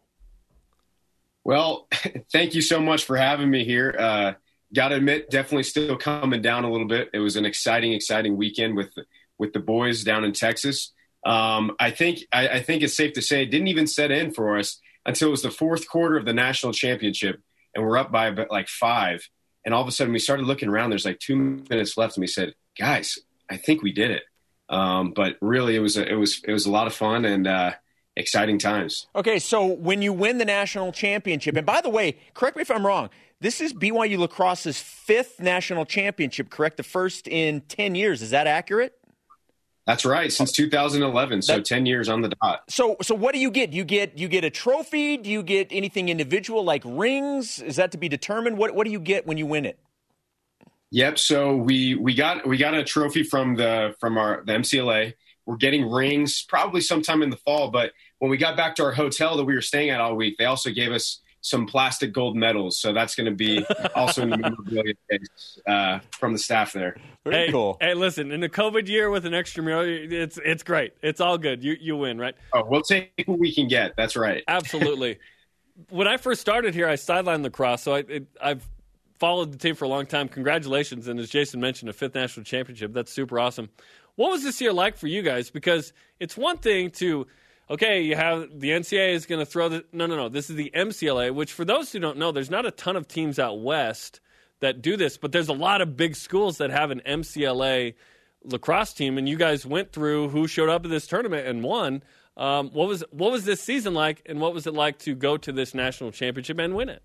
Well, 1.45 1.89
thank 2.31 2.55
you 2.55 2.61
so 2.61 2.79
much 2.79 3.05
for 3.05 3.17
having 3.17 3.49
me 3.49 3.65
here. 3.65 3.97
Uh, 3.99 4.33
Got 4.75 4.89
to 4.89 4.97
admit, 4.97 5.31
definitely 5.31 5.63
still 5.63 5.97
coming 5.97 6.43
down 6.43 6.65
a 6.65 6.71
little 6.71 6.89
bit. 6.89 7.09
It 7.15 7.21
was 7.21 7.37
an 7.37 7.47
exciting, 7.47 7.95
exciting 7.95 8.37
weekend 8.37 8.77
with 8.77 8.93
with 9.39 9.55
the 9.55 9.61
boys 9.61 10.05
down 10.05 10.25
in 10.25 10.35
Texas. 10.35 10.93
Um, 11.27 11.73
I 11.81 11.91
think 11.91 12.21
I, 12.33 12.49
I 12.49 12.63
think 12.63 12.83
it's 12.83 12.97
safe 12.97 13.15
to 13.15 13.23
say 13.23 13.43
it 13.43 13.51
didn't 13.51 13.67
even 13.67 13.89
set 13.89 14.13
in 14.13 14.33
for 14.33 14.57
us 14.57 14.81
until 15.05 15.29
it 15.29 15.33
was 15.33 15.43
the 15.43 15.51
fourth 15.51 15.89
quarter 15.89 16.17
of 16.17 16.25
the 16.25 16.33
national 16.33 16.73
championship, 16.73 17.41
and 17.75 17.85
we're 17.85 17.99
up 17.99 18.13
by 18.13 18.31
like 18.49 18.69
five. 18.69 19.29
And 19.65 19.75
all 19.75 19.83
of 19.83 19.89
a 19.89 19.91
sudden, 19.91 20.13
we 20.13 20.21
started 20.21 20.47
looking 20.47 20.69
around. 20.69 20.91
There's 20.91 21.05
like 21.05 21.19
two 21.19 21.35
minutes 21.69 21.97
left, 21.97 22.17
and 22.17 22.23
we 22.23 22.29
said, 22.29 22.55
"Guys, 22.79 23.19
I 23.51 23.57
think 23.57 23.83
we 23.83 23.93
did 23.93 24.13
it." 24.13 24.23
Um, 24.69 25.13
but 25.17 25.37
really, 25.41 25.75
it 25.75 25.81
was 25.81 25.97
a, 25.97 26.09
it 26.09 26.15
was 26.15 26.41
it 26.45 26.53
was 26.53 26.65
a 26.65 26.71
lot 26.71 26.87
of 26.87 26.95
fun 26.95 27.25
and 27.25 27.49
uh, 27.49 27.73
exciting 28.17 28.61
times. 28.61 29.09
Okay, 29.17 29.41
so 29.41 29.67
when 29.67 30.03
you 30.03 30.13
win 30.13 30.39
the 30.39 30.45
national 30.45 30.93
championship, 30.93 31.57
and 31.57 31.67
by 31.67 31.81
the 31.81 31.91
way, 31.91 32.19
correct 32.35 32.57
me 32.57 32.63
if 32.63 32.71
I'm 32.71 32.87
wrong. 32.87 33.11
This 33.41 33.61
is 33.61 33.75
BYU 33.75 34.17
lacrosse's 34.27 34.81
fifth 34.81 35.41
national 35.41 35.87
championship, 35.87 36.51
correct? 36.51 36.77
The 36.77 36.85
first 36.85 37.27
in 37.27 37.63
ten 37.63 37.97
years. 37.97 38.23
Is 38.23 38.31
that 38.31 38.47
accurate? 38.47 38.97
That's 39.87 40.05
right, 40.05 40.33
since 40.33 40.51
2011, 40.51 41.43
so 41.43 41.57
that, 41.57 41.65
10 41.65 41.87
years 41.87 42.09
on 42.09 42.21
the 42.21 42.31
dot. 42.43 42.65
So, 42.69 42.97
so 43.03 43.15
what 43.15 43.35
do 43.35 43.39
you 43.39 43.53
get? 43.53 43.73
You 43.73 43.85
get 43.85 44.19
you 44.19 44.27
get 44.27 44.43
a 44.43 44.51
trophy? 44.51 45.17
Do 45.17 45.31
you 45.31 45.45
get 45.45 45.69
anything 45.71 46.09
individual 46.09 46.65
like 46.65 46.83
rings? 46.85 47.61
Is 47.61 47.77
that 47.77 47.93
to 47.93 47.99
be 47.99 48.09
determined? 48.09 48.59
What 48.59 48.75
what 48.75 48.85
do 48.85 48.91
you 48.91 48.99
get 48.99 49.29
when 49.29 49.39
you 49.39 49.47
win 49.47 49.65
it? 49.65 49.79
Yep. 50.91 51.21
So 51.21 51.57
we 51.57 51.95
we 51.95 52.15
got 52.15 52.47
we 52.47 52.57
got 52.57 52.75
a 52.75 52.83
trophy 52.83 53.23
from 53.23 53.55
the 53.55 53.95
from 54.01 54.19
our 54.19 54.43
the 54.45 54.55
MCLA. 54.55 55.15
We're 55.45 55.57
getting 55.57 55.89
rings 55.89 56.43
probably 56.43 56.81
sometime 56.81 57.23
in 57.23 57.31
the 57.31 57.37
fall. 57.37 57.71
But 57.71 57.93
when 58.19 58.29
we 58.29 58.37
got 58.37 58.57
back 58.57 58.75
to 58.77 58.85
our 58.85 58.93
hotel 58.93 59.37
that 59.37 59.45
we 59.45 59.55
were 59.55 59.63
staying 59.63 59.91
at 59.91 60.01
all 60.01 60.17
week, 60.17 60.37
they 60.37 60.47
also 60.47 60.71
gave 60.71 60.91
us 60.91 61.21
some 61.47 61.65
plastic 61.65 62.13
gold 62.13 62.35
medals. 62.35 62.77
So 62.77 62.93
that's 62.93 63.15
going 63.15 63.27
to 63.27 63.35
be 63.35 63.65
also 63.95 64.23
in 64.23 64.31
the 64.31 64.37
memorabilia 64.37 64.95
case 65.09 65.61
uh, 65.67 66.01
from 66.11 66.33
the 66.33 66.41
staff 66.41 66.73
there. 66.73 66.97
Very 67.23 67.47
hey, 67.47 67.53
cool. 67.53 67.77
Hey, 67.81 67.95
listen, 67.95 68.33
in 68.33 68.41
the 68.41 68.49
COVID 68.49 68.89
year 68.89 69.11
with 69.11 69.25
an 69.27 69.33
extramural, 69.33 69.87
it's 69.87 70.39
it's 70.45 70.65
great. 70.65 70.95
It's 71.03 71.21
all 71.21 71.39
good. 71.39 71.63
You 71.63 71.77
you 71.81 71.97
win, 71.97 72.19
right? 72.19 72.35
Oh, 72.53 72.65
we'll 72.67 72.83
take 72.83 73.13
what 73.27 73.39
we 73.39 73.55
can 73.55 73.69
get. 73.69 73.95
That's 73.97 74.17
right. 74.17 74.43
Absolutely. 74.49 75.19
when 75.89 76.09
I 76.09 76.17
first 76.17 76.41
started 76.41 76.75
here, 76.75 76.89
I 76.89 76.95
sidelined 76.95 77.43
lacrosse, 77.43 77.83
so 77.83 77.95
I, 77.95 77.99
it, 78.01 78.27
I've 78.43 78.67
followed 79.21 79.53
the 79.53 79.59
team 79.59 79.77
for 79.77 79.85
a 79.85 79.89
long 79.89 80.07
time. 80.07 80.27
Congratulations, 80.29 81.07
and 81.07 81.21
as 81.21 81.31
Jason 81.31 81.61
mentioned, 81.61 81.91
a 81.91 81.93
fifth 81.93 82.17
national 82.17 82.43
championship. 82.43 82.93
That's 82.93 83.13
super 83.13 83.39
awesome. 83.39 83.69
What 84.17 84.33
was 84.33 84.43
this 84.43 84.61
year 84.61 84.73
like 84.73 84.97
for 84.97 85.07
you 85.07 85.23
guys? 85.23 85.51
Because 85.51 85.93
it's 86.19 86.37
one 86.37 86.59
thing 86.59 86.91
to 86.93 87.29
okay, 87.71 88.03
you 88.03 88.17
have 88.17 88.61
the 88.61 88.71
NCAA 88.71 89.15
is 89.15 89.27
going 89.27 89.39
to 89.39 89.47
throw 89.47 89.69
the 89.69 89.85
no, 89.93 90.07
no, 90.07 90.17
no. 90.17 90.29
This 90.29 90.51
is 90.51 90.57
the 90.57 90.71
MCLA, 90.75 91.35
which 91.35 91.53
for 91.53 91.65
those 91.65 91.93
who 91.93 91.99
don't 91.99 92.19
know, 92.19 92.33
there's 92.33 92.51
not 92.51 92.67
a 92.67 92.71
ton 92.71 92.97
of 92.97 93.09
teams 93.09 93.39
out 93.39 93.61
west 93.61 94.21
that 94.61 94.83
do 94.83 94.97
this, 94.97 95.17
but 95.17 95.33
there's 95.33 95.49
a 95.49 95.55
lot 95.55 95.81
of 95.81 95.97
big 95.97 96.17
schools 96.17 96.59
that 96.59 96.71
have 96.71 96.91
an 96.91 97.03
MCLA 97.07 97.95
lacrosse 98.45 98.93
team, 98.93 99.19
and 99.19 99.29
you 99.29 99.37
guys 99.37 99.67
went 99.67 99.93
through 99.93 100.29
who 100.29 100.47
showed 100.47 100.69
up 100.69 100.85
at 100.85 100.91
this 100.91 101.07
tournament 101.07 101.47
and 101.47 101.63
won. 101.63 102.03
Um, 102.37 102.71
what 102.71 102.89
was 102.89 103.03
what 103.11 103.33
was 103.33 103.45
this 103.45 103.61
season 103.61 103.95
like, 103.95 104.23
and 104.27 104.41
what 104.41 104.55
was 104.55 104.67
it 104.67 104.75
like 104.75 104.99
to 105.01 105.15
go 105.15 105.37
to 105.39 105.53
this 105.53 105.75
national 105.75 106.13
championship 106.13 106.59
and 106.59 106.75
win 106.75 106.89
it? 106.89 107.03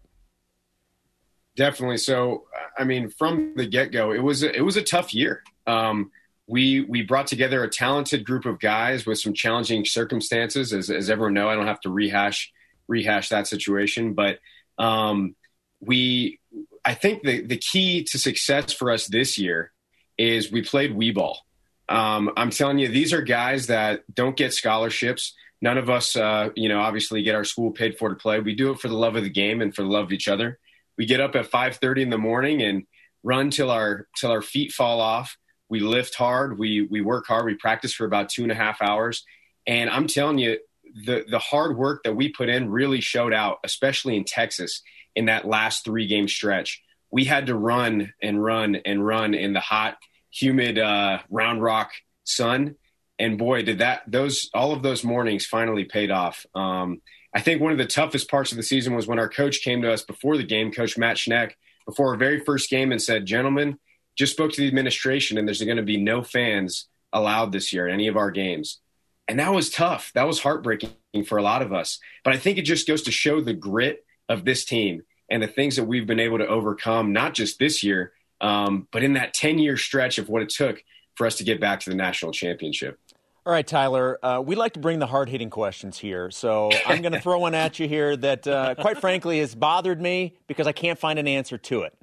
Definitely. 1.55 1.97
So, 1.97 2.45
I 2.77 2.83
mean, 2.83 3.09
from 3.09 3.53
the 3.55 3.65
get 3.65 3.91
go, 3.91 4.11
it 4.11 4.23
was 4.23 4.43
a, 4.43 4.55
it 4.55 4.61
was 4.61 4.77
a 4.77 4.81
tough 4.81 5.13
year. 5.13 5.43
Um, 5.67 6.11
we 6.51 6.81
we 6.81 7.01
brought 7.01 7.27
together 7.27 7.63
a 7.63 7.69
talented 7.69 8.25
group 8.25 8.45
of 8.45 8.59
guys 8.59 9.05
with 9.05 9.17
some 9.17 9.33
challenging 9.33 9.85
circumstances. 9.85 10.73
As, 10.73 10.89
as 10.89 11.09
everyone 11.09 11.33
know, 11.33 11.47
I 11.47 11.55
don't 11.55 11.65
have 11.65 11.79
to 11.81 11.89
rehash 11.89 12.51
rehash 12.89 13.29
that 13.29 13.47
situation, 13.47 14.15
but 14.15 14.39
um, 14.77 15.37
we 15.79 16.41
I 16.83 16.93
think 16.93 17.23
the 17.23 17.39
the 17.39 17.55
key 17.55 18.03
to 18.03 18.19
success 18.19 18.73
for 18.73 18.91
us 18.91 19.07
this 19.07 19.37
year 19.37 19.71
is 20.17 20.51
we 20.51 20.61
played 20.61 20.93
wee 20.93 21.11
ball. 21.11 21.39
Um, 21.87 22.31
I'm 22.35 22.49
telling 22.49 22.79
you, 22.79 22.89
these 22.89 23.13
are 23.13 23.21
guys 23.21 23.67
that 23.67 24.03
don't 24.13 24.35
get 24.35 24.53
scholarships. 24.53 25.33
None 25.61 25.77
of 25.77 25.89
us, 25.89 26.17
uh, 26.17 26.49
you 26.55 26.67
know, 26.67 26.81
obviously 26.81 27.23
get 27.23 27.35
our 27.35 27.45
school 27.45 27.71
paid 27.71 27.97
for 27.97 28.09
to 28.09 28.15
play. 28.15 28.41
We 28.41 28.55
do 28.55 28.71
it 28.71 28.79
for 28.81 28.89
the 28.89 28.95
love 28.95 29.15
of 29.15 29.23
the 29.23 29.29
game 29.29 29.61
and 29.61 29.73
for 29.73 29.83
the 29.83 29.89
love 29.89 30.05
of 30.05 30.11
each 30.11 30.27
other. 30.27 30.59
We 30.97 31.05
get 31.05 31.21
up 31.21 31.33
at 31.37 31.49
5:30 31.49 32.01
in 32.01 32.09
the 32.09 32.17
morning 32.17 32.61
and 32.61 32.87
run 33.23 33.51
till 33.51 33.71
our 33.71 34.09
till 34.17 34.31
our 34.31 34.41
feet 34.41 34.73
fall 34.73 34.99
off 34.99 35.37
we 35.71 35.79
lift 35.79 36.15
hard, 36.15 36.59
we 36.59 36.81
we 36.81 36.99
work 36.99 37.25
hard, 37.27 37.45
we 37.45 37.55
practice 37.55 37.93
for 37.93 38.05
about 38.05 38.27
two 38.27 38.43
and 38.43 38.51
a 38.51 38.55
half 38.55 38.81
hours, 38.81 39.23
and 39.65 39.89
I'm 39.89 40.05
telling 40.05 40.37
you, 40.37 40.59
the 41.05 41.23
the 41.27 41.39
hard 41.39 41.77
work 41.77 42.03
that 42.03 42.13
we 42.13 42.29
put 42.29 42.49
in 42.49 42.69
really 42.69 42.99
showed 42.99 43.33
out, 43.33 43.59
especially 43.63 44.17
in 44.17 44.25
Texas 44.25 44.83
in 45.15 45.25
that 45.25 45.47
last 45.47 45.85
three 45.85 46.07
game 46.07 46.27
stretch. 46.27 46.83
We 47.09 47.23
had 47.23 47.45
to 47.45 47.55
run 47.55 48.13
and 48.21 48.43
run 48.43 48.75
and 48.85 49.05
run 49.05 49.33
in 49.33 49.53
the 49.53 49.61
hot, 49.61 49.97
humid 50.29 50.77
uh, 50.77 51.19
Round 51.29 51.63
Rock 51.63 51.91
sun, 52.25 52.75
and 53.17 53.37
boy, 53.37 53.63
did 53.63 53.79
that 53.79 54.01
those 54.05 54.49
all 54.53 54.73
of 54.73 54.83
those 54.83 55.05
mornings 55.05 55.45
finally 55.45 55.85
paid 55.85 56.11
off. 56.11 56.45
Um, 56.53 57.01
I 57.33 57.39
think 57.39 57.61
one 57.61 57.71
of 57.71 57.77
the 57.77 57.85
toughest 57.85 58.29
parts 58.29 58.51
of 58.51 58.57
the 58.57 58.63
season 58.63 58.93
was 58.93 59.07
when 59.07 59.19
our 59.19 59.29
coach 59.29 59.61
came 59.63 59.81
to 59.83 59.93
us 59.93 60.03
before 60.03 60.35
the 60.35 60.43
game, 60.43 60.73
Coach 60.73 60.97
Matt 60.97 61.15
Schneck, 61.15 61.53
before 61.85 62.09
our 62.09 62.17
very 62.17 62.41
first 62.41 62.69
game, 62.69 62.91
and 62.91 63.01
said, 63.01 63.25
"Gentlemen." 63.25 63.79
Just 64.15 64.33
spoke 64.33 64.51
to 64.53 64.61
the 64.61 64.67
administration 64.67 65.37
and 65.37 65.47
there's 65.47 65.61
going 65.61 65.77
to 65.77 65.83
be 65.83 65.97
no 65.97 66.23
fans 66.23 66.87
allowed 67.13 67.51
this 67.51 67.73
year 67.73 67.87
at 67.87 67.93
any 67.93 68.07
of 68.07 68.17
our 68.17 68.31
games. 68.31 68.79
And 69.27 69.39
that 69.39 69.53
was 69.53 69.69
tough. 69.69 70.11
That 70.13 70.27
was 70.27 70.41
heartbreaking 70.41 70.91
for 71.25 71.37
a 71.37 71.43
lot 71.43 71.61
of 71.61 71.73
us. 71.73 71.99
But 72.23 72.33
I 72.33 72.37
think 72.37 72.57
it 72.57 72.63
just 72.63 72.87
goes 72.87 73.03
to 73.03 73.11
show 73.11 73.41
the 73.41 73.53
grit 73.53 74.05
of 74.27 74.45
this 74.45 74.65
team 74.65 75.03
and 75.29 75.41
the 75.41 75.47
things 75.47 75.77
that 75.77 75.85
we've 75.85 76.07
been 76.07 76.19
able 76.19 76.37
to 76.39 76.47
overcome, 76.47 77.13
not 77.13 77.33
just 77.33 77.59
this 77.59 77.83
year, 77.83 78.11
um, 78.41 78.87
but 78.91 79.03
in 79.03 79.13
that 79.13 79.33
10 79.33 79.59
year 79.59 79.77
stretch 79.77 80.17
of 80.17 80.27
what 80.29 80.41
it 80.41 80.49
took 80.49 80.83
for 81.15 81.25
us 81.25 81.37
to 81.37 81.43
get 81.43 81.61
back 81.61 81.79
to 81.81 81.89
the 81.89 81.95
national 81.95 82.31
championship. 82.31 82.99
All 83.43 83.53
right, 83.53 83.65
Tyler. 83.65 84.19
Uh, 84.23 84.41
we 84.45 84.55
like 84.55 84.73
to 84.73 84.79
bring 84.79 84.99
the 84.99 85.07
hard 85.07 85.27
hitting 85.27 85.49
questions 85.49 85.97
here. 85.97 86.29
So 86.29 86.69
I'm 86.85 87.01
going 87.01 87.11
to 87.13 87.19
throw 87.19 87.39
one 87.39 87.55
at 87.55 87.79
you 87.79 87.87
here 87.87 88.15
that, 88.17 88.45
uh, 88.45 88.75
quite 88.75 88.99
frankly, 88.99 89.39
has 89.39 89.55
bothered 89.55 89.99
me 89.99 90.35
because 90.47 90.67
I 90.67 90.73
can't 90.73 90.99
find 90.99 91.17
an 91.17 91.27
answer 91.27 91.57
to 91.57 91.81
it. 91.83 91.97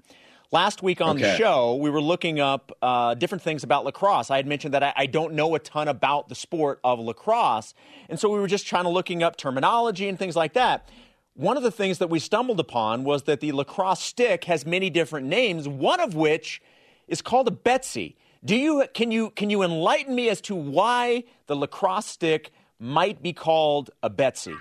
Last 0.51 0.82
week 0.82 1.03
on 1.03 1.16
okay. 1.16 1.22
the 1.22 1.36
show, 1.36 1.74
we 1.74 1.90
were 1.90 2.01
looking 2.01 2.40
up 2.40 2.72
uh, 2.80 3.12
different 3.14 3.42
things 3.42 3.64
about 3.64 3.84
lacrosse. 3.84 4.30
I 4.30 4.36
had 4.36 4.46
mentioned 4.46 4.72
that 4.72 4.82
I, 4.82 4.92
I, 4.96 5.07
don't 5.07 5.34
know 5.34 5.55
a 5.55 5.59
ton 5.59 5.88
about 5.88 6.30
the 6.30 6.34
sport 6.34 6.80
of 6.82 6.99
lacrosse. 6.99 7.74
And 8.09 8.18
so 8.18 8.30
we 8.30 8.38
were 8.38 8.46
just 8.46 8.66
trying 8.66 8.84
to 8.84 8.88
looking 8.88 9.22
up 9.22 9.36
terminology 9.36 10.09
and 10.09 10.18
things 10.18 10.36
like 10.36 10.55
that. 10.55 10.88
One 11.34 11.59
of 11.59 11.62
the 11.62 11.70
things 11.70 11.99
that 11.99 12.09
we 12.09 12.18
stumbled 12.18 12.61
upon 12.61 13.05
was 13.05 13.24
that 13.24 13.40
the 13.40 13.53
lacrosse 13.53 14.01
stick 14.01 14.44
has 14.44 14.64
many 14.64 14.88
different 14.88 15.26
names, 15.26 15.68
one 15.68 16.01
of 16.01 16.14
which 16.14 16.62
is 17.09 17.20
called 17.20 17.46
a 17.46 17.53
Betsy. 17.53 18.16
Do 18.42 18.57
you 18.57 18.86
can 18.94 19.11
you 19.11 19.30
can 19.30 19.51
you 19.51 19.62
enlighten 19.62 20.14
me 20.14 20.30
as 20.30 20.40
to 20.42 20.55
why 20.55 21.24
the 21.46 21.57
lacrosse 21.57 22.07
stick 22.07 22.53
might 22.78 23.22
be 23.22 23.34
called 23.34 23.90
a 24.03 24.09
Betsy? 24.09 24.55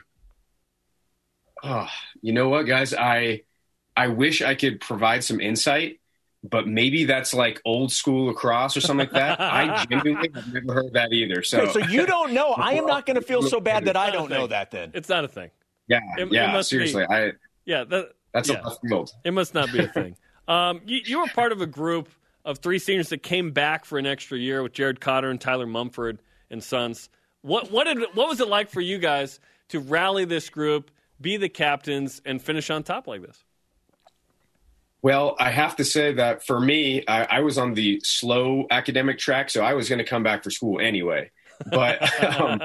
Oh, 1.63 1.87
you 2.21 2.33
know 2.33 2.49
what, 2.49 2.63
guys? 2.63 2.93
I 2.93 3.43
I 3.97 4.09
wish 4.09 4.43
I 4.43 4.53
could 4.53 4.79
provide 4.79 5.23
some 5.23 5.41
insight, 5.41 5.99
but 6.43 6.67
maybe 6.67 7.05
that's 7.05 7.33
like 7.33 7.59
old 7.65 7.91
school 7.91 8.27
lacrosse 8.27 8.77
or 8.77 8.81
something 8.81 9.07
like 9.07 9.13
that. 9.13 9.41
I 9.41 9.85
genuinely 9.89 10.29
have 10.35 10.53
never 10.53 10.73
heard 10.75 10.93
that 10.93 11.11
either. 11.11 11.41
So, 11.41 11.61
okay, 11.61 11.71
so 11.71 11.79
you 11.89 12.05
don't 12.05 12.33
know. 12.33 12.51
I 12.51 12.73
am 12.73 12.85
not 12.85 13.07
going 13.07 13.15
to 13.15 13.23
feel 13.23 13.41
so 13.41 13.59
bad 13.59 13.85
that 13.85 13.97
I 13.97 14.11
don't 14.11 14.29
know 14.29 14.45
that. 14.45 14.69
Then 14.69 14.91
it's 14.93 15.09
not 15.09 15.25
a 15.25 15.27
thing. 15.27 15.49
Yeah, 15.87 16.01
it, 16.15 16.31
yeah. 16.31 16.55
It 16.55 16.63
seriously, 16.63 17.07
be, 17.07 17.13
I 17.13 17.31
yeah. 17.65 17.85
That, 17.85 18.11
that's 18.33 18.49
yeah. 18.49 18.61
a 18.61 18.67
left 18.67 18.81
field. 18.87 19.11
It 19.23 19.31
must 19.31 19.55
not 19.55 19.71
be 19.73 19.79
a 19.79 19.87
thing. 19.87 20.15
um, 20.47 20.81
you, 20.85 20.99
you 21.03 21.19
were 21.19 21.27
part 21.33 21.51
of 21.51 21.61
a 21.61 21.67
group 21.67 22.09
of 22.45 22.59
three 22.59 22.77
seniors 22.77 23.09
that 23.09 23.23
came 23.23 23.49
back 23.51 23.83
for 23.83 23.97
an 23.97 24.05
extra 24.05 24.37
year 24.37 24.61
with 24.61 24.73
Jared 24.73 25.01
Cotter 25.01 25.31
and 25.31 25.41
Tyler 25.41 25.65
Mumford 25.65 26.19
and 26.51 26.63
Sons. 26.63 27.09
What 27.41 27.71
what 27.71 27.85
did 27.85 27.97
what 28.13 28.29
was 28.29 28.41
it 28.41 28.47
like 28.47 28.69
for 28.69 28.81
you 28.81 28.99
guys 28.99 29.39
to 29.69 29.79
rally 29.79 30.25
this 30.25 30.51
group, 30.51 30.91
be 31.19 31.37
the 31.37 31.49
captains, 31.49 32.21
and 32.25 32.39
finish 32.39 32.69
on 32.69 32.83
top 32.83 33.07
like 33.07 33.23
this? 33.23 33.43
Well, 35.01 35.35
I 35.39 35.51
have 35.51 35.75
to 35.77 35.85
say 35.85 36.13
that 36.13 36.45
for 36.45 36.59
me, 36.59 37.03
I, 37.07 37.37
I 37.37 37.39
was 37.41 37.57
on 37.57 37.73
the 37.75 38.01
slow 38.03 38.65
academic 38.69 39.19
track, 39.19 39.49
so 39.49 39.63
I 39.63 39.73
was 39.73 39.89
going 39.89 39.99
to 39.99 40.05
come 40.05 40.23
back 40.23 40.43
for 40.43 40.49
school 40.49 40.79
anyway. 40.79 41.31
But 41.69 42.23
um, 42.41 42.61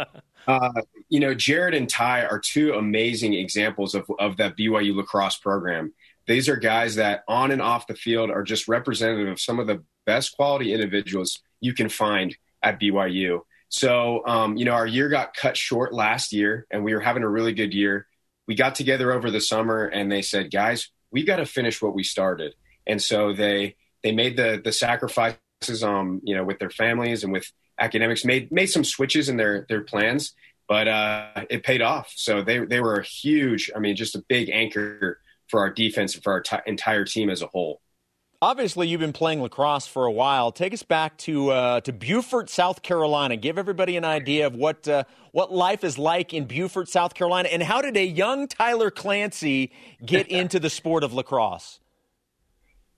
uh, 0.47 0.83
you 1.09 1.21
know, 1.21 1.35
Jared 1.35 1.75
and 1.75 1.89
Ty 1.89 2.25
are 2.25 2.41
two 2.41 2.73
amazing 2.73 3.35
examples 3.35 3.95
of 3.95 4.11
of 4.19 4.39
that 4.39 4.57
BYU 4.57 4.97
lacrosse 4.97 5.37
program. 5.37 5.93
These 6.27 6.49
are 6.49 6.57
guys 6.57 6.97
that 6.97 7.25
on 7.29 7.51
and 7.51 7.61
off 7.61 7.87
the 7.87 7.95
field 7.95 8.31
are 8.31 8.45
just 8.45 8.69
representative 8.69 9.29
of 9.29 9.41
some 9.41 9.59
of 9.59 9.67
the 9.67 9.83
best 10.07 10.37
quality 10.37 10.73
individuals 10.73 11.41
you 11.61 11.75
can 11.75 11.89
find 11.89 12.37
at 12.63 12.81
BYU. 12.81 13.41
So, 13.69 14.23
um, 14.27 14.57
you 14.57 14.65
know, 14.65 14.73
our 14.73 14.87
year 14.87 15.09
got 15.09 15.35
cut 15.35 15.57
short 15.57 15.93
last 15.93 16.33
year 16.33 16.67
and 16.71 16.85
we 16.85 16.95
were 16.95 17.01
having 17.01 17.23
a 17.23 17.29
really 17.29 17.55
good 17.55 17.73
year. 17.73 18.07
We 18.47 18.55
got 18.55 18.75
together 18.75 19.13
over 19.13 19.31
the 19.31 19.41
summer 19.41 19.87
and 19.87 20.13
they 20.13 20.23
said, 20.23 20.51
guys, 20.51 20.91
we 21.13 21.25
got 21.25 21.37
to 21.37 21.47
finish 21.47 21.81
what 21.81 21.95
we 21.95 22.03
started. 22.03 22.55
And 22.87 23.01
so 23.01 23.33
they, 23.33 23.77
they 24.03 24.13
made 24.13 24.37
the, 24.37 24.61
the 24.63 24.73
sacrifices, 24.73 25.85
um, 25.85 26.21
you 26.25 26.35
know, 26.35 26.45
with 26.45 26.59
their 26.59 26.71
families 26.71 27.23
and 27.23 27.33
with 27.33 27.51
academics 27.79 28.25
made, 28.25 28.51
made 28.51 28.67
some 28.67 28.85
switches 28.85 29.29
in 29.29 29.37
their, 29.37 29.67
their 29.69 29.83
plans, 29.83 30.35
but, 30.69 30.89
uh, 30.89 31.45
it 31.51 31.63
paid 31.63 31.83
off. 31.83 32.13
So 32.17 32.43
they, 32.43 32.59
they 32.65 32.81
were 32.81 32.97
a 32.97 33.05
huge, 33.05 33.71
I 33.77 33.79
mean, 33.79 33.95
just 33.95 34.17
a 34.17 34.25
big 34.29 34.51
anchor 34.51 35.21
for 35.49 35.61
our 35.61 35.71
defense 35.71 36.15
and 36.15 36.25
for 36.25 36.33
our 36.33 36.41
t- 36.41 36.57
entire 36.67 37.05
team 37.05 37.31
as 37.31 37.43
a 37.43 37.47
whole. 37.47 37.81
Obviously, 38.43 38.89
you've 38.89 38.99
been 39.01 39.13
playing 39.13 39.41
lacrosse 39.41 39.87
for 39.87 40.05
a 40.05 40.11
while. 40.11 40.51
Take 40.51 40.75
us 40.75 40.83
back 40.83 41.17
to 41.19 41.51
uh, 41.51 41.81
to 41.83 41.93
Beaufort, 41.93 42.51
South 42.51 42.83
Carolina. 42.83 43.37
Give 43.37 43.57
everybody 43.57 43.97
an 43.97 44.05
idea 44.05 44.49
of 44.49 44.57
what 44.57 44.89
uh, 44.89 45.05
what 45.31 45.53
life 45.53 45.85
is 45.85 45.97
like 45.97 46.35
in 46.35 46.47
Beaufort, 46.47 46.89
South 46.89 47.15
Carolina, 47.15 47.51
and 47.53 47.63
how 47.63 47.81
did 47.81 47.97
a 47.97 48.05
young 48.05 48.49
Tyler 48.49 48.91
Clancy 48.91 49.71
get 50.05 50.27
into 50.29 50.59
the 50.59 50.69
sport 50.69 51.05
of 51.05 51.13
lacrosse? 51.13 51.79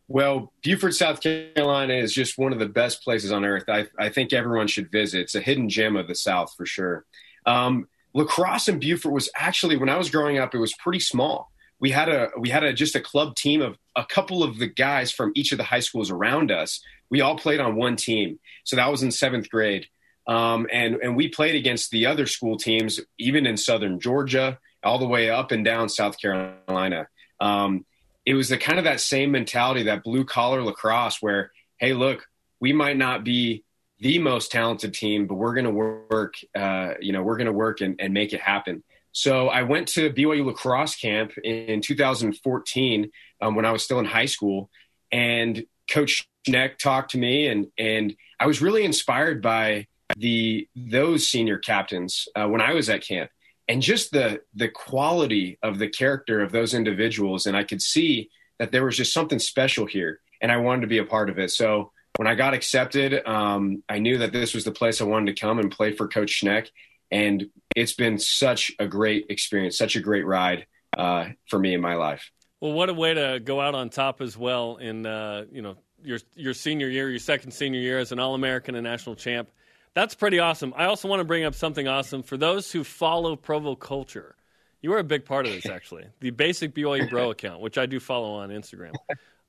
Well, 0.09 0.51
Beaufort, 0.62 0.95
South 0.95 1.20
Carolina 1.20 1.92
is 1.92 2.14
just 2.14 2.38
one 2.38 2.55
of 2.55 2.59
the 2.59 2.68
best 2.68 3.05
places 3.05 3.30
on 3.30 3.45
earth. 3.45 3.64
I, 3.68 3.86
I 3.99 4.09
think 4.09 4.32
everyone 4.32 4.66
should 4.66 4.90
visit. 4.90 5.20
It's 5.20 5.34
a 5.34 5.40
hidden 5.40 5.68
gem 5.68 5.95
of 5.95 6.09
the 6.09 6.14
South 6.14 6.55
for 6.57 6.64
sure. 6.64 7.05
Um, 7.45 7.86
lacrosse 8.14 8.68
in 8.68 8.78
Beaufort 8.78 9.12
was 9.12 9.28
actually, 9.36 9.76
when 9.76 9.90
I 9.90 9.99
was 9.99 10.09
growing 10.09 10.38
up, 10.38 10.55
it 10.55 10.59
was 10.59 10.72
pretty 10.72 11.01
small 11.01 11.51
we 11.80 11.90
had 11.90 12.08
a 12.08 12.30
we 12.38 12.48
had 12.48 12.64
a 12.64 12.72
just 12.72 12.96
a 12.96 13.00
club 13.00 13.34
team 13.36 13.60
of 13.60 13.76
a 13.96 14.04
couple 14.04 14.42
of 14.42 14.58
the 14.58 14.66
guys 14.66 15.12
from 15.12 15.32
each 15.34 15.52
of 15.52 15.58
the 15.58 15.64
high 15.64 15.80
schools 15.80 16.10
around 16.10 16.50
us. 16.50 16.80
We 17.10 17.20
all 17.20 17.36
played 17.36 17.60
on 17.60 17.76
one 17.76 17.96
team, 17.96 18.38
so 18.64 18.76
that 18.76 18.90
was 18.90 19.02
in 19.02 19.10
seventh 19.10 19.50
grade, 19.50 19.86
um, 20.26 20.66
and 20.72 20.96
and 20.96 21.16
we 21.16 21.28
played 21.28 21.54
against 21.54 21.90
the 21.90 22.06
other 22.06 22.26
school 22.26 22.56
teams, 22.56 23.00
even 23.18 23.46
in 23.46 23.56
southern 23.56 24.00
Georgia, 24.00 24.58
all 24.82 24.98
the 24.98 25.06
way 25.06 25.30
up 25.30 25.52
and 25.52 25.64
down 25.64 25.88
South 25.88 26.20
Carolina. 26.20 27.08
Um, 27.40 27.84
it 28.24 28.34
was 28.34 28.48
the 28.48 28.58
kind 28.58 28.78
of 28.78 28.84
that 28.84 29.00
same 29.00 29.32
mentality, 29.32 29.84
that 29.84 30.02
blue 30.02 30.24
collar 30.24 30.62
lacrosse, 30.62 31.18
where 31.20 31.50
hey, 31.78 31.92
look, 31.92 32.26
we 32.60 32.72
might 32.72 32.96
not 32.96 33.24
be 33.24 33.64
the 33.98 34.18
most 34.18 34.50
talented 34.50 34.94
team, 34.94 35.26
but 35.26 35.34
we're 35.34 35.54
going 35.54 35.66
to 35.66 35.70
work. 35.70 36.34
Uh, 36.54 36.94
you 37.00 37.12
know, 37.12 37.22
we're 37.22 37.36
going 37.36 37.46
to 37.46 37.52
work 37.52 37.80
and, 37.80 37.96
and 38.00 38.14
make 38.14 38.32
it 38.32 38.40
happen. 38.40 38.82
So 39.14 39.48
I 39.48 39.62
went 39.62 39.86
to 39.90 40.10
BYU 40.10 40.44
lacrosse 40.44 40.96
camp 40.96 41.38
in 41.38 41.80
2014 41.80 43.10
um, 43.40 43.54
when 43.54 43.64
I 43.64 43.70
was 43.70 43.84
still 43.84 44.00
in 44.00 44.04
high 44.04 44.26
school, 44.26 44.70
and 45.12 45.64
Coach 45.88 46.28
Schneck 46.46 46.78
talked 46.78 47.12
to 47.12 47.18
me, 47.18 47.46
and 47.46 47.68
and 47.78 48.16
I 48.40 48.46
was 48.46 48.60
really 48.60 48.84
inspired 48.84 49.40
by 49.40 49.86
the 50.16 50.68
those 50.74 51.28
senior 51.28 51.58
captains 51.58 52.26
uh, 52.34 52.48
when 52.48 52.60
I 52.60 52.74
was 52.74 52.90
at 52.90 53.06
camp, 53.06 53.30
and 53.68 53.80
just 53.80 54.10
the 54.10 54.42
the 54.52 54.68
quality 54.68 55.58
of 55.62 55.78
the 55.78 55.88
character 55.88 56.40
of 56.40 56.50
those 56.50 56.74
individuals, 56.74 57.46
and 57.46 57.56
I 57.56 57.62
could 57.62 57.82
see 57.82 58.30
that 58.58 58.72
there 58.72 58.84
was 58.84 58.96
just 58.96 59.14
something 59.14 59.38
special 59.38 59.86
here, 59.86 60.18
and 60.42 60.50
I 60.50 60.56
wanted 60.56 60.80
to 60.80 60.86
be 60.88 60.98
a 60.98 61.04
part 61.04 61.30
of 61.30 61.38
it. 61.38 61.52
So 61.52 61.92
when 62.16 62.26
I 62.26 62.34
got 62.34 62.52
accepted, 62.52 63.24
um, 63.28 63.84
I 63.88 64.00
knew 64.00 64.18
that 64.18 64.32
this 64.32 64.54
was 64.54 64.64
the 64.64 64.72
place 64.72 65.00
I 65.00 65.04
wanted 65.04 65.36
to 65.36 65.40
come 65.40 65.60
and 65.60 65.70
play 65.70 65.92
for 65.92 66.08
Coach 66.08 66.42
Schneck, 66.42 66.68
and 67.11 67.46
it's 67.76 67.94
been 67.94 68.18
such 68.18 68.72
a 68.78 68.86
great 68.86 69.26
experience, 69.30 69.78
such 69.78 69.96
a 69.96 70.00
great 70.00 70.26
ride 70.26 70.66
uh, 70.96 71.28
for 71.48 71.59
me 71.59 71.74
in 71.74 71.80
my 71.80 71.94
life. 71.94 72.30
Well, 72.61 72.72
what 72.72 72.88
a 72.88 72.94
way 72.94 73.14
to 73.14 73.40
go 73.42 73.61
out 73.61 73.74
on 73.74 73.90
top 73.90 74.20
as 74.20 74.36
well 74.36 74.76
in 74.76 75.07
uh, 75.07 75.44
you 75.50 75.62
know 75.62 75.76
your 76.02 76.18
your 76.34 76.55
senior 76.55 76.88
year, 76.88 77.11
your 77.11 77.18
second 77.18 77.52
senior 77.52 77.80
year 77.80 77.98
as 77.98 78.12
an 78.12 78.18
All 78.18 78.34
American 78.34 78.74
and 78.74 78.84
national 78.84 79.16
champ. 79.16 79.50
That's 79.94 80.14
pretty 80.14 80.40
awesome. 80.40 80.74
I 80.76 80.86
also 80.86 81.07
want 81.07 81.20
to 81.20 81.24
bring 81.24 81.44
up 81.44 81.55
something 81.55 81.86
awesome 81.86 82.22
for 82.22 82.36
those 82.36 82.72
who 82.72 82.82
follow 82.82 83.36
Provo 83.36 83.76
culture. 83.76 84.34
You 84.82 84.92
are 84.92 84.98
a 84.98 85.05
big 85.05 85.24
part 85.24 85.46
of 85.46 85.52
this, 85.52 85.66
actually. 85.70 86.05
the 86.20 86.30
basic 86.30 86.74
BYU 86.74 87.09
Bro 87.09 87.30
account, 87.30 87.61
which 87.61 87.78
I 87.78 87.86
do 87.86 88.00
follow 88.00 88.34
on 88.34 88.50
Instagram. 88.50 88.92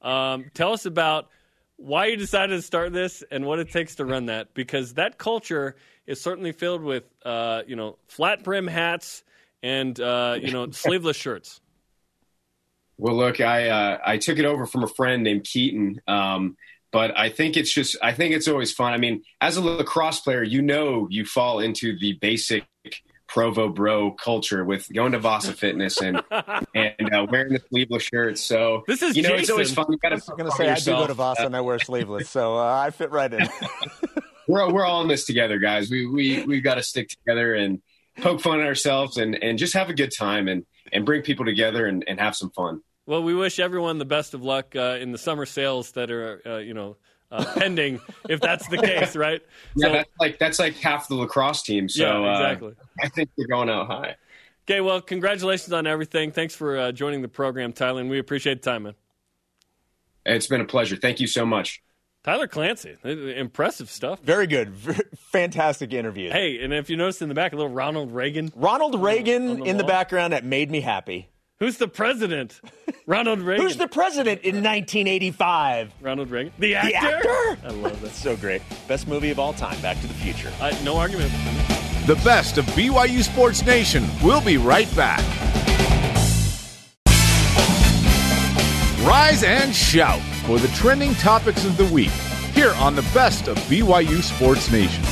Um, 0.01 0.45
tell 0.53 0.71
us 0.71 0.85
about 0.85 1.29
why 1.77 2.07
you 2.07 2.15
decided 2.15 2.55
to 2.55 2.61
start 2.61 2.93
this 2.93 3.23
and 3.31 3.45
what 3.45 3.59
it 3.59 3.71
takes 3.71 3.95
to 3.95 4.05
run 4.05 4.27
that, 4.27 4.53
because 4.53 4.93
that 4.93 5.17
culture 5.17 5.75
is 6.07 6.21
certainly 6.21 6.51
filled 6.51 6.81
with 6.81 7.03
uh, 7.23 7.63
you 7.67 7.75
know 7.75 7.97
flat 8.07 8.43
brim 8.43 8.67
hats 8.67 9.23
and 9.61 9.99
uh, 9.99 10.37
you 10.41 10.51
know 10.51 10.69
sleeveless 10.71 11.17
shirts. 11.17 11.61
Well, 12.97 13.15
look, 13.15 13.41
I 13.41 13.69
uh, 13.69 13.99
I 14.05 14.17
took 14.17 14.39
it 14.39 14.45
over 14.45 14.65
from 14.65 14.83
a 14.83 14.87
friend 14.87 15.23
named 15.23 15.43
Keaton. 15.43 16.01
Um, 16.07 16.57
but 16.95 17.11
I 17.17 17.27
think 17.27 17.57
it's 17.57 17.73
just 17.73 17.97
I 18.01 18.13
think 18.13 18.33
it's 18.33 18.47
always 18.47 18.71
fun. 18.71 18.93
I 18.93 18.97
mean, 18.97 19.23
as 19.41 19.57
a 19.57 19.61
lacrosse 19.61 20.21
player, 20.21 20.43
you 20.43 20.61
know 20.61 21.07
you 21.11 21.25
fall 21.25 21.59
into 21.59 21.99
the 21.99 22.13
basic 22.13 22.63
Provo 23.27 23.69
bro 23.69 24.11
culture 24.11 24.63
with 24.63 24.91
going 24.93 25.13
to 25.13 25.19
Vasa 25.19 25.53
Fitness 25.65 26.01
and 26.01 26.21
and 26.73 27.13
uh, 27.13 27.25
wearing 27.29 27.53
the 27.53 27.61
sleeveless 27.69 28.03
shirts. 28.03 28.41
So 28.41 28.83
this 28.87 29.01
is 29.01 29.15
you 29.15 29.23
know 29.23 29.29
Jason. 29.29 29.41
it's 29.41 29.49
always 29.49 29.73
fun. 29.73 29.87
You 29.89 29.97
got 29.97 30.09
to. 30.09 30.31
I'm 30.31 30.37
going 30.37 30.49
to 30.49 30.55
say 30.55 30.67
yourself. 30.67 30.97
I 30.97 31.01
do 31.01 31.03
go 31.03 31.07
to 31.07 31.13
Vasa 31.13 31.45
and 31.45 31.55
I 31.55 31.61
wear 31.61 31.79
sleeveless, 31.79 32.29
so 32.29 32.57
uh, 32.57 32.63
I 32.63 32.91
fit 32.91 33.11
right 33.11 33.33
in. 33.33 33.47
we're 34.47 34.71
we're 34.71 34.85
all 34.85 35.01
in 35.01 35.07
this 35.07 35.25
together, 35.25 35.57
guys. 35.59 35.89
We 35.89 36.05
we 36.05 36.43
we 36.43 36.61
got 36.61 36.75
to 36.75 36.83
stick 36.83 37.09
together 37.09 37.55
and 37.55 37.81
poke 38.21 38.41
fun 38.41 38.59
at 38.59 38.65
ourselves 38.65 39.17
and 39.17 39.35
and 39.43 39.57
just 39.57 39.73
have 39.73 39.89
a 39.89 39.93
good 39.93 40.11
time 40.15 40.47
and 40.47 40.65
and 40.91 41.05
bring 41.05 41.21
people 41.21 41.45
together 41.45 41.87
and, 41.87 42.03
and 42.07 42.19
have 42.19 42.35
some 42.35 42.51
fun. 42.51 42.81
Well, 43.05 43.23
we 43.23 43.35
wish 43.35 43.59
everyone 43.59 43.99
the 43.99 44.05
best 44.05 44.33
of 44.33 44.43
luck 44.43 44.75
uh, 44.75 44.97
in 44.99 45.11
the 45.11 45.17
summer 45.17 45.45
sales 45.45 45.91
that 45.91 46.11
are 46.11 46.41
uh, 46.45 46.57
you 46.57 46.73
know 46.73 46.97
uh, 47.31 47.45
pending, 47.57 47.99
if 48.29 48.41
that's 48.41 48.67
the 48.67 48.77
case, 48.77 49.15
right? 49.15 49.41
Yeah, 49.75 49.87
so, 49.87 49.93
that's 49.93 50.09
like 50.19 50.39
that's 50.39 50.59
like 50.59 50.75
half 50.75 51.07
the 51.07 51.15
lacrosse 51.15 51.63
team. 51.63 51.89
So 51.89 52.23
yeah, 52.23 52.31
exactly. 52.31 52.73
Uh, 52.79 53.05
I 53.05 53.09
think 53.09 53.29
they're 53.37 53.47
going 53.47 53.69
out 53.69 53.87
high. 53.87 54.15
Okay, 54.67 54.81
well, 54.81 54.99
congratulations 55.01 55.71
on 55.73 55.85
everything. 55.85 56.31
Thanks 56.31 56.55
for 56.55 56.77
uh, 56.77 56.91
joining 56.91 57.21
the 57.21 57.27
program, 57.27 57.71
Tyler, 57.71 58.01
and 58.01 58.09
we 58.09 58.17
appreciate 58.17 58.63
the 58.63 58.71
time, 58.71 58.83
man. 58.83 58.95
It's 60.25 60.47
been 60.47 60.61
a 60.61 60.65
pleasure. 60.65 60.95
Thank 60.95 61.19
you 61.19 61.27
so 61.27 61.45
much. 61.45 61.83
Tyler 62.23 62.47
Clancy, 62.47 62.95
impressive 63.03 63.91
stuff. 63.91 64.19
Very 64.21 64.47
good, 64.47 64.75
fantastic 65.15 65.93
interview. 65.93 66.31
Hey, 66.31 66.63
and 66.63 66.73
if 66.73 66.89
you 66.89 66.97
notice 66.97 67.21
in 67.21 67.29
the 67.29 67.35
back, 67.35 67.53
a 67.53 67.55
little 67.55 67.71
Ronald 67.71 68.11
Reagan. 68.11 68.51
Ronald 68.55 68.99
Reagan 68.99 69.47
the, 69.47 69.55
the 69.57 69.63
in 69.65 69.77
the 69.77 69.83
background 69.83 70.33
that 70.33 70.43
made 70.43 70.71
me 70.71 70.81
happy. 70.81 71.29
Who's 71.61 71.77
the 71.77 71.87
president? 71.87 72.59
Ronald 73.07 73.39
Reagan. 73.39 73.65
Who's 73.65 73.77
the 73.77 73.87
president 73.87 74.41
in 74.41 74.55
1985? 74.55 75.93
Ronald 76.01 76.29
Reagan. 76.29 76.51
The 76.59 76.75
actor. 76.75 76.89
The 76.91 76.97
actor? 76.97 77.57
I 77.63 77.69
love 77.69 78.01
that. 78.01 78.11
So 78.11 78.35
great. 78.35 78.61
Best 78.89 79.07
movie 79.07 79.31
of 79.31 79.39
all 79.39 79.53
time. 79.53 79.79
Back 79.81 80.01
to 80.01 80.07
the 80.07 80.13
Future. 80.15 80.51
Uh, 80.59 80.75
no 80.83 80.97
argument. 80.97 81.31
The 82.07 82.19
best 82.25 82.57
of 82.57 82.65
BYU 82.67 83.23
Sports 83.23 83.65
Nation. 83.65 84.05
We'll 84.21 84.41
be 84.41 84.57
right 84.57 84.93
back. 84.97 85.23
Rise 89.07 89.43
and 89.43 89.73
shout 89.73 90.19
for 90.45 90.59
the 90.59 90.67
trending 90.69 91.13
topics 91.15 91.63
of 91.63 91.77
the 91.77 91.85
week 91.85 92.11
here 92.53 92.73
on 92.73 92.95
the 92.95 93.09
best 93.13 93.47
of 93.47 93.57
BYU 93.69 94.21
Sports 94.21 94.69
Nation. 94.71 95.03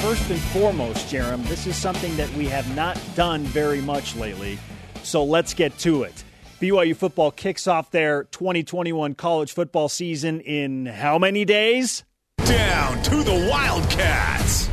First 0.00 0.30
and 0.30 0.40
foremost, 0.40 1.12
Jarom, 1.12 1.42
this 1.48 1.66
is 1.66 1.74
something 1.74 2.14
that 2.16 2.30
we 2.34 2.46
have 2.46 2.76
not 2.76 3.00
done 3.16 3.42
very 3.42 3.80
much 3.80 4.14
lately. 4.14 4.56
So 5.04 5.24
let's 5.24 5.54
get 5.54 5.76
to 5.78 6.02
it. 6.02 6.24
BYU 6.60 6.96
football 6.96 7.30
kicks 7.30 7.66
off 7.66 7.90
their 7.90 8.24
2021 8.24 9.14
college 9.14 9.52
football 9.52 9.88
season 9.88 10.40
in 10.40 10.86
how 10.86 11.18
many 11.18 11.44
days? 11.44 12.04
Down 12.38 13.02
to 13.02 13.22
the 13.22 13.48
Wildcats. 13.50 14.66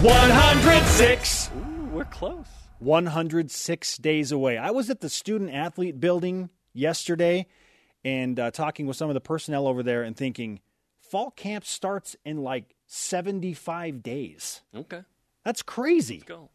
106. 0.00 1.50
Ooh, 1.50 1.84
we're 1.86 2.04
close. 2.04 2.46
106 2.78 3.98
days 3.98 4.30
away. 4.30 4.56
I 4.56 4.70
was 4.70 4.90
at 4.90 5.00
the 5.00 5.08
student 5.08 5.52
athlete 5.52 5.98
building 5.98 6.50
yesterday 6.72 7.46
and 8.04 8.38
uh, 8.38 8.52
talking 8.52 8.86
with 8.86 8.96
some 8.96 9.10
of 9.10 9.14
the 9.14 9.20
personnel 9.20 9.66
over 9.66 9.82
there 9.82 10.04
and 10.04 10.16
thinking 10.16 10.60
fall 11.00 11.32
camp 11.32 11.64
starts 11.64 12.14
in 12.24 12.38
like 12.38 12.76
75 12.86 14.02
days. 14.02 14.62
Okay. 14.74 15.02
That's 15.44 15.62
crazy. 15.62 16.18
Let's 16.18 16.28
go. 16.28 16.50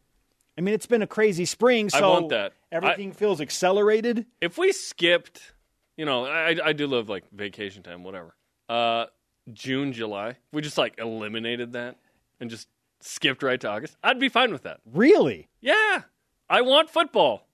I 0.56 0.60
mean, 0.60 0.74
it's 0.74 0.86
been 0.86 1.02
a 1.02 1.06
crazy 1.06 1.44
spring, 1.44 1.90
so 1.90 1.98
I 1.98 2.08
want 2.08 2.28
that. 2.28 2.52
everything 2.70 3.12
feels 3.12 3.40
accelerated. 3.40 4.26
If 4.40 4.56
we 4.56 4.72
skipped, 4.72 5.52
you 5.96 6.04
know, 6.04 6.26
I, 6.26 6.56
I 6.64 6.72
do 6.72 6.86
love 6.86 7.08
like 7.08 7.24
vacation 7.32 7.82
time, 7.82 8.04
whatever. 8.04 8.34
Uh, 8.68 9.06
June, 9.52 9.92
July, 9.92 10.36
we 10.52 10.62
just 10.62 10.78
like 10.78 10.94
eliminated 10.98 11.72
that 11.72 11.96
and 12.40 12.50
just 12.50 12.68
skipped 13.00 13.42
right 13.42 13.60
to 13.60 13.68
August. 13.68 13.96
I'd 14.02 14.20
be 14.20 14.28
fine 14.28 14.52
with 14.52 14.62
that. 14.62 14.80
Really? 14.92 15.48
Yeah, 15.60 16.02
I 16.48 16.62
want 16.62 16.88
football 16.88 17.46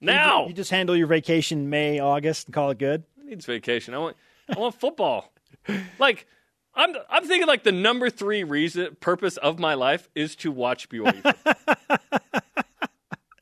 now. 0.00 0.42
You, 0.42 0.48
you 0.48 0.54
just 0.54 0.70
handle 0.70 0.96
your 0.96 1.06
vacation 1.06 1.68
May, 1.68 1.98
August, 1.98 2.46
and 2.46 2.54
call 2.54 2.70
it 2.70 2.78
good? 2.78 3.04
Who 3.16 3.28
needs 3.28 3.44
vacation? 3.44 3.94
I 3.94 3.98
want, 3.98 4.16
I 4.54 4.58
want 4.58 4.74
football. 4.80 5.32
like, 5.98 6.26
I'm, 6.74 6.94
I'm 7.08 7.26
thinking 7.26 7.46
like 7.46 7.64
the 7.64 7.72
number 7.72 8.10
three 8.10 8.44
reason, 8.44 8.96
purpose 9.00 9.36
of 9.36 9.58
my 9.58 9.74
life 9.74 10.08
is 10.14 10.36
to 10.36 10.50
watch 10.50 10.88
BYU. 10.88 11.34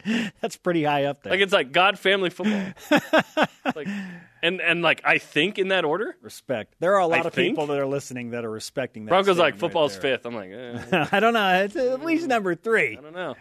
That's 0.41 0.57
pretty 0.57 0.85
high 0.85 1.05
up 1.05 1.23
there. 1.23 1.33
like 1.33 1.41
it's 1.41 1.53
like 1.53 1.73
God, 1.73 1.99
family, 1.99 2.31
football. 2.31 2.63
like, 3.75 3.89
and 4.43 4.61
and 4.61 4.83
like 4.83 5.01
I 5.05 5.19
think 5.19 5.59
in 5.59 5.69
that 5.69 5.85
order. 5.85 6.17
Respect. 6.23 6.75
There 6.81 6.95
are 6.95 7.01
a 7.01 7.07
lot 7.07 7.25
I 7.25 7.29
of 7.29 7.35
people 7.35 7.67
think. 7.67 7.77
that 7.77 7.83
are 7.83 7.87
listening 7.87 8.31
that 8.31 8.45
are 8.45 8.51
respecting 8.51 9.05
that. 9.07 9.11
Broncos 9.11 9.39
like 9.39 9.57
football's 9.57 9.95
right 9.95 10.03
fifth. 10.03 10.27
I'm 10.27 10.35
like, 10.35 10.51
eh, 10.51 11.07
I 11.13 11.21
don't 11.21 11.35
know. 11.35 11.65
It's 11.65 11.77
at 11.77 12.05
least 12.05 12.27
number 12.27 12.55
three. 12.55 12.97
I 12.99 13.01
don't 13.01 13.15
know. 13.15 13.35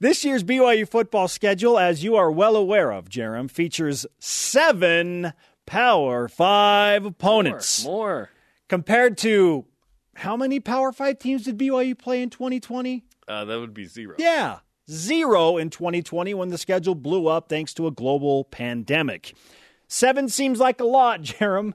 This 0.00 0.24
year's 0.24 0.42
BYU 0.42 0.88
football 0.88 1.28
schedule, 1.28 1.78
as 1.78 2.02
you 2.02 2.16
are 2.16 2.30
well 2.30 2.56
aware 2.56 2.90
of, 2.90 3.08
Jarom, 3.08 3.50
features 3.50 4.04
seven 4.18 5.32
Power 5.66 6.28
Five 6.28 7.06
opponents. 7.06 7.84
More, 7.84 7.94
more. 7.94 8.30
Compared 8.68 9.16
to 9.18 9.64
how 10.16 10.36
many 10.36 10.58
Power 10.60 10.92
Five 10.92 11.18
teams 11.18 11.44
did 11.44 11.56
BYU 11.58 11.96
play 11.96 12.22
in 12.22 12.30
2020? 12.30 13.04
Uh, 13.26 13.44
that 13.46 13.58
would 13.58 13.72
be 13.72 13.86
zero. 13.86 14.16
Yeah, 14.18 14.58
zero 14.90 15.56
in 15.56 15.70
2020 15.70 16.34
when 16.34 16.48
the 16.48 16.58
schedule 16.58 16.94
blew 16.94 17.26
up 17.26 17.48
thanks 17.48 17.74
to 17.74 17.86
a 17.86 17.90
global 17.90 18.44
pandemic. 18.44 19.34
Seven 19.88 20.28
seems 20.28 20.58
like 20.58 20.80
a 20.80 20.84
lot, 20.84 21.20
Jarom. 21.22 21.74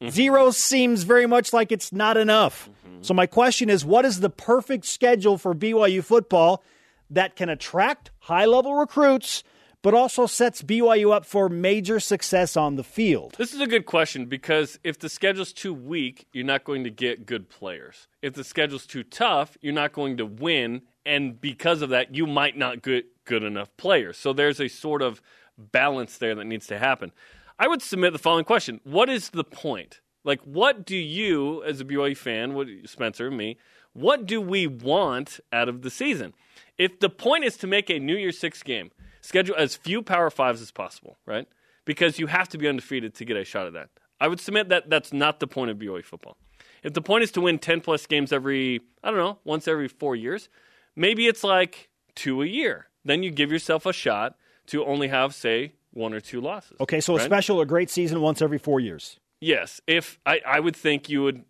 Mm-hmm. 0.00 0.10
Zero 0.10 0.50
seems 0.50 1.02
very 1.02 1.26
much 1.26 1.52
like 1.52 1.70
it's 1.70 1.92
not 1.92 2.16
enough. 2.16 2.70
Mm-hmm. 2.86 3.02
So, 3.02 3.12
my 3.12 3.26
question 3.26 3.68
is 3.68 3.84
what 3.84 4.04
is 4.04 4.20
the 4.20 4.30
perfect 4.30 4.86
schedule 4.86 5.36
for 5.36 5.54
BYU 5.54 6.02
football 6.02 6.64
that 7.10 7.36
can 7.36 7.48
attract 7.48 8.10
high 8.20 8.46
level 8.46 8.74
recruits, 8.76 9.42
but 9.82 9.92
also 9.92 10.26
sets 10.26 10.62
BYU 10.62 11.12
up 11.12 11.26
for 11.26 11.50
major 11.50 12.00
success 12.00 12.56
on 12.56 12.76
the 12.76 12.84
field? 12.84 13.34
This 13.36 13.52
is 13.52 13.60
a 13.60 13.66
good 13.66 13.84
question 13.84 14.24
because 14.24 14.78
if 14.84 14.98
the 14.98 15.10
schedule's 15.10 15.52
too 15.52 15.74
weak, 15.74 16.26
you're 16.32 16.44
not 16.44 16.64
going 16.64 16.84
to 16.84 16.90
get 16.90 17.26
good 17.26 17.50
players. 17.50 18.08
If 18.22 18.34
the 18.34 18.44
schedule's 18.44 18.86
too 18.86 19.02
tough, 19.02 19.58
you're 19.60 19.74
not 19.74 19.92
going 19.92 20.16
to 20.16 20.24
win, 20.24 20.82
and 21.04 21.40
because 21.40 21.82
of 21.82 21.90
that, 21.90 22.14
you 22.14 22.26
might 22.26 22.56
not 22.56 22.82
get 22.82 23.06
good 23.24 23.42
enough 23.42 23.74
players. 23.76 24.16
So 24.16 24.32
there's 24.32 24.60
a 24.60 24.68
sort 24.68 25.02
of 25.02 25.22
balance 25.56 26.18
there 26.18 26.34
that 26.34 26.44
needs 26.44 26.66
to 26.68 26.78
happen. 26.78 27.12
I 27.58 27.68
would 27.68 27.82
submit 27.82 28.12
the 28.12 28.18
following 28.18 28.44
question: 28.44 28.80
What 28.84 29.08
is 29.08 29.30
the 29.30 29.44
point? 29.44 30.00
Like, 30.24 30.40
what 30.42 30.84
do 30.84 30.96
you, 30.96 31.62
as 31.64 31.80
a 31.80 31.84
BYU 31.84 32.16
fan, 32.16 32.52
what 32.52 32.66
Spencer 32.84 33.30
me, 33.30 33.56
what 33.92 34.26
do 34.26 34.40
we 34.40 34.66
want 34.66 35.40
out 35.52 35.68
of 35.68 35.82
the 35.82 35.90
season? 35.90 36.34
If 36.76 37.00
the 37.00 37.08
point 37.08 37.44
is 37.44 37.56
to 37.58 37.66
make 37.66 37.90
a 37.90 37.98
New 37.98 38.16
Year's 38.16 38.38
Six 38.38 38.62
game, 38.62 38.90
schedule 39.20 39.56
as 39.56 39.76
few 39.76 40.02
Power 40.02 40.30
Fives 40.30 40.60
as 40.60 40.70
possible, 40.70 41.16
right? 41.26 41.48
Because 41.84 42.18
you 42.18 42.26
have 42.26 42.48
to 42.50 42.58
be 42.58 42.68
undefeated 42.68 43.14
to 43.14 43.24
get 43.24 43.36
a 43.36 43.44
shot 43.44 43.66
at 43.66 43.72
that. 43.72 43.88
I 44.20 44.28
would 44.28 44.40
submit 44.40 44.68
that 44.68 44.90
that's 44.90 45.12
not 45.12 45.40
the 45.40 45.46
point 45.46 45.70
of 45.70 45.78
BYU 45.78 46.04
football. 46.04 46.36
If 46.82 46.92
the 46.92 47.02
point 47.02 47.24
is 47.24 47.32
to 47.32 47.40
win 47.40 47.58
10 47.58 47.80
plus 47.80 48.06
games 48.06 48.32
every, 48.32 48.80
I 49.02 49.10
don't 49.10 49.18
know, 49.18 49.38
once 49.44 49.66
every 49.66 49.88
four 49.88 50.14
years, 50.14 50.48
maybe 50.96 51.26
it's 51.26 51.44
like 51.44 51.88
two 52.14 52.42
a 52.42 52.46
year. 52.46 52.86
Then 53.04 53.22
you 53.22 53.30
give 53.30 53.50
yourself 53.50 53.86
a 53.86 53.92
shot 53.92 54.36
to 54.66 54.84
only 54.84 55.08
have, 55.08 55.34
say, 55.34 55.74
one 55.92 56.14
or 56.14 56.20
two 56.20 56.40
losses. 56.40 56.76
Okay, 56.80 57.00
so 57.00 57.16
a 57.16 57.20
special 57.20 57.60
or 57.60 57.64
great 57.64 57.90
season 57.90 58.20
once 58.20 58.42
every 58.42 58.58
four 58.58 58.80
years. 58.80 59.18
Yes, 59.40 59.80
if 59.86 60.18
I, 60.26 60.40
I 60.46 60.60
would 60.60 60.76
think 60.76 61.08
you 61.08 61.22
would. 61.22 61.44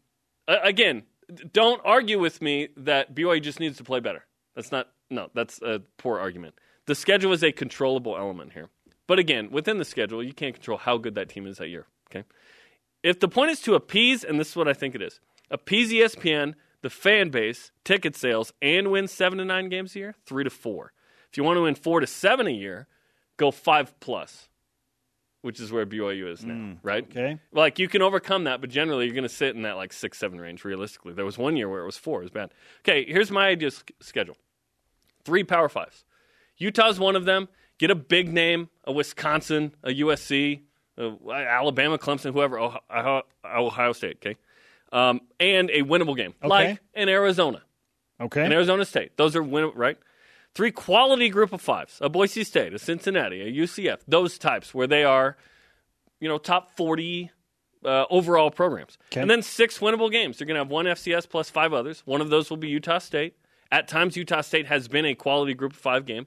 Uh, 0.46 0.58
again, 0.62 1.02
don't 1.52 1.80
argue 1.84 2.18
with 2.18 2.40
me 2.40 2.68
that 2.76 3.14
BYU 3.14 3.42
just 3.42 3.60
needs 3.60 3.76
to 3.78 3.84
play 3.84 4.00
better. 4.00 4.24
That's 4.54 4.72
not. 4.72 4.88
No, 5.10 5.28
that's 5.34 5.60
a 5.60 5.82
poor 5.98 6.20
argument. 6.20 6.54
The 6.86 6.94
schedule 6.94 7.32
is 7.32 7.42
a 7.42 7.52
controllable 7.52 8.16
element 8.16 8.52
here. 8.52 8.68
But 9.06 9.18
again, 9.18 9.50
within 9.50 9.78
the 9.78 9.84
schedule, 9.84 10.22
you 10.22 10.32
can't 10.32 10.54
control 10.54 10.78
how 10.78 10.96
good 10.96 11.16
that 11.16 11.28
team 11.28 11.46
is 11.46 11.58
that 11.58 11.68
year. 11.68 11.86
Okay. 12.10 12.24
If 13.02 13.18
the 13.18 13.28
point 13.28 13.50
is 13.50 13.60
to 13.62 13.74
appease, 13.74 14.22
and 14.22 14.38
this 14.38 14.50
is 14.50 14.56
what 14.56 14.68
I 14.68 14.72
think 14.72 14.94
it 14.94 15.02
is, 15.02 15.20
appease 15.50 15.90
ESPN, 15.90 16.54
the 16.82 16.90
fan 16.90 17.30
base, 17.30 17.72
ticket 17.84 18.16
sales, 18.16 18.52
and 18.62 18.90
win 18.90 19.08
seven 19.08 19.38
to 19.38 19.44
nine 19.44 19.68
games 19.68 19.94
a 19.94 19.98
year, 19.98 20.14
three 20.26 20.44
to 20.44 20.50
four. 20.50 20.92
If 21.30 21.36
you 21.36 21.44
want 21.44 21.58
to 21.58 21.62
win 21.62 21.74
four 21.74 22.00
to 22.00 22.06
seven 22.06 22.46
a 22.46 22.50
year, 22.50 22.86
go 23.36 23.50
five 23.50 23.98
plus, 24.00 24.48
which 25.42 25.60
is 25.60 25.70
where 25.70 25.86
BYU 25.86 26.30
is 26.32 26.44
now, 26.44 26.54
mm, 26.54 26.78
right? 26.82 27.04
Okay. 27.04 27.38
Like 27.52 27.78
you 27.78 27.88
can 27.88 28.02
overcome 28.02 28.44
that, 28.44 28.60
but 28.60 28.70
generally 28.70 29.04
you're 29.06 29.14
going 29.14 29.22
to 29.22 29.28
sit 29.28 29.54
in 29.54 29.62
that 29.62 29.76
like 29.76 29.92
six, 29.92 30.18
seven 30.18 30.40
range 30.40 30.64
realistically. 30.64 31.12
There 31.12 31.24
was 31.24 31.38
one 31.38 31.56
year 31.56 31.68
where 31.68 31.82
it 31.82 31.86
was 31.86 31.96
four. 31.96 32.20
It 32.20 32.24
was 32.24 32.30
bad. 32.30 32.50
Okay, 32.80 33.04
here's 33.04 33.30
my 33.30 33.48
ideal 33.48 33.70
sch- 33.70 33.84
schedule: 34.00 34.36
three 35.24 35.44
Power 35.44 35.68
Fives. 35.68 36.04
Utah's 36.56 36.98
one 36.98 37.16
of 37.16 37.24
them. 37.24 37.48
Get 37.78 37.90
a 37.90 37.94
big 37.94 38.30
name, 38.30 38.68
a 38.84 38.92
Wisconsin, 38.92 39.74
a 39.82 39.88
USC, 39.88 40.60
a 40.98 41.16
Alabama, 41.30 41.96
Clemson, 41.96 42.34
whoever, 42.34 42.58
Ohio, 42.58 43.22
Ohio 43.42 43.92
State. 43.92 44.16
Okay, 44.16 44.36
um, 44.92 45.20
and 45.38 45.70
a 45.70 45.82
winnable 45.82 46.16
game 46.16 46.34
like 46.42 46.80
in 46.94 47.08
Arizona, 47.08 47.62
Okay. 48.20 48.44
in 48.44 48.52
Arizona 48.52 48.84
State. 48.84 49.16
Those 49.16 49.36
are 49.36 49.42
win 49.42 49.70
right. 49.74 49.96
Three 50.54 50.72
quality 50.72 51.28
group 51.28 51.52
of 51.52 51.60
fives: 51.60 51.98
a 52.00 52.08
Boise 52.08 52.42
State, 52.44 52.74
a 52.74 52.78
Cincinnati, 52.78 53.40
a 53.42 53.52
UCF. 53.52 53.98
Those 54.08 54.36
types 54.38 54.74
where 54.74 54.86
they 54.88 55.04
are, 55.04 55.36
you 56.18 56.28
know, 56.28 56.38
top 56.38 56.76
forty 56.76 57.30
uh, 57.84 58.04
overall 58.10 58.50
programs. 58.50 58.98
Okay. 59.12 59.20
And 59.20 59.30
then 59.30 59.42
six 59.42 59.78
winnable 59.78 60.10
games. 60.10 60.40
You're 60.40 60.46
going 60.48 60.56
to 60.56 60.60
have 60.60 60.70
one 60.70 60.86
FCS 60.86 61.28
plus 61.28 61.48
five 61.50 61.72
others. 61.72 62.02
One 62.04 62.20
of 62.20 62.30
those 62.30 62.50
will 62.50 62.56
be 62.56 62.68
Utah 62.68 62.98
State. 62.98 63.36
At 63.72 63.86
times, 63.86 64.16
Utah 64.16 64.40
State 64.40 64.66
has 64.66 64.88
been 64.88 65.06
a 65.06 65.14
quality 65.14 65.54
group 65.54 65.72
of 65.72 65.78
five 65.78 66.04
game. 66.04 66.26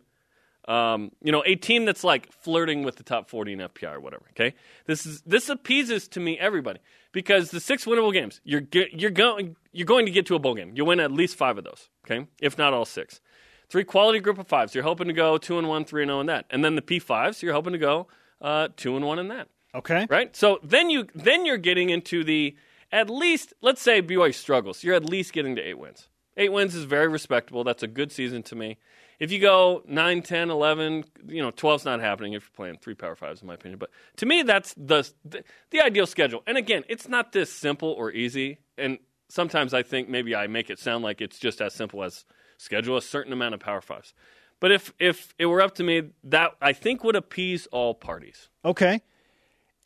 Um, 0.66 1.12
you 1.22 1.34
know, 1.34 1.44
a 1.46 1.56
team 1.56 1.84
that's 1.84 2.06
like 2.06 2.32
flirting 2.32 2.84
with 2.84 2.96
the 2.96 3.04
top 3.04 3.30
40 3.30 3.52
in 3.54 3.60
FPI 3.60 3.96
or 3.96 4.00
whatever. 4.00 4.24
Okay, 4.32 4.56
this 4.86 5.06
is 5.06 5.22
this 5.26 5.50
appeases 5.50 6.08
to 6.10 6.22
me 6.22 6.40
everybody 6.40 6.80
because 7.14 7.52
the 7.52 7.62
six 7.62 7.86
winnable 7.86 8.12
games 8.12 8.42
you're 8.44 8.64
you're 8.92 9.12
going 9.12 9.56
you're 9.72 9.86
going 9.86 10.06
to 10.06 10.12
get 10.12 10.26
to 10.26 10.36
a 10.36 10.40
bowl 10.40 10.56
game. 10.56 10.74
You 10.76 10.84
win 10.84 11.00
at 11.00 11.12
least 11.12 11.38
five 11.38 11.58
of 11.58 11.64
those. 11.64 11.88
Okay, 12.06 12.28
if 12.42 12.58
not 12.58 12.74
all 12.74 12.86
six. 12.86 13.22
Three 13.70 13.86
quality 13.86 14.20
group 14.20 14.38
of 14.38 14.48
fives. 14.48 14.76
You're 14.76 14.84
hoping 14.84 15.08
to 15.08 15.14
go 15.14 15.38
two 15.38 15.58
and 15.58 15.70
one, 15.70 15.86
three 15.86 16.04
and 16.04 16.10
zero 16.10 16.20
in 16.20 16.28
that, 16.28 16.46
and 16.50 16.66
then 16.66 16.76
the 16.76 16.82
P 16.82 17.00
fives. 17.00 17.42
You're 17.42 17.54
hoping 17.54 17.72
to 17.72 17.80
go 17.80 18.08
uh, 18.42 18.68
two 18.76 18.98
and 18.98 19.06
one 19.06 19.18
in 19.18 19.30
that 19.30 19.48
okay. 19.76 20.08
right? 20.10 20.36
So 20.36 20.60
then 20.64 20.90
you 20.90 21.08
then 21.16 21.46
you're 21.46 21.58
getting 21.58 21.90
into 21.90 22.24
the 22.24 22.56
at 22.92 23.10
least 23.10 23.54
let's 23.62 23.82
say 23.82 24.02
BYU 24.02 24.34
struggles. 24.34 24.84
You're 24.84 24.96
at 24.96 25.06
least 25.06 25.34
getting 25.34 25.56
to 25.56 25.62
eight 25.62 25.80
wins. 25.80 26.08
Eight 26.36 26.52
wins 26.52 26.76
is 26.76 26.86
very 26.86 27.08
respectable. 27.08 27.64
That's 27.64 27.84
a 27.84 27.88
good 27.88 28.12
season 28.12 28.44
to 28.44 28.56
me. 28.56 28.78
If 29.24 29.32
you 29.32 29.40
go 29.40 29.84
9, 29.88 30.22
10, 30.22 30.50
11, 30.50 31.06
you 31.28 31.42
know, 31.42 31.50
12's 31.50 31.86
not 31.86 32.02
happening 32.02 32.34
if 32.34 32.44
you're 32.44 32.56
playing 32.58 32.78
three 32.82 32.94
power 32.94 33.16
fives, 33.16 33.42
in 33.42 33.48
my 33.48 33.54
opinion. 33.54 33.80
But 33.80 33.90
to 34.18 34.26
me, 34.26 34.44
that's 34.44 34.74
the, 34.76 35.10
the, 35.24 35.46
the 35.70 35.80
ideal 35.80 36.06
schedule. 36.06 36.44
And 36.46 36.58
again, 36.58 36.84
it's 36.90 37.08
not 37.08 37.32
this 37.32 37.50
simple 37.50 37.88
or 37.94 38.12
easy. 38.12 38.58
And 38.78 38.98
sometimes 39.30 39.74
I 39.74 39.82
think 39.82 40.10
maybe 40.10 40.36
I 40.36 40.48
make 40.48 40.70
it 40.70 40.78
sound 40.78 41.06
like 41.06 41.22
it's 41.22 41.40
just 41.40 41.62
as 41.62 41.74
simple 41.74 42.04
as 42.04 42.26
schedule 42.58 42.98
a 42.98 43.02
certain 43.02 43.32
amount 43.32 43.54
of 43.54 43.62
power 43.62 43.80
fives. 43.80 44.14
But 44.60 44.74
if 44.74 44.94
if 45.00 45.34
it 45.40 45.46
were 45.46 45.62
up 45.62 45.76
to 45.76 45.84
me, 45.84 46.10
that 46.26 46.52
I 46.62 46.74
think 46.74 47.06
would 47.06 47.16
appease 47.16 47.66
all 47.68 47.94
parties. 47.94 48.50
Okay. 48.66 49.04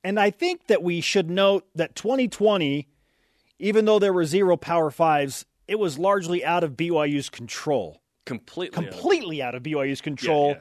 And 0.03 0.19
I 0.19 0.31
think 0.31 0.65
that 0.65 0.81
we 0.81 0.99
should 0.99 1.29
note 1.29 1.67
that 1.75 1.93
2020, 1.93 2.88
even 3.59 3.85
though 3.85 3.99
there 3.99 4.13
were 4.13 4.25
zero 4.25 4.57
Power 4.57 4.89
Fives, 4.89 5.45
it 5.67 5.77
was 5.77 5.99
largely 5.99 6.43
out 6.43 6.63
of 6.63 6.71
BYU's 6.71 7.29
control. 7.29 8.01
Completely. 8.28 8.75
Completely 8.75 9.41
out 9.41 9.55
of 9.55 9.63
BYU's 9.63 10.01
control 10.01 10.49
Yeah, 10.49 10.53
yeah. 10.55 10.59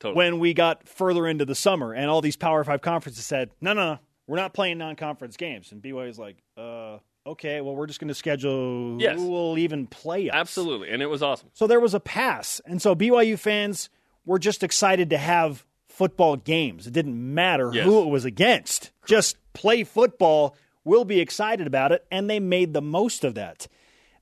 Totally. 0.00 0.16
when 0.16 0.38
we 0.40 0.52
got 0.54 0.88
further 0.88 1.26
into 1.28 1.44
the 1.44 1.54
summer 1.54 1.92
and 1.92 2.10
all 2.10 2.20
these 2.20 2.36
Power 2.36 2.64
Five 2.64 2.82
conferences 2.82 3.24
said, 3.24 3.50
no, 3.60 3.72
no, 3.72 3.94
no, 3.94 3.98
we're 4.26 4.36
not 4.36 4.52
playing 4.54 4.78
non 4.78 4.96
conference 4.96 5.36
games. 5.36 5.70
And 5.70 5.80
BYU's 5.82 6.18
like, 6.18 6.38
uh, 6.56 6.98
okay, 7.26 7.60
well, 7.60 7.76
we're 7.76 7.86
just 7.86 8.00
going 8.00 8.08
to 8.08 8.14
schedule 8.14 9.00
Yes. 9.00 9.16
who 9.16 9.28
will 9.28 9.56
even 9.58 9.86
play 9.86 10.28
us. 10.28 10.34
Absolutely, 10.34 10.90
and 10.90 11.02
it 11.02 11.06
was 11.06 11.22
awesome. 11.22 11.48
So 11.52 11.66
there 11.68 11.78
was 11.80 11.94
a 11.94 12.00
pass. 12.00 12.60
And 12.66 12.82
so 12.82 12.96
BYU 12.96 13.38
fans 13.38 13.90
were 14.26 14.38
just 14.40 14.62
excited 14.64 15.10
to 15.10 15.18
have 15.18 15.64
football 15.88 16.36
games. 16.36 16.86
It 16.86 16.92
didn't 16.94 17.34
matter 17.34 17.70
Yes. 17.72 17.84
who 17.84 18.02
it 18.02 18.08
was 18.08 18.24
against. 18.24 18.90
Just 19.06 19.36
play 19.52 19.84
football. 19.84 20.56
We'll 20.84 21.04
be 21.04 21.20
excited 21.20 21.66
about 21.68 21.92
it. 21.92 22.04
And 22.10 22.28
they 22.30 22.40
made 22.40 22.72
the 22.72 22.80
most 22.82 23.22
of 23.24 23.34
that. 23.34 23.68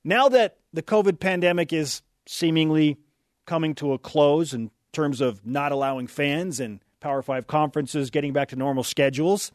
Now 0.03 0.29
that 0.29 0.57
the 0.73 0.83
COVID 0.83 1.19
pandemic 1.19 1.71
is 1.73 2.01
seemingly 2.31 2.97
coming 3.45 3.75
to 3.75 3.91
a 3.93 3.99
close 3.99 4.53
in 4.53 4.71
terms 4.93 5.19
of 5.21 5.45
not 5.45 5.71
allowing 5.71 6.07
fans 6.07 6.59
and 6.59 6.79
Power 7.01 7.21
Five 7.21 7.45
conferences 7.47 8.09
getting 8.09 8.31
back 8.31 8.49
to 8.49 8.55
normal 8.55 8.83
schedules, 8.83 9.51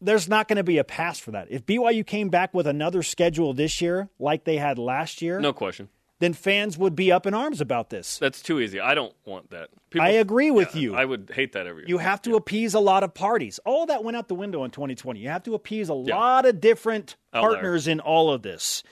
there's 0.00 0.28
not 0.28 0.46
going 0.46 0.58
to 0.58 0.62
be 0.64 0.78
a 0.78 0.84
pass 0.84 1.18
for 1.18 1.32
that. 1.32 1.48
If 1.50 1.66
BYU 1.66 2.06
came 2.06 2.28
back 2.28 2.54
with 2.54 2.66
another 2.66 3.02
schedule 3.02 3.52
this 3.54 3.80
year, 3.80 4.08
like 4.18 4.44
they 4.44 4.56
had 4.58 4.78
last 4.78 5.20
year, 5.22 5.40
No 5.40 5.52
question. 5.52 5.88
then 6.20 6.34
fans 6.34 6.78
would 6.78 6.94
be 6.94 7.10
up 7.10 7.26
in 7.26 7.34
arms 7.34 7.60
about 7.60 7.90
this. 7.90 8.18
That's 8.18 8.40
too 8.42 8.60
easy. 8.60 8.78
I 8.78 8.94
don't 8.94 9.14
want 9.24 9.50
that. 9.50 9.70
People, 9.90 10.06
I 10.06 10.10
agree 10.10 10.50
with 10.52 10.76
Yeah, 10.76 10.80
you. 10.82 10.94
I 10.94 11.04
would 11.04 11.32
hate 11.34 11.52
that 11.54 11.66
every 11.66 11.82
year. 11.82 11.88
You 11.88 11.98
have 11.98 12.22
to 12.22 12.36
appease 12.36 12.74
a 12.74 12.80
lot 12.80 13.02
of 13.02 13.14
parties. 13.14 13.58
All 13.64 13.86
that 13.86 14.04
went 14.04 14.16
out 14.16 14.28
the 14.28 14.34
window 14.36 14.62
in 14.64 14.70
2020. 14.70 15.18
You 15.18 15.30
have 15.30 15.42
to 15.44 15.54
appease 15.54 15.88
a 15.88 15.94
lot 15.94 16.44
of 16.46 16.60
different 16.60 17.16
partners 17.32 17.88
in 17.88 17.98
all 17.98 18.30
of 18.30 18.42
this. 18.42 18.82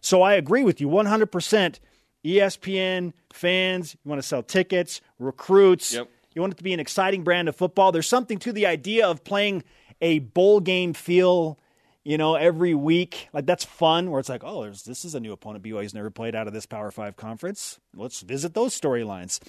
So 0.00 0.22
I 0.22 0.34
agree 0.34 0.64
with 0.64 0.80
you 0.80 0.88
100%. 0.88 1.78
ESPN, 2.26 3.12
fans, 3.32 3.96
you 4.04 4.08
want 4.08 4.20
to 4.20 4.26
sell 4.26 4.42
tickets, 4.42 5.00
recruits. 5.18 5.94
Yep. 5.94 6.08
You 6.34 6.40
want 6.42 6.52
it 6.54 6.56
to 6.58 6.64
be 6.64 6.74
an 6.74 6.80
exciting 6.80 7.22
brand 7.24 7.48
of 7.48 7.56
football. 7.56 7.92
There's 7.92 8.08
something 8.08 8.38
to 8.40 8.52
the 8.52 8.66
idea 8.66 9.06
of 9.06 9.24
playing 9.24 9.62
a 10.02 10.18
bowl 10.18 10.60
game 10.60 10.92
feel, 10.92 11.58
you 12.04 12.18
know, 12.18 12.34
every 12.34 12.74
week. 12.74 13.28
Like 13.32 13.46
that's 13.46 13.64
fun 13.64 14.10
where 14.10 14.20
it's 14.20 14.28
like, 14.28 14.42
oh, 14.44 14.62
there's, 14.62 14.82
this 14.82 15.04
is 15.04 15.14
a 15.14 15.20
new 15.20 15.32
opponent 15.32 15.64
BYU's 15.64 15.94
never 15.94 16.10
played 16.10 16.34
out 16.34 16.46
of 16.46 16.52
this 16.52 16.66
Power 16.66 16.90
5 16.90 17.16
conference. 17.16 17.78
Let's 17.94 18.20
visit 18.20 18.52
those 18.54 18.78
storylines. 18.78 19.40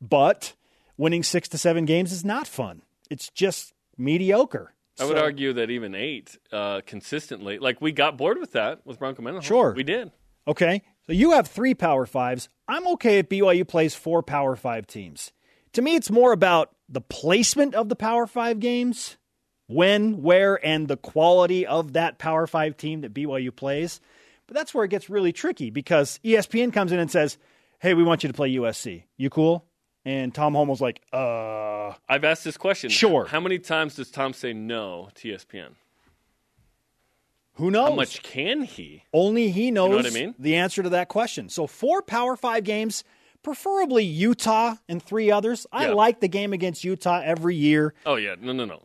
But 0.00 0.52
winning 0.96 1.22
6 1.24 1.48
to 1.48 1.58
7 1.58 1.84
games 1.86 2.12
is 2.12 2.24
not 2.24 2.46
fun. 2.46 2.82
It's 3.10 3.30
just 3.30 3.72
mediocre. 3.96 4.74
I 5.00 5.04
would 5.06 5.16
So- 5.16 5.22
argue 5.22 5.52
that 5.54 5.70
even 5.70 5.94
eight 5.96 6.36
uh, 6.52 6.82
consistently, 6.86 7.58
like 7.58 7.80
we 7.80 7.90
got 7.90 8.16
bored 8.16 8.38
with 8.38 8.52
that 8.52 8.84
with 8.86 8.98
Bronco 9.00 9.22
Mendenhall. 9.22 9.46
Sure. 9.46 9.72
we 9.74 9.82
did. 9.82 10.12
Okay. 10.46 10.82
So 11.08 11.14
you 11.14 11.32
have 11.32 11.46
three 11.46 11.72
Power 11.72 12.04
Fives. 12.04 12.50
I'm 12.68 12.86
okay 12.88 13.16
if 13.16 13.30
BYU 13.30 13.66
plays 13.66 13.94
four 13.94 14.22
Power 14.22 14.56
Five 14.56 14.86
teams. 14.86 15.32
To 15.72 15.80
me, 15.80 15.96
it's 15.96 16.10
more 16.10 16.32
about 16.32 16.72
the 16.86 17.00
placement 17.00 17.74
of 17.74 17.88
the 17.88 17.96
Power 17.96 18.26
Five 18.26 18.60
games, 18.60 19.16
when, 19.68 20.20
where, 20.20 20.62
and 20.62 20.86
the 20.86 20.98
quality 20.98 21.66
of 21.66 21.94
that 21.94 22.18
Power 22.18 22.46
Five 22.46 22.76
team 22.76 23.00
that 23.00 23.14
BYU 23.14 23.56
plays. 23.56 24.02
But 24.46 24.54
that's 24.54 24.74
where 24.74 24.84
it 24.84 24.90
gets 24.90 25.08
really 25.08 25.32
tricky 25.32 25.70
because 25.70 26.20
ESPN 26.22 26.74
comes 26.74 26.92
in 26.92 26.98
and 26.98 27.10
says, 27.10 27.38
hey, 27.78 27.94
we 27.94 28.04
want 28.04 28.22
you 28.22 28.28
to 28.28 28.34
play 28.34 28.52
USC. 28.56 29.04
You 29.16 29.30
cool? 29.30 29.64
And 30.04 30.34
Tom 30.34 30.52
Holmoe's 30.52 30.82
like, 30.82 31.00
uh, 31.10 31.94
I've 32.06 32.24
asked 32.24 32.44
this 32.44 32.58
question. 32.58 32.90
Sure. 32.90 33.24
How 33.24 33.40
many 33.40 33.58
times 33.58 33.94
does 33.94 34.10
Tom 34.10 34.34
say 34.34 34.52
no 34.52 35.08
to 35.14 35.28
ESPN? 35.28 35.70
Who 37.58 37.70
knows? 37.70 37.90
How 37.90 37.94
much 37.94 38.22
can 38.22 38.62
he? 38.62 39.04
Only 39.12 39.50
he 39.50 39.70
knows 39.70 39.94
what 39.94 40.06
I 40.06 40.10
mean? 40.10 40.34
the 40.38 40.56
answer 40.56 40.82
to 40.82 40.88
that 40.90 41.08
question. 41.08 41.48
So 41.50 41.66
four 41.66 42.02
Power 42.02 42.34
Five 42.36 42.64
games, 42.64 43.04
preferably 43.42 44.04
Utah 44.04 44.76
and 44.88 45.02
three 45.02 45.30
others. 45.30 45.66
I 45.70 45.86
Yeah. 45.88 45.92
like 45.94 46.20
the 46.20 46.28
game 46.28 46.52
against 46.52 46.82
Utah 46.84 47.20
every 47.24 47.54
year. 47.56 47.94
Oh 48.06 48.16
yeah, 48.16 48.34
no, 48.40 48.52
no, 48.52 48.64
no. 48.64 48.82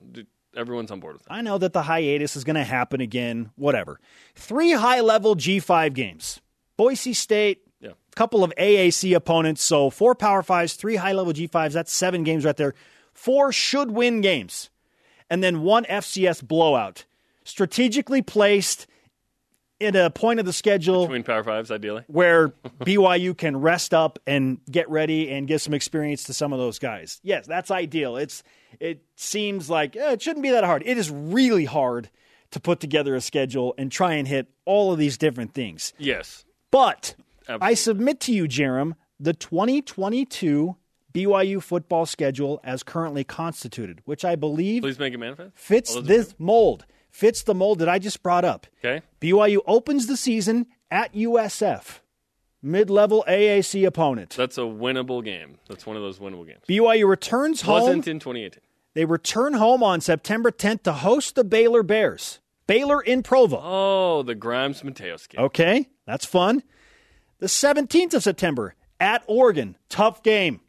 Everyone's 0.55 0.91
on 0.91 0.99
board 0.99 1.13
with 1.13 1.23
that. 1.23 1.33
I 1.33 1.41
know 1.41 1.57
that 1.57 1.73
the 1.73 1.81
hiatus 1.81 2.35
is 2.35 2.43
going 2.43 2.57
to 2.57 2.63
happen 2.63 3.01
again. 3.01 3.49
Whatever. 3.55 3.99
Three 4.35 4.71
high 4.73 4.99
level 5.01 5.35
G5 5.35 5.93
games. 5.95 6.41
Boise 6.77 7.13
State, 7.13 7.61
Yeah. 7.81 7.93
couple 8.15 8.43
of 8.43 8.53
AAC 8.57 9.13
opponents. 9.15 9.63
So 9.63 9.89
four 9.89 10.13
Power 10.13 10.43
Fives, 10.43 10.73
three 10.75 10.95
high 10.97 11.13
level 11.13 11.33
G5s. 11.33 11.73
That's 11.73 11.91
seven 11.91 12.23
games 12.23 12.45
right 12.45 12.55
there. 12.55 12.75
Four 13.13 13.51
should 13.51 13.91
win 13.91 14.21
games. 14.21 14.69
And 15.29 15.43
then 15.43 15.61
one 15.61 15.85
FCS 15.85 16.41
blowout. 16.41 17.05
Strategically 17.43 18.21
placed 18.21 18.87
in 19.79 19.95
a 19.95 20.09
point 20.09 20.39
of 20.39 20.45
the 20.45 20.53
schedule 20.53 21.05
Between 21.07 21.23
Power 21.23 21.43
Fives, 21.43 21.69
ideally. 21.71 22.03
where 22.07 22.49
BYU 22.81 23.37
can 23.37 23.57
rest 23.57 23.93
up 23.93 24.19
and 24.25 24.59
get 24.71 24.89
ready 24.89 25.29
and 25.31 25.47
give 25.47 25.61
some 25.61 25.73
experience 25.73 26.23
to 26.25 26.33
some 26.33 26.53
of 26.53 26.59
those 26.59 26.79
guys. 26.79 27.19
Yes, 27.23 27.45
that's 27.47 27.69
ideal. 27.71 28.15
It's 28.17 28.43
it 28.79 29.03
seems 29.15 29.69
like 29.69 29.95
eh, 29.95 30.11
it 30.13 30.21
shouldn't 30.21 30.43
be 30.43 30.51
that 30.51 30.63
hard. 30.63 30.83
It 30.85 30.97
is 30.97 31.09
really 31.11 31.65
hard 31.65 32.09
to 32.51 32.59
put 32.59 32.79
together 32.79 33.15
a 33.15 33.21
schedule 33.21 33.73
and 33.77 33.91
try 33.91 34.13
and 34.13 34.27
hit 34.27 34.47
all 34.65 34.93
of 34.93 34.99
these 34.99 35.17
different 35.17 35.53
things. 35.53 35.91
Yes. 35.97 36.45
But 36.71 37.15
I 37.49 37.73
submit 37.73 38.19
to 38.21 38.31
you, 38.31 38.45
Jarom, 38.47 38.93
the 39.19 39.33
2022 39.33 40.75
BYU 41.13 41.61
football 41.61 42.05
schedule 42.05 42.59
as 42.63 42.83
currently 42.83 43.23
constituted, 43.23 44.01
which 44.05 44.23
I 44.23 44.35
believe 44.35 44.81
Please 44.83 44.97
make 44.99 45.13
it 45.13 45.17
manifest. 45.17 45.51
fits 45.55 45.95
this 46.01 46.33
mold, 46.39 46.85
fits 47.13 47.43
the 47.43 47.53
mold 47.53 47.79
that 47.79 47.87
I 47.87 47.99
just 47.99 48.23
brought 48.23 48.43
up. 48.43 48.65
Okay. 48.83 49.05
BYU 49.21 49.59
opens 49.67 50.07
the 50.07 50.17
season 50.17 50.65
at 50.91 51.13
USF, 51.13 51.99
mid 52.61 52.89
level 52.89 53.23
AAC 53.27 53.85
opponent. 53.85 54.31
That's 54.35 54.57
a 54.57 54.61
winnable 54.61 55.23
game. 55.23 55.59
That's 55.69 55.85
one 55.85 55.95
of 55.95 56.01
those 56.01 56.19
winnable 56.19 56.45
games. 56.45 56.61
BYU 56.67 57.07
returns 57.07 57.61
home. 57.61 57.83
Wasn't 57.83 58.07
in 58.07 58.19
2018. 58.19 58.59
They 58.95 59.05
return 59.05 59.53
home 59.53 59.81
on 59.83 60.01
September 60.01 60.51
10th 60.51 60.83
to 60.83 60.93
host 60.93 61.35
the 61.35 61.43
Baylor 61.43 61.83
Bears. 61.83 62.39
Baylor 62.67 63.01
in 63.01 63.23
Provo. 63.23 63.59
Oh, 63.61 64.23
the 64.23 64.35
Grimes 64.35 64.81
Mateos 64.81 65.27
game. 65.29 65.41
Okay, 65.45 65.89
that's 66.05 66.25
fun. 66.25 66.63
The 67.39 67.47
17th 67.47 68.13
of 68.15 68.23
September 68.23 68.73
at 68.99 69.23
Oregon. 69.27 69.77
Tough 69.89 70.23
game. 70.23 70.61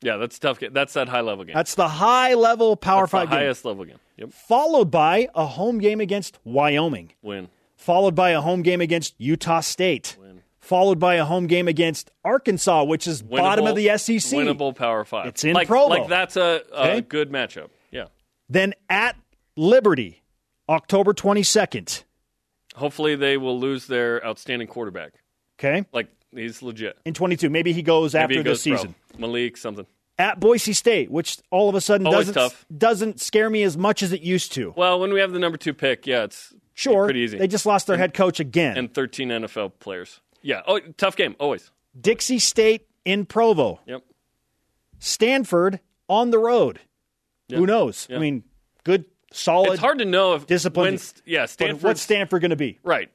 Yeah, 0.00 0.16
that's 0.16 0.36
a 0.38 0.40
tough 0.40 0.58
game. 0.58 0.72
That's 0.72 0.94
that 0.94 1.08
high 1.08 1.20
level 1.20 1.44
game. 1.44 1.54
That's 1.54 1.76
the 1.76 1.86
high 1.88 2.34
level 2.34 2.74
Power 2.76 3.02
That's 3.02 3.12
the 3.12 3.18
5 3.18 3.30
game. 3.30 3.38
highest 3.38 3.64
level 3.64 3.84
game. 3.84 3.98
Yep. 4.22 4.32
Followed 4.32 4.90
by 4.90 5.28
a 5.34 5.46
home 5.46 5.78
game 5.78 6.00
against 6.00 6.38
Wyoming. 6.44 7.12
Win. 7.22 7.48
Followed 7.76 8.14
by 8.14 8.30
a 8.30 8.40
home 8.40 8.62
game 8.62 8.80
against 8.80 9.14
Utah 9.18 9.58
State. 9.60 10.16
Win. 10.20 10.42
Followed 10.60 11.00
by 11.00 11.16
a 11.16 11.24
home 11.24 11.48
game 11.48 11.66
against 11.66 12.12
Arkansas, 12.24 12.84
which 12.84 13.08
is 13.08 13.20
bottom 13.20 13.66
of 13.66 13.74
the 13.74 13.88
SEC. 13.98 14.38
Winnable 14.38 14.76
Power 14.76 15.04
Five. 15.04 15.26
It's 15.26 15.42
in 15.42 15.54
like, 15.54 15.66
Provo. 15.66 15.88
Like 15.88 16.08
that's 16.08 16.36
a, 16.36 16.62
a 16.72 16.80
Okay. 16.90 17.00
good 17.00 17.30
matchup. 17.32 17.70
Yeah. 17.90 18.06
Then 18.48 18.74
at 18.88 19.16
Liberty, 19.56 20.22
October 20.68 21.12
22nd. 21.14 22.04
Hopefully 22.76 23.16
they 23.16 23.36
will 23.36 23.58
lose 23.58 23.88
their 23.88 24.24
outstanding 24.24 24.68
quarterback. 24.68 25.14
Okay. 25.58 25.84
Like 25.92 26.06
he's 26.30 26.62
legit. 26.62 26.96
In 27.04 27.12
22. 27.12 27.50
Maybe 27.50 27.72
he 27.72 27.82
goes 27.82 28.14
Maybe 28.14 28.22
after 28.22 28.34
he 28.36 28.42
this 28.42 28.64
goes 28.64 28.68
pro. 28.68 28.76
season. 28.76 28.94
Malik 29.18 29.56
something. 29.56 29.86
At 30.18 30.38
Boise 30.40 30.72
State, 30.74 31.10
which 31.10 31.38
all 31.50 31.68
of 31.68 31.74
a 31.74 31.80
sudden 31.80 32.06
Always 32.06 32.26
doesn't 32.28 32.34
tough. 32.34 32.66
doesn't 32.76 33.20
scare 33.20 33.48
me 33.50 33.62
as 33.62 33.76
much 33.76 34.02
as 34.02 34.12
it 34.12 34.20
used 34.20 34.52
to. 34.52 34.72
Well, 34.76 35.00
when 35.00 35.12
we 35.12 35.20
have 35.20 35.32
the 35.32 35.38
number 35.38 35.56
two 35.58 35.72
pick, 35.74 36.06
yeah, 36.06 36.24
it's 36.24 36.54
Sure. 36.74 37.04
pretty 37.06 37.20
easy. 37.20 37.38
They 37.38 37.48
just 37.48 37.66
lost 37.66 37.86
their 37.86 37.96
head 37.96 38.12
coach 38.14 38.38
again. 38.38 38.76
and 38.76 38.92
13 38.92 39.30
NFL 39.30 39.70
players. 39.80 40.20
Yeah. 40.42 40.60
Oh, 40.66 40.80
tough 40.96 41.16
game 41.16 41.34
always. 41.40 41.70
Dixie 41.98 42.38
State 42.38 42.86
in 43.04 43.24
Provo. 43.26 43.80
Yep. 43.86 44.02
Stanford 44.98 45.80
on 46.08 46.30
the 46.30 46.38
road. 46.38 46.80
Yeah. 47.48 47.58
Who 47.58 47.66
knows? 47.66 48.06
Yeah. 48.08 48.16
I 48.16 48.18
mean, 48.20 48.44
good, 48.84 49.04
solid. 49.32 49.72
It's 49.72 49.80
hard 49.80 49.98
to 49.98 50.04
know 50.04 50.34
if 50.34 50.46
discipline. 50.46 50.98
Yeah, 51.24 51.46
Stanford. 51.46 51.82
What's 51.82 52.00
Stanford 52.02 52.40
going 52.42 52.50
to 52.50 52.56
be? 52.56 52.78
right? 52.82 53.10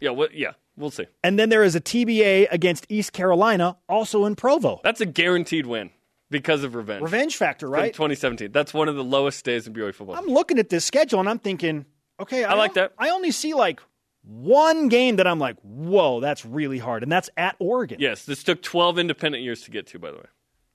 Yeah. 0.00 0.10
What? 0.10 0.34
Yeah. 0.34 0.52
We'll 0.76 0.90
see. 0.90 1.06
And 1.22 1.38
then 1.38 1.50
there 1.50 1.62
is 1.62 1.74
a 1.76 1.80
TBA 1.80 2.48
against 2.50 2.86
East 2.88 3.12
Carolina, 3.12 3.76
also 3.88 4.24
in 4.24 4.34
Provo. 4.36 4.80
That's 4.82 5.00
a 5.02 5.06
guaranteed 5.06 5.66
win 5.66 5.90
because 6.32 6.64
of 6.64 6.74
revenge. 6.74 7.02
Revenge 7.02 7.36
factor, 7.36 7.68
right? 7.68 7.92
2017. 7.94 8.50
That's 8.50 8.74
one 8.74 8.88
of 8.88 8.96
the 8.96 9.04
lowest 9.04 9.44
days 9.44 9.68
in 9.68 9.72
BYU 9.74 9.94
football. 9.94 10.16
I'm 10.16 10.26
looking 10.26 10.58
at 10.58 10.68
this 10.68 10.84
schedule 10.84 11.20
and 11.20 11.28
I'm 11.28 11.38
thinking, 11.38 11.86
okay, 12.18 12.42
I, 12.42 12.54
like 12.54 12.74
that. 12.74 12.92
I 12.98 13.10
only 13.10 13.30
see 13.30 13.54
like 13.54 13.80
one 14.24 14.88
game 14.88 15.16
that 15.16 15.26
I'm 15.26 15.38
like, 15.38 15.56
whoa, 15.62 16.18
that's 16.20 16.44
really 16.44 16.78
hard, 16.78 17.02
and 17.02 17.10
that's 17.12 17.28
at 17.36 17.56
Oregon. 17.58 17.98
yes, 18.00 18.24
this 18.24 18.42
took 18.42 18.62
12 18.62 18.98
independent 18.98 19.44
years 19.44 19.62
to 19.62 19.70
get 19.70 19.86
to. 19.88 19.98
By 19.98 20.10
the 20.12 20.16
way, 20.18 20.26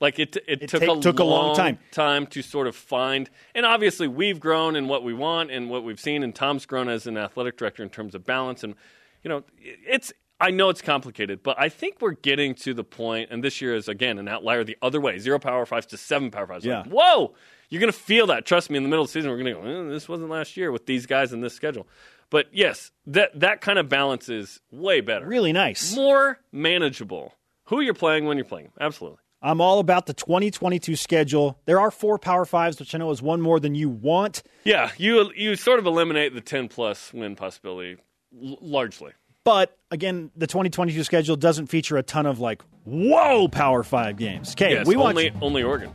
like 0.02 0.20
it, 0.20 0.36
it, 0.36 0.64
It 0.64 0.70
took, 0.70 0.82
take- 0.82 0.90
a, 0.90 1.00
took 1.00 1.20
a 1.20 1.24
long 1.24 1.48
long 1.48 1.56
time. 1.56 1.80
time 1.92 2.28
to 2.28 2.42
sort 2.42 2.68
of 2.68 2.76
find. 2.76 3.30
And 3.56 3.66
obviously, 3.66 4.08
we've 4.08 4.40
grown 4.40 4.76
in 4.76 4.88
what 4.88 5.04
we 5.04 5.14
want 5.14 5.50
and 5.52 5.70
what 5.70 5.84
we've 5.84 6.00
seen, 6.00 6.24
and 6.24 6.36
Tom's 6.36 6.66
grown 6.66 6.90
as 6.90 7.08
an 7.08 7.18
athletic 7.18 7.58
director 7.58 7.84
in 7.84 7.90
terms 7.90 8.16
of 8.16 8.26
balance. 8.26 8.64
And 8.64 8.76
you 9.24 9.30
know, 9.30 9.44
it's 9.60 10.12
I 10.40 10.52
know 10.52 10.70
it's 10.70 10.82
complicated, 10.82 11.42
but 11.42 11.60
I 11.60 11.70
think 11.70 11.98
we're 12.00 12.12
getting 12.12 12.54
to 12.56 12.74
the 12.74 12.84
point, 12.84 13.30
and 13.32 13.44
this 13.44 13.60
year 13.62 13.76
is 13.76 13.88
again 13.88 14.20
an 14.20 14.28
outlier 14.28 14.64
the 14.64 14.78
other 14.82 15.02
way: 15.02 15.18
zero 15.18 15.40
power 15.40 15.66
fives 15.66 15.88
to 15.88 15.98
seven 15.98 16.30
power 16.32 16.46
fives. 16.48 16.64
Yeah. 16.66 16.80
Like, 16.82 16.88
whoa, 16.92 17.34
you're 17.70 17.80
going 17.82 17.92
to 17.92 17.98
feel 17.98 18.28
that. 18.28 18.46
Trust 18.46 18.70
me. 18.70 18.78
In 18.78 18.84
the 18.84 18.90
middle 18.90 19.04
of 19.04 19.10
the 19.10 19.14
season, 19.14 19.32
we're 19.32 19.38
going 19.42 19.56
to 19.56 19.62
go. 19.62 19.88
Eh, 19.88 19.90
this 19.94 20.08
wasn't 20.08 20.30
last 20.30 20.56
year 20.58 20.72
with 20.72 20.86
these 20.86 21.06
guys 21.06 21.34
in 21.34 21.42
this 21.42 21.54
schedule. 21.56 21.88
But 22.30 22.48
yes, 22.52 22.92
that 23.08 23.40
that 23.40 23.62
kind 23.62 23.80
of 23.80 23.90
balance 23.90 24.30
is 24.30 24.60
way 24.72 25.02
better. 25.02 25.26
Really 25.26 25.54
nice. 25.54 25.96
More 25.96 26.40
manageable. 26.52 27.34
Who 27.66 27.82
you're 27.82 27.94
playing 27.94 28.26
when 28.26 28.38
you're 28.38 28.46
playing. 28.46 28.72
Absolutely. 28.80 29.20
I'm 29.42 29.62
all 29.62 29.80
about 29.80 30.08
the 30.08 30.14
2022 30.14 30.96
schedule. 30.96 31.60
There 31.66 31.80
are 31.80 31.92
four 31.92 32.18
Power 32.18 32.44
Fives, 32.46 32.80
which 32.80 32.96
I 32.96 32.98
know 32.98 33.12
is 33.12 33.22
one 33.22 33.40
more 33.40 33.60
than 33.60 33.76
you 33.76 33.88
want. 33.90 34.42
Yeah, 34.64 34.92
you 34.98 35.32
you 35.36 35.56
sort 35.56 35.80
of 35.80 35.86
eliminate 35.86 36.34
the 36.34 36.42
10 36.42 36.68
plus 36.70 37.14
win 37.14 37.36
possibility 37.36 37.98
l- 38.42 38.58
largely. 38.62 39.12
But 39.48 39.78
again, 39.92 40.30
the 40.36 40.46
2022 40.46 41.06
schedule 41.06 41.38
doesn't 41.38 41.68
feature 41.68 41.96
a 41.96 42.04
ton 42.04 42.26
of 42.26 42.42
like, 42.42 42.62
whoa, 42.84 43.48
Power 43.48 43.82
Five 43.82 44.18
games. 44.18 44.52
Okay, 44.52 44.72
Yes, 44.74 44.86
we 44.86 44.98
want 44.98 45.18
only 45.18 45.32
only 45.42 45.64
Oregon. 45.64 45.94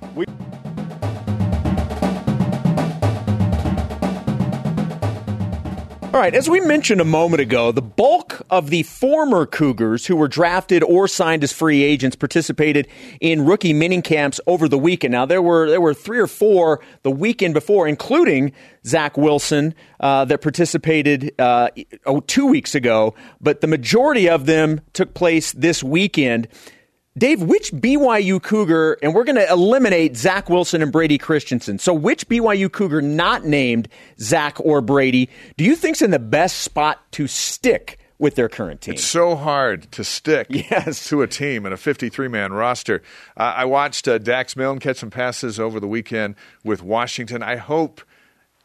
All 6.13 6.21
right, 6.21 6.35
as 6.35 6.51
we 6.51 6.61
mentioned 6.61 7.01
a 7.01 7.07
moment 7.07 7.41
ago, 7.41 7.73
the 7.73 7.81
bulk 7.81 8.43
of 8.51 8.69
the 8.69 8.83
former 8.83 9.47
Cougars 9.47 10.05
who 10.05 10.15
were 10.15 10.29
drafted 10.29 10.83
or 10.83 11.09
signed 11.09 11.43
as 11.43 11.53
free 11.53 11.83
agents 11.83 12.17
participated 12.17 12.87
in 13.23 13.47
rookie 13.47 13.73
mini 13.73 14.03
camps 14.03 14.39
over 14.47 14.69
the 14.69 14.77
weekend. 14.77 15.13
Now 15.13 15.25
there 15.25 15.41
were 15.41 15.71
there 15.71 15.81
were 15.81 15.95
three 15.95 16.19
or 16.19 16.27
four 16.27 16.81
the 17.03 17.11
weekend 17.11 17.55
before, 17.55 17.89
including 17.89 18.53
Zach 18.85 19.17
Wilson 19.17 19.75
uh, 20.01 20.27
that 20.27 20.43
participated 20.43 21.33
uh, 21.41 21.71
oh, 22.05 22.21
two 22.21 22.47
weeks 22.47 22.75
ago, 22.75 23.15
but 23.41 23.63
the 23.63 23.67
majority 23.67 24.29
of 24.29 24.45
them 24.45 24.83
took 24.93 25.15
place 25.15 25.53
this 25.53 25.83
weekend. 25.83 26.47
Dave, 27.17 27.43
which 27.43 27.71
BYU 27.73 28.43
Cougar, 28.43 28.99
and 29.03 29.15
we're 29.15 29.25
going 29.25 29.37
to 29.37 29.49
eliminate 29.51 30.17
Zach 30.17 30.49
Wilson 30.49 30.81
and 30.81 30.91
Brady 30.91 31.19
Christensen. 31.19 31.79
So, 31.79 31.93
which 31.93 32.27
BYU 32.29 32.73
Cougar 32.73 33.03
not 33.03 33.45
named 33.45 33.89
Zach 34.19 34.59
or 34.61 34.81
Brady 34.81 35.29
do 35.59 35.65
you 35.65 35.77
think's 35.77 36.01
in 36.01 36.11
the 36.11 36.19
best 36.19 36.59
spot 36.63 37.01
to 37.13 37.27
stick 37.27 37.99
with 38.19 38.35
their 38.35 38.49
current 38.49 38.81
team? 38.81 38.95
It's 38.95 39.05
so 39.05 39.37
hard 39.37 39.91
to 39.93 40.05
stick 40.05 40.47
Yes. 40.49 41.07
to 41.09 41.21
a 41.23 41.27
team 41.27 41.67
in 41.67 41.73
a 41.73 41.77
53 41.77 42.29
man 42.29 42.53
roster. 42.53 43.03
Uh, 43.37 43.53
I 43.57 43.67
watched 43.67 44.09
uh, 44.09 44.17
Dax 44.19 44.57
Milne 44.57 44.79
catch 44.79 44.97
some 44.99 45.11
passes 45.11 45.61
over 45.61 45.81
the 45.81 45.89
weekend 45.89 46.35
with 46.65 46.83
Washington. 46.83 47.43
I 47.43 47.57
hope. 47.57 48.01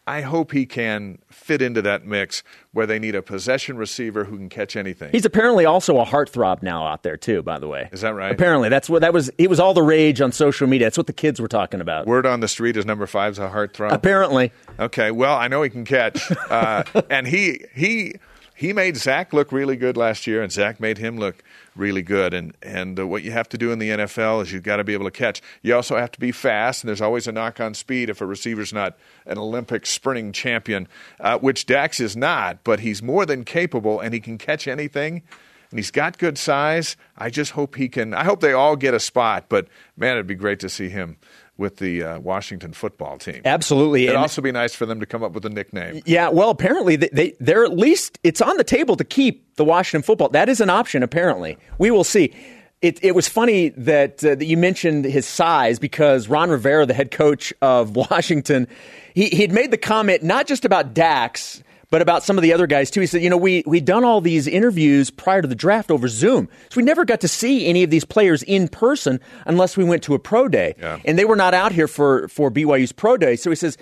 I 0.08 0.22
hope 0.22 0.54
he 0.54 0.66
can 0.66 1.20
fit 1.30 1.62
into 1.62 1.82
that 1.82 2.06
mix 2.06 2.42
where 2.72 2.86
they 2.86 2.98
need 2.98 3.14
a 3.14 3.22
possession 3.22 3.78
receiver 3.78 4.24
who 4.24 4.38
can 4.38 4.48
catch 4.48 4.76
anything. 4.78 5.12
He's 5.12 5.26
apparently 5.26 5.66
also 5.66 5.98
a 6.00 6.06
heartthrob 6.06 6.64
now 6.64 6.88
out 6.88 7.04
there 7.04 7.18
too. 7.18 7.44
By 7.44 7.60
the 7.60 7.68
way, 7.68 7.90
Is 7.92 8.02
that 8.02 8.16
right? 8.16 8.32
Apparently, 8.32 8.70
that's 8.70 8.90
what 8.90 9.02
that 9.02 9.14
was. 9.14 9.30
It 9.38 9.50
was 9.50 9.60
all 9.60 9.74
the 9.74 9.84
rage 9.84 10.22
on 10.22 10.32
social 10.32 10.66
media. 10.66 10.86
That's 10.86 10.98
what 10.98 11.08
the 11.08 11.14
kids 11.14 11.42
were 11.42 11.50
talking 11.50 11.82
about. 11.82 12.08
Word 12.08 12.26
on 12.26 12.40
the 12.40 12.48
street 12.48 12.78
is 12.78 12.86
number 12.86 13.06
five's 13.06 13.38
a 13.38 13.50
heartthrob. 13.50 13.92
Apparently, 13.92 14.52
Okay, 14.80 15.12
well, 15.12 15.36
I 15.36 15.48
know 15.50 15.62
he 15.62 15.70
can 15.70 15.84
catch, 15.86 16.32
uh, 16.50 16.84
and 17.10 17.28
he 17.28 17.66
he 17.76 18.16
he 18.56 18.74
made 18.74 18.96
Zach 18.98 19.34
look 19.34 19.52
really 19.52 19.76
good 19.76 19.98
last 19.98 20.26
year, 20.26 20.42
and 20.42 20.52
Zach 20.52 20.80
made 20.80 20.98
him 20.98 21.18
look 21.18 21.44
really 21.78 22.02
good. 22.02 22.34
And 22.34 22.56
and 22.62 23.00
uh, 23.00 23.08
what 23.08 23.24
you 23.24 23.32
have 23.32 23.50
to 23.50 23.58
do 23.58 23.72
in 23.72 23.80
the 23.80 23.90
NFL 23.90 24.44
is 24.44 24.52
you've 24.52 24.64
got 24.64 24.78
to 24.78 24.84
be 24.84 24.94
able 24.94 25.06
to 25.06 25.12
catch. 25.12 25.42
You 25.62 25.76
also 25.76 25.98
have 25.98 26.12
to 26.12 26.20
be 26.20 26.32
fast, 26.32 26.84
and 26.84 26.90
there's 26.90 27.02
always 27.02 27.28
a 27.28 27.32
knock 27.32 27.60
on 27.60 27.74
speed 27.74 28.10
if 28.10 28.22
a 28.22 28.26
receiver's 28.26 28.74
not 28.74 28.98
an 29.26 29.38
Olympic 29.38 29.86
sprinting 29.86 30.32
champion, 30.32 30.88
uh, 31.20 31.38
which 31.40 31.66
Dax 31.66 32.00
is 32.00 32.16
not. 32.16 32.64
But 32.64 32.82
he's 32.82 33.02
more 33.02 33.26
than 33.26 33.44
capable, 33.44 34.00
and 34.00 34.14
he 34.14 34.20
can 34.20 34.38
catch 34.38 34.68
anything. 34.68 35.24
And 35.70 35.80
he's 35.80 35.92
got 35.92 36.18
good 36.18 36.38
size. 36.38 36.96
I 37.18 37.30
just 37.30 37.52
hope 37.52 37.76
he 37.76 37.90
can. 37.90 38.14
I 38.14 38.24
hope 38.24 38.40
they 38.40 38.54
all 38.54 38.78
get 38.78 38.94
a 38.94 39.00
spot. 39.00 39.46
But 39.50 39.68
man, 39.98 40.14
it'd 40.14 40.28
be 40.28 40.36
great 40.36 40.62
to 40.62 40.70
see 40.70 40.90
him 40.90 41.18
with 41.58 41.78
the 41.78 42.04
uh, 42.04 42.20
Washington 42.20 42.72
football 42.74 43.18
team. 43.18 43.42
absolutely. 43.46 44.04
It'd 44.04 44.16
And- 44.16 44.22
also 44.22 44.42
be 44.42 44.52
nice 44.52 44.74
for 44.76 44.86
them 44.86 45.00
to 45.00 45.06
come 45.06 45.24
up 45.24 45.32
with 45.34 45.46
a 45.46 45.50
nickname. 45.50 46.02
Yeah, 46.06 46.30
well, 46.30 46.50
apparently 46.50 46.96
they, 46.96 47.10
they 47.12 47.34
they're 47.40 47.64
at 47.66 47.76
least 47.78 48.20
it's 48.24 48.42
on 48.42 48.58
the 48.58 48.64
table 48.64 48.96
to 48.96 49.04
keep 49.04 49.56
the 49.56 49.66
Washington 49.66 50.04
football. 50.04 50.30
That 50.30 50.50
is 50.50 50.62
an 50.62 50.70
option. 50.70 51.04
Apparently, 51.04 51.58
we 51.78 51.92
will 51.92 52.04
see. 52.04 52.34
It, 52.84 53.04
it 53.04 53.16
was 53.16 53.28
funny 53.28 53.70
that 53.70 54.24
uh, 54.24 54.36
that 54.36 54.46
you 54.46 54.56
mentioned 54.56 55.04
his 55.06 55.26
size 55.26 55.80
because 55.80 56.28
Ron 56.28 56.52
Rivera, 56.52 56.86
the 56.86 56.94
head 56.94 57.10
coach 57.10 57.52
of 57.62 57.96
Washington, 58.12 58.68
he 59.16 59.30
he'd 59.30 59.52
made 59.52 59.72
the 59.72 59.78
comment 59.80 60.22
not 60.22 60.46
just 60.46 60.64
about 60.64 60.94
Dax 60.94 61.64
but 61.90 62.02
about 62.02 62.24
some 62.24 62.38
of 62.38 62.42
the 62.42 62.54
other 62.54 62.68
guys 62.68 62.90
too. 62.92 63.02
He 63.02 63.08
said, 63.08 63.22
you 63.22 63.30
know, 63.30 63.38
we 63.38 63.64
we'd 63.66 63.86
done 63.86 64.04
all 64.04 64.22
these 64.22 64.48
interviews 64.48 65.10
prior 65.10 65.42
to 65.42 65.48
the 65.48 65.56
draft 65.56 65.90
over 65.92 66.08
Zoom, 66.08 66.50
so 66.70 66.78
we 66.78 66.84
never 66.84 67.06
got 67.06 67.22
to 67.22 67.28
see 67.28 67.66
any 67.68 67.84
of 67.84 67.90
these 67.90 68.06
players 68.06 68.44
in 68.44 68.68
person 68.68 69.20
unless 69.46 69.78
we 69.78 69.84
went 69.84 70.04
to 70.04 70.14
a 70.14 70.20
pro 70.20 70.48
day, 70.48 70.76
Yeah. 70.80 71.00
and 71.06 71.18
they 71.18 71.26
were 71.26 71.36
not 71.36 71.54
out 71.54 71.72
here 71.72 71.88
for 71.88 72.28
for 72.28 72.52
BYU's 72.52 72.92
pro 72.92 73.18
day. 73.18 73.36
So 73.36 73.50
he 73.50 73.56
says. 73.56 73.78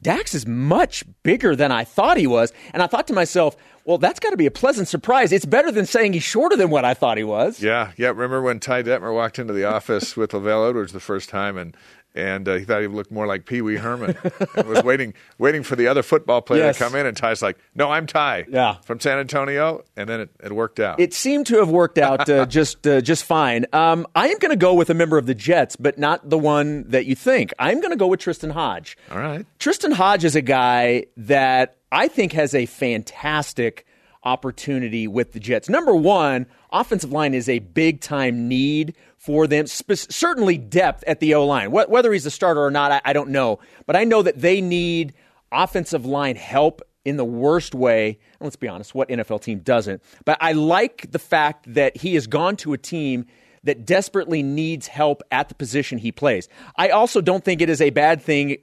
Dax 0.00 0.32
is 0.32 0.46
much 0.46 1.02
bigger 1.24 1.56
than 1.56 1.72
I 1.72 1.82
thought 1.82 2.18
he 2.18 2.28
was. 2.28 2.52
And 2.72 2.84
I 2.84 2.86
thought 2.86 3.08
to 3.08 3.12
myself, 3.12 3.56
well, 3.88 3.96
that's 3.98 4.20
got 4.20 4.30
to 4.30 4.36
be 4.36 4.44
a 4.44 4.50
pleasant 4.50 4.86
surprise. 4.86 5.32
It's 5.32 5.46
better 5.46 5.72
than 5.72 5.86
saying 5.86 6.12
he's 6.12 6.22
shorter 6.22 6.56
than 6.56 6.68
what 6.68 6.84
I 6.84 6.92
thought 6.92 7.16
he 7.16 7.24
was. 7.24 7.62
Yeah, 7.62 7.92
yeah. 7.96 8.08
Remember 8.08 8.42
when 8.42 8.60
Ty 8.60 8.82
Detmer 8.82 9.14
walked 9.14 9.38
into 9.38 9.54
the 9.54 9.64
office 9.64 10.14
with 10.14 10.32
LaVell 10.32 10.68
Edwards 10.68 10.92
the 10.92 11.00
first 11.00 11.30
time, 11.30 11.56
and 11.56 11.74
and 12.14 12.48
uh, 12.48 12.54
he 12.56 12.64
thought 12.64 12.80
he 12.82 12.86
looked 12.86 13.10
more 13.12 13.26
like 13.26 13.46
Pee 13.46 13.62
Wee 13.62 13.76
Herman, 13.76 14.16
and 14.56 14.68
was 14.68 14.82
waiting 14.82 15.14
waiting 15.38 15.62
for 15.62 15.74
the 15.76 15.86
other 15.86 16.02
football 16.02 16.42
player 16.42 16.64
Yes. 16.64 16.76
to 16.76 16.84
come 16.84 16.94
in, 16.96 17.06
and 17.06 17.16
Ty's 17.16 17.40
like, 17.40 17.56
"No, 17.74 17.90
I'm 17.90 18.06
Ty, 18.06 18.44
Yeah. 18.50 18.76
from 18.84 19.00
San 19.00 19.18
Antonio," 19.18 19.82
and 19.96 20.06
then 20.08 20.20
it, 20.20 20.30
it 20.44 20.52
worked 20.52 20.80
out. 20.80 21.00
It 21.00 21.14
seemed 21.14 21.46
to 21.46 21.56
have 21.58 21.70
worked 21.70 21.96
out 21.96 22.28
uh, 22.28 22.44
just 22.58 22.86
uh, 22.86 23.00
just 23.00 23.24
fine. 23.24 23.64
Um, 23.72 24.06
I 24.14 24.28
am 24.28 24.38
going 24.38 24.50
to 24.50 24.56
go 24.56 24.74
with 24.74 24.90
a 24.90 24.94
member 24.94 25.16
of 25.16 25.24
the 25.24 25.34
Jets, 25.34 25.76
but 25.76 25.96
not 25.98 26.28
the 26.28 26.38
one 26.38 26.84
that 26.90 27.06
you 27.06 27.14
think. 27.14 27.52
I'm 27.58 27.80
going 27.80 27.92
to 27.92 27.96
go 27.96 28.06
with 28.08 28.20
Tristen 28.20 28.50
Hoge. 28.50 28.98
All 29.10 29.18
right. 29.18 29.46
Tristen 29.58 29.92
Hoge 29.92 30.24
is 30.24 30.36
a 30.36 30.42
guy 30.42 31.06
that 31.16 31.76
I 31.90 32.08
think 32.08 32.32
has 32.32 32.54
a 32.54 32.66
fantastic 32.66 33.86
opportunity 34.24 35.06
with 35.06 35.32
the 35.32 35.40
Jets. 35.40 35.68
Number 35.68 35.94
one, 35.94 36.46
offensive 36.70 37.12
line 37.12 37.34
is 37.34 37.48
a 37.48 37.60
big 37.60 38.00
time 38.00 38.48
need 38.48 38.96
for 39.16 39.46
them. 39.46 39.66
Spe- 39.66 39.92
certainly 39.94 40.58
depth 40.58 41.04
at 41.06 41.20
the 41.20 41.34
O 41.34 41.46
line. 41.46 41.70
Wh- 41.70 41.88
whether 41.88 42.12
he's 42.12 42.26
a 42.26 42.30
starter 42.30 42.62
or 42.62 42.70
not, 42.70 42.92
I-, 42.92 43.00
I 43.04 43.12
don't 43.12 43.30
know. 43.30 43.58
But 43.86 43.96
I 43.96 44.04
know 44.04 44.22
that 44.22 44.40
they 44.40 44.60
need 44.60 45.14
offensive 45.50 46.04
line 46.04 46.36
help 46.36 46.82
in 47.04 47.16
the 47.16 47.24
worst 47.24 47.74
way. 47.74 48.18
Let's 48.40 48.56
be 48.56 48.68
honest, 48.68 48.94
what 48.94 49.08
NFL 49.08 49.40
team 49.40 49.60
doesn't? 49.60 50.02
But 50.24 50.36
I 50.40 50.52
like 50.52 51.10
the 51.10 51.18
fact 51.18 51.72
that 51.74 51.96
he 51.96 52.14
has 52.14 52.26
gone 52.26 52.56
to 52.56 52.72
a 52.74 52.78
team 52.78 53.26
that 53.64 53.86
desperately 53.86 54.42
needs 54.42 54.86
help 54.86 55.22
at 55.30 55.48
the 55.48 55.54
position 55.54 55.98
he 55.98 56.12
plays. 56.12 56.48
I 56.76 56.90
also 56.90 57.20
don't 57.20 57.44
think 57.44 57.60
it 57.60 57.70
is 57.70 57.80
a 57.80 57.90
bad 57.90 58.22
thing 58.22 58.58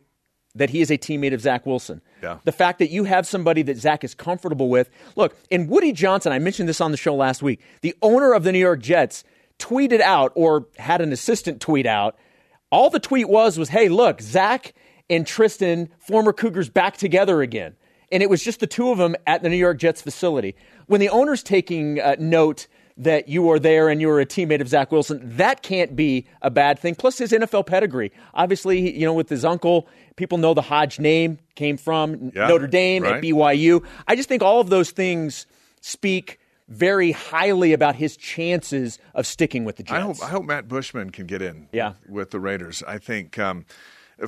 that 0.56 0.70
he 0.70 0.82
is 0.82 0.90
a 0.90 0.98
teammate 0.98 1.34
of 1.34 1.42
Zach 1.42 1.66
Wilson. 1.66 2.02
Yeah. 2.24 2.40
The 2.46 2.52
fact 2.52 2.80
that 2.80 2.90
you 2.90 3.04
have 3.04 3.28
somebody 3.28 3.62
that 3.64 3.78
Zach 3.78 4.04
is 4.04 4.16
comfortable 4.16 4.70
with. 4.70 4.90
Look, 5.16 5.36
in 5.50 5.68
Woody 5.68 5.92
Johnson, 5.92 6.32
I 6.32 6.40
mentioned 6.40 6.70
this 6.70 6.82
on 6.82 6.92
the 6.92 6.98
show 6.98 7.14
last 7.14 7.44
week, 7.44 7.62
the 7.82 7.94
owner 8.02 8.34
of 8.34 8.44
the 8.44 8.52
New 8.52 8.60
York 8.60 8.82
Jets 8.82 9.24
tweeted 9.60 10.02
out 10.02 10.32
or 10.36 10.68
had 10.78 11.02
an 11.02 11.12
assistant 11.12 11.62
tweet 11.62 11.86
out. 11.86 12.18
All 12.72 12.90
the 12.90 13.00
tweet 13.00 13.30
was 13.30 13.58
was, 13.60 13.70
hey, 13.70 13.90
look, 13.90 14.22
Zach 14.22 14.74
and 15.10 15.28
Tristan, 15.28 15.90
former 16.00 16.34
Cougars, 16.34 16.70
back 16.70 16.98
together 16.98 17.42
again. 17.42 17.76
And 18.12 18.24
it 18.24 18.30
was 18.30 18.44
just 18.44 18.60
the 18.60 18.68
two 18.68 18.92
of 18.92 18.98
them 18.98 19.16
at 19.28 19.44
the 19.44 19.50
New 19.50 19.58
York 19.58 19.78
Jets 19.78 20.02
facility. 20.02 20.56
When 20.88 21.02
the 21.02 21.10
owner's 21.10 21.44
taking 21.44 22.00
uh, 22.00 22.16
note 22.20 22.68
that 22.98 23.28
you 23.28 23.50
are 23.52 23.60
there 23.60 23.90
and 23.90 24.00
you're 24.00 24.20
a 24.22 24.26
teammate 24.26 24.62
of 24.62 24.70
Zach 24.70 24.92
Wilson, 24.92 25.20
that 25.38 25.62
can't 25.64 25.96
be 25.96 26.26
a 26.42 26.50
bad 26.50 26.80
thing. 26.80 26.96
Plus 26.96 27.18
his 27.18 27.32
NFL 27.32 27.66
pedigree. 27.66 28.12
Obviously, 28.34 28.98
you 28.98 29.06
know, 29.06 29.14
with 29.14 29.28
his 29.30 29.44
uncle, 29.44 29.88
people 30.16 30.38
know 30.38 30.54
the 30.54 30.62
Hoge 30.62 31.00
name 31.00 31.38
came 31.56 31.76
from 31.78 32.32
Yeah, 32.34 32.48
Notre 32.48 32.68
Dame 32.68 33.04
right. 33.04 33.16
at 33.16 33.24
BYU. 33.24 33.84
I 34.08 34.16
just 34.16 34.30
think 34.30 34.42
all 34.42 34.62
of 34.62 34.70
those 34.70 34.92
things 34.92 35.46
speak 35.82 36.40
very 36.70 37.12
highly 37.12 37.74
about 37.74 37.96
his 37.96 38.16
chances 38.18 38.98
of 39.14 39.28
sticking 39.28 39.66
with 39.66 39.76
the 39.76 39.84
Jets. 39.84 39.94
I 39.94 40.00
hope 40.02 40.16
I 40.24 40.28
hope 40.30 40.46
Matt 40.46 40.68
Bushman 40.68 41.10
can 41.12 41.26
get 41.28 41.42
in 41.42 41.68
Yeah. 41.72 41.94
with 42.08 42.32
the 42.32 42.40
Raiders. 42.40 42.82
I 42.88 42.98
think 42.98 43.38
um, 43.38 43.66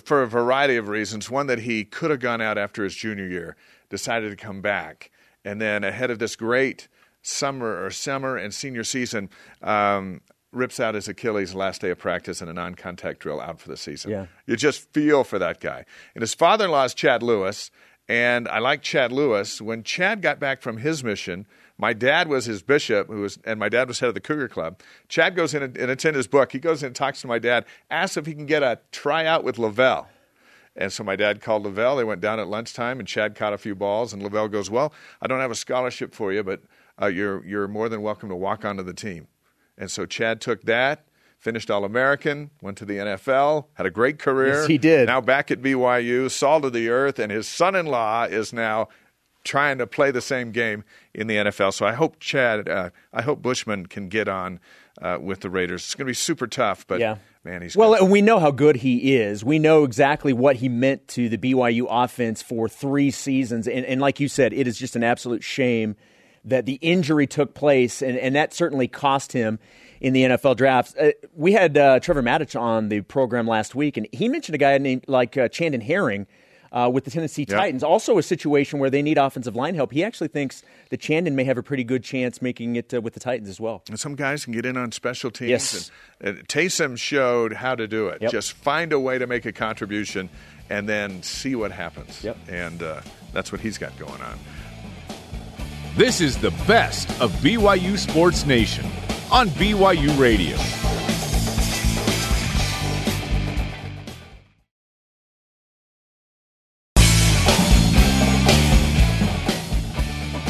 for 0.03 0.21
a 0.21 0.27
variety 0.27 0.75
of 0.75 0.87
reasons. 0.89 1.31
One 1.31 1.47
that 1.47 1.59
he 1.59 1.83
could 1.85 2.11
have 2.11 2.19
gone 2.19 2.41
out 2.41 2.57
after 2.57 2.83
his 2.83 2.93
junior 2.93 3.25
year, 3.27 3.55
decided 3.89 4.29
to 4.29 4.35
come 4.35 4.61
back, 4.61 5.09
and 5.45 5.61
then 5.61 5.83
ahead 5.85 6.11
of 6.11 6.19
this 6.19 6.35
great 6.35 6.89
summer 7.21 7.83
or 7.83 7.89
summer 7.91 8.37
and 8.37 8.53
senior 8.53 8.83
season. 8.83 9.29
Um, 9.61 10.21
Rips 10.53 10.79
out 10.79 10.95
his 10.95 11.09
Achilles 11.09 11.53
last 11.53 11.81
day 11.81 11.89
of 11.89 11.99
practice 11.99 12.41
in 12.41 12.47
a 12.47 12.53
non-contact 12.53 13.19
drill, 13.19 13.41
out 13.41 13.59
for 13.59 13.67
the 13.67 13.75
season. 13.75 14.11
Yeah. 14.11 14.25
You 14.45 14.55
just 14.55 14.91
feel 14.93 15.25
for 15.25 15.37
that 15.37 15.59
guy. 15.59 15.83
And 16.15 16.21
his 16.21 16.33
father-in-law 16.33 16.85
is 16.85 16.93
Chad 16.93 17.21
Lewis, 17.21 17.69
and 18.07 18.47
I 18.47 18.59
like 18.59 18.81
Chad 18.81 19.11
Lewis. 19.11 19.61
When 19.61 19.83
Chad 19.83 20.21
got 20.21 20.39
back 20.39 20.61
from 20.61 20.77
his 20.77 21.03
mission, 21.03 21.45
my 21.77 21.91
dad 21.91 22.29
was 22.29 22.45
his 22.45 22.63
bishop, 22.63 23.07
who 23.07 23.21
was, 23.21 23.37
and 23.43 23.59
my 23.59 23.67
dad 23.67 23.89
was 23.89 23.99
head 23.99 24.07
of 24.07 24.13
the 24.15 24.21
Cougar 24.21 24.47
Club. 24.47 24.79
Chad 25.09 25.35
goes 25.35 25.53
in 25.53 25.61
and, 25.61 25.77
and 25.77 26.05
in 26.05 26.15
his 26.15 26.27
book. 26.27 26.53
He 26.53 26.59
goes 26.59 26.81
in 26.81 26.87
and 26.87 26.95
talks 26.95 27.19
to 27.21 27.27
my 27.27 27.39
dad, 27.39 27.65
asks 27.91 28.15
if 28.15 28.25
he 28.25 28.33
can 28.33 28.45
get 28.45 28.63
a 28.63 28.79
tryout 28.93 29.43
with 29.43 29.57
LaVell. 29.57 30.07
And 30.77 30.93
so 30.93 31.03
my 31.03 31.17
dad 31.17 31.41
called 31.41 31.65
LaVell. 31.65 31.97
They 31.97 32.03
went 32.05 32.21
down 32.21 32.39
at 32.39 32.47
lunchtime, 32.47 32.99
and 32.99 33.07
Chad 33.07 33.35
caught 33.35 33.51
a 33.51 33.57
few 33.57 33.75
balls. 33.75 34.13
And 34.13 34.23
LaVell 34.23 34.49
goes, 34.49 34.69
"Well, 34.69 34.93
I 35.21 35.27
don't 35.27 35.41
have 35.41 35.51
a 35.51 35.55
scholarship 35.55 36.15
for 36.15 36.31
you, 36.31 36.41
but 36.41 36.61
uh, 37.01 37.07
you're 37.07 37.45
you're 37.45 37.67
more 37.67 37.89
than 37.89 38.01
welcome 38.01 38.29
to 38.29 38.35
walk 38.35 38.65
onto 38.65 38.83
the 38.83 38.93
team. 38.93 39.27
And 39.77 39.91
so 39.91 40.05
Chad 40.05 40.41
took 40.41 40.63
that, 40.63 41.05
finished 41.37 41.69
All 41.69 41.85
American, 41.85 42.49
went 42.61 42.77
to 42.79 42.85
the 42.85 42.97
NFL, 42.97 43.65
had 43.73 43.85
a 43.85 43.91
great 43.91 44.19
career. 44.19 44.59
Yes, 44.59 44.67
he 44.67 44.77
did. 44.77 45.07
Now 45.07 45.21
back 45.21 45.51
at 45.51 45.61
BYU, 45.61 46.31
salt 46.31 46.65
of 46.65 46.73
the 46.73 46.89
earth, 46.89 47.19
and 47.19 47.31
his 47.31 47.47
son-in-law 47.47 48.25
is 48.25 48.51
now 48.51 48.89
trying 49.43 49.77
to 49.77 49.87
play 49.87 50.11
the 50.11 50.21
same 50.21 50.51
game 50.51 50.83
in 51.13 51.27
the 51.27 51.35
NFL. 51.35 51.73
So 51.73 51.85
I 51.85 51.93
hope 51.93 52.19
Chad, 52.19 52.67
uh, 52.67 52.89
I 53.13 53.21
hope 53.21 53.41
Bushman 53.41 53.85
can 53.85 54.09
get 54.09 54.27
on 54.27 54.59
uh, 55.01 55.19
with 55.21 55.39
the 55.39 55.49
Raiders. 55.49 55.83
It's 55.85 55.95
going 55.95 56.05
to 56.05 56.09
be 56.09 56.15
super 56.15 56.47
tough, 56.47 56.85
but 56.85 56.99
yeah. 56.99 57.17
man, 57.43 57.61
he's 57.61 57.75
well. 57.75 57.93
good. 57.93 58.01
And 58.01 58.11
we 58.11 58.21
know 58.21 58.39
how 58.39 58.51
good 58.51 58.75
he 58.77 59.15
is. 59.15 59.45
We 59.45 59.59
know 59.59 59.83
exactly 59.83 60.33
what 60.33 60.57
he 60.57 60.69
meant 60.69 61.07
to 61.09 61.29
the 61.29 61.37
BYU 61.37 61.85
offense 61.89 62.41
for 62.41 62.67
three 62.67 63.11
seasons, 63.11 63.67
and, 63.67 63.85
and 63.85 64.01
like 64.01 64.19
you 64.19 64.27
said, 64.27 64.53
it 64.53 64.67
is 64.67 64.77
just 64.77 64.95
an 64.95 65.03
absolute 65.03 65.43
shame 65.43 65.95
that 66.45 66.65
the 66.65 66.75
injury 66.81 67.27
took 67.27 67.53
place, 67.53 68.01
and, 68.01 68.17
and 68.17 68.35
that 68.35 68.53
certainly 68.53 68.87
cost 68.87 69.31
him 69.33 69.59
in 69.99 70.13
the 70.13 70.23
NFL 70.23 70.55
drafts. 70.55 70.95
Uh, 70.95 71.11
we 71.35 71.53
had 71.53 71.77
uh, 71.77 71.99
Trevor 71.99 72.21
Matich 72.23 72.59
on 72.59 72.89
the 72.89 73.01
program 73.01 73.47
last 73.47 73.75
week, 73.75 73.97
and 73.97 74.07
he 74.13 74.29
mentioned 74.29 74.55
a 74.55 74.59
guy 74.59 74.77
named 74.77 75.05
like 75.07 75.37
uh, 75.37 75.47
Chandon 75.49 75.81
Herring 75.81 76.27
uh, 76.71 76.89
with 76.93 77.05
the 77.05 77.11
Tennessee 77.11 77.45
Yep. 77.47 77.57
Titans. 77.57 77.83
Also, 77.83 78.17
a 78.17 78.23
situation 78.23 78.79
where 78.79 78.89
they 78.89 79.01
need 79.01 79.17
offensive 79.17 79.55
line 79.55 79.75
help. 79.75 79.91
He 79.91 80.03
actually 80.03 80.27
thinks 80.27 80.63
that 80.89 80.99
Chandon 80.99 81.35
may 81.35 81.43
have 81.45 81.57
a 81.57 81.63
pretty 81.63 81.83
good 81.83 82.03
chance 82.03 82.41
making 82.41 82.75
it 82.75 82.93
uh, 82.93 83.01
with 83.01 83.13
the 83.13 83.19
Titans 83.19 83.49
as 83.49 83.59
well. 83.59 83.83
And 83.89 83.99
some 83.99 84.15
guys 84.15 84.43
can 84.43 84.53
get 84.53 84.65
in 84.65 84.77
on 84.77 84.91
special 84.91 85.31
teams. 85.31 85.49
Yes. 85.49 85.91
And, 86.19 86.37
and 86.39 86.47
Taysom 86.47 86.97
showed 86.97 87.53
how 87.53 87.75
to 87.75 87.87
do 87.87 88.07
it. 88.09 88.21
Yep. 88.21 88.31
Just 88.31 88.53
find 88.53 88.93
a 88.93 88.99
way 88.99 89.17
to 89.17 89.27
make 89.27 89.45
a 89.45 89.51
contribution 89.51 90.29
and 90.69 90.87
then 90.87 91.23
see 91.23 91.55
what 91.55 91.71
happens. 91.71 92.23
Yep. 92.23 92.37
And 92.49 92.83
uh, 92.83 93.01
that's 93.33 93.51
what 93.51 93.61
he's 93.61 93.77
got 93.77 93.97
going 93.97 94.21
on. 94.21 94.37
This 95.97 96.21
is 96.21 96.37
the 96.37 96.51
best 96.67 97.09
of 97.19 97.31
BYU 97.37 97.97
Sports 97.97 98.45
Nation 98.45 98.85
on 99.31 99.49
BYU 99.49 100.15
Radio. 100.19 100.55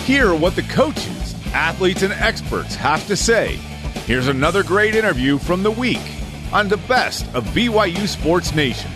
Hear 0.04 0.36
what 0.36 0.58
the 0.58 0.64
coaches, 0.64 1.34
athletes, 1.54 2.02
and 2.02 2.12
experts 2.12 2.76
have 2.76 3.08
to 3.08 3.16
say. 3.16 3.56
Here's 4.06 4.28
another 4.28 4.64
great 4.64 4.95
interview 4.95 5.38
from 5.38 5.64
the 5.64 5.72
week 5.72 6.02
on 6.52 6.68
the 6.68 6.76
best 6.76 7.26
of 7.34 7.45
BYU 7.45 8.06
Sports 8.06 8.54
Nation. 8.54 8.91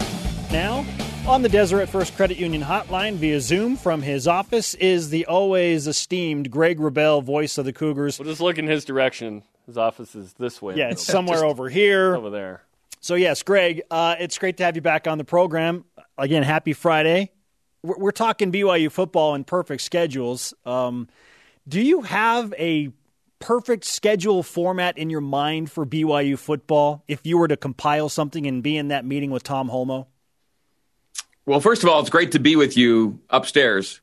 Now, 0.52 0.86
on 1.28 1.42
the 1.44 1.50
Deseret 1.50 1.88
First 1.88 2.16
Credit 2.16 2.38
Union 2.38 2.62
hotline 2.62 3.14
via 3.16 3.40
Zoom 3.40 3.78
from 3.78 4.02
his 4.02 4.28
office 4.28 4.74
is 4.76 5.10
the 5.10 5.26
always 5.28 5.88
esteemed 5.88 6.50
Greg 6.50 6.80
Wrubell, 6.80 7.24
voice 7.24 7.58
of 7.58 7.66
the 7.66 7.74
Cougars. 7.74 8.18
We'll 8.20 8.28
just 8.28 8.42
look 8.42 8.58
in 8.58 8.68
his 8.68 8.86
direction. 8.86 9.44
His 9.66 9.78
office 9.78 10.16
is 10.16 10.34
this 10.34 10.62
way. 10.62 10.76
Yeah, 10.76 10.90
it's 10.90 11.04
somewhere 11.06 11.46
over 11.46 11.70
here. 11.70 12.16
over 12.16 12.30
there. 12.30 12.64
So, 13.00 13.16
yes, 13.16 13.44
Greg, 13.44 13.82
uh, 13.90 14.16
it's 14.20 14.38
great 14.38 14.58
to 14.58 14.64
have 14.64 14.76
you 14.76 14.82
back 14.82 15.08
on 15.08 15.18
the 15.18 15.24
program. 15.24 15.86
Again, 16.18 16.44
happy 16.44 16.74
Friday. 16.74 17.32
We're, 17.84 17.98
we're 17.98 18.12
talking 18.12 18.52
BYU 18.52 18.92
football 18.92 19.36
and 19.36 19.46
perfect 19.46 19.84
schedules. 19.84 20.54
Um, 20.66 21.08
do 21.68 21.82
you 21.82 22.02
have 22.02 22.54
a 22.58 22.90
perfect 23.40 23.86
schedule 23.86 24.44
format 24.44 24.98
in 24.98 25.10
your 25.10 25.22
mind 25.22 25.72
for 25.72 25.86
BYU 25.86 26.38
football 26.38 27.04
if 27.08 27.26
you 27.26 27.38
were 27.38 27.48
to 27.48 27.58
compile 27.58 28.10
something 28.10 28.46
and 28.46 28.62
be 28.62 28.78
in 28.78 28.90
that 28.90 29.06
meeting 29.06 29.32
with 29.32 29.44
Tom 29.44 29.70
Holmoe? 29.70 30.08
Well, 31.46 31.60
first 31.60 31.84
of 31.84 31.90
all, 31.90 32.00
it's 32.00 32.10
great 32.10 32.32
to 32.34 32.40
be 32.40 32.56
with 32.56 32.78
you 32.78 33.20
upstairs. 33.30 34.02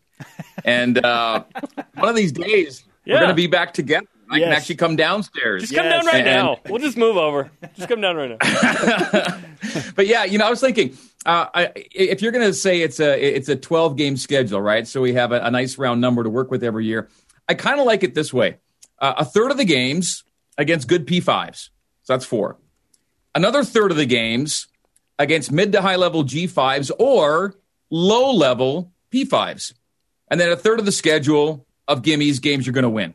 And 0.65 1.03
uh, 1.05 1.45
one 1.95 2.09
of 2.09 2.17
these 2.17 2.33
days, 2.33 2.85
Yeah. 3.05 3.15
we're 3.15 3.21
going 3.21 3.29
to 3.31 3.35
be 3.35 3.47
back 3.47 3.73
together. 3.75 4.07
I 4.31 4.41
can 4.41 4.49
actually 4.53 4.75
come 4.75 4.95
downstairs. 4.97 5.63
Just 5.63 5.75
come 5.75 5.87
Yes. 5.87 6.05
down 6.05 6.07
right 6.07 6.27
And- 6.27 6.27
now. 6.27 6.59
We'll 6.69 6.83
just 6.83 6.99
move 6.99 7.17
over. 7.17 7.51
Just 7.77 7.89
come 7.89 8.01
down 8.03 8.17
right 8.17 8.29
now. 8.31 8.37
but 9.97 10.07
yeah, 10.07 10.25
you 10.25 10.37
know, 10.37 10.47
I 10.47 10.51
was 10.51 10.61
thinking 10.61 10.97
uh, 11.25 11.47
I, 11.55 11.73
if 11.75 12.21
you're 12.21 12.33
going 12.33 12.45
to 12.47 12.53
say 12.53 12.83
it's 12.83 13.01
a 13.01 13.19
it's 13.37 13.49
a 13.49 13.57
12 13.57 13.97
game 13.97 14.17
schedule, 14.19 14.61
right? 14.61 14.87
So 14.87 15.01
we 15.01 15.15
have 15.15 15.33
a, 15.33 15.41
a 15.41 15.51
nice 15.51 15.79
round 15.79 16.03
number 16.03 16.23
to 16.25 16.29
work 16.31 16.51
with 16.51 16.63
every 16.63 16.85
year. 16.85 17.09
I 17.49 17.55
kind 17.55 17.81
of 17.81 17.87
like 17.87 18.03
it 18.03 18.15
this 18.15 18.31
way: 18.33 18.59
uh, 18.99 19.15
a 19.17 19.25
third 19.25 19.51
of 19.51 19.57
the 19.57 19.65
games 19.65 20.25
against 20.59 20.89
good 20.89 21.07
P5s, 21.07 21.71
so 22.03 22.13
that's 22.13 22.27
four. 22.27 22.59
Another 23.35 23.65
third 23.65 23.91
of 23.93 23.97
the 23.97 24.05
games 24.07 24.67
against 25.19 25.51
mid 25.53 25.73
to 25.73 25.83
high 25.83 25.97
level 25.97 26.25
G5s 26.25 26.91
or 26.99 27.55
low 27.91 28.33
level 28.33 28.93
P5s, 29.13 29.75
and 30.31 30.41
then 30.41 30.51
a 30.51 30.57
third 30.57 30.79
of 30.79 30.85
the 30.85 30.93
schedule 30.93 31.67
of 31.87 32.03
gimmies 32.03 32.41
games 32.41 32.67
you're 32.67 32.75
going 32.75 32.83
to 32.83 32.91
win. 32.91 33.15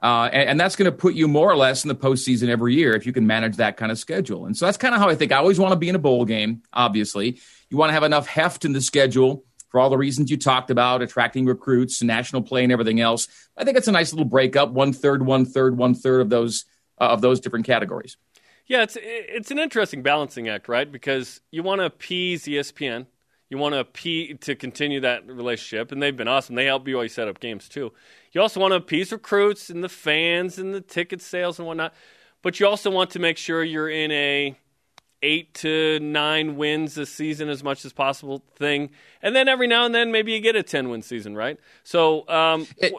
Uh, 0.00 0.28
and, 0.32 0.50
and 0.50 0.60
that's 0.60 0.76
going 0.76 0.90
to 0.90 0.96
put 0.96 1.14
you 1.14 1.26
more 1.26 1.50
or 1.50 1.56
less 1.56 1.84
in 1.84 1.88
the 1.88 1.94
postseason 1.94 2.48
every 2.48 2.74
year 2.74 2.94
if 2.94 3.04
you 3.04 3.12
can 3.12 3.26
manage 3.26 3.56
that 3.56 3.76
kind 3.76 3.90
of 3.90 3.98
schedule. 3.98 4.46
And 4.46 4.56
so 4.56 4.64
that's 4.64 4.76
kind 4.76 4.94
of 4.94 5.00
how 5.00 5.08
I 5.08 5.16
think. 5.16 5.32
I 5.32 5.38
always 5.38 5.58
want 5.58 5.72
to 5.72 5.76
be 5.78 5.88
in 5.88 5.96
a 5.96 5.98
bowl 5.98 6.24
game, 6.24 6.62
obviously. 6.72 7.40
You 7.68 7.76
want 7.76 7.90
to 7.90 7.94
have 7.94 8.04
enough 8.04 8.28
heft 8.28 8.64
in 8.64 8.72
the 8.72 8.80
schedule 8.80 9.44
for 9.70 9.80
all 9.80 9.90
the 9.90 9.98
reasons 9.98 10.30
you 10.30 10.36
talked 10.36 10.70
about, 10.70 11.02
attracting 11.02 11.46
recruits, 11.46 12.02
national 12.02 12.42
play, 12.42 12.62
and 12.62 12.72
everything 12.72 13.00
else. 13.00 13.28
I 13.56 13.64
think 13.64 13.76
it's 13.76 13.88
a 13.88 13.92
nice 13.92 14.12
little 14.12 14.24
breakup 14.24 14.70
one 14.70 14.92
third, 14.92 15.26
one 15.26 15.44
third, 15.44 15.76
one 15.76 15.94
third 15.94 16.20
of 16.20 16.30
those, 16.30 16.64
uh, 17.00 17.04
of 17.04 17.20
those 17.20 17.40
different 17.40 17.66
categories. 17.66 18.16
Yeah, 18.68 18.82
it's 18.82 18.96
it's 19.00 19.50
an 19.50 19.58
interesting 19.58 20.02
balancing 20.02 20.48
act, 20.48 20.68
right? 20.68 20.90
Because 20.90 21.40
you 21.50 21.62
want 21.62 21.80
to 21.80 21.86
appease 21.86 22.44
ESPN, 22.44 23.06
you 23.48 23.56
want 23.56 23.72
to 23.74 23.78
appease 23.80 24.36
to 24.42 24.54
continue 24.54 25.00
that 25.00 25.26
relationship, 25.26 25.90
and 25.90 26.02
they've 26.02 26.16
been 26.16 26.28
awesome. 26.28 26.54
They 26.54 26.66
help 26.66 26.84
BYU 26.84 27.10
set 27.10 27.28
up 27.28 27.40
games 27.40 27.68
too. 27.68 27.92
You 28.32 28.42
also 28.42 28.60
want 28.60 28.72
to 28.72 28.76
appease 28.76 29.10
recruits 29.10 29.70
and 29.70 29.82
the 29.82 29.88
fans 29.88 30.58
and 30.58 30.74
the 30.74 30.82
ticket 30.82 31.22
sales 31.22 31.58
and 31.58 31.66
whatnot, 31.66 31.94
but 32.42 32.60
you 32.60 32.66
also 32.66 32.90
want 32.90 33.10
to 33.10 33.18
make 33.18 33.38
sure 33.38 33.64
you're 33.64 33.88
in 33.88 34.10
a 34.12 34.54
eight 35.22 35.52
to 35.54 35.98
nine 36.00 36.56
wins 36.56 36.96
a 36.98 37.06
season 37.06 37.48
as 37.48 37.64
much 37.64 37.84
as 37.86 37.92
possible 37.94 38.44
thing, 38.56 38.90
and 39.22 39.34
then 39.34 39.48
every 39.48 39.66
now 39.66 39.86
and 39.86 39.94
then 39.94 40.12
maybe 40.12 40.32
you 40.32 40.40
get 40.40 40.56
a 40.56 40.62
ten 40.62 40.90
win 40.90 41.00
season, 41.00 41.34
right? 41.34 41.58
So. 41.84 42.28
Um, 42.28 42.66
It- 42.76 42.92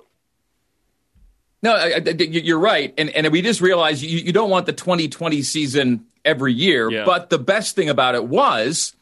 No, 1.62 1.74
I, 1.76 1.96
I, 2.06 2.10
you're 2.12 2.60
right, 2.60 2.94
and 2.98 3.10
and 3.10 3.28
we 3.32 3.42
just 3.42 3.60
realized 3.62 4.02
you, 4.02 4.18
you 4.18 4.32
don't 4.32 4.50
want 4.50 4.66
the 4.66 4.74
2020 4.74 5.42
season 5.42 6.06
every 6.24 6.54
year. 6.54 6.90
Yeah. 6.90 7.06
But 7.06 7.30
the 7.30 7.38
best 7.40 7.76
thing 7.76 7.90
about 7.90 8.16
it 8.16 8.26
was, 8.26 8.94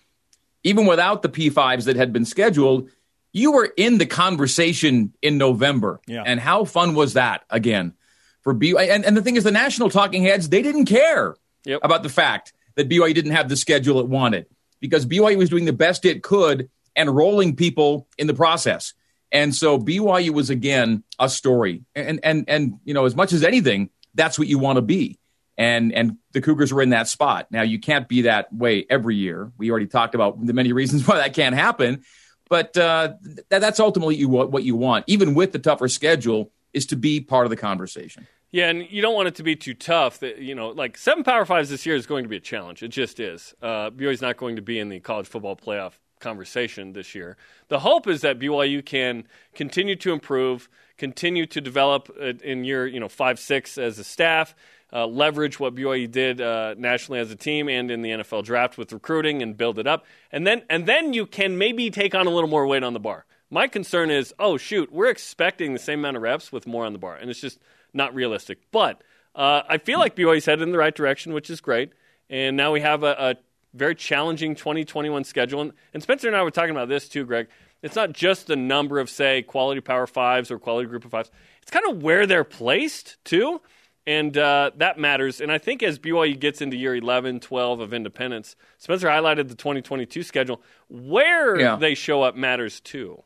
even 0.63 0.85
without 0.87 1.21
the 1.21 1.29
P5s 1.29 1.85
that 1.85 1.95
had 1.95 2.11
been 2.11 2.25
scheduled, 2.25 2.89
you 3.31 3.51
were 3.51 3.71
in 3.77 3.99
the 3.99 4.05
conversation 4.07 5.13
in 5.21 5.37
November. 5.37 5.99
Yeah. 6.07 6.23
And 6.25 6.39
how 6.39 6.65
fun 6.65 6.95
was 6.95 7.13
that 7.13 7.43
again 7.49 7.93
for 8.41 8.55
BYU? 8.55 8.89
And, 8.89 9.05
and 9.05 9.15
the 9.15 9.21
thing 9.21 9.35
is, 9.35 9.43
the 9.43 9.51
national 9.51 9.89
talking 9.89 10.23
heads 10.23 10.49
they 10.49 10.61
didn't 10.61 10.85
care 10.85 11.35
Yep. 11.65 11.81
about 11.83 12.01
the 12.01 12.09
fact 12.09 12.53
that 12.75 12.87
BYU 12.87 13.13
didn't 13.13 13.31
have 13.33 13.49
the 13.49 13.57
schedule 13.57 13.99
it 13.99 14.07
wanted 14.07 14.45
because 14.79 15.05
BYU 15.05 15.37
was 15.37 15.49
doing 15.49 15.65
the 15.65 15.73
best 15.73 16.05
it 16.05 16.23
could 16.23 16.69
and 16.95 17.13
rolling 17.13 17.55
people 17.55 18.07
in 18.17 18.25
the 18.27 18.33
process. 18.33 18.93
And 19.31 19.53
so 19.53 19.77
BYU 19.77 20.31
was 20.31 20.49
again 20.49 21.03
a 21.19 21.29
story. 21.29 21.83
And 21.95 22.19
and 22.23 22.45
and 22.47 22.79
you 22.85 22.93
know, 22.93 23.05
as 23.05 23.15
much 23.15 23.33
as 23.33 23.43
anything, 23.43 23.89
that's 24.13 24.39
what 24.39 24.47
you 24.47 24.59
want 24.59 24.77
to 24.77 24.81
be. 24.81 25.19
And 25.57 25.93
and 25.93 26.17
the 26.31 26.41
Cougars 26.41 26.73
were 26.73 26.81
in 26.81 26.91
that 26.91 27.07
spot. 27.07 27.47
Now 27.51 27.63
you 27.63 27.79
can't 27.79 28.07
be 28.07 28.23
that 28.23 28.53
way 28.53 28.85
every 28.89 29.15
year. 29.15 29.51
We 29.57 29.71
already 29.71 29.87
talked 29.87 30.15
about 30.15 30.45
the 30.45 30.53
many 30.53 30.71
reasons 30.71 31.07
why 31.07 31.17
that 31.17 31.33
can't 31.33 31.55
happen. 31.55 32.03
But 32.49 32.77
uh, 32.77 33.15
th- 33.23 33.45
that's 33.49 33.79
ultimately 33.79 34.15
you 34.15 34.29
what 34.29 34.63
you 34.63 34.75
want, 34.75 35.05
even 35.07 35.33
with 35.33 35.51
the 35.51 35.59
tougher 35.59 35.89
schedule, 35.89 36.51
is 36.73 36.85
to 36.87 36.95
be 36.95 37.19
part 37.19 37.45
of 37.45 37.49
the 37.49 37.57
conversation. 37.57 38.27
Yeah, 38.51 38.69
and 38.69 38.89
you 38.89 39.01
don't 39.01 39.13
want 39.13 39.27
it 39.27 39.35
to 39.35 39.43
be 39.43 39.57
too 39.57 39.73
tough. 39.73 40.19
That 40.19 40.37
you 40.37 40.55
know, 40.55 40.69
like 40.69 40.97
seven 40.97 41.25
Power 41.25 41.43
Fives 41.45 41.69
this 41.69 41.85
year 41.85 41.95
is 41.95 42.05
going 42.05 42.23
to 42.23 42.29
be 42.29 42.37
a 42.37 42.41
challenge. 42.41 42.81
It 42.83 42.89
just 42.89 43.19
is. 43.19 43.53
Uh, 43.61 43.89
BYU's 43.89 44.21
not 44.21 44.37
going 44.37 44.55
to 44.55 44.61
be 44.61 44.79
in 44.79 44.87
the 44.87 45.01
college 45.01 45.27
football 45.27 45.57
playoff 45.57 45.93
conversation 46.19 46.93
this 46.93 47.15
year. 47.15 47.37
The 47.67 47.79
hope 47.79 48.07
is 48.07 48.21
that 48.21 48.39
BYU 48.39 48.83
can 48.85 49.25
continue 49.53 49.95
to 49.97 50.13
improve, 50.13 50.69
continue 50.97 51.45
to 51.47 51.61
develop 51.61 52.09
uh, 52.19 52.33
in 52.43 52.63
year 52.63 52.87
you 52.87 52.99
know 52.99 53.09
five 53.09 53.39
six 53.39 53.77
as 53.77 53.99
a 53.99 54.03
staff. 54.03 54.55
Uh, 54.93 55.05
leverage 55.05 55.59
what 55.59 55.75
BYU 55.75 56.09
did 56.09 56.39
uh, 56.39 56.73
nationally 56.77 57.19
as 57.19 57.29
a 57.29 57.35
team 57.35 57.67
and 57.67 57.91
in 57.91 58.01
the 58.01 58.09
NFL 58.09 58.45
draft 58.45 58.77
with 58.77 58.93
recruiting 58.93 59.41
and 59.41 59.57
build 59.57 59.79
it 59.79 59.87
up, 59.87 60.05
and 60.31 60.47
then 60.47 60.63
and 60.69 60.85
then 60.85 61.13
you 61.13 61.25
can 61.25 61.57
maybe 61.57 61.89
take 61.89 62.15
on 62.15 62.25
a 62.25 62.29
little 62.29 62.49
more 62.49 62.65
weight 62.65 62.83
on 62.83 62.93
the 62.93 62.99
bar. 62.99 63.25
My 63.49 63.67
concern 63.67 64.09
is, 64.09 64.33
oh 64.39 64.57
shoot, 64.57 64.91
we're 64.91 65.09
expecting 65.09 65.73
the 65.73 65.79
same 65.79 65.99
amount 65.99 66.17
of 66.17 66.23
reps 66.23 66.51
with 66.51 66.67
more 66.67 66.85
on 66.85 66.93
the 66.93 66.99
bar, 66.99 67.15
and 67.15 67.29
it's 67.29 67.41
just 67.41 67.59
not 67.93 68.13
realistic. 68.15 68.59
But 68.71 69.01
uh, 69.37 69.61
I 69.69 69.77
feel 69.77 69.99
like 69.99 70.15
BYU's 70.15 70.45
headed 70.45 70.63
in 70.63 70.71
the 70.71 70.77
right 70.77 70.95
direction, 70.95 71.33
which 71.33 71.49
is 71.49 71.61
great. 71.61 71.91
And 72.29 72.57
now 72.57 72.73
we 72.73 72.81
have 72.81 73.03
a, 73.03 73.11
a 73.11 73.35
very 73.77 73.95
challenging 73.95 74.55
2021 74.55 75.23
schedule. 75.23 75.61
And, 75.61 75.73
and 75.93 76.03
Spencer 76.03 76.27
and 76.27 76.35
I 76.35 76.43
were 76.43 76.51
talking 76.51 76.71
about 76.71 76.89
this 76.89 77.07
too, 77.07 77.25
Greg. 77.25 77.47
It's 77.83 77.95
not 77.95 78.11
just 78.11 78.47
the 78.47 78.55
number 78.55 78.99
of, 78.99 79.09
say, 79.09 79.43
quality 79.43 79.81
Power 79.81 80.07
Fives 80.07 80.49
or 80.49 80.57
quality 80.59 80.87
Group 80.89 81.05
of 81.05 81.11
Fives. 81.11 81.29
It's 81.61 81.71
kind 81.71 81.85
of 81.89 82.01
where 82.01 82.25
they're 82.25 82.43
placed 82.43 83.23
too, 83.23 83.61
and 84.07 84.35
uh, 84.37 84.71
that 84.77 84.97
matters. 84.97 85.39
And 85.41 85.51
I 85.51 85.57
think 85.59 85.83
as 85.83 85.99
BYU 85.99 86.39
gets 86.39 86.61
into 86.61 86.75
year 86.75 86.95
11, 86.95 87.39
12 87.41 87.79
of 87.79 87.93
independence, 87.93 88.55
Spencer 88.79 89.07
highlighted 89.07 89.49
the 89.49 89.55
2022 89.55 90.23
schedule. 90.23 90.61
Where 90.89 91.59
Yeah. 91.59 91.75
they 91.75 91.93
show 91.93 92.23
up 92.23 92.35
matters 92.35 92.79
too. 92.79 93.23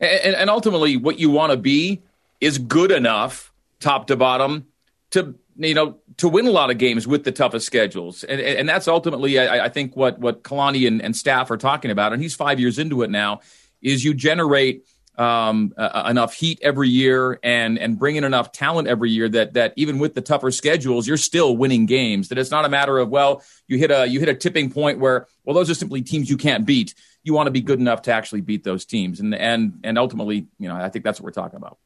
And, 0.00 0.36
and 0.36 0.50
ultimately, 0.50 0.96
what 0.96 1.18
you 1.18 1.30
want 1.30 1.50
to 1.52 1.56
be 1.58 2.02
is 2.40 2.58
good 2.58 2.92
enough, 2.92 3.52
top 3.80 4.06
to 4.06 4.16
bottom, 4.16 4.66
to 5.10 5.34
you 5.58 5.74
know 5.74 5.98
to 6.18 6.28
win 6.28 6.46
a 6.46 6.50
lot 6.50 6.70
of 6.70 6.78
games 6.78 7.06
with 7.06 7.24
the 7.24 7.32
toughest 7.32 7.66
schedules, 7.66 8.24
and 8.24 8.40
and 8.40 8.68
that's 8.68 8.88
ultimately 8.88 9.38
I, 9.38 9.66
I 9.66 9.68
think 9.68 9.96
what 9.96 10.18
what 10.18 10.42
Kalani 10.42 10.86
and, 10.86 11.02
and 11.02 11.16
staff 11.16 11.50
are 11.50 11.56
talking 11.56 11.90
about, 11.90 12.12
and 12.12 12.22
he's 12.22 12.34
five 12.34 12.60
years 12.60 12.78
into 12.78 13.02
it 13.02 13.10
now, 13.10 13.40
is 13.82 14.04
you 14.04 14.14
generate 14.14 14.84
um, 15.18 15.74
uh, 15.76 16.06
enough 16.08 16.32
heat 16.32 16.60
every 16.62 16.88
year 16.88 17.40
and 17.42 17.76
and 17.76 17.98
bring 17.98 18.16
in 18.16 18.22
enough 18.22 18.52
talent 18.52 18.86
every 18.86 19.10
year 19.10 19.28
that 19.28 19.54
that 19.54 19.72
even 19.76 19.98
with 19.98 20.14
the 20.14 20.20
tougher 20.20 20.52
schedules, 20.52 21.08
you're 21.08 21.16
still 21.16 21.56
winning 21.56 21.86
games. 21.86 22.28
That 22.28 22.38
it's 22.38 22.52
not 22.52 22.64
a 22.64 22.68
matter 22.68 22.98
of 22.98 23.08
well, 23.08 23.42
you 23.66 23.78
hit 23.78 23.90
a 23.90 24.06
you 24.06 24.20
hit 24.20 24.28
a 24.28 24.34
tipping 24.34 24.70
point 24.70 25.00
where 25.00 25.26
well, 25.44 25.54
those 25.54 25.68
are 25.68 25.74
simply 25.74 26.02
teams 26.02 26.30
you 26.30 26.36
can't 26.36 26.64
beat. 26.64 26.94
You 27.24 27.34
want 27.34 27.48
to 27.48 27.50
be 27.50 27.60
good 27.60 27.80
enough 27.80 28.02
to 28.02 28.12
actually 28.12 28.42
beat 28.42 28.62
those 28.62 28.84
teams, 28.84 29.18
and 29.18 29.34
and 29.34 29.80
and 29.82 29.98
ultimately, 29.98 30.46
you 30.58 30.68
know, 30.68 30.76
I 30.76 30.88
think 30.88 31.04
that's 31.04 31.20
what 31.20 31.24
we're 31.24 31.42
talking 31.42 31.56
about. 31.56 31.78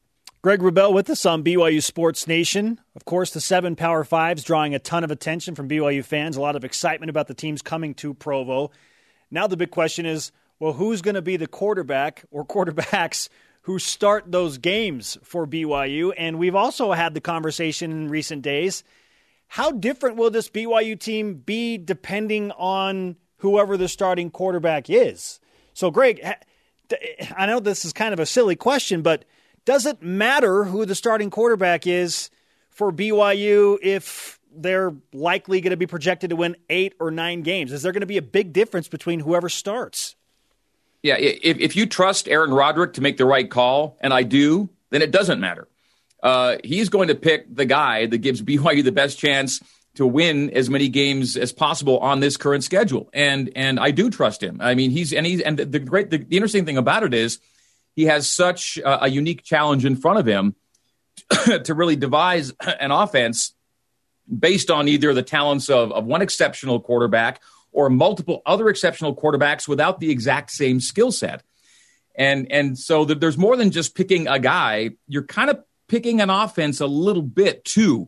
Greg 0.43 0.59
Wrubell 0.59 0.91
with 0.91 1.09
us 1.09 1.25
on 1.25 1.41
BYU 1.41 1.81
Sports 1.81 2.27
Nation. 2.27 2.77
Of 2.97 3.05
course, 3.05 3.31
the 3.31 3.39
seven 3.39 3.77
Power 3.77 4.03
Fives 4.03 4.43
drawing 4.43 4.75
a 4.75 4.79
ton 4.79 5.05
of 5.05 5.09
attention 5.09 5.55
from 5.55 5.69
BYU 5.69 6.03
fans. 6.03 6.35
A 6.35 6.41
lot 6.41 6.57
of 6.57 6.65
excitement 6.65 7.09
about 7.09 7.29
the 7.29 7.33
teams 7.33 7.61
coming 7.61 7.93
to 7.93 8.13
Provo. 8.13 8.69
Now 9.31 9.47
the 9.47 9.55
big 9.55 9.71
question 9.71 10.05
is 10.05 10.33
well, 10.59 10.73
who's 10.73 11.01
going 11.01 11.15
to 11.15 11.21
be 11.21 11.37
the 11.37 11.47
quarterback 11.47 12.25
or 12.29 12.45
quarterbacks 12.45 13.29
who 13.61 13.79
start 13.79 14.33
those 14.33 14.57
games 14.57 15.17
for 15.23 15.47
BYU? 15.47 16.11
And 16.17 16.37
we've 16.37 16.55
also 16.55 16.91
had 16.91 17.13
the 17.13 17.21
conversation 17.21 17.91
in 17.91 18.09
recent 18.09 18.41
days. 18.41 18.83
How 19.47 19.71
different 19.71 20.17
will 20.17 20.29
this 20.29 20.49
BYU 20.49 20.99
team 20.99 21.35
be 21.35 21.77
depending 21.77 22.51
on 22.51 23.15
whoever 23.37 23.77
the 23.77 23.87
starting 23.87 24.29
quarterback 24.29 24.89
is? 24.89 25.39
So, 25.73 25.89
Greg, 25.89 26.21
I 27.33 27.45
know 27.45 27.61
this 27.61 27.85
is 27.85 27.93
kind 27.93 28.11
of 28.11 28.19
a 28.19 28.25
silly 28.25 28.57
question, 28.57 29.03
but 29.03 29.23
does 29.65 29.85
it 29.85 30.01
matter 30.01 30.63
who 30.65 30.85
the 30.85 30.95
starting 30.95 31.29
quarterback 31.29 31.87
is 31.87 32.29
for 32.69 32.91
BYU 32.91 33.77
if 33.81 34.39
they're 34.55 34.93
likely 35.13 35.61
going 35.61 35.71
to 35.71 35.77
be 35.77 35.87
projected 35.87 36.29
to 36.29 36.35
win 36.35 36.55
eight 36.69 36.93
or 36.99 37.11
nine 37.11 37.41
games? 37.41 37.71
Is 37.71 37.81
there 37.81 37.91
going 37.91 38.01
to 38.01 38.07
be 38.07 38.17
a 38.17 38.23
big 38.23 38.53
difference 38.53 38.87
between 38.87 39.19
whoever 39.19 39.49
starts? 39.49 40.15
Yeah, 41.01 41.15
if, 41.17 41.59
if 41.59 41.75
you 41.75 41.85
trust 41.85 42.29
Aaron 42.29 42.53
Roderick 42.53 42.93
to 42.93 43.01
make 43.01 43.17
the 43.17 43.25
right 43.25 43.49
call, 43.49 43.97
and 43.99 44.13
I 44.13 44.23
do, 44.23 44.69
then 44.89 45.01
it 45.01 45.11
doesn't 45.11 45.39
matter. 45.39 45.67
Uh, 46.21 46.57
he's 46.63 46.87
going 46.87 47.09
to 47.09 47.15
pick 47.15 47.53
the 47.53 47.65
guy 47.65 48.05
that 48.05 48.19
gives 48.19 48.41
BYU 48.41 48.83
the 48.83 48.93
best 48.93 49.19
chance 49.19 49.61
to 49.95 50.07
win 50.07 50.49
as 50.51 50.69
many 50.69 50.87
games 50.87 51.35
as 51.35 51.51
possible 51.51 51.99
on 51.99 52.19
this 52.19 52.37
current 52.37 52.63
schedule, 52.63 53.09
and 53.13 53.51
and 53.55 53.79
I 53.79 53.91
do 53.91 54.09
trust 54.09 54.41
him. 54.41 54.59
I 54.61 54.75
mean, 54.75 54.91
he's 54.91 55.13
and 55.13 55.25
he's 55.25 55.41
and 55.41 55.57
the, 55.57 55.79
great 55.79 56.09
the, 56.09 56.25
interesting 56.31 56.65
thing 56.65 56.77
about 56.77 57.03
it 57.03 57.13
is 57.13 57.39
he 57.95 58.05
has 58.05 58.29
such 58.29 58.77
a, 58.77 59.05
a 59.05 59.07
unique 59.07 59.43
challenge 59.43 59.85
in 59.85 59.95
front 59.95 60.19
of 60.19 60.25
him 60.25 60.55
to 61.63 61.73
really 61.73 61.95
devise 61.95 62.51
an 62.79 62.91
offense 62.91 63.53
based 64.39 64.71
on 64.71 64.87
either 64.87 65.13
the 65.13 65.23
talents 65.23 65.69
of, 65.69 65.91
of 65.91 66.05
one 66.05 66.21
exceptional 66.21 66.79
quarterback 66.79 67.41
or 67.71 67.89
multiple 67.89 68.41
other 68.45 68.69
exceptional 68.69 69.15
quarterbacks 69.15 69.67
without 69.67 69.99
the 69.99 70.09
exact 70.09 70.51
same 70.51 70.79
skill 70.79 71.11
set. 71.11 71.43
And 72.15 72.51
and 72.51 72.77
so 72.77 73.05
that 73.05 73.19
there's 73.19 73.37
more 73.37 73.57
than 73.57 73.71
just 73.71 73.95
picking 73.95 74.27
a 74.27 74.37
guy. 74.37 74.91
You're 75.07 75.25
kind 75.25 75.49
of 75.49 75.63
picking 75.87 76.21
an 76.21 76.29
offense 76.29 76.79
a 76.79 76.85
little 76.85 77.23
bit 77.23 77.65
too, 77.65 78.07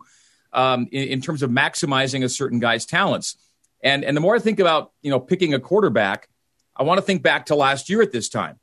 um, 0.53 0.87
in, 0.91 1.07
in, 1.09 1.21
terms 1.21 1.41
of 1.41 1.49
maximizing 1.49 2.23
a 2.23 2.29
certain 2.29 2.59
guy's 2.59 2.85
talents. 2.85 3.35
And 3.83 4.05
and 4.05 4.15
the 4.15 4.21
more 4.21 4.35
I 4.35 4.39
think 4.39 4.59
about 4.59 4.91
you 5.01 5.09
know 5.09 5.19
picking 5.19 5.55
a 5.55 5.59
quarterback, 5.59 6.29
I 6.75 6.83
want 6.83 6.99
to 6.99 7.01
think 7.01 7.23
back 7.23 7.47
to 7.47 7.55
last 7.55 7.89
year 7.89 8.03
at 8.03 8.11
this 8.11 8.29
time. 8.29 8.59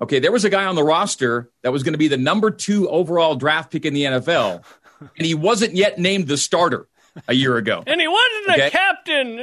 Okay, 0.00 0.18
there 0.18 0.32
was 0.32 0.44
a 0.44 0.50
guy 0.50 0.64
on 0.64 0.74
the 0.74 0.82
roster 0.82 1.50
that 1.62 1.72
was 1.72 1.82
going 1.82 1.92
to 1.92 1.98
be 1.98 2.08
the 2.08 2.16
number 2.16 2.50
two 2.50 2.88
overall 2.88 3.34
draft 3.34 3.70
pick 3.70 3.84
in 3.84 3.92
the 3.92 4.04
NFL, 4.04 4.64
and 5.00 5.26
he 5.26 5.34
wasn't 5.34 5.74
yet 5.74 5.98
named 5.98 6.26
the 6.26 6.36
starter 6.36 6.88
a 7.28 7.34
year 7.34 7.56
ago. 7.56 7.82
and 7.86 8.00
he 8.00 8.08
wasn't 8.08 8.50
okay? 8.50 8.68
a 8.68 8.70
captain. 8.70 9.38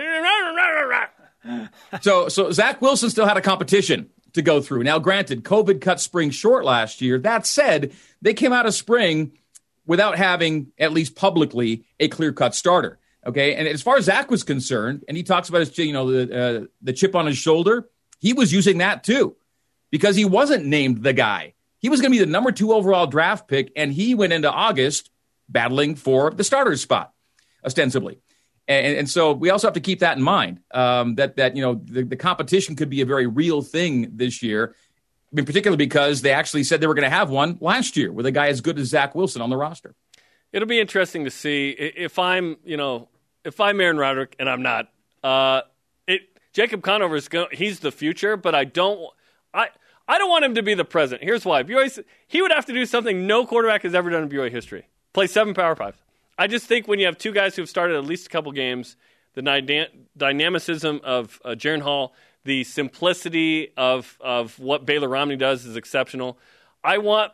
so, 2.01 2.27
so 2.29 2.51
Zach 2.51 2.81
Wilson 2.81 3.09
still 3.09 3.27
had 3.27 3.37
a 3.37 3.41
competition 3.41 4.09
to 4.33 4.41
go 4.41 4.61
through. 4.61 4.83
Now, 4.83 4.99
granted, 4.99 5.43
COVID 5.43 5.81
cut 5.81 5.99
spring 5.99 6.31
short 6.31 6.65
last 6.65 7.01
year. 7.01 7.19
That 7.19 7.45
said, 7.45 7.93
they 8.21 8.33
came 8.33 8.53
out 8.53 8.65
of 8.65 8.73
spring 8.73 9.33
without 9.85 10.17
having, 10.17 10.71
at 10.79 10.91
least 10.91 11.15
publicly, 11.15 11.85
a 11.99 12.07
clear 12.07 12.33
cut 12.33 12.55
starter. 12.55 12.99
Okay, 13.25 13.55
and 13.55 13.67
as 13.67 13.81
far 13.81 13.97
as 13.97 14.05
Zach 14.05 14.31
was 14.31 14.43
concerned, 14.43 15.03
and 15.07 15.17
he 15.17 15.23
talks 15.23 15.49
about 15.49 15.59
his, 15.59 15.77
you 15.77 15.91
know, 15.91 16.09
the 16.09 16.39
uh, 16.39 16.65
the 16.81 16.93
chip 16.93 17.13
on 17.13 17.25
his 17.25 17.37
shoulder, 17.37 17.89
he 18.19 18.31
was 18.31 18.53
using 18.53 18.77
that 18.77 19.03
too, 19.03 19.35
because 19.91 20.15
he 20.15 20.25
wasn't 20.25 20.65
named 20.65 21.03
the 21.03 21.13
guy. 21.13 21.53
He 21.79 21.89
was 21.89 22.01
going 22.01 22.11
to 22.11 22.17
be 22.17 22.23
the 22.23 22.29
number 22.29 22.51
two 22.51 22.73
overall 22.73 23.07
draft 23.07 23.47
pick, 23.47 23.71
and 23.75 23.93
he 23.93 24.15
went 24.15 24.33
into 24.33 24.51
August 24.51 25.11
battling 25.49 25.95
for 25.95 26.31
the 26.31 26.43
starter 26.43 26.75
spot 26.75 27.13
ostensibly. 27.65 28.19
And, 28.67 28.97
and, 28.97 29.09
so 29.09 29.31
we 29.31 29.49
also 29.49 29.67
have 29.67 29.75
to 29.75 29.79
keep 29.79 29.99
that 29.99 30.17
in 30.17 30.23
mind 30.23 30.59
um, 30.73 31.15
that 31.15 31.37
that 31.37 31.55
you 31.55 31.61
know 31.61 31.75
the, 31.85 32.03
the, 32.03 32.17
competition 32.17 32.75
could 32.75 32.89
be 32.89 32.99
a 32.99 33.05
very 33.05 33.25
real 33.25 33.61
thing 33.61 34.17
this 34.17 34.43
year, 34.43 34.75
I 35.31 35.35
mean, 35.35 35.45
particularly 35.45 35.77
because 35.77 36.21
they 36.21 36.31
actually 36.31 36.65
said 36.65 36.81
they 36.81 36.87
were 36.87 36.93
going 36.93 37.09
to 37.09 37.09
have 37.09 37.29
one 37.29 37.57
last 37.61 37.95
year 37.95 38.11
with 38.11 38.25
a 38.25 38.31
guy 38.31 38.47
as 38.47 38.59
good 38.59 38.77
as 38.77 38.87
Zach 38.87 39.15
Wilson 39.15 39.41
on 39.41 39.49
the 39.49 39.55
roster. 39.55 39.95
It'll 40.51 40.67
be 40.67 40.81
interesting 40.81 41.23
to 41.23 41.31
see 41.31 41.69
if 41.69 42.19
I'm 42.19 42.57
you 42.65 42.75
know 42.75 43.07
if 43.45 43.61
I'm 43.61 43.79
Aaron 43.79 43.97
Roderick 43.97 44.35
and 44.37 44.49
I'm 44.49 44.61
not. 44.61 44.89
Uh, 45.23 45.61
it 46.05 46.23
Jacob 46.51 46.83
Conover 46.83 47.15
is 47.15 47.29
going, 47.29 47.47
he's 47.53 47.79
the 47.79 47.91
future, 47.91 48.35
but 48.35 48.53
I 48.53 48.65
don't 48.65 48.99
I. 49.57 49.69
I 50.09 50.17
don't 50.17 50.29
want 50.29 50.45
him 50.45 50.55
to 50.55 50.63
be 50.63 50.73
the 50.73 50.85
president. 50.85 51.25
Here's 51.25 51.43
why. 51.43 51.63
He 51.63 52.41
would 52.41 52.51
have 52.51 52.65
to 52.67 52.73
do 52.73 52.85
something 52.85 53.27
no 53.27 53.45
quarterback 53.45 53.83
has 53.83 53.93
ever 53.93 54.09
done 54.09 54.23
in 54.23 54.29
BYU 54.29 54.49
history. 54.49 54.87
Play 55.11 55.27
seven 55.27 55.53
power 55.53 55.75
fives. 55.75 55.97
I 56.37 56.47
just 56.47 56.65
think 56.65 56.87
when 56.87 56.99
you 56.99 57.07
have 57.07 57.17
two 57.17 57.33
guys 57.33 57.55
who 57.55 57.61
have 57.63 57.69
started 57.69 57.97
at 57.97 58.05
least 58.05 58.27
a 58.27 58.29
couple 58.29 58.51
games, 58.53 58.95
the 59.33 59.41
dyna- 59.41 59.89
dynamicism 60.15 61.01
of 61.03 61.41
uh, 61.43 61.49
Jaren 61.49 61.81
Hall, 61.81 62.13
the 62.45 62.63
simplicity 62.63 63.73
of 63.75 64.17
of 64.21 64.57
what 64.59 64.85
Baylor 64.85 65.09
Romney 65.09 65.35
does 65.35 65.65
is 65.65 65.75
exceptional. 65.75 66.39
I 66.83 66.99
want 66.99 67.33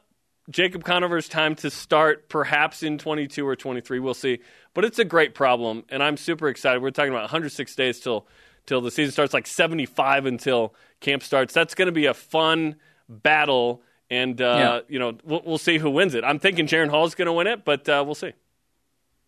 Jacob 0.50 0.84
Conover's 0.84 1.30
time 1.30 1.56
to 1.56 1.70
start 1.70 2.28
perhaps 2.28 2.84
in 2.84 2.98
22 2.98 3.48
or 3.48 3.56
23. 3.56 4.00
We'll 4.00 4.14
see. 4.14 4.40
But 4.74 4.84
it's 4.84 5.00
a 5.00 5.06
great 5.06 5.36
problem, 5.36 5.84
and 5.90 6.02
I'm 6.02 6.18
super 6.18 6.50
excited. 6.50 6.82
We're 6.82 6.92
talking 6.92 7.12
about 7.12 7.24
106 7.24 7.76
days 7.76 8.00
till 8.00 8.28
till 8.66 8.82
the 8.82 8.92
season 8.92 9.12
starts, 9.12 9.34
like 9.34 9.48
75 9.48 10.26
until 10.26 10.74
camp 11.00 11.24
starts. 11.24 11.54
That's 11.54 11.76
going 11.76 11.88
to 11.88 11.92
be 11.92 12.06
a 12.06 12.14
fun 12.14 12.76
battle, 13.10 13.82
and 14.10 14.42
uh, 14.42 14.44
yeah. 14.46 14.80
you 14.88 15.00
know 15.00 15.18
we'll, 15.24 15.42
we'll, 15.46 15.58
see 15.58 15.78
who 15.78 15.90
wins 15.90 16.16
it. 16.16 16.24
I'm 16.24 16.40
thinking 16.40 16.68
Jaren 16.68 16.90
Hall 16.90 17.06
is 17.06 17.16
going 17.16 17.26
to 17.28 17.34
win 17.34 17.48
it, 17.48 17.66
but 17.66 17.88
uh, 17.88 18.04
we'll 18.06 18.16
see. 18.16 18.34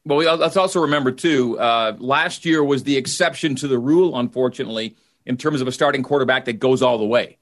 Well, 0.05 0.35
let's 0.37 0.57
also 0.57 0.81
remember 0.81 1.11
too. 1.11 1.59
Uh, 1.59 1.95
last 1.97 2.45
year 2.45 2.63
was 2.63 2.83
the 2.83 2.95
exception 2.95 3.55
to 3.55 3.67
the 3.67 3.79
rule, 3.79 4.17
unfortunately, 4.17 4.95
in 5.25 5.35
terms 5.37 5.61
of 5.61 5.67
a 5.67 5.71
starting 5.71 6.03
quarterback 6.03 6.45
that 6.45 6.59
goes 6.59 6.81
all 6.83 6.97
the 6.97 7.05
way. 7.05 7.37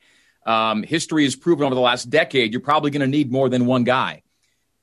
Um, 0.45 0.83
history 0.83 1.23
has 1.23 1.35
proven 1.35 1.65
over 1.65 1.75
the 1.75 1.81
last 1.81 2.09
decade 2.09 2.51
you're 2.51 2.61
probably 2.61 2.91
going 2.91 3.01
to 3.01 3.07
need 3.07 3.31
more 3.31 3.49
than 3.49 3.65
one 3.65 3.83
guy. 3.83 4.23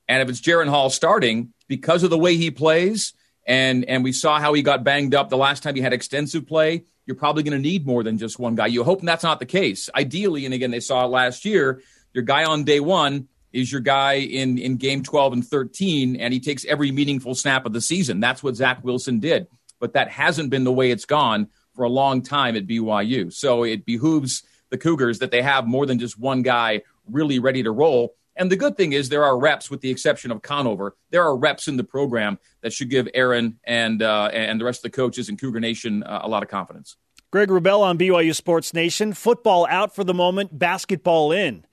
And 0.07 0.21
if 0.21 0.29
it's 0.29 0.41
Jaren 0.41 0.67
Hall 0.67 0.89
starting, 0.89 1.53
because 1.67 2.03
of 2.03 2.09
the 2.09 2.17
way 2.17 2.35
he 2.35 2.51
plays, 2.51 3.13
and 3.45 3.85
and 3.85 4.03
we 4.03 4.11
saw 4.11 4.39
how 4.39 4.53
he 4.53 4.61
got 4.61 4.83
banged 4.83 5.15
up 5.15 5.29
the 5.29 5.37
last 5.37 5.63
time 5.63 5.75
he 5.75 5.81
had 5.81 5.93
extensive 5.93 6.45
play, 6.45 6.83
you're 7.05 7.15
probably 7.15 7.43
going 7.43 7.57
to 7.57 7.69
need 7.69 7.85
more 7.85 8.03
than 8.03 8.17
just 8.17 8.39
one 8.39 8.55
guy. 8.55 8.67
You 8.67 8.83
hope 8.83 9.01
that's 9.01 9.23
not 9.23 9.39
the 9.39 9.45
case. 9.45 9.89
Ideally, 9.95 10.45
and 10.45 10.53
again, 10.53 10.71
they 10.71 10.79
saw 10.79 11.05
it 11.05 11.09
last 11.09 11.45
year. 11.45 11.81
Your 12.13 12.23
guy 12.23 12.43
on 12.43 12.63
day 12.63 12.79
one 12.79 13.27
is 13.53 13.71
your 13.71 13.81
guy 13.81 14.13
in, 14.13 14.57
in 14.57 14.77
game 14.77 15.03
12 15.03 15.33
and 15.33 15.45
13, 15.45 16.15
and 16.15 16.33
he 16.33 16.39
takes 16.39 16.65
every 16.65 16.91
meaningful 16.91 17.35
snap 17.35 17.65
of 17.65 17.73
the 17.73 17.81
season. 17.81 18.19
That's 18.19 18.43
what 18.43 18.55
Zach 18.55 18.83
Wilson 18.83 19.19
did. 19.19 19.47
But 19.79 19.93
that 19.93 20.09
hasn't 20.09 20.49
been 20.49 20.63
the 20.63 20.71
way 20.71 20.91
it's 20.91 21.05
gone 21.05 21.47
for 21.73 21.83
a 21.83 21.89
long 21.89 22.21
time 22.21 22.55
at 22.55 22.67
BYU. 22.67 23.33
So 23.33 23.63
it 23.63 23.85
behooves 23.85 24.43
the 24.69 24.77
Cougars 24.77 25.19
that 25.19 25.31
they 25.31 25.41
have 25.41 25.67
more 25.67 25.85
than 25.85 25.99
just 25.99 26.19
one 26.19 26.43
guy 26.43 26.81
really 27.05 27.39
ready 27.39 27.63
to 27.63 27.71
roll. 27.71 28.15
And 28.41 28.51
the 28.51 28.57
good 28.57 28.75
thing 28.75 28.93
is 28.93 29.09
there 29.09 29.23
are 29.23 29.37
reps, 29.37 29.69
with 29.69 29.81
the 29.81 29.91
exception 29.91 30.31
of 30.31 30.41
Conover, 30.41 30.95
there 31.11 31.21
are 31.21 31.37
reps 31.37 31.67
in 31.67 31.77
the 31.77 31.83
program 31.83 32.39
that 32.61 32.73
should 32.73 32.89
give 32.89 33.07
Aaron 33.13 33.59
and 33.65 34.01
uh, 34.01 34.31
and 34.33 34.59
the 34.59 34.65
rest 34.65 34.79
of 34.79 34.91
the 34.91 34.95
coaches 34.95 35.29
in 35.29 35.37
Cougar 35.37 35.59
Nation 35.59 36.01
uh, 36.01 36.21
a 36.23 36.27
lot 36.27 36.41
of 36.41 36.49
confidence. 36.49 36.97
Greg 37.29 37.49
Wrubell 37.49 37.81
on 37.81 37.99
BYU 37.99 38.33
Sports 38.33 38.73
Nation. 38.73 39.13
Football 39.13 39.67
out 39.69 39.93
for 39.93 40.03
the 40.03 40.15
moment, 40.15 40.57
basketball 40.57 41.31
in. 41.31 41.65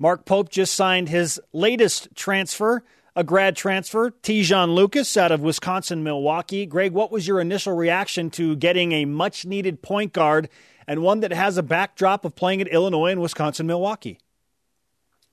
Mark 0.00 0.24
Pope 0.24 0.48
just 0.48 0.74
signed 0.74 1.08
his 1.08 1.40
latest 1.52 2.08
transfer, 2.16 2.82
a 3.14 3.22
grad 3.22 3.54
transfer, 3.54 4.10
Te'Jon 4.10 4.74
Lucas 4.74 5.16
out 5.16 5.30
of 5.30 5.42
Wisconsin 5.42 6.02
Milwaukee. 6.02 6.66
Greg, 6.66 6.90
what 6.90 7.12
was 7.12 7.28
your 7.28 7.40
initial 7.40 7.76
reaction 7.76 8.30
to 8.30 8.56
getting 8.56 8.90
a 8.90 9.04
much 9.04 9.46
needed 9.46 9.80
point 9.80 10.12
guard 10.12 10.48
and 10.88 11.02
one 11.02 11.20
that 11.20 11.32
has 11.32 11.56
a 11.56 11.62
backdrop 11.62 12.24
of 12.24 12.34
playing 12.34 12.60
at 12.60 12.66
Illinois 12.66 13.12
and 13.12 13.22
Wisconsin 13.22 13.68
Milwaukee? 13.68 14.18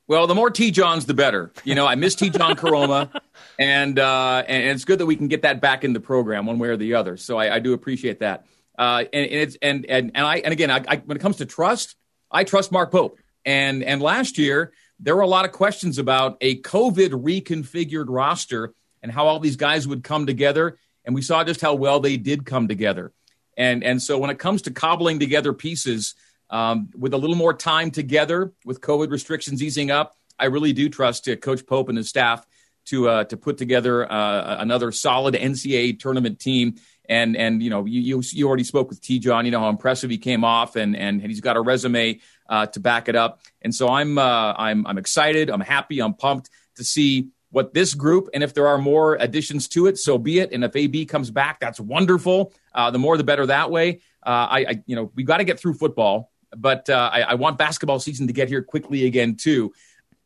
Well, 0.08 0.28
the 0.28 0.36
more 0.36 0.52
Te'Jons, 0.52 1.06
the 1.06 1.14
better. 1.14 1.52
You 1.64 1.76
know, 1.76 1.88
I 1.88 1.96
miss 1.96 2.16
T 2.16 2.30
John 2.30 2.56
Koroma, 2.56 3.10
and 3.60 3.98
uh, 3.98 4.44
and 4.48 4.64
it's 4.64 4.86
good 4.86 5.00
that 5.00 5.06
we 5.06 5.16
can 5.16 5.28
get 5.28 5.44
that 5.44 5.62
back 5.62 5.84
in 5.84 5.94
the 5.94 6.00
program 6.00 6.46
one 6.46 6.60
way 6.60 6.70
or 6.70 6.78
the 6.78 6.96
other. 6.96 7.16
So 7.18 7.38
I, 7.38 7.56
I 7.56 7.60
do 7.60 7.74
appreciate 7.74 8.20
that. 8.20 8.46
Uh, 8.78 9.06
and, 9.14 9.26
and, 9.26 9.34
it's 9.34 9.58
and 9.62 9.86
and 9.86 10.12
and 10.14 10.26
I 10.26 10.38
and 10.38 10.52
again, 10.52 10.70
I, 10.70 10.84
I, 10.88 10.98
when 10.98 11.16
it 11.16 11.22
comes 11.22 11.38
to 11.38 11.46
trust, 11.46 11.96
I 12.30 12.44
trust 12.44 12.72
Mark 12.72 12.92
Pope. 12.92 13.18
And 13.46 13.84
and 13.84 14.02
last 14.02 14.38
year 14.38 14.74
there 15.00 15.16
were 15.16 15.22
a 15.22 15.28
lot 15.28 15.46
of 15.46 15.52
questions 15.52 15.98
about 15.98 16.38
a 16.42 16.62
COVID 16.62 17.10
reconfigured 17.10 18.06
roster 18.08 18.74
and 19.02 19.12
how 19.12 19.28
all 19.28 19.40
these 19.40 19.58
guys 19.58 19.88
would 19.88 20.04
come 20.04 20.26
together. 20.26 20.78
And 21.06 21.14
we 21.14 21.22
saw 21.22 21.44
just 21.44 21.62
how 21.62 21.76
well 21.76 22.00
they 22.00 22.18
did 22.18 22.46
come 22.46 22.68
together. 22.68 23.12
And, 23.58 23.84
and 23.84 24.02
so 24.02 24.18
when 24.18 24.30
it 24.30 24.40
comes 24.40 24.64
to 24.64 24.72
cobbling 24.72 25.20
together 25.20 25.54
pieces 25.54 26.16
um, 26.54 26.90
with 26.96 27.16
a 27.16 27.18
little 27.18 27.36
more 27.36 27.54
time 27.54 27.90
together, 27.90 28.54
with 28.64 28.80
COVID 28.80 29.10
restrictions 29.10 29.64
easing 29.64 29.90
up, 29.90 30.16
I 30.38 30.46
really 30.46 30.72
do 30.72 30.88
trust 30.88 31.28
uh, 31.28 31.36
Coach 31.36 31.66
Pope 31.66 31.90
and 31.90 31.98
his 31.98 32.10
staff 32.10 32.46
to 32.86 33.10
uh, 33.10 33.24
to 33.26 33.38
put 33.38 33.58
together 33.58 34.10
uh, 34.10 34.58
another 34.60 34.92
solid 34.92 35.34
NCAA 35.34 36.00
tournament 36.00 36.40
team. 36.40 36.76
And 37.10 37.36
and 37.36 37.62
you 37.62 37.72
know 37.72 37.86
you 37.86 38.02
you, 38.02 38.24
you 38.32 38.48
already 38.48 38.64
spoke 38.64 38.90
with 38.90 39.02
Te'Jon. 39.02 39.46
You 39.46 39.52
know 39.52 39.62
how 39.62 39.70
impressive 39.70 40.12
he 40.12 40.20
came 40.20 40.44
off, 40.44 40.76
and 40.76 40.96
and, 40.96 41.22
he's 41.22 41.42
got 41.42 41.58
a 41.58 41.62
resume 41.62 42.20
uh, 42.48 42.68
to 42.68 42.80
back 42.80 43.10
it 43.10 43.16
up. 43.16 43.42
And 43.62 43.74
so 43.74 43.90
I'm 43.90 44.18
uh, 44.18 44.54
I'm 44.56 44.86
I'm 44.86 45.00
excited. 45.00 45.50
I'm 45.50 45.60
happy. 45.60 46.02
I'm 46.02 46.14
pumped 46.14 46.52
to 46.76 46.84
see 46.84 47.30
what 47.50 47.74
this 47.74 47.94
group 47.94 48.30
and 48.34 48.42
if 48.44 48.54
there 48.54 48.68
are 48.68 48.80
more 48.80 49.16
additions 49.16 49.68
to 49.70 49.88
it, 49.88 49.98
so 49.98 50.18
be 50.18 50.40
it. 50.40 50.52
And 50.52 50.64
if 50.64 50.76
AB 50.76 51.06
comes 51.06 51.30
back, 51.30 51.60
that's 51.60 51.80
wonderful. 51.80 52.54
Uh, 52.74 52.90
the 52.90 53.00
more 53.00 53.18
the 53.18 53.24
better 53.24 53.46
that 53.48 53.70
way. 53.70 54.02
Uh, 54.26 54.48
I, 54.50 54.60
I, 54.60 54.84
you 54.86 54.96
know 54.96 55.12
we 55.16 55.24
got 55.24 55.38
to 55.38 55.44
get 55.44 55.60
through 55.60 55.74
football, 55.74 56.32
but 56.56 56.90
uh, 56.90 57.10
I, 57.12 57.22
I, 57.22 57.34
want 57.36 57.58
basketball 57.58 58.00
season 58.00 58.28
to 58.28 58.34
get 58.34 58.48
here 58.48 58.62
quickly 58.62 59.06
again 59.06 59.36
too. 59.36 59.74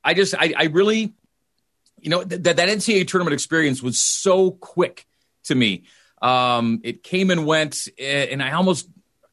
I 0.04 0.14
just 0.14 0.36
I, 0.38 0.54
I 0.56 0.64
really 0.66 1.14
you 2.00 2.10
know 2.10 2.24
th- 2.24 2.44
that 2.44 2.58
NCAA 2.58 3.08
tournament 3.08 3.34
experience 3.34 3.82
was 3.82 4.00
so 4.00 4.52
quick 4.52 5.06
to 5.46 5.56
me. 5.56 5.84
Um, 6.22 6.82
it 6.84 7.04
came 7.04 7.30
and 7.30 7.46
went, 7.46 7.88
and 8.00 8.42
I 8.42 8.52
almost 8.52 8.90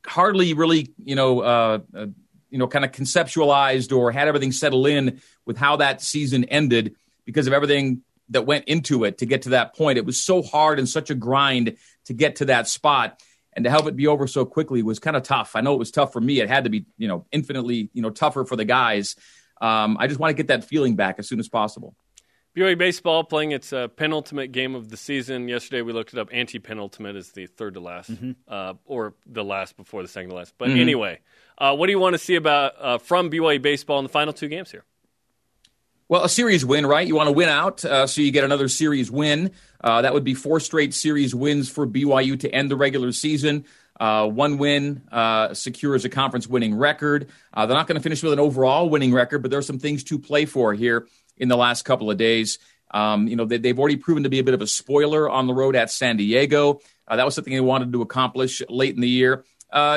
hardly 0.06 0.54
really 0.54 0.92
you 1.02 1.16
know 1.16 1.40
uh, 1.40 1.78
uh, 1.96 2.06
you 2.50 2.58
know 2.58 2.68
kind 2.68 2.84
of 2.84 2.92
conceptualized 2.92 3.96
or 3.96 4.12
had 4.12 4.28
everything 4.28 4.52
settle 4.52 4.86
in 4.86 5.20
with 5.46 5.56
how 5.56 5.76
that 5.76 6.00
season 6.00 6.44
ended 6.44 6.94
because 7.24 7.46
of 7.46 7.52
everything 7.52 8.02
that 8.30 8.46
went 8.46 8.64
into 8.66 9.04
it 9.04 9.18
to 9.18 9.26
get 9.26 9.42
to 9.42 9.50
that 9.50 9.74
point. 9.76 9.98
It 9.98 10.06
was 10.06 10.22
so 10.22 10.42
hard 10.42 10.78
and 10.78 10.88
such 10.88 11.10
a 11.10 11.14
grind 11.14 11.76
to 12.06 12.12
get 12.12 12.36
to 12.36 12.46
that 12.46 12.68
spot. 12.68 13.20
And 13.56 13.64
to 13.64 13.70
have 13.70 13.86
it 13.86 13.96
be 13.96 14.06
over 14.06 14.26
so 14.26 14.44
quickly 14.44 14.82
was 14.82 14.98
kind 14.98 15.16
of 15.16 15.22
tough. 15.22 15.52
I 15.54 15.60
know 15.60 15.74
it 15.74 15.78
was 15.78 15.90
tough 15.90 16.12
for 16.12 16.20
me. 16.20 16.40
It 16.40 16.48
had 16.48 16.64
to 16.64 16.70
be, 16.70 16.86
you 16.98 17.08
know, 17.08 17.26
infinitely, 17.30 17.90
you 17.92 18.02
know, 18.02 18.10
tougher 18.10 18.44
for 18.44 18.56
the 18.56 18.64
guys. 18.64 19.16
Um, 19.60 19.96
I 19.98 20.08
just 20.08 20.18
want 20.18 20.30
to 20.30 20.34
get 20.34 20.48
that 20.48 20.64
feeling 20.64 20.96
back 20.96 21.16
as 21.18 21.28
soon 21.28 21.38
as 21.38 21.48
possible. 21.48 21.94
BYU 22.56 22.78
baseball 22.78 23.24
playing 23.24 23.50
its 23.50 23.72
uh, 23.72 23.88
penultimate 23.88 24.52
game 24.52 24.76
of 24.76 24.88
the 24.88 24.96
season. 24.96 25.48
Yesterday 25.48 25.82
we 25.82 25.92
looked 25.92 26.12
it 26.12 26.20
up. 26.20 26.28
Anti-penultimate 26.32 27.16
is 27.16 27.32
the 27.32 27.46
third 27.46 27.74
to 27.74 27.80
last, 27.80 28.12
mm-hmm. 28.12 28.32
uh, 28.46 28.74
or 28.84 29.14
the 29.26 29.42
last 29.42 29.76
before 29.76 30.02
the 30.02 30.08
second 30.08 30.30
to 30.30 30.36
last. 30.36 30.54
But 30.56 30.68
mm-hmm. 30.68 30.78
anyway, 30.78 31.20
uh, 31.58 31.74
what 31.74 31.86
do 31.86 31.92
you 31.92 31.98
want 31.98 32.14
to 32.14 32.18
see 32.18 32.36
about 32.36 32.74
uh, 32.78 32.98
from 32.98 33.30
BYU 33.30 33.60
baseball 33.60 33.98
in 33.98 34.04
the 34.04 34.08
final 34.10 34.32
two 34.32 34.48
games 34.48 34.70
here? 34.70 34.84
Well, 36.06 36.22
a 36.22 36.28
series 36.28 36.66
win, 36.66 36.84
right? 36.84 37.06
You 37.06 37.14
want 37.14 37.28
to 37.28 37.32
win 37.32 37.48
out, 37.48 37.82
uh, 37.82 38.06
so 38.06 38.20
you 38.20 38.30
get 38.30 38.44
another 38.44 38.68
series 38.68 39.10
win. 39.10 39.52
Uh, 39.82 40.02
that 40.02 40.12
would 40.12 40.22
be 40.22 40.34
four 40.34 40.60
straight 40.60 40.92
series 40.92 41.34
wins 41.34 41.70
for 41.70 41.86
BYU 41.86 42.38
to 42.40 42.54
end 42.54 42.70
the 42.70 42.76
regular 42.76 43.10
season. 43.10 43.64
Uh, 43.98 44.28
one 44.28 44.58
win 44.58 45.00
uh, 45.10 45.54
secures 45.54 46.04
a 46.04 46.10
conference 46.10 46.46
winning 46.46 46.74
record. 46.74 47.30
Uh, 47.54 47.64
they're 47.64 47.76
not 47.76 47.86
going 47.86 47.96
to 47.96 48.02
finish 48.02 48.22
with 48.22 48.34
an 48.34 48.38
overall 48.38 48.90
winning 48.90 49.14
record, 49.14 49.40
but 49.40 49.50
there 49.50 49.58
are 49.58 49.62
some 49.62 49.78
things 49.78 50.04
to 50.04 50.18
play 50.18 50.44
for 50.44 50.74
here 50.74 51.08
in 51.38 51.48
the 51.48 51.56
last 51.56 51.86
couple 51.86 52.10
of 52.10 52.18
days. 52.18 52.58
Um, 52.90 53.26
you 53.26 53.36
know, 53.36 53.46
they, 53.46 53.66
have 53.66 53.78
already 53.78 53.96
proven 53.96 54.24
to 54.24 54.28
be 54.28 54.40
a 54.40 54.44
bit 54.44 54.52
of 54.52 54.60
a 54.60 54.66
spoiler 54.66 55.30
on 55.30 55.46
the 55.46 55.54
road 55.54 55.74
at 55.74 55.90
San 55.90 56.18
Diego. 56.18 56.80
Uh, 57.08 57.16
that 57.16 57.24
was 57.24 57.34
something 57.34 57.54
they 57.54 57.60
wanted 57.60 57.94
to 57.94 58.02
accomplish 58.02 58.60
late 58.68 58.94
in 58.94 59.00
the 59.00 59.08
year. 59.08 59.46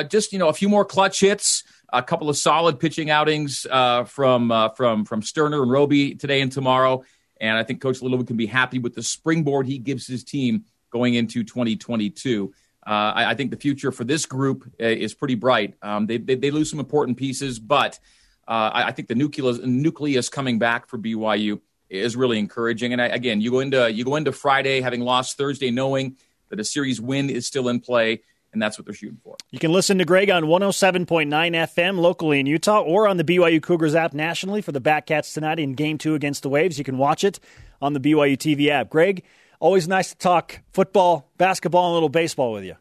just, 0.08 0.32
you 0.32 0.38
know, 0.38 0.48
a 0.48 0.54
few 0.54 0.70
more 0.70 0.86
clutch 0.86 1.20
hits 1.20 1.64
a 1.92 2.02
couple 2.02 2.28
of 2.28 2.36
solid 2.36 2.78
pitching 2.78 3.10
outings 3.10 3.66
uh, 3.70 4.04
from 4.04 4.50
uh, 4.50 4.70
from 4.70 5.04
from 5.04 5.22
Sterner 5.22 5.62
and 5.62 5.70
Roby 5.70 6.14
today 6.14 6.40
and 6.40 6.52
tomorrow, 6.52 7.04
and 7.40 7.56
I 7.56 7.64
think 7.64 7.80
Coach 7.80 8.02
Littlewood 8.02 8.26
can 8.26 8.36
be 8.36 8.46
happy 8.46 8.78
with 8.78 8.94
the 8.94 9.02
springboard 9.02 9.66
he 9.66 9.78
gives 9.78 10.06
his 10.06 10.24
team 10.24 10.64
going 10.90 11.14
into 11.14 11.44
2022. 11.44 12.52
Uh, 12.86 12.90
I, 12.90 13.30
I, 13.30 13.34
think 13.34 13.50
the 13.50 13.58
future 13.58 13.92
for 13.92 14.04
this 14.04 14.24
group 14.24 14.64
uh, 14.80 14.86
is 14.86 15.12
pretty 15.12 15.34
bright. 15.34 15.74
Um, 15.82 16.06
they, 16.06 16.16
they, 16.16 16.36
they 16.36 16.50
lose 16.50 16.70
some 16.70 16.80
important 16.80 17.18
pieces, 17.18 17.58
but 17.58 17.98
uh, 18.46 18.70
I, 18.72 18.84
I, 18.84 18.92
think 18.92 19.08
the 19.08 19.14
nucleus 19.14 19.58
nucleus 19.62 20.30
coming 20.30 20.58
back 20.58 20.88
for 20.88 20.96
BYU 20.96 21.60
is 21.90 22.16
really 22.16 22.38
encouraging. 22.38 22.94
And 22.94 23.02
I, 23.02 23.08
again, 23.08 23.42
you 23.42 23.50
go 23.50 23.60
into 23.60 23.92
you 23.92 24.04
go 24.04 24.16
into 24.16 24.32
Friday 24.32 24.80
having 24.80 25.02
lost 25.02 25.36
Thursday, 25.36 25.70
knowing 25.70 26.16
that 26.48 26.60
a 26.60 26.64
series 26.64 26.98
win 26.98 27.28
is 27.28 27.46
still 27.46 27.68
in 27.68 27.80
play 27.80 28.22
and 28.58 28.62
that's 28.62 28.76
what 28.76 28.86
they're 28.86 28.94
shooting 28.94 29.20
for. 29.22 29.36
You 29.50 29.60
can 29.60 29.72
listen 29.72 29.98
to 29.98 30.04
Greg 30.04 30.30
on 30.30 30.44
107.9 30.44 31.06
FM 31.06 31.98
locally 31.98 32.40
in 32.40 32.46
Utah 32.46 32.80
or 32.80 33.06
on 33.06 33.16
the 33.16 33.22
BYU 33.22 33.62
Cougars 33.62 33.94
app 33.94 34.12
nationally 34.12 34.62
for 34.62 34.72
the 34.72 34.80
Batcats 34.80 35.32
tonight 35.32 35.60
in 35.60 35.74
game 35.74 35.96
two 35.96 36.16
against 36.16 36.42
the 36.42 36.48
Waves. 36.48 36.76
You 36.76 36.84
can 36.84 36.98
watch 36.98 37.22
it 37.22 37.38
on 37.80 37.92
the 37.92 38.00
BYU 38.00 38.36
TV 38.36 38.68
app. 38.68 38.90
Greg, 38.90 39.22
always 39.60 39.86
nice 39.86 40.10
to 40.10 40.18
talk 40.18 40.60
football, 40.72 41.30
basketball, 41.38 41.86
and 41.86 41.92
a 41.92 41.94
little 41.94 42.08
baseball 42.08 42.52
with 42.52 42.64
you. 42.64 42.74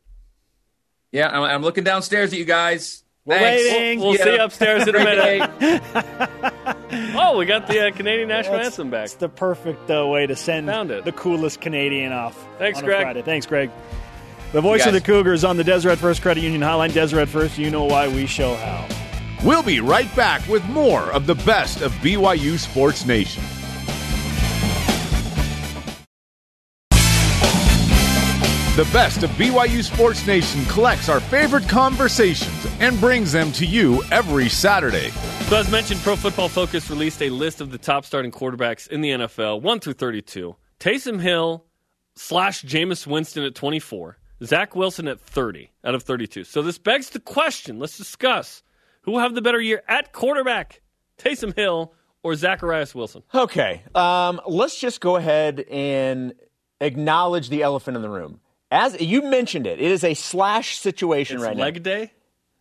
Yeah, 1.12 1.30
I'm, 1.30 1.44
I'm 1.44 1.62
looking 1.62 1.84
downstairs 1.84 2.34
at 2.34 2.40
you 2.40 2.46
guys. 2.46 3.04
We're 3.24 3.40
waiting. 3.40 4.00
We'll, 4.00 4.10
we'll 4.10 4.18
see 4.18 4.34
you 4.34 4.42
upstairs 4.42 4.88
in 4.88 4.96
a 4.96 5.00
minute. 5.04 5.84
oh, 7.16 7.38
we 7.38 7.46
got 7.46 7.68
the 7.68 7.88
uh, 7.88 7.92
Canadian 7.92 8.30
national 8.30 8.58
That's, 8.58 8.70
anthem 8.70 8.90
back. 8.90 9.06
It's 9.06 9.14
the 9.16 9.30
perfect 9.30 9.92
uh, 9.92 10.08
way 10.08 10.26
to 10.26 10.36
send 10.36 10.68
the 10.70 11.14
coolest 11.16 11.62
Canadian 11.62 12.14
off. 12.14 12.36
Thanks, 12.58 12.82
Greg. 12.82 13.04
Friday. 13.04 13.22
Thanks, 13.22 13.46
Greg. 13.46 13.70
The 14.54 14.62
voice 14.62 14.86
of 14.86 14.94
the 14.94 15.02
Cougars 15.02 15.44
on 15.44 15.58
the 15.58 15.64
Deseret 15.64 16.00
First 16.00 16.22
Credit 16.22 16.42
Union 16.42 16.62
Hotline. 16.62 16.94
Deseret 16.94 17.28
First, 17.28 17.58
you 17.58 17.70
know 17.70 17.84
why 17.84 18.08
we 18.08 18.26
show 18.26 18.56
how. 18.56 18.88
We'll 19.44 19.62
be 19.62 19.82
right 19.82 20.14
back 20.16 20.48
with 20.48 20.64
more 20.70 21.12
of 21.12 21.28
the 21.28 21.36
best 21.36 21.82
of 21.82 21.92
BYU 21.96 22.58
Sports 22.58 23.06
Nation. 23.06 23.44
The 28.78 28.88
best 28.94 29.24
of 29.24 29.32
BYU 29.32 29.84
Sports 29.84 30.26
Nation 30.26 30.64
collects 30.66 31.10
our 31.10 31.20
favorite 31.20 31.68
conversations 31.68 32.68
and 32.80 33.00
brings 33.02 33.32
them 33.32 33.52
to 33.54 33.66
you 33.66 34.02
every 34.12 34.48
Saturday. 34.48 35.10
So, 35.50 35.58
as 35.58 35.70
mentioned, 35.70 36.00
Pro 36.02 36.16
Football 36.16 36.48
Focus 36.48 36.90
released 36.90 37.22
a 37.22 37.30
list 37.30 37.60
of 37.60 37.72
the 37.72 37.78
top 37.78 38.06
starting 38.06 38.32
quarterbacks 38.32 38.88
in 38.88 39.02
the 39.02 39.10
NFL, 39.10 39.62
1 39.62 39.80
through 39.82 39.94
32. 39.94 40.56
Taysom 40.80 41.20
Hill 41.20 41.66
slash 42.16 42.64
Jameis 42.64 43.06
Winston 43.06 43.44
at 43.44 43.56
24. 43.56 44.18
Zach 44.44 44.76
Wilson 44.76 45.08
at 45.08 45.20
30 45.20 45.72
out 45.84 45.96
of 45.96 46.04
32. 46.04 46.44
So 46.44 46.62
this 46.62 46.78
begs 46.78 47.10
the 47.10 47.20
question. 47.20 47.80
Let's 47.80 47.98
discuss 47.98 48.64
who 49.02 49.14
will 49.14 49.20
have 49.20 49.36
the 49.36 49.42
better 49.42 49.60
year 49.62 49.84
at 49.88 50.14
quarterback, 50.14 50.82
Taysom 51.18 51.56
Hill 51.56 51.94
or 52.24 52.36
Zacharias 52.36 52.94
Wilson. 52.94 53.24
Okay, 53.34 53.84
um, 53.96 54.42
let's 54.48 54.80
just 54.80 55.02
go 55.02 55.16
ahead 55.16 55.62
and 55.72 56.34
acknowledge 56.82 57.50
the 57.50 57.64
elephant 57.64 57.96
in 57.96 58.04
the 58.04 58.10
room. 58.10 58.40
As 58.70 59.00
you 59.00 59.22
mentioned 59.22 59.66
it, 59.66 59.80
it 59.80 59.92
is 59.92 60.04
a 60.04 60.14
slash 60.14 60.78
situation 60.78 61.38
it's 61.38 61.46
right 61.46 61.56
leg 61.56 61.86
now. 61.86 61.92
Leg 61.92 62.10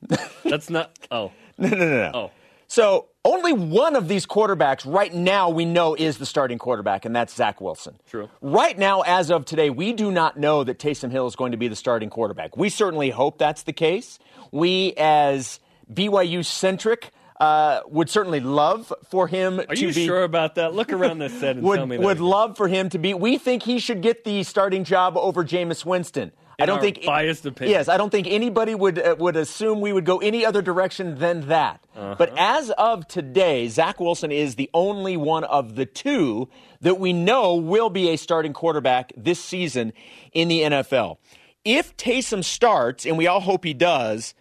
day. 0.08 0.16
That's 0.44 0.70
not. 0.70 0.96
Oh 1.10 1.32
no 1.58 1.68
no 1.68 1.76
no 1.76 1.88
no. 1.88 2.10
Oh. 2.14 2.30
So 2.68 3.08
only 3.26 3.52
one 3.52 3.96
of 3.96 4.06
these 4.08 4.24
quarterbacks 4.24 4.90
right 4.90 5.12
now 5.12 5.50
we 5.50 5.64
know 5.64 5.94
is 5.94 6.18
the 6.18 6.26
starting 6.26 6.58
quarterback, 6.58 7.04
and 7.04 7.14
that's 7.14 7.34
Zach 7.34 7.60
Wilson. 7.60 7.98
True. 8.08 8.30
Right 8.40 8.78
now, 8.78 9.00
as 9.02 9.30
of 9.30 9.44
today, 9.44 9.68
we 9.68 9.92
do 9.92 10.10
not 10.12 10.38
know 10.38 10.62
that 10.62 10.78
Taysom 10.78 11.10
Hill 11.10 11.26
is 11.26 11.34
going 11.34 11.50
to 11.50 11.58
be 11.58 11.68
the 11.68 11.76
starting 11.76 12.08
quarterback. 12.08 12.56
We 12.56 12.68
certainly 12.68 13.10
hope 13.10 13.38
that's 13.38 13.64
the 13.64 13.72
case. 13.72 14.20
We, 14.52 14.94
as 14.96 15.58
BYU 15.92 16.44
centric, 16.44 17.10
uh, 17.40 17.80
would 17.88 18.08
certainly 18.08 18.40
love 18.40 18.92
for 19.10 19.26
him 19.26 19.60
Are 19.60 19.74
to 19.74 19.80
you 19.80 19.92
be. 19.92 20.06
sure 20.06 20.22
about 20.22 20.54
that? 20.54 20.74
Look 20.74 20.92
around 20.92 21.18
this 21.18 21.38
set 21.38 21.56
and 21.56 21.62
would, 21.66 21.76
tell 21.76 21.86
me 21.86 21.96
that. 21.96 22.04
Would 22.04 22.20
love 22.20 22.56
for 22.56 22.68
him 22.68 22.88
to 22.90 22.98
be. 22.98 23.12
We 23.12 23.38
think 23.38 23.62
he 23.62 23.78
should 23.78 24.02
get 24.02 24.24
the 24.24 24.42
starting 24.44 24.84
job 24.84 25.16
over 25.16 25.44
Jameis 25.44 25.84
Winston. 25.84 26.32
I 26.58 26.66
don't 26.66 26.80
think 26.80 27.04
biased 27.04 27.44
opinion. 27.44 27.72
Yes, 27.72 27.88
I 27.88 27.96
don't 27.96 28.10
think 28.10 28.26
anybody 28.28 28.74
would 28.74 28.98
uh, 28.98 29.16
would 29.18 29.36
assume 29.36 29.80
we 29.80 29.92
would 29.92 30.06
go 30.06 30.18
any 30.18 30.44
other 30.44 30.62
direction 30.62 31.18
than 31.18 31.48
that. 31.48 31.84
Uh-huh. 31.94 32.14
But 32.18 32.32
as 32.38 32.70
of 32.70 33.06
today, 33.06 33.68
Zach 33.68 34.00
Wilson 34.00 34.32
is 34.32 34.54
the 34.54 34.70
only 34.72 35.16
one 35.16 35.44
of 35.44 35.74
the 35.74 35.84
two 35.84 36.48
that 36.80 36.98
we 36.98 37.12
know 37.12 37.56
will 37.56 37.90
be 37.90 38.08
a 38.10 38.16
starting 38.16 38.52
quarterback 38.52 39.12
this 39.16 39.42
season 39.42 39.92
in 40.32 40.48
the 40.48 40.62
NFL. 40.62 41.18
If 41.64 41.96
Taysom 41.96 42.44
starts, 42.44 43.04
and 43.04 43.18
we 43.18 43.26
all 43.26 43.40
hope 43.40 43.64
he 43.64 43.74
does, 43.74 44.34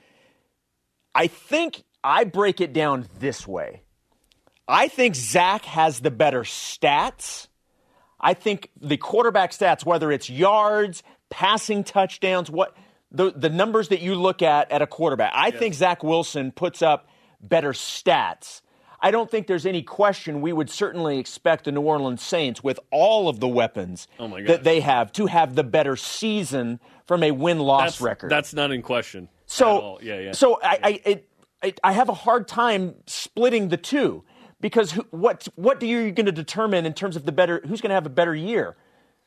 I 1.13 1.27
think 1.27 1.83
I 2.03 2.23
break 2.23 2.61
it 2.61 2.71
down 2.71 3.07
this 3.19 3.47
way. 3.47 3.81
I 4.67 4.87
think 4.87 5.15
Zach 5.15 5.65
has 5.65 5.99
the 5.99 6.11
better 6.11 6.41
stats. 6.41 7.47
I 8.19 8.33
think 8.33 8.69
the 8.79 8.97
quarterback 8.97 9.51
stats, 9.51 9.85
whether 9.85 10.11
it's 10.11 10.29
yards, 10.29 11.03
passing 11.29 11.83
touchdowns, 11.83 12.49
what 12.49 12.75
the, 13.11 13.31
the 13.31 13.49
numbers 13.49 13.89
that 13.89 14.01
you 14.01 14.15
look 14.15 14.41
at 14.41 14.71
at 14.71 14.81
a 14.81 14.87
quarterback. 14.87 15.31
I 15.33 15.47
yes. 15.47 15.59
think 15.59 15.73
Zach 15.73 16.03
Wilson 16.03 16.51
puts 16.51 16.81
up 16.81 17.07
better 17.41 17.71
stats. 17.71 18.61
I 18.99 19.11
don't 19.11 19.29
think 19.29 19.47
there's 19.47 19.65
any 19.65 19.83
question 19.83 20.41
we 20.41 20.51
would 20.51 20.69
certainly 20.69 21.19
expect 21.19 21.65
the 21.65 21.71
New 21.71 21.81
Orleans 21.81 22.23
Saints, 22.23 22.63
with 22.63 22.79
all 22.91 23.29
of 23.29 23.39
the 23.39 23.47
weapons 23.47 24.07
oh 24.19 24.27
that 24.47 24.63
they 24.63 24.79
have, 24.79 25.11
to 25.13 25.27
have 25.27 25.53
the 25.53 25.63
better 25.63 25.95
season 25.95 26.79
from 27.05 27.21
a 27.21 27.31
win 27.31 27.59
loss 27.59 28.01
record. 28.01 28.31
That's 28.31 28.53
not 28.53 28.71
in 28.71 28.81
question. 28.81 29.29
So, 29.45 29.99
yeah, 30.01 30.19
yeah. 30.19 30.31
So 30.31 30.59
I, 30.63 30.79
I, 31.05 31.19
it, 31.61 31.79
I 31.83 31.91
have 31.91 32.09
a 32.09 32.13
hard 32.13 32.47
time 32.47 32.95
splitting 33.05 33.69
the 33.69 33.77
two 33.77 34.23
because 34.59 34.91
who, 34.91 35.05
what 35.11 35.47
what 35.55 35.79
do 35.79 35.85
you 35.85 36.11
going 36.11 36.25
to 36.25 36.31
determine 36.31 36.85
in 36.85 36.93
terms 36.93 37.15
of 37.15 37.25
the 37.25 37.31
better 37.31 37.61
who's 37.67 37.81
going 37.81 37.89
to 37.89 37.95
have 37.95 38.05
a 38.07 38.09
better 38.09 38.33
year? 38.33 38.75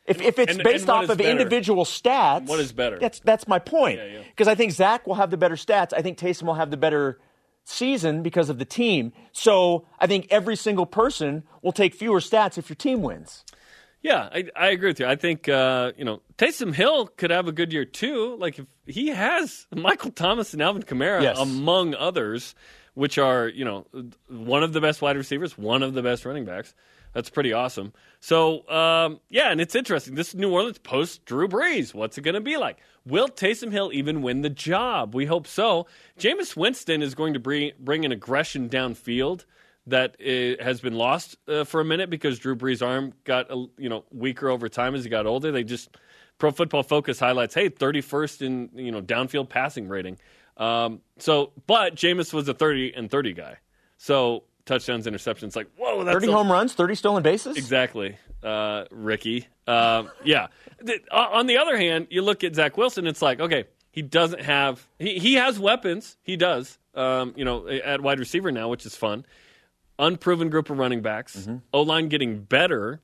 If, 0.09 0.21
if 0.23 0.39
it's 0.39 0.55
And- 0.55 0.63
based 0.65 0.83
and 0.83 0.91
off 0.91 1.09
of 1.11 1.19
better? 1.19 1.31
individual 1.31 1.85
stats, 1.85 2.47
What 2.47 2.59
is 2.61 2.73
better? 2.73 2.99
That's 2.99 3.21
that's 3.21 3.47
my 3.47 3.59
point. 3.59 3.99
Yeah, 3.99 4.07
yeah. 4.07 4.19
Because 4.29 4.49
I 4.49 4.55
think 4.55 4.73
Zach 4.73 5.07
will 5.07 5.15
have 5.17 5.31
the 5.31 5.37
better 5.37 5.55
stats. 5.57 5.93
I 5.97 6.03
think 6.03 6.19
Taysom 6.19 6.45
will 6.45 6.55
have 6.55 6.71
the 6.71 6.77
better 6.77 7.19
season 7.65 8.23
because 8.23 8.49
of 8.49 8.59
the 8.59 8.65
team. 8.65 9.13
So 9.33 9.87
I 9.99 10.07
think 10.07 10.27
every 10.31 10.57
single 10.57 10.87
person 10.87 11.43
will 11.63 11.73
take 11.73 11.95
fewer 11.95 12.21
stats 12.21 12.57
if 12.59 12.69
your 12.71 12.77
team 12.77 13.03
wins. 13.03 13.45
Yeah, 14.01 14.29
I, 14.33 14.45
I 14.57 14.69
agree 14.69 14.91
with 14.91 15.01
you. 15.01 15.07
I 15.07 15.17
think 15.17 15.49
uh, 15.49 15.93
you 15.97 16.05
know 16.05 16.23
Taysom 16.39 16.73
Hill 16.75 17.09
could 17.09 17.31
have 17.31 17.49
a 17.49 17.53
good 17.53 17.73
year 17.73 17.85
too. 17.85 18.37
Like 18.39 18.59
if 18.59 18.67
he 18.87 19.09
has 19.09 19.67
Michael 19.75 20.13
Thomas 20.13 20.53
and 20.55 20.63
Alvin 20.63 20.83
Kamara 20.85 21.23
Yes. 21.23 21.39
among 21.39 21.95
others, 21.97 22.55
which 22.95 23.19
are 23.19 23.49
you 23.49 23.65
know 23.65 23.87
one 24.29 24.63
of 24.63 24.73
the 24.73 24.81
best 24.81 25.03
wide 25.03 25.17
receivers, 25.17 25.59
one 25.59 25.83
of 25.83 25.95
the 25.95 26.03
best 26.03 26.25
running 26.25 26.45
backs. 26.45 26.75
That's 27.13 27.31
pretty 27.31 27.53
awesome. 27.53 27.93
So 28.21 28.69
um, 28.69 29.21
yeah, 29.29 29.51
and 29.51 29.61
it's 29.61 29.75
interesting. 29.75 30.15
This 30.15 30.29
is 30.29 30.35
New 30.35 30.53
Orleans 30.53 30.79
post 30.79 31.25
Drew 31.25 31.49
Brees. 31.49 31.95
What's 31.95 32.19
it 32.19 32.23
going 32.23 32.35
to 32.35 32.41
be 32.41 32.57
like? 32.57 32.79
Will 33.07 33.29
Taysom 33.29 33.73
Hill 33.73 33.91
even 33.93 34.23
win 34.23 34.43
the 34.43 34.51
job? 34.51 35.15
We 35.15 35.27
hope 35.27 35.47
so. 35.47 35.87
Jameis 36.19 36.57
Winston 36.57 37.03
is 37.03 37.15
going 37.15 37.35
to 37.35 37.41
bring 37.41 37.73
bring 37.79 38.05
an 38.05 38.13
aggression 38.13 38.69
downfield 38.69 39.45
that 39.87 40.17
uh, 40.21 40.63
has 40.63 40.81
been 40.81 40.95
lost 40.95 41.37
uh, 41.49 41.65
for 41.65 41.81
a 41.81 41.85
minute 41.85 42.11
because 42.11 42.39
Drew 42.39 42.55
Brees' 42.55 42.87
arm 42.87 43.15
got 43.25 43.51
you 43.79 43.89
know 43.89 44.05
weaker 44.11 44.49
over 44.49 44.69
time 44.69 44.95
as 44.95 45.05
he 45.05 45.11
got 45.11 45.27
older. 45.27 45.51
They 45.51 45.65
just 45.65 45.97
Pro 46.39 46.51
Football 46.51 46.83
Focus 46.83 47.19
highlights, 47.19 47.55
hey, 47.55 47.71
31st 47.71 48.43
in 48.43 48.71
you 48.75 48.93
know 48.93 49.03
downfield 49.03 49.49
passing 49.49 49.89
rating. 49.89 50.19
Um, 50.57 51.01
so, 51.19 51.53
but 51.67 51.95
Jameis 51.95 52.33
was 52.33 52.49
a 52.49 52.55
30 52.55 52.93
and 52.97 53.11
30 53.11 53.33
guy. 53.33 53.59
So 53.97 54.45
touchdowns, 54.69 55.07
interceptions, 55.07 55.57
like 55.57 55.67
whoa, 55.77 56.05
that's 56.05 56.15
30 56.15 56.29
a- 56.29 56.33
home 56.33 56.53
runs, 56.53 56.75
30 56.75 56.95
stolen 56.95 57.23
bases. 57.23 57.57
Exactly, 57.57 58.17
uh, 58.43 58.85
Ricky. 58.91 59.49
Um, 59.67 60.11
yeah. 60.25 60.47
Uh, 61.11 61.17
on 61.33 61.47
the 61.47 61.59
other 61.59 61.77
hand, 61.77 62.07
you 62.11 62.23
look 62.23 62.45
at 62.45 62.55
Zach 62.55 62.77
Wilson. 62.77 63.07
It's 63.07 63.21
like, 63.21 63.41
okay, 63.41 63.65
he 63.91 64.03
doesn't 64.03 64.43
have. 64.43 64.87
He 64.99 65.19
he 65.19 65.35
has 65.35 65.59
weapons. 65.59 66.17
He 66.23 66.37
does. 66.37 66.79
Um, 66.95 67.33
you 67.37 67.45
know, 67.45 67.67
at 67.69 68.01
wide 68.01 68.19
receiver 68.19 68.53
now, 68.53 68.69
which 68.69 68.87
is 68.87 68.95
fun. 68.95 69.25
Unproven 69.99 70.49
group 70.51 70.71
of 70.71 70.79
running 70.79 71.03
backs. 71.03 71.37
Mm-hmm. 71.37 71.57
O 71.73 71.83
line 71.83 72.09
getting 72.09 72.43
better. 72.43 73.01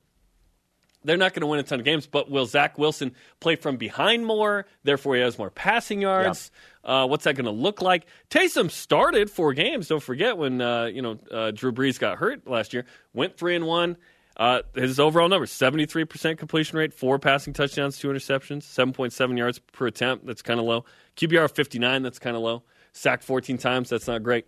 They're 1.05 1.17
not 1.17 1.33
going 1.33 1.41
to 1.41 1.47
win 1.47 1.59
a 1.59 1.63
ton 1.63 1.79
of 1.79 1.85
games, 1.85 2.07
but 2.07 2.29
will 2.29 2.45
Zach 2.45 2.77
Wilson 2.77 3.13
play 3.39 3.55
from 3.55 3.77
behind 3.77 4.25
more? 4.25 4.65
Therefore, 4.83 5.15
he 5.15 5.21
has 5.21 5.37
more 5.37 5.49
passing 5.49 6.01
yards. 6.01 6.51
Uh, 6.83 7.07
what's 7.07 7.23
that 7.23 7.35
going 7.35 7.45
to 7.45 7.51
look 7.51 7.81
like? 7.81 8.05
Taysom 8.29 8.69
started 8.69 9.29
four 9.29 9.53
games. 9.53 9.87
Don't 9.87 10.03
forget 10.03 10.37
when 10.37 10.61
uh, 10.61 10.85
you 10.85 11.01
know 11.01 11.19
uh, 11.31 11.51
Drew 11.51 11.71
Brees 11.71 11.99
got 11.99 12.17
hurt 12.17 12.47
last 12.47 12.73
year. 12.73 12.85
Went 13.13 13.37
three 13.37 13.55
and 13.55 13.65
one. 13.65 13.97
Uh, 14.37 14.61
his 14.75 14.99
overall 14.99 15.29
numbers: 15.29 15.51
seventy-three 15.51 16.05
percent 16.05 16.37
completion 16.37 16.77
rate, 16.77 16.93
four 16.93 17.17
passing 17.19 17.53
touchdowns, 17.53 17.97
two 17.97 18.09
interceptions, 18.09 18.63
seven 18.63 18.93
point 18.93 19.13
seven 19.13 19.37
yards 19.37 19.59
per 19.59 19.87
attempt. 19.87 20.25
That's 20.25 20.41
kind 20.41 20.59
of 20.59 20.65
low. 20.65 20.85
QBR 21.15 21.49
fifty-nine. 21.51 22.03
That's 22.03 22.19
kind 22.19 22.35
of 22.35 22.41
low. 22.41 22.63
Sacked 22.91 23.23
fourteen 23.23 23.57
times. 23.57 23.89
That's 23.89 24.07
not 24.07 24.23
great. 24.23 24.45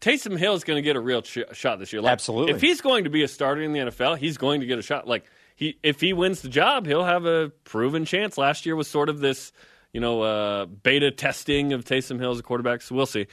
Taysom 0.00 0.38
Hill 0.38 0.54
is 0.54 0.64
going 0.64 0.78
to 0.78 0.82
get 0.82 0.96
a 0.96 1.00
real 1.00 1.22
ch- 1.22 1.38
shot 1.52 1.78
this 1.78 1.92
year. 1.92 2.00
Like, 2.00 2.12
Absolutely. 2.12 2.54
If 2.54 2.60
he's 2.60 2.80
going 2.80 3.04
to 3.04 3.10
be 3.10 3.22
a 3.22 3.28
starter 3.28 3.60
in 3.60 3.72
the 3.72 3.80
NFL, 3.80 4.16
he's 4.16 4.38
going 4.38 4.60
to 4.60 4.66
get 4.66 4.78
a 4.78 4.82
shot. 4.82 5.06
Like 5.06 5.24
he, 5.60 5.78
if 5.82 6.00
he 6.00 6.14
wins 6.14 6.40
the 6.40 6.48
job, 6.48 6.86
he'll 6.86 7.04
have 7.04 7.26
a 7.26 7.52
proven 7.64 8.06
chance. 8.06 8.38
Last 8.38 8.64
year 8.64 8.74
was 8.74 8.88
sort 8.88 9.10
of 9.10 9.20
this, 9.20 9.52
you 9.92 10.00
know, 10.00 10.22
uh, 10.22 10.64
beta 10.64 11.10
testing 11.10 11.74
of 11.74 11.84
Taysom 11.84 12.18
Hill 12.18 12.30
as 12.30 12.38
a 12.38 12.42
quarterback. 12.42 12.80
So 12.80 12.94
we'll 12.94 13.04
see. 13.04 13.26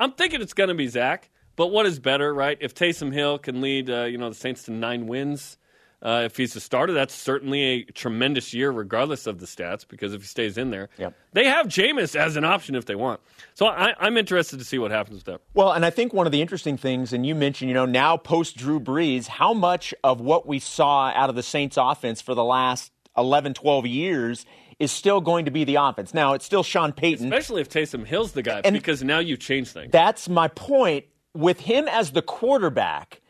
I'm 0.00 0.12
thinking 0.12 0.40
it's 0.40 0.54
going 0.54 0.68
to 0.68 0.74
be 0.74 0.88
Zach. 0.88 1.28
But 1.54 1.66
what 1.68 1.84
is 1.84 1.98
better, 1.98 2.32
right? 2.32 2.56
If 2.62 2.74
Taysom 2.74 3.12
Hill 3.12 3.38
can 3.38 3.60
lead, 3.60 3.90
uh, 3.90 4.04
you 4.04 4.16
know, 4.16 4.30
the 4.30 4.34
Saints 4.34 4.62
to 4.64 4.72
nine 4.72 5.06
wins, 5.06 5.58
uh, 6.02 6.22
if 6.24 6.36
he's 6.36 6.54
a 6.56 6.60
starter, 6.60 6.92
that's 6.92 7.14
certainly 7.14 7.62
a 7.62 7.84
tremendous 7.84 8.52
year, 8.54 8.70
regardless 8.70 9.26
of 9.26 9.38
the 9.38 9.46
stats. 9.46 9.86
Because 9.88 10.12
if 10.14 10.20
he 10.22 10.26
stays 10.26 10.58
in 10.58 10.70
there, 10.70 10.88
Yep. 10.98 11.14
they 11.32 11.44
have 11.46 11.66
Jameis 11.66 12.14
as 12.14 12.36
an 12.36 12.44
option 12.44 12.74
if 12.74 12.84
they 12.84 12.94
want. 12.94 13.20
So 13.54 13.66
I, 13.66 13.94
I'm 13.98 14.16
interested 14.16 14.58
to 14.58 14.64
see 14.64 14.78
what 14.78 14.90
happens 14.90 15.16
with 15.16 15.24
that. 15.24 15.40
Well, 15.54 15.72
and 15.72 15.84
I 15.86 15.90
think 15.90 16.12
one 16.12 16.26
of 16.26 16.32
the 16.32 16.42
interesting 16.42 16.76
things, 16.76 17.12
and 17.12 17.24
you 17.26 17.34
mentioned, 17.34 17.70
you 17.70 17.74
know, 17.74 17.86
now 17.86 18.16
post 18.16 18.56
Drew 18.56 18.78
Brees, 18.78 19.26
how 19.26 19.54
much 19.54 19.94
of 20.04 20.20
what 20.20 20.46
we 20.46 20.58
saw 20.58 21.10
out 21.14 21.30
of 21.30 21.34
the 21.36 21.42
Saints 21.42 21.76
offense 21.80 22.20
for 22.20 22.34
the 22.34 22.44
last 22.44 22.92
11, 23.16 23.54
12 23.54 23.86
years 23.86 24.44
is 24.78 24.92
still 24.92 25.22
going 25.22 25.46
to 25.46 25.50
be 25.50 25.64
the 25.64 25.76
offense. 25.76 26.12
Now, 26.12 26.34
it's 26.34 26.44
still 26.44 26.62
Sean 26.62 26.92
Payton. 26.92 27.32
Especially 27.32 27.62
if 27.62 27.70
Taysom 27.70 28.04
Hill's 28.06 28.32
the 28.32 28.42
guy, 28.42 28.60
And- 28.62 28.74
because 28.74 29.02
now 29.02 29.20
you 29.20 29.38
change 29.38 29.68
things. 29.70 29.90
That's 29.90 30.28
my 30.28 30.48
point. 30.48 31.06
With 31.34 31.60
him 31.60 31.88
as 31.88 32.12
the 32.12 32.20
quarterback, 32.22 33.20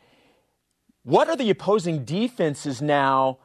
what 1.07 1.29
are 1.29 1.37
the 1.37 1.49
opposing 1.49 2.03
defenses 2.03 2.81
now? 2.81 3.37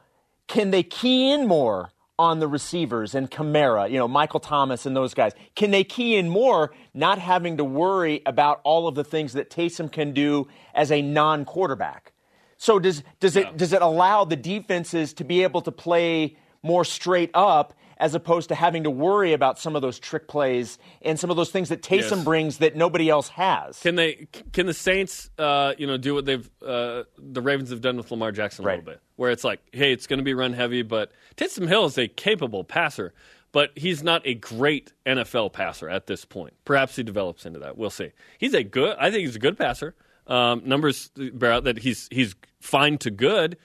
Can 0.47 0.71
they 0.71 0.83
key 0.83 1.31
in 1.31 1.47
more 1.47 1.91
on 2.19 2.39
the 2.39 2.47
receivers 2.49 3.15
and 3.15 3.31
Kamara, 3.31 3.89
you 3.89 3.97
know, 3.97 4.07
Michael 4.07 4.41
Thomas 4.41 4.85
and 4.85 4.93
those 4.93 5.13
guys? 5.13 5.31
Can 5.55 5.71
they 5.71 5.85
key 5.85 6.17
in 6.17 6.27
more, 6.27 6.73
not 6.93 7.19
having 7.19 7.55
to 7.55 7.63
worry 7.63 8.21
about 8.25 8.59
all 8.65 8.85
of 8.85 8.95
the 8.95 9.03
things 9.05 9.31
that 9.31 9.49
Taysom 9.49 9.89
can 9.89 10.11
do 10.11 10.49
as 10.75 10.91
a 10.91 11.01
non 11.01 11.45
quarterback? 11.45 12.11
So 12.57 12.79
does 12.79 13.01
does 13.21 13.37
it 13.37 13.55
does 13.55 13.71
it 13.71 13.81
allow 13.81 14.25
the 14.25 14.35
defenses 14.35 15.13
to 15.13 15.23
be 15.23 15.41
able 15.43 15.61
to 15.61 15.71
play 15.71 16.35
more 16.63 16.83
straight 16.83 17.31
up 17.33 17.73
as 18.03 18.13
opposed 18.15 18.49
to 18.49 18.55
having 18.55 18.83
to 18.83 18.89
worry 18.89 19.31
about 19.31 19.57
some 19.57 19.75
of 19.77 19.81
those 19.81 19.97
trick 19.97 20.27
plays 20.27 20.77
and 21.03 21.17
some 21.17 21.29
of 21.29 21.37
those 21.37 21.49
things 21.51 21.69
that 21.69 21.81
Taysom 21.81 22.17
Yes. 22.17 22.23
brings 22.25 22.57
that 22.57 22.75
nobody 22.75 23.09
else 23.09 23.29
has? 23.29 23.79
Can 23.79 23.95
they? 23.95 24.27
Can 24.51 24.65
the 24.65 24.73
Saints, 24.73 25.29
uh, 25.39 25.73
you 25.77 25.87
know, 25.87 25.95
do 25.97 26.13
what 26.13 26.25
they've 26.25 26.49
uh, 26.65 27.03
the 27.17 27.41
Ravens 27.41 27.69
have 27.69 27.79
done 27.81 27.95
with 27.95 28.11
Lamar 28.11 28.31
Jackson 28.33 28.65
a 28.65 28.67
Right. 28.67 28.79
little 28.79 28.91
bit, 28.93 29.01
where 29.15 29.31
it's 29.31 29.43
like, 29.45 29.61
hey, 29.71 29.93
it's 29.93 30.05
going 30.07 30.17
to 30.19 30.23
be 30.23 30.33
run 30.33 30.51
heavy, 30.53 30.81
but 30.81 31.11
Taysom 31.37 31.67
Hill 31.67 31.85
is 31.85 31.97
a 31.97 32.07
capable 32.09 32.63
passer, 32.65 33.13
but 33.53 33.71
he's 33.75 34.03
not 34.03 34.21
a 34.25 34.33
great 34.33 34.91
NFL 35.05 35.53
passer 35.53 35.87
at 35.89 36.07
this 36.07 36.25
point. 36.25 36.53
Perhaps 36.65 36.95
he 36.97 37.03
develops 37.03 37.45
into 37.45 37.59
that. 37.59 37.77
We'll 37.77 37.89
see. 37.89 38.11
He's 38.37 38.53
a 38.53 38.63
good. 38.63 38.97
I 38.99 39.11
think 39.11 39.25
he's 39.25 39.35
a 39.37 39.39
good 39.39 39.57
passer. 39.57 39.95
Um, 40.27 40.61
numbers 40.65 41.09
bear 41.15 41.51
out 41.53 41.63
that 41.65 41.77
he's 41.79 42.07
he's 42.11 42.35
fine 42.59 42.97
to 42.99 43.11
good. 43.11 43.57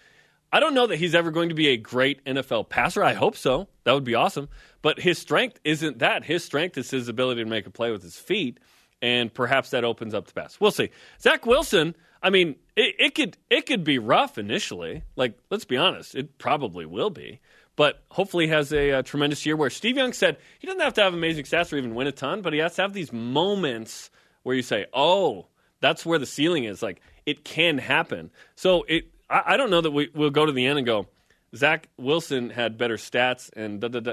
I 0.53 0.61
don't 0.61 0.75
know 0.75 0.87
that 0.87 0.97
he's 0.97 1.15
ever 1.15 1.31
going 1.31 1.51
to 1.51 1.55
be 1.55 1.69
a 1.69 1.77
great 1.77 2.25
NFL 2.25 2.69
passer. 2.69 3.05
I 3.05 3.13
hope 3.13 3.37
so. 3.37 3.69
That 3.85 3.93
would 3.93 4.05
be 4.05 4.15
awesome. 4.15 4.49
But 4.81 5.01
his 5.01 5.19
strength 5.19 5.61
isn't 5.65 5.99
that. 5.99 6.25
His 6.25 6.45
strength 6.45 6.79
is 6.79 6.91
his 6.91 7.09
ability 7.09 7.45
to 7.45 7.51
make 7.51 7.67
a 7.67 7.71
play 7.71 7.91
with 7.91 8.03
his 8.03 8.17
feet, 8.17 8.59
and 9.03 9.33
perhaps 9.33 9.71
that 9.71 9.85
opens 9.85 10.15
up 10.15 10.27
the 10.27 10.33
pass. 10.33 10.59
We'll 10.61 10.71
see. 10.71 10.91
Zach 11.21 11.45
Wilson. 11.47 11.95
I 12.23 12.31
mean, 12.31 12.57
it, 12.77 12.95
it 12.99 13.15
could 13.15 13.37
it 13.51 13.67
could 13.67 13.85
be 13.85 13.99
rough 13.99 14.39
initially. 14.39 15.03
Like, 15.17 15.39
let's 15.51 15.65
be 15.65 15.77
honest, 15.77 16.15
it 16.15 16.39
probably 16.39 16.87
will 16.87 17.11
be. 17.11 17.41
But 17.77 18.03
hopefully, 18.11 18.49
has 18.49 18.73
a, 18.73 18.93
uh 18.93 19.03
tremendous 19.03 19.45
year. 19.47 19.57
Where 19.57 19.71
Steve 19.71 19.97
Young 19.97 20.13
said 20.13 20.39
he 20.59 20.67
doesn't 20.67 20.81
have 20.81 20.95
to 20.95 21.03
have 21.03 21.15
amazing 21.15 21.45
stats 21.45 21.73
or 21.73 21.77
even 21.77 21.95
win 21.95 22.07
a 22.09 22.13
ton, 22.13 22.43
but 22.43 22.53
he 22.53 22.59
has 22.59 22.75
to 22.77 22.83
have 22.83 22.93
these 22.93 23.13
moments 23.13 24.11
where 24.43 24.57
you 24.57 24.63
say, 24.63 24.87
"Oh, 24.93 25.47
that's 25.81 26.05
where 26.05 26.19
the 26.19 26.27
ceiling 26.27 26.65
is." 26.65 26.83
Like 26.83 27.01
it 27.27 27.45
can 27.45 27.79
happen. 27.79 28.31
So 28.57 28.85
it. 28.89 29.13
I, 29.31 29.43
I 29.47 29.57
don't 29.57 29.71
know 29.71 29.81
that 29.81 29.91
we, 29.91 30.11
we'll 30.15 30.31
go 30.31 30.47
to 30.47 30.53
the 30.53 30.67
end 30.67 30.79
and 30.79 30.87
go. 30.87 31.07
Zach 31.55 31.89
Wilson 31.97 32.51
had 32.51 32.77
better 32.77 32.97
stats 32.97 33.51
and 33.57 33.81
da 33.81 33.89
da 33.89 34.01
da. 34.01 34.13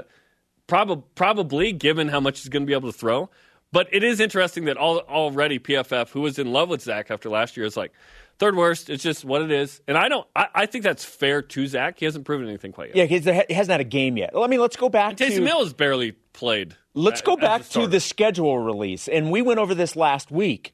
Probably, 0.66 1.04
probably 1.14 1.72
given 1.72 2.08
how 2.08 2.18
much 2.18 2.40
he's 2.40 2.48
going 2.48 2.62
to 2.62 2.66
be 2.66 2.72
able 2.72 2.90
to 2.90 2.98
throw. 2.98 3.30
But 3.72 3.88
it 3.92 4.02
is 4.02 4.20
interesting 4.20 4.64
that 4.64 4.76
all, 4.76 4.98
already 5.00 5.58
PFF, 5.58 6.10
who 6.10 6.22
was 6.22 6.38
in 6.38 6.52
love 6.52 6.68
with 6.68 6.82
Zach 6.82 7.10
after 7.10 7.28
last 7.28 7.56
year, 7.56 7.66
is 7.66 7.76
like 7.76 7.92
third 8.38 8.56
worst. 8.56 8.88
It's 8.90 9.02
just 9.02 9.24
what 9.24 9.42
it 9.42 9.50
is, 9.50 9.80
and 9.86 9.98
I 9.98 10.08
don't. 10.08 10.26
I, 10.34 10.48
I 10.54 10.66
think 10.66 10.84
that's 10.84 11.04
fair 11.04 11.42
to 11.42 11.66
Zach. 11.66 11.98
He 11.98 12.04
hasn't 12.04 12.24
proven 12.24 12.48
anything 12.48 12.72
quite 12.72 12.94
yet. 12.94 12.96
Yeah, 12.96 13.04
he's, 13.04 13.24
he 13.24 13.54
hasn't 13.54 13.72
had 13.72 13.80
a 13.80 13.84
game 13.84 14.16
yet. 14.16 14.30
I 14.36 14.46
mean, 14.46 14.60
let's 14.60 14.76
go 14.76 14.88
back 14.88 15.16
Taysom 15.16 15.36
to 15.36 15.46
Hill 15.46 15.64
has 15.64 15.72
barely 15.72 16.12
played. 16.32 16.76
let's 16.94 17.20
go 17.22 17.36
back 17.36 17.68
to 17.70 17.86
the 17.86 18.00
schedule 18.00 18.58
release, 18.58 19.08
and 19.08 19.30
we 19.30 19.42
went 19.42 19.58
over 19.58 19.74
this 19.74 19.96
last 19.96 20.30
week 20.30 20.72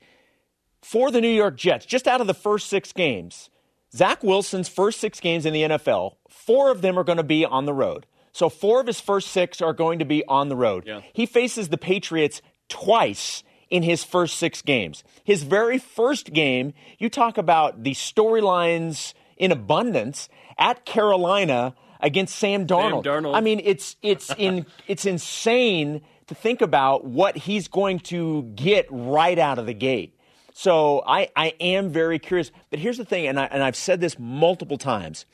for 0.83 1.11
the 1.11 1.21
New 1.21 1.29
York 1.29 1.57
Jets. 1.57 1.87
Just 1.87 2.07
out 2.07 2.21
of 2.21 2.27
the 2.27 2.35
first 2.35 2.69
six 2.69 2.93
games, 2.93 3.51
Zach 3.95 4.23
Wilson's 4.23 4.69
first 4.69 5.01
six 5.01 5.21
games 5.21 5.45
in 5.47 5.53
the 5.53 5.63
NFL, 5.63 6.17
four 6.29 6.71
of 6.71 6.83
them 6.83 6.99
are 6.99 7.05
going 7.05 7.19
to 7.19 7.23
be 7.23 7.45
on 7.45 7.67
the 7.67 7.75
road. 7.75 8.07
So 8.33 8.49
four 8.49 8.81
of 8.81 8.87
his 8.87 9.01
first 9.01 9.29
six 9.29 9.61
are 9.61 9.75
going 9.75 9.99
to 9.99 10.05
be 10.05 10.25
on 10.27 10.49
the 10.49 10.57
road. 10.57 10.85
Yeah. 10.87 11.03
He 11.13 11.27
faces 11.27 11.69
the 11.69 11.77
Patriots 11.77 12.41
twice 12.69 13.45
in 13.69 13.83
his 13.83 14.05
first 14.05 14.39
six 14.39 14.63
games. 14.63 15.05
His 15.23 15.43
very 15.43 15.79
first 15.79 16.33
game, 16.33 16.73
you 16.99 17.11
talk 17.11 17.37
about 17.37 17.83
the 17.83 17.93
storylines 17.93 19.13
in 19.37 19.53
abundance 19.53 20.29
at 20.59 20.85
Carolina 20.85 21.75
against 22.01 22.37
Sam 22.37 22.67
Darnold. 22.67 23.05
Darnold. 23.05 23.35
I 23.35 23.41
mean, 23.41 23.61
it's 23.63 23.97
it's 24.03 24.31
in 24.39 24.67
it's 24.89 25.05
insane 25.05 26.03
to 26.27 26.35
think 26.35 26.61
about 26.61 27.05
what 27.05 27.37
he's 27.37 27.69
going 27.69 28.01
to 28.01 28.43
get 28.55 28.87
right 28.91 29.39
out 29.39 29.59
of 29.59 29.67
the 29.67 29.75
gate. 29.75 30.19
So 30.53 31.03
I, 31.07 31.29
I 31.35 31.55
am 31.61 31.91
very 31.91 32.19
curious. 32.19 32.51
But 32.71 32.79
here's 32.79 32.99
the 32.99 33.05
thing, 33.05 33.27
and, 33.27 33.39
I, 33.39 33.45
and 33.45 33.63
I've 33.63 33.77
said 33.77 34.01
this 34.01 34.19
multiple 34.19 34.79
times. 34.79 35.27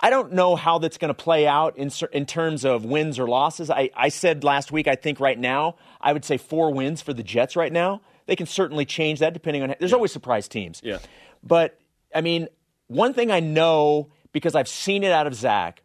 I 0.00 0.10
don't 0.10 0.32
know 0.32 0.56
how 0.56 0.78
that's 0.78 0.98
going 0.98 1.08
to 1.08 1.14
play 1.14 1.46
out 1.46 1.78
in, 1.78 1.90
in 2.12 2.26
terms 2.26 2.64
of 2.64 2.84
wins 2.84 3.18
or 3.18 3.26
losses. 3.26 3.70
I, 3.70 3.90
I 3.96 4.10
said 4.10 4.44
last 4.44 4.70
week, 4.70 4.88
I 4.88 4.94
think 4.94 5.20
right 5.20 5.38
now, 5.38 5.76
I 6.00 6.12
would 6.12 6.24
say 6.24 6.36
four 6.36 6.72
wins 6.72 7.00
for 7.00 7.14
the 7.14 7.22
Jets 7.22 7.56
right 7.56 7.72
now. 7.72 8.02
They 8.26 8.36
can 8.36 8.46
certainly 8.46 8.84
change 8.84 9.20
that 9.20 9.32
depending 9.32 9.62
on. 9.62 9.74
There's 9.78 9.92
always 9.92 10.12
surprise 10.12 10.48
teams. 10.48 10.80
Yeah. 10.84 10.98
But 11.42 11.78
I 12.14 12.20
mean, 12.20 12.48
one 12.88 13.14
thing 13.14 13.30
I 13.30 13.40
know 13.40 14.08
because 14.32 14.54
I've 14.54 14.68
seen 14.68 15.02
it 15.02 15.12
out 15.12 15.26
of 15.26 15.34
Zach 15.34 15.82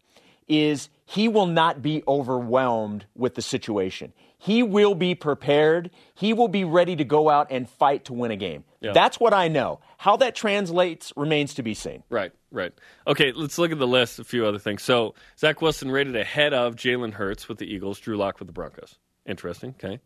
is 0.48 0.90
he 1.06 1.28
will 1.28 1.45
not 1.45 1.82
be 1.82 2.03
overwhelmed 2.08 3.06
with 3.16 3.36
the 3.36 3.41
situation. 3.41 4.12
He 4.44 4.64
will 4.64 4.96
be 4.96 5.14
prepared. 5.14 5.92
He 6.16 6.34
will 6.34 6.48
be 6.48 6.64
ready 6.64 6.96
to 6.96 7.04
go 7.04 7.30
out 7.30 7.52
and 7.52 7.70
fight 7.70 8.06
to 8.06 8.14
win 8.14 8.32
a 8.32 8.36
game. 8.36 8.64
Yeah. 8.80 8.92
That's 8.92 9.20
what 9.20 9.36
I 9.36 9.50
know. 9.50 9.82
How 10.00 10.18
that 10.18 10.34
translates 10.34 11.14
remains 11.16 11.54
to 11.54 11.64
be 11.64 11.76
seen. 11.76 12.02
Right, 12.10 12.32
right. 12.50 12.74
Okay, 13.06 13.34
let's 13.34 13.60
look 13.60 13.72
at 13.72 13.78
the 13.78 13.86
list. 13.86 14.18
A 14.18 14.24
few 14.24 14.48
other 14.48 14.58
things. 14.58 14.82
So 14.82 15.14
Zach 15.38 15.62
Wilson 15.62 15.92
rated 15.92 16.16
ahead 16.16 16.56
of 16.56 16.76
Jalen 16.76 17.14
Hurts 17.14 17.48
with 17.48 17.60
the 17.60 17.72
Eagles, 17.72 18.00
Drew 18.00 18.18
Lock 18.18 18.40
with 18.40 18.48
the 18.48 18.52
Broncos. 18.52 18.98
Interesting. 19.28 19.76
Okay. 19.78 20.00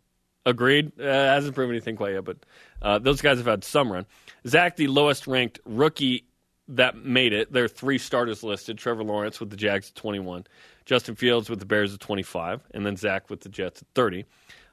Agreed. 0.45 0.99
Uh, 0.99 1.05
hasn't 1.05 1.55
proven 1.55 1.73
anything 1.73 1.95
quite 1.95 2.15
yet, 2.15 2.25
but 2.25 2.37
uh, 2.81 2.99
those 2.99 3.21
guys 3.21 3.37
have 3.37 3.47
had 3.47 3.63
some 3.63 3.89
run. 3.89 4.05
Zach, 4.45 4.75
the 4.75 4.87
lowest 4.87 5.27
ranked 5.27 5.61
rookie 5.63 6.25
that 6.67 6.97
made 6.97 7.31
it. 7.31 7.53
There 7.53 7.63
are 7.63 7.69
three 7.69 7.99
starters 7.99 8.43
listed 8.43 8.77
Trevor 8.77 9.05
Lawrence 9.05 9.39
with 9.39 9.49
the 9.49 9.55
Jags 9.55 9.89
at 9.91 9.95
21, 9.95 10.45
Justin 10.85 11.15
Fields 11.15 11.49
with 11.49 11.59
the 11.59 11.65
Bears 11.65 11.93
at 11.93 11.99
25, 11.99 12.61
and 12.73 12.85
then 12.85 12.95
Zach 12.95 13.29
with 13.29 13.41
the 13.41 13.49
Jets 13.49 13.81
at 13.81 13.87
30. 13.95 14.25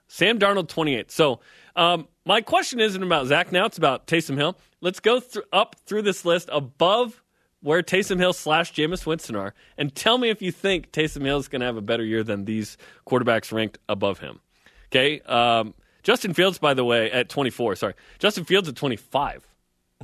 Sam 0.09 0.39
Darnold, 0.39 0.69
28. 0.69 1.11
So 1.11 1.41
um, 1.75 2.07
my 2.27 2.43
question 2.43 2.81
isn't 2.81 3.03
about 3.03 3.27
Zach 3.27 3.51
now, 3.51 3.65
it's 3.65 3.79
about 3.79 4.07
Taysom 4.07 4.37
Hill. 4.37 4.57
Let's 4.81 5.01
go 5.01 5.21
th- 5.21 5.45
up 5.53 5.77
through 5.87 6.03
this 6.03 6.25
list 6.25 6.49
above 6.53 7.23
where 7.63 7.83
Taysom 7.83 8.19
Hill 8.19 8.33
slash 8.33 8.75
Jameis 8.75 9.07
Winston 9.07 9.37
are, 9.37 9.55
and 9.79 9.95
tell 9.95 10.19
me 10.19 10.29
if 10.29 10.43
you 10.43 10.53
think 10.53 10.91
Taysom 10.93 11.25
Hill 11.25 11.39
is 11.39 11.49
going 11.49 11.61
to 11.61 11.67
have 11.67 11.77
a 11.77 11.83
better 11.83 12.05
year 12.05 12.25
than 12.25 12.45
these 12.45 12.77
quarterbacks 13.07 13.53
ranked 13.53 13.79
above 13.89 14.19
him. 14.19 14.41
Okay. 14.91 15.21
Um, 15.21 15.75
Justin 16.03 16.35
Fields, 16.35 16.59
by 16.59 16.75
the 16.75 16.85
way, 16.85 17.11
at 17.11 17.29
24. 17.29 17.77
Sorry. 17.77 17.95
Justin 18.19 18.45
Fields 18.45 18.69
at 18.69 18.77
25. 18.77 19.47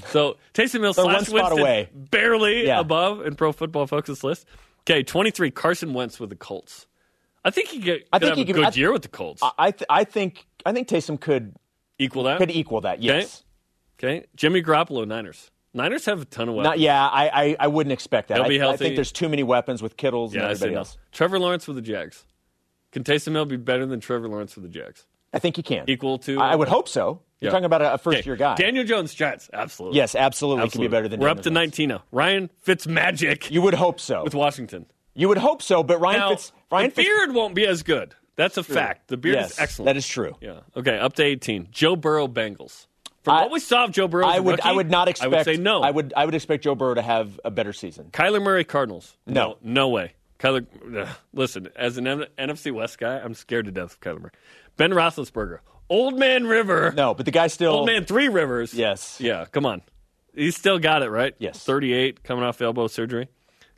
So 0.06 0.36
Taysom 0.54 0.80
Hill 0.80 0.94
slash 0.94 1.28
Winston 1.28 1.58
away. 1.58 1.90
barely 1.92 2.66
yeah. 2.66 2.80
above 2.80 3.26
in 3.26 3.34
Pro 3.34 3.52
Football 3.52 3.86
Focus 3.86 4.22
list. 4.22 4.46
Okay, 4.88 5.02
23, 5.02 5.50
Carson 5.50 5.92
Wentz 5.92 6.18
with 6.18 6.30
the 6.30 6.36
Colts. 6.36 6.86
I 7.44 7.50
think 7.50 7.68
he 7.68 7.80
could, 7.80 8.04
I 8.10 8.18
think 8.18 8.36
he 8.36 8.44
could, 8.44 8.56
a 8.56 8.58
good 8.60 8.64
th- 8.64 8.76
year 8.78 8.90
with 8.90 9.02
the 9.02 9.08
Colts. 9.08 9.42
I, 9.58 9.70
th- 9.70 9.86
I 9.90 10.04
think 10.04 10.46
I 10.64 10.72
think 10.72 10.88
Taysom 10.88 11.20
could 11.20 11.54
equal 11.98 12.24
that. 12.24 12.38
Could 12.38 12.50
equal 12.50 12.80
that. 12.80 13.02
Yes. 13.02 13.44
Okay. 13.98 14.18
okay. 14.18 14.26
Jimmy 14.34 14.62
Garoppolo, 14.62 15.06
Niners. 15.06 15.50
Niners 15.74 16.06
have 16.06 16.22
a 16.22 16.24
ton 16.24 16.48
of 16.48 16.54
weapons. 16.54 16.70
Not, 16.70 16.78
yeah, 16.78 17.06
I, 17.06 17.28
I, 17.28 17.56
I 17.60 17.66
wouldn't 17.68 17.92
expect 17.92 18.28
that. 18.28 18.38
He'll 18.38 18.48
be 18.48 18.58
healthy. 18.58 18.74
I 18.74 18.76
think 18.78 18.94
there's 18.94 19.12
too 19.12 19.28
many 19.28 19.42
weapons 19.42 19.82
with 19.82 19.96
Kittles 19.96 20.34
yeah, 20.34 20.42
and 20.42 20.50
everybody 20.50 20.74
else. 20.74 20.96
Trevor 21.12 21.38
Lawrence 21.38 21.66
with 21.66 21.76
the 21.76 21.82
Jags. 21.82 22.24
Can 22.90 23.04
Taysom 23.04 23.32
Hill 23.32 23.44
be 23.44 23.56
better 23.56 23.84
than 23.84 24.00
Trevor 24.00 24.28
Lawrence 24.28 24.56
with 24.56 24.64
the 24.64 24.70
Jags? 24.70 25.06
I 25.32 25.38
think 25.38 25.56
he 25.56 25.62
can. 25.62 25.84
Equal 25.86 26.18
to? 26.20 26.40
I 26.40 26.56
would 26.56 26.68
hope 26.68 26.88
so. 26.88 27.20
You're 27.40 27.48
yeah. 27.48 27.52
talking 27.52 27.64
about 27.66 27.82
a, 27.82 27.98
first 27.98 28.26
year 28.26 28.36
guy. 28.36 28.56
Daniel 28.56 28.84
Jones, 28.84 29.14
Jets. 29.14 29.48
Absolutely. 29.52 29.96
Yes, 29.96 30.14
absolutely. 30.14 30.64
absolutely. 30.64 30.86
Can 30.86 30.90
be 30.90 30.96
better 30.96 31.08
than 31.08 31.20
We're 31.20 31.28
Daniel 31.28 31.40
up 31.40 31.44
to 31.44 31.50
19 31.50 31.88
now. 31.88 32.02
Ryan 32.10 32.50
Fitzmagic. 32.66 33.50
You 33.50 33.62
would 33.62 33.74
hope 33.74 34.00
so. 34.00 34.24
With 34.24 34.34
Washington. 34.34 34.86
You 35.14 35.28
would 35.28 35.38
hope 35.38 35.62
so, 35.62 35.82
but 35.82 36.00
Ryan 36.00 36.18
now, 36.18 36.30
Fitz. 36.30 36.52
Ryan 36.70 36.90
the 36.90 36.94
Fitz, 36.96 37.08
beard 37.08 37.34
won't 37.34 37.54
be 37.54 37.66
as 37.66 37.82
good. 37.82 38.14
That's 38.36 38.56
a 38.56 38.62
fact. 38.62 39.08
The 39.08 39.16
beard 39.16 39.34
yes, 39.34 39.52
is 39.52 39.58
excellent. 39.58 39.86
That 39.86 39.96
is 39.96 40.06
true. 40.06 40.36
Yeah. 40.40 40.60
Okay, 40.76 40.96
up 40.96 41.14
to 41.14 41.24
18. 41.24 41.68
Joe 41.72 41.96
Burrow, 41.96 42.28
Bengals. 42.28 42.86
From 43.24 43.34
I, 43.34 43.42
what 43.42 43.50
we 43.50 43.60
saw 43.60 43.84
of 43.84 43.90
Joe 43.90 44.06
Burrow, 44.06 44.26
I 44.26 44.38
would, 44.38 44.52
rookie, 44.52 44.62
I 44.62 44.72
would 44.72 44.90
not 44.90 45.08
expect. 45.08 45.32
I 45.32 45.36
would 45.36 45.44
say 45.44 45.56
no. 45.56 45.82
I 45.82 45.90
would, 45.90 46.14
I 46.16 46.24
would 46.24 46.34
expect 46.34 46.64
Joe 46.64 46.76
Burrow 46.76 46.94
to 46.94 47.02
have 47.02 47.40
a 47.44 47.50
better 47.50 47.72
season. 47.72 48.10
Kyler 48.12 48.40
Murray, 48.40 48.64
Cardinals. 48.64 49.16
No, 49.26 49.34
no, 49.34 49.58
no 49.62 49.88
way. 49.88 50.12
Kyler, 50.38 50.66
listen, 51.32 51.68
as 51.74 51.98
an 51.98 52.04
NFC 52.38 52.72
West 52.72 52.98
guy, 52.98 53.18
I'm 53.18 53.34
scared 53.34 53.64
to 53.64 53.72
death 53.72 53.94
of 53.94 54.00
Kyler 54.00 54.20
Murray. 54.20 54.32
Ben 54.76 54.92
Roethlisberger, 54.92 55.58
Old 55.90 56.18
Man 56.18 56.46
River. 56.46 56.92
No, 56.96 57.14
but 57.14 57.24
the 57.24 57.32
guy 57.32 57.46
still. 57.46 57.72
Old 57.72 57.86
Man 57.86 58.04
Three 58.04 58.28
Rivers. 58.28 58.74
Yes. 58.74 59.20
Yeah, 59.20 59.46
come 59.46 59.66
on. 59.66 59.82
He's 60.34 60.56
still 60.56 60.78
got 60.78 61.02
it, 61.02 61.10
right? 61.10 61.34
Yes. 61.38 61.64
38, 61.64 62.22
coming 62.22 62.44
off 62.44 62.60
elbow 62.60 62.86
surgery. 62.86 63.28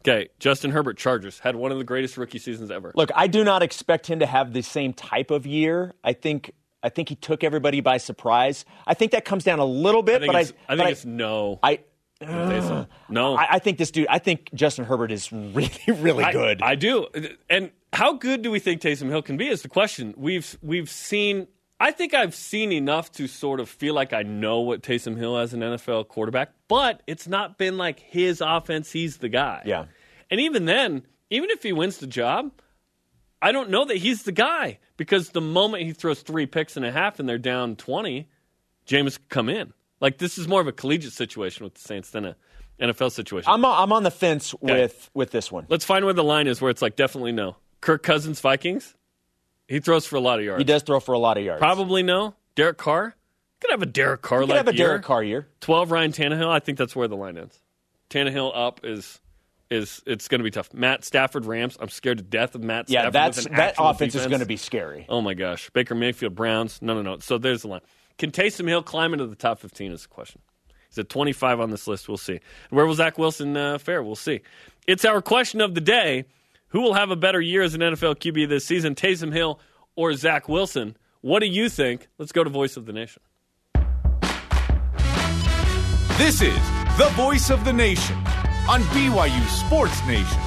Okay, 0.00 0.28
Justin 0.38 0.70
Herbert, 0.70 0.96
Chargers, 0.96 1.38
had 1.38 1.56
one 1.56 1.72
of 1.72 1.78
the 1.78 1.84
greatest 1.84 2.16
rookie 2.16 2.38
seasons 2.38 2.70
ever. 2.70 2.92
Look, 2.94 3.10
I 3.14 3.26
do 3.26 3.44
not 3.44 3.62
expect 3.62 4.06
him 4.06 4.20
to 4.20 4.26
have 4.26 4.52
the 4.52 4.62
same 4.62 4.92
type 4.92 5.30
of 5.30 5.46
year. 5.46 5.94
I 6.02 6.14
think 6.14 6.52
I 6.82 6.88
think 6.88 7.10
he 7.10 7.14
took 7.14 7.44
everybody 7.44 7.80
by 7.80 7.98
surprise. 7.98 8.64
I 8.86 8.94
think 8.94 9.12
that 9.12 9.24
comes 9.24 9.44
down 9.44 9.58
a 9.58 9.64
little 9.64 10.02
bit, 10.02 10.22
I 10.22 10.26
but 10.26 10.36
I, 10.36 10.40
I 10.68 10.76
think 10.76 10.90
it's 10.90 11.04
no. 11.04 11.58
I 11.62 11.80
uh, 12.26 12.84
no, 13.10 13.36
I, 13.36 13.46
I, 13.52 13.58
think 13.58 13.78
this 13.78 13.90
dude. 13.90 14.06
I 14.08 14.18
think 14.18 14.50
Justin 14.54 14.84
Herbert 14.84 15.12
is 15.12 15.30
really, 15.32 15.70
really 15.86 16.30
good. 16.32 16.62
I, 16.62 16.70
I, 16.70 16.74
do. 16.74 17.06
And 17.48 17.70
how 17.92 18.14
good 18.14 18.42
do 18.42 18.50
we 18.50 18.58
think 18.58 18.80
Taysom 18.80 19.08
Hill 19.08 19.22
can 19.22 19.36
be? 19.36 19.48
Is 19.48 19.62
the 19.62 19.68
question. 19.68 20.14
We've 20.16 20.58
we've 20.62 20.90
seen. 20.90 21.46
I 21.82 21.92
think 21.92 22.12
I've 22.12 22.34
seen 22.34 22.72
enough 22.72 23.10
to 23.12 23.26
sort 23.26 23.58
of 23.58 23.68
feel 23.68 23.94
like 23.94 24.12
I 24.12 24.22
know 24.22 24.60
what 24.60 24.82
Taysom 24.82 25.16
Hill 25.16 25.38
as 25.38 25.54
an 25.54 25.60
NFL 25.60 26.08
quarterback, 26.08 26.50
but 26.68 27.02
it's 27.06 27.26
not 27.26 27.56
been 27.56 27.78
like 27.78 27.98
his 28.00 28.42
offense. 28.42 28.92
He's 28.92 29.16
the 29.16 29.30
guy. 29.30 29.62
Yeah. 29.64 29.86
And 30.30 30.40
even 30.40 30.66
then, 30.66 31.06
even 31.30 31.48
if 31.48 31.62
he 31.62 31.72
wins 31.72 31.96
the 31.96 32.06
job, 32.06 32.52
I 33.40 33.52
don't 33.52 33.70
know 33.70 33.86
that 33.86 33.96
he's 33.96 34.24
the 34.24 34.32
guy 34.32 34.78
because 34.98 35.30
the 35.30 35.40
moment 35.40 35.84
he 35.84 35.92
throws 35.92 36.20
three 36.20 36.44
picks 36.44 36.76
and 36.76 36.84
a 36.84 36.92
half 36.92 37.18
and 37.18 37.26
they're 37.26 37.38
down 37.38 37.76
twenty, 37.76 38.28
Jameis 38.86 39.16
could 39.16 39.30
come 39.30 39.48
in. 39.48 39.72
Like 40.00 40.18
this 40.18 40.36
is 40.36 40.46
more 40.46 40.60
of 40.60 40.66
a 40.66 40.72
collegiate 40.72 41.14
situation 41.14 41.64
with 41.64 41.74
the 41.74 41.80
Saints 41.80 42.10
than 42.10 42.26
a 42.26 42.36
NFL 42.78 43.12
situation. 43.12 43.50
I'm 43.50 43.64
I'm 43.64 43.92
on 43.92 44.02
the 44.02 44.10
fence 44.10 44.54
okay. 44.54 44.82
with 44.82 45.10
with 45.14 45.30
this 45.30 45.50
one. 45.50 45.64
Let's 45.70 45.86
find 45.86 46.04
where 46.04 46.14
the 46.14 46.24
line 46.24 46.46
is 46.46 46.60
where 46.60 46.70
it's 46.70 46.82
like 46.82 46.96
definitely 46.96 47.32
no. 47.32 47.56
Kirk 47.80 48.02
Cousins 48.02 48.40
Vikings. 48.40 48.94
He 49.70 49.78
throws 49.78 50.04
for 50.04 50.16
a 50.16 50.20
lot 50.20 50.40
of 50.40 50.44
yards. 50.44 50.60
He 50.60 50.64
does 50.64 50.82
throw 50.82 50.98
for 50.98 51.12
a 51.12 51.18
lot 51.18 51.38
of 51.38 51.44
yards. 51.44 51.60
Probably 51.60 52.02
no. 52.02 52.34
Derek 52.56 52.76
Carr. 52.76 53.14
Could 53.60 53.70
have 53.70 53.82
a 53.82 53.86
Derek 53.86 54.20
Carr. 54.20 54.40
Could 54.40 54.50
have 54.50 54.66
a 54.66 54.72
Derek 54.72 55.04
Carr 55.04 55.22
year. 55.22 55.46
Twelve 55.60 55.92
Ryan 55.92 56.10
Tannehill. 56.10 56.48
I 56.48 56.58
think 56.58 56.76
that's 56.76 56.96
where 56.96 57.06
the 57.06 57.16
line 57.16 57.38
ends. 57.38 57.56
Tannehill 58.10 58.50
up 58.52 58.80
is 58.82 59.20
is 59.70 60.02
it's 60.06 60.26
going 60.26 60.40
to 60.40 60.42
be 60.42 60.50
tough. 60.50 60.74
Matt 60.74 61.04
Stafford 61.04 61.44
Rams. 61.46 61.76
I'm 61.80 61.88
scared 61.88 62.18
to 62.18 62.24
death 62.24 62.56
of 62.56 62.64
Matt. 62.64 62.90
Yeah, 62.90 63.02
Stafford 63.10 63.14
Yeah, 63.14 63.24
that's 63.26 63.44
that 63.44 63.74
offense 63.78 64.14
defense. 64.14 64.14
is 64.16 64.26
going 64.26 64.40
to 64.40 64.46
be 64.46 64.56
scary. 64.56 65.06
Oh 65.08 65.20
my 65.20 65.34
gosh, 65.34 65.70
Baker 65.70 65.94
Mayfield 65.94 66.34
Browns. 66.34 66.80
No, 66.82 66.94
no, 66.94 67.02
no. 67.02 67.18
So 67.20 67.38
there's 67.38 67.62
the 67.62 67.68
line. 67.68 67.82
Can 68.18 68.32
Taysom 68.32 68.66
Hill 68.66 68.82
climb 68.82 69.12
into 69.12 69.26
the 69.26 69.36
top 69.36 69.60
15 69.60 69.92
is 69.92 70.02
the 70.02 70.08
question. 70.08 70.42
He's 70.88 70.98
at 70.98 71.08
25 71.08 71.60
on 71.60 71.70
this 71.70 71.86
list. 71.86 72.08
We'll 72.08 72.16
see. 72.18 72.40
Where 72.70 72.84
will 72.84 72.94
Zach 72.94 73.16
Wilson 73.18 73.56
uh, 73.56 73.78
fare? 73.78 74.02
We'll 74.02 74.16
see. 74.16 74.40
It's 74.88 75.04
our 75.04 75.22
question 75.22 75.60
of 75.60 75.76
the 75.76 75.80
day. 75.80 76.24
Who 76.70 76.82
will 76.82 76.94
have 76.94 77.10
a 77.10 77.16
better 77.16 77.40
year 77.40 77.62
as 77.62 77.74
an 77.74 77.80
NFL 77.80 78.16
QB 78.16 78.48
this 78.48 78.64
season, 78.64 78.94
Taysom 78.94 79.32
Hill 79.32 79.58
or 79.96 80.14
Zach 80.14 80.48
Wilson? 80.48 80.96
What 81.20 81.40
do 81.40 81.46
you 81.46 81.68
think? 81.68 82.08
Let's 82.16 82.30
go 82.30 82.44
to 82.44 82.50
Voice 82.50 82.76
of 82.76 82.86
the 82.86 82.92
Nation. 82.92 83.22
This 86.16 86.40
is 86.40 86.60
the 86.96 87.10
Voice 87.14 87.50
of 87.50 87.64
the 87.64 87.72
Nation 87.72 88.16
on 88.68 88.82
BYU 88.92 89.46
Sports 89.48 90.00
Nation. 90.06 90.40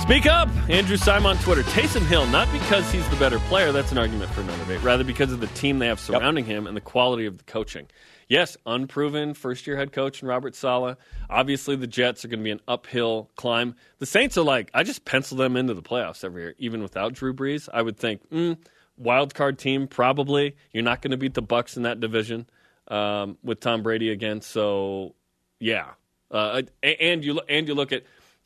Speak 0.00 0.26
up, 0.26 0.48
Andrew 0.68 0.96
Simon 0.96 1.36
on 1.36 1.38
Twitter. 1.38 1.62
Taysom 1.62 2.02
Hill, 2.02 2.26
not 2.26 2.50
because 2.50 2.90
he's 2.90 3.08
the 3.08 3.16
better 3.16 3.38
player, 3.40 3.70
that's 3.70 3.92
an 3.92 3.98
argument 3.98 4.32
for 4.32 4.40
another 4.40 4.64
day, 4.64 4.76
rather 4.78 5.04
because 5.04 5.30
of 5.30 5.38
the 5.38 5.46
team 5.48 5.78
they 5.78 5.86
have 5.86 6.00
surrounding 6.00 6.46
yep. 6.46 6.56
him 6.56 6.66
and 6.66 6.76
the 6.76 6.80
quality 6.80 7.26
of 7.26 7.38
the 7.38 7.44
coaching. 7.44 7.86
Yes, 8.30 8.56
unproven 8.64 9.34
first 9.34 9.66
year 9.66 9.76
head 9.76 9.90
coach 9.90 10.22
in 10.22 10.28
Robert 10.28 10.54
Saleh. 10.54 10.96
Obviously, 11.28 11.74
the 11.74 11.88
Jets 11.88 12.24
are 12.24 12.28
going 12.28 12.38
to 12.38 12.44
be 12.44 12.52
an 12.52 12.60
uphill 12.68 13.28
climb. 13.34 13.74
The 13.98 14.06
Saints 14.06 14.38
are 14.38 14.44
like, 14.44 14.70
I 14.72 14.84
just 14.84 15.04
pencil 15.04 15.36
them 15.36 15.56
into 15.56 15.74
the 15.74 15.82
playoffs 15.82 16.22
every 16.22 16.42
year, 16.42 16.54
even 16.56 16.80
without 16.80 17.12
Drew 17.12 17.34
Brees. 17.34 17.68
I 17.74 17.82
would 17.82 17.96
think, 17.96 18.22
mm, 18.30 18.56
wild 18.96 19.34
card 19.34 19.58
team, 19.58 19.88
probably. 19.88 20.54
You're 20.72 20.84
not 20.84 21.02
going 21.02 21.10
to 21.10 21.16
beat 21.16 21.34
the 21.34 21.42
Bucs 21.42 21.76
in 21.76 21.82
that 21.82 21.98
division 21.98 22.46
um, 22.86 23.36
with 23.42 23.58
Tom 23.58 23.82
Brady 23.82 24.10
again. 24.10 24.42
So, 24.42 25.16
yeah. 25.58 25.88
Uh, 26.30 26.62
and 26.84 27.24
you 27.24 27.40
and 27.48 27.66
you 27.66 27.74
look 27.74 27.90
at 27.90 28.04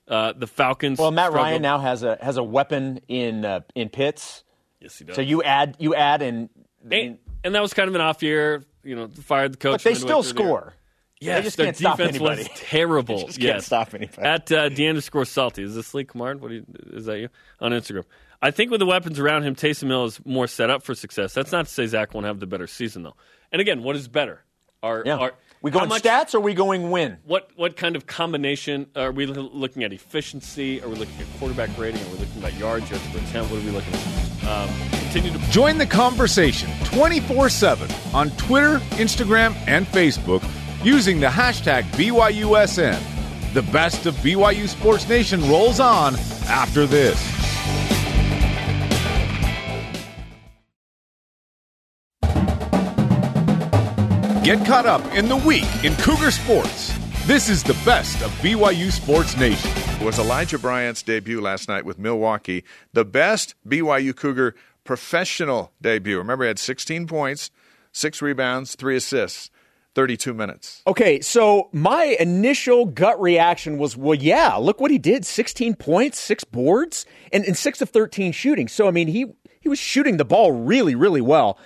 uh, 0.09 0.33
the 0.33 0.47
Falcons. 0.47 0.99
Well, 0.99 1.11
Matt 1.11 1.27
struggled. 1.27 1.45
Ryan 1.45 1.61
now 1.61 1.79
has 1.79 2.03
a 2.03 2.17
has 2.23 2.39
a 2.39 2.43
weapon 2.43 3.03
in 3.07 3.45
uh, 3.45 3.61
in 3.75 3.91
Pitts. 3.91 4.45
Yes, 4.81 4.99
he 4.99 5.05
does. 5.05 5.17
So 5.17 5.21
you 5.21 5.43
add 5.43 5.77
you 5.79 5.95
add 5.95 6.23
and, 6.23 6.49
and 6.91 7.19
and 7.45 7.55
that 7.55 7.61
was 7.61 7.75
kind 7.75 7.91
of 7.91 7.95
an 7.95 8.01
off 8.01 8.23
year. 8.23 8.65
You 8.85 8.97
know, 8.97 9.09
fired 9.09 9.55
the 9.55 9.57
coach. 9.57 9.73
But 9.73 9.83
they 9.83 9.95
still 9.95 10.23
score. 10.23 10.75
Yes, 11.21 11.39
they 11.39 11.43
just 11.43 11.57
their 11.57 11.67
can't 11.67 11.77
defense 11.77 11.97
stop 11.97 12.09
anybody. 12.09 12.43
was 12.51 12.61
terrible. 12.61 13.19
just 13.27 13.39
yes. 13.39 13.53
can't 13.53 13.63
stop 13.63 13.95
anybody. 13.95 14.23
At 14.23 14.53
uh, 14.53 14.69
the 14.69 14.89
underscore 14.89 15.25
salty. 15.25 15.63
Is 15.63 15.75
this 15.75 15.95
Lee 15.95 16.05
Kamard? 16.05 16.41
What 16.41 16.51
you, 16.51 16.65
is 16.93 17.07
that 17.07 17.19
you 17.19 17.29
on 17.61 17.73
Instagram? 17.73 18.05
I 18.43 18.51
think 18.51 18.71
with 18.71 18.81
the 18.81 18.87
weapons 18.87 19.19
around 19.19 19.45
him, 19.45 19.55
Taysom 19.55 19.89
Hill 19.89 20.05
is 20.05 20.21
more 20.27 20.47
set 20.47 20.69
up 20.69 20.83
for 20.83 20.95
success. 20.95 21.33
That's 21.33 21.53
not 21.53 21.67
to 21.67 21.73
say 21.73 21.87
Zach 21.87 22.13
won't 22.13 22.27
have 22.27 22.41
the 22.41 22.47
better 22.47 22.67
season 22.67 23.03
though. 23.03 23.17
And 23.53 23.61
again, 23.61 23.83
what 23.83 23.97
is 23.97 24.07
better? 24.09 24.43
Are, 24.83 25.03
yeah. 25.07 25.17
are 25.17 25.35
we 25.63 25.71
going 25.71 25.89
much, 25.89 26.03
stats 26.03 26.35
or 26.35 26.39
are 26.39 26.41
we 26.41 26.53
going 26.53 26.91
win? 26.91 27.17
What 27.25 27.49
what 27.57 27.75
kind 27.75 27.97
of 27.97 28.07
combination 28.07 28.89
are 28.95 29.13
we 29.13 29.25
looking 29.25 29.83
at? 29.83 29.95
Efficiency? 29.95 30.83
Are 30.83 30.89
we 30.89 30.97
looking 30.97 31.19
at 31.19 31.27
quarterback 31.39 31.71
rating? 31.79 32.03
Are 32.03 32.11
we 32.11 32.19
looking 32.19 32.45
at 32.45 32.53
yards, 32.59 32.91
yards 32.91 33.07
per 33.09 33.19
attempt? 33.19 33.51
What 33.51 33.63
are 33.63 33.65
we 33.65 33.71
looking 33.71 33.95
at? 33.95 34.34
Um, 34.47 34.69
continue 34.91 35.33
to 35.33 35.51
join 35.51 35.79
the 35.79 35.87
conversation 35.87 36.71
24 36.85 37.49
seven 37.49 37.91
on 38.13 38.31
Twitter, 38.33 38.79
Instagram, 38.97 39.55
and 39.67 39.87
Facebook 39.87 40.45
using 40.85 41.21
the 41.21 41.27
hashtag 41.29 41.85
BYUSN. 41.93 43.01
The 43.55 43.63
best 43.63 44.07
of 44.07 44.15
BYU 44.17 44.69
Sports 44.69 45.09
Nation 45.09 45.41
rolls 45.49 45.81
on 45.81 46.17
after 46.49 46.87
this. 46.87 47.19
Get 54.45 54.67
caught 54.67 54.85
up 54.85 55.03
in 55.15 55.27
the 55.27 55.37
week 55.37 55.65
in 55.85 55.95
Cougar 55.95 56.31
sports. 56.31 56.93
This 57.27 57.49
is 57.49 57.63
the 57.63 57.73
best 57.87 58.21
of 58.21 58.31
BYU 58.43 58.93
Sports 58.93 59.35
Nation. 59.39 59.71
It 59.99 60.05
was 60.05 60.19
Elijah 60.19 60.59
Bryant's 60.59 61.03
debut 61.03 61.41
last 61.41 61.71
night 61.71 61.87
with 61.87 61.99
Milwaukee, 61.99 62.65
the 62.93 63.07
best 63.07 63.55
BYU 63.67 64.15
Cougar 64.15 64.55
professional 64.85 65.73
debut. 65.81 66.19
Remember, 66.19 66.45
he 66.45 66.49
had 66.49 66.59
16 66.59 67.07
points, 67.07 67.51
six 67.93 68.21
rebounds, 68.21 68.75
three 68.75 68.97
assists. 68.97 69.51
32 69.95 70.35
minutes. 70.35 70.83
Okay, 70.89 71.21
so 71.21 71.69
my 71.73 72.17
initial 72.19 72.85
gut 72.85 73.19
reaction 73.21 73.79
was, 73.79 73.97
well, 73.97 74.17
yeah, 74.17 74.57
look 74.57 74.81
what 74.81 74.91
he 74.91 74.99
did 74.99 75.25
16 75.25 75.77
points, 75.77 76.19
six 76.19 76.43
boards, 76.43 77.07
and, 77.33 77.45
and 77.45 77.57
six 77.57 77.81
of 77.81 77.91
13 77.91 78.33
shooting. 78.33 78.67
So, 78.67 78.89
I 78.89 78.91
mean, 78.91 79.07
he, 79.07 79.27
he 79.61 79.69
was 79.69 79.79
shooting 79.79 80.17
the 80.17 80.25
ball 80.25 80.51
really, 80.51 80.97
really 80.97 81.21
well. 81.21 81.59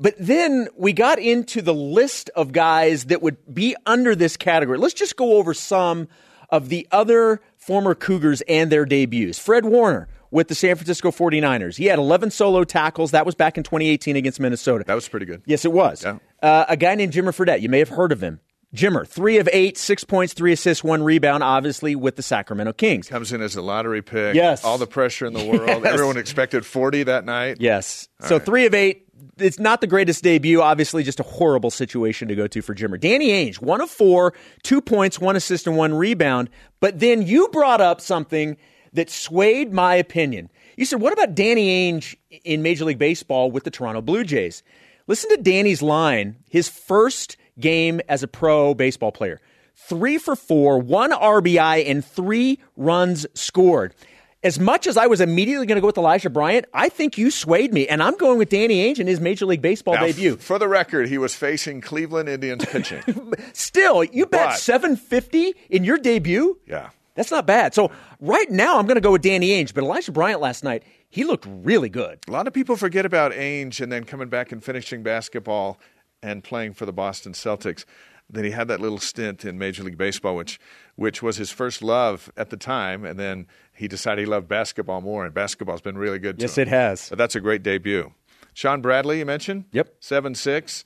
But 0.00 0.14
then 0.18 0.68
we 0.76 0.94
got 0.94 1.18
into 1.18 1.60
the 1.60 1.74
list 1.74 2.30
of 2.34 2.52
guys 2.52 3.04
that 3.04 3.20
would 3.20 3.36
be 3.54 3.76
under 3.84 4.16
this 4.16 4.36
category. 4.38 4.78
Let's 4.78 4.94
just 4.94 5.14
go 5.14 5.34
over 5.34 5.52
some 5.52 6.08
of 6.48 6.70
the 6.70 6.88
other 6.90 7.42
former 7.58 7.94
Cougars 7.94 8.40
and 8.48 8.72
their 8.72 8.86
debuts. 8.86 9.38
Fred 9.38 9.66
Warner 9.66 10.08
with 10.30 10.48
the 10.48 10.54
San 10.54 10.76
Francisco 10.76 11.10
49ers. 11.10 11.76
He 11.76 11.84
had 11.84 11.98
11 11.98 12.30
solo 12.30 12.64
tackles. 12.64 13.10
That 13.10 13.26
was 13.26 13.34
back 13.34 13.58
in 13.58 13.62
2018 13.62 14.16
against 14.16 14.40
Minnesota. 14.40 14.84
That 14.86 14.94
was 14.94 15.06
pretty 15.06 15.26
good. 15.26 15.42
Yes, 15.44 15.66
it 15.66 15.72
was. 15.72 16.02
Yeah. 16.02 16.18
Uh, 16.42 16.64
a 16.68 16.76
guy 16.78 16.94
named 16.94 17.12
Jimmer 17.12 17.36
Fredette. 17.36 17.60
You 17.60 17.68
may 17.68 17.78
have 17.78 17.90
heard 17.90 18.10
of 18.10 18.22
him. 18.22 18.40
Jimmer, 18.74 19.06
three 19.06 19.38
of 19.38 19.48
eight, 19.52 19.76
six 19.76 20.04
points, 20.04 20.32
three 20.32 20.52
assists, 20.52 20.84
one 20.84 21.02
rebound, 21.02 21.42
obviously 21.42 21.96
with 21.96 22.14
the 22.14 22.22
Sacramento 22.22 22.72
Kings. 22.72 23.08
Comes 23.08 23.32
in 23.32 23.42
as 23.42 23.56
a 23.56 23.62
lottery 23.62 24.00
pick. 24.00 24.36
Yes. 24.36 24.64
All 24.64 24.78
the 24.78 24.86
pressure 24.86 25.26
in 25.26 25.32
the 25.32 25.44
world. 25.44 25.82
Yes. 25.82 25.92
Everyone 25.92 26.16
expected 26.16 26.64
40 26.64 27.02
that 27.04 27.24
night. 27.24 27.56
Yes. 27.58 28.08
so 28.20 28.36
right. 28.36 28.46
three 28.46 28.66
of 28.66 28.74
eight. 28.74 29.08
It's 29.40 29.58
not 29.58 29.80
the 29.80 29.86
greatest 29.86 30.22
debut. 30.22 30.60
Obviously, 30.62 31.02
just 31.02 31.20
a 31.20 31.24
horrible 31.24 31.70
situation 31.70 32.28
to 32.28 32.34
go 32.34 32.46
to 32.46 32.62
for 32.62 32.74
Jimmer. 32.74 32.98
Danny 32.98 33.28
Ainge, 33.28 33.60
one 33.60 33.80
of 33.80 33.90
four, 33.90 34.34
two 34.62 34.80
points, 34.80 35.18
one 35.18 35.36
assist, 35.36 35.66
and 35.66 35.76
one 35.76 35.94
rebound. 35.94 36.50
But 36.80 37.00
then 37.00 37.22
you 37.22 37.48
brought 37.48 37.80
up 37.80 38.00
something 38.00 38.56
that 38.92 39.10
swayed 39.10 39.72
my 39.72 39.94
opinion. 39.94 40.50
You 40.76 40.84
said, 40.84 41.00
what 41.00 41.12
about 41.12 41.34
Danny 41.34 41.92
Ainge 41.92 42.16
in 42.44 42.62
Major 42.62 42.84
League 42.84 42.98
Baseball 42.98 43.50
with 43.50 43.64
the 43.64 43.70
Toronto 43.70 44.00
Blue 44.00 44.24
Jays? 44.24 44.62
Listen 45.06 45.30
to 45.30 45.42
Danny's 45.42 45.82
line, 45.82 46.36
his 46.48 46.68
first 46.68 47.36
game 47.58 48.00
as 48.08 48.22
a 48.22 48.28
pro 48.28 48.74
baseball 48.74 49.12
player. 49.12 49.40
Three 49.74 50.18
for 50.18 50.36
four, 50.36 50.78
one 50.78 51.10
RBI, 51.10 51.88
and 51.88 52.04
three 52.04 52.58
runs 52.76 53.26
scored. 53.34 53.94
As 54.42 54.58
much 54.58 54.86
as 54.86 54.96
I 54.96 55.06
was 55.06 55.20
immediately 55.20 55.66
going 55.66 55.76
to 55.76 55.82
go 55.82 55.88
with 55.88 55.98
Elijah 55.98 56.30
Bryant, 56.30 56.64
I 56.72 56.88
think 56.88 57.18
you 57.18 57.30
swayed 57.30 57.74
me, 57.74 57.86
and 57.86 58.02
I'm 58.02 58.16
going 58.16 58.38
with 58.38 58.48
Danny 58.48 58.76
Ainge 58.90 58.98
in 58.98 59.06
his 59.06 59.20
Major 59.20 59.44
League 59.44 59.60
Baseball 59.60 59.94
Now, 59.96 60.06
debut. 60.06 60.34
f- 60.34 60.40
For 60.40 60.58
the 60.58 60.66
record, 60.66 61.08
he 61.10 61.18
was 61.18 61.34
facing 61.34 61.82
Cleveland 61.82 62.26
Indians 62.28 62.64
pitching. 62.64 63.02
Still, 63.52 64.02
you 64.02 64.24
bet 64.24 64.48
But- 64.50 64.56
750 64.58 65.54
in 65.68 65.84
your 65.84 65.98
debut? 65.98 66.58
yeah. 66.66 66.90
That's 67.16 67.30
not 67.32 67.44
bad. 67.44 67.74
So 67.74 67.90
right 68.20 68.48
now, 68.50 68.78
I'm 68.78 68.86
going 68.86 68.94
to 68.94 69.00
go 69.02 69.12
with 69.12 69.20
Danny 69.20 69.50
Ainge, 69.50 69.74
but 69.74 69.82
Elijah 69.84 70.12
Bryant 70.12 70.40
last 70.40 70.64
night, 70.64 70.84
he 71.10 71.24
looked 71.24 71.44
really 71.46 71.90
good. 71.90 72.20
A 72.26 72.30
lot 72.30 72.46
of 72.46 72.54
people 72.54 72.76
forget 72.76 73.04
about 73.04 73.32
Ainge 73.32 73.80
and 73.80 73.92
then 73.92 74.04
coming 74.04 74.28
back 74.30 74.52
and 74.52 74.64
finishing 74.64 75.02
basketball 75.02 75.78
and 76.22 76.42
playing 76.42 76.72
for 76.74 76.86
the 76.86 76.92
Boston 76.94 77.32
Celtics. 77.32 77.84
Then 78.30 78.44
he 78.44 78.52
had 78.52 78.68
that 78.68 78.80
little 78.80 78.98
stint 79.00 79.44
in 79.44 79.58
Major 79.58 79.82
League 79.82 79.98
Baseball, 79.98 80.34
which 80.36 80.58
which 80.94 81.20
was 81.20 81.36
his 81.36 81.50
first 81.50 81.82
love 81.82 82.30
at 82.36 82.48
the 82.50 82.56
time, 82.56 83.04
and 83.04 83.18
then 83.18 83.46
he 83.80 83.88
decided 83.88 84.20
he 84.20 84.26
loved 84.26 84.46
basketball 84.46 85.00
more, 85.00 85.24
and 85.24 85.34
basketball's 85.34 85.80
been 85.80 85.98
really 85.98 86.18
good 86.18 86.38
to 86.38 86.44
Yes, 86.44 86.56
him. 86.58 86.62
it 86.62 86.68
has. 86.68 87.08
But 87.08 87.18
that's 87.18 87.34
a 87.34 87.40
great 87.40 87.62
debut. 87.62 88.12
Shawn 88.54 88.80
Bradley, 88.82 89.18
you 89.20 89.26
mentioned? 89.26 89.64
Yep. 89.72 89.94
Seven 90.00 90.34
six. 90.34 90.84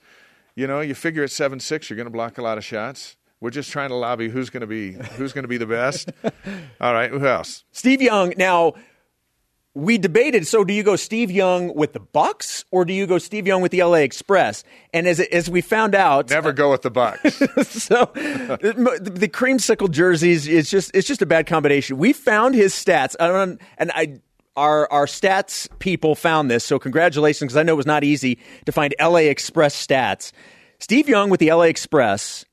You 0.54 0.66
know, 0.66 0.80
you 0.80 0.94
figure 0.94 1.24
at 1.24 1.30
seven 1.30 1.58
six 1.60 1.90
you're 1.90 1.96
gonna 1.96 2.10
block 2.10 2.38
a 2.38 2.42
lot 2.42 2.56
of 2.58 2.64
shots. 2.64 3.16
We're 3.40 3.50
just 3.50 3.70
trying 3.70 3.88
to 3.90 3.96
lobby 3.96 4.28
who's 4.28 4.48
gonna 4.48 4.66
be 4.66 4.92
who's 4.92 5.32
gonna 5.32 5.48
be 5.48 5.56
the 5.58 5.66
best. 5.66 6.10
All 6.80 6.94
right, 6.94 7.10
who 7.10 7.26
else? 7.26 7.64
Steve 7.72 8.00
Young. 8.00 8.32
Now, 8.38 8.74
we 9.74 9.98
debated. 9.98 10.46
So, 10.46 10.64
do 10.64 10.72
you 10.72 10.82
go 10.82 10.94
Steve 10.96 11.30
Young 11.30 11.74
with 11.74 11.92
the 11.92 12.00
Bucs, 12.00 12.64
or 12.70 12.84
do 12.84 12.92
you 12.92 13.06
go 13.06 13.18
Steve 13.18 13.46
Young 13.46 13.60
with 13.60 13.72
the 13.72 13.82
LA 13.82 13.98
Express? 13.98 14.62
And 14.92 15.06
as 15.06 15.20
as 15.20 15.50
we 15.50 15.60
found 15.60 15.94
out, 15.94 16.30
Never 16.30 16.52
go 16.52 16.70
with 16.70 16.82
the 16.82 16.90
Bucs. 16.90 17.66
so 17.66 18.10
the, 18.14 19.10
the 19.12 19.28
creamsicle 19.28 19.90
jerseys 19.90 20.46
it's 20.46 20.70
just 20.70 20.92
it's 20.94 21.06
just 21.08 21.22
a 21.22 21.26
bad 21.26 21.46
combination. 21.46 21.98
We 21.98 22.12
found 22.12 22.54
his 22.54 22.72
stats, 22.72 23.16
I 23.18 23.26
don't- 23.28 23.60
and 23.78 23.90
I 23.94 24.20
our 24.56 24.90
our 24.92 25.06
stats 25.06 25.68
people 25.80 26.14
found 26.14 26.50
this. 26.50 26.64
So 26.64 26.78
congratulations, 26.78 27.40
because 27.52 27.56
I 27.56 27.64
know 27.64 27.72
it 27.72 27.76
was 27.76 27.86
not 27.86 28.04
easy 28.04 28.38
to 28.66 28.72
find 28.72 28.94
LA 29.00 29.26
Express 29.26 29.74
stats. 29.86 30.30
Steve 30.78 31.08
Young 31.08 31.30
with 31.30 31.40
the 31.40 31.50
LA 31.52 31.62
Express 31.64 32.44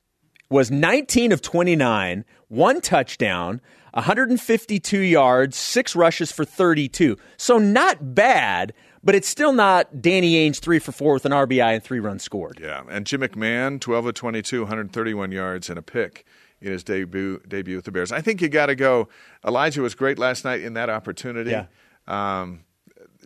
was 0.49 0.71
19 0.71 1.31
of 1.31 1.41
29, 1.41 2.25
one 2.49 2.81
touchdown, 2.81 3.61
152 3.93 4.99
yards, 4.99 5.57
six 5.57 5.95
rushes 5.95 6.31
for 6.31 6.45
32. 6.45 7.17
So 7.37 7.57
not 7.57 8.15
bad, 8.15 8.73
but 9.03 9.15
it's 9.15 9.27
still 9.27 9.53
not 9.53 10.01
Danny 10.01 10.33
Ainge 10.33 10.59
three 10.59 10.79
for 10.79 10.91
four 10.91 11.13
with 11.13 11.25
an 11.25 11.31
RBI 11.31 11.75
and 11.75 11.83
three 11.83 11.99
runs 11.99 12.23
scored. 12.23 12.59
Yeah, 12.61 12.83
and 12.89 13.05
Jim 13.05 13.21
McMahon, 13.21 13.79
12 13.79 14.05
of 14.07 14.13
22, 14.13 14.61
131 14.61 15.31
yards 15.31 15.69
and 15.69 15.77
a 15.77 15.81
pick 15.81 16.25
in 16.61 16.71
his 16.71 16.83
debut 16.83 17.41
debut 17.47 17.75
with 17.75 17.85
the 17.85 17.91
Bears. 17.91 18.11
I 18.11 18.21
think 18.21 18.41
you 18.41 18.49
got 18.49 18.67
to 18.67 18.75
go. 18.75 19.09
Elijah 19.45 19.81
was 19.81 19.95
great 19.95 20.19
last 20.19 20.45
night 20.45 20.61
in 20.61 20.73
that 20.75 20.89
opportunity. 20.89 21.51
Yeah. 21.51 21.65
Um, 22.07 22.63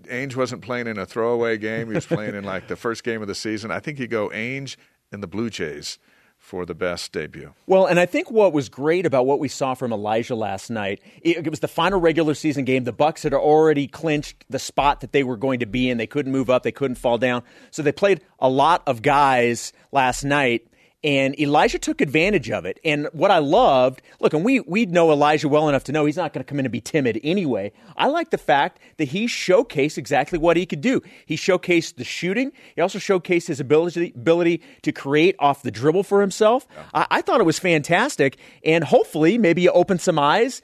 Ainge 0.03 0.35
wasn't 0.35 0.61
playing 0.61 0.87
in 0.87 0.97
a 0.97 1.05
throwaway 1.05 1.57
game. 1.57 1.87
He 1.87 1.95
was 1.95 2.05
playing 2.05 2.35
in 2.35 2.43
like 2.43 2.67
the 2.67 2.75
first 2.75 3.03
game 3.03 3.21
of 3.21 3.27
the 3.27 3.35
season. 3.35 3.71
I 3.71 3.79
think 3.79 3.99
you 3.99 4.07
go 4.07 4.29
Ainge 4.29 4.77
and 5.11 5.21
the 5.21 5.27
Blue 5.27 5.49
Jays 5.49 5.97
for 6.45 6.63
the 6.63 6.75
best 6.75 7.11
debut. 7.11 7.51
Well, 7.65 7.87
and 7.87 7.99
I 7.99 8.05
think 8.05 8.29
what 8.29 8.53
was 8.53 8.69
great 8.69 9.07
about 9.07 9.25
what 9.25 9.39
we 9.39 9.47
saw 9.47 9.73
from 9.73 9.91
Elijah 9.91 10.35
last 10.35 10.69
night, 10.69 11.01
it, 11.23 11.37
it 11.37 11.49
was 11.49 11.59
the 11.59 11.67
final 11.67 11.99
regular 11.99 12.35
season 12.35 12.65
game. 12.65 12.83
The 12.83 12.93
Bucks 12.93 13.23
had 13.23 13.33
already 13.33 13.87
clinched 13.87 14.45
the 14.47 14.59
spot 14.59 15.01
that 15.01 15.11
they 15.11 15.23
were 15.23 15.37
going 15.37 15.61
to 15.61 15.65
be 15.65 15.89
in. 15.89 15.97
They 15.97 16.05
couldn't 16.05 16.31
move 16.31 16.51
up, 16.51 16.61
they 16.61 16.71
couldn't 16.71 16.97
fall 16.97 17.17
down. 17.17 17.41
So 17.71 17.81
they 17.81 17.91
played 17.91 18.21
a 18.37 18.47
lot 18.47 18.83
of 18.85 19.01
guys 19.01 19.73
last 19.91 20.23
night. 20.23 20.67
And 21.05 21.39
Elijah 21.39 21.77
took 21.77 22.01
advantage 22.01 22.49
of 22.49 22.65
it. 22.65 22.79
And 22.83 23.07
what 23.13 23.29
I 23.29 23.37
loved, 23.37 24.01
look, 24.19 24.33
and 24.33 24.43
we 24.43 24.61
we 24.61 24.87
know 24.87 25.11
Elijah 25.11 25.47
well 25.47 25.69
enough 25.69 25.83
to 25.83 25.91
know 25.91 26.05
he's 26.05 26.17
not 26.17 26.33
going 26.33 26.43
to 26.43 26.49
come 26.49 26.57
in 26.57 26.65
and 26.65 26.71
be 26.71 26.81
timid 26.81 27.19
anyway. 27.23 27.71
I 27.95 28.07
like 28.07 28.31
the 28.31 28.39
fact 28.39 28.79
that 28.97 29.09
he 29.09 29.27
showcased 29.27 29.99
exactly 29.99 30.39
what 30.39 30.57
he 30.57 30.65
could 30.65 30.81
do. 30.81 31.03
He 31.27 31.35
showcased 31.35 31.97
the 31.97 32.03
shooting. 32.03 32.51
He 32.75 32.81
also 32.81 32.97
showcased 32.97 33.45
his 33.45 33.59
ability 33.59 34.13
ability 34.15 34.63
to 34.81 34.91
create 34.91 35.35
off 35.37 35.61
the 35.61 35.69
dribble 35.69 36.03
for 36.03 36.21
himself. 36.21 36.67
I, 36.91 37.05
I 37.11 37.21
thought 37.21 37.39
it 37.39 37.45
was 37.45 37.59
fantastic, 37.59 38.37
and 38.63 38.83
hopefully 38.83 39.37
maybe 39.37 39.61
you 39.61 39.69
open 39.71 39.99
some 39.99 40.17
eyes. 40.17 40.63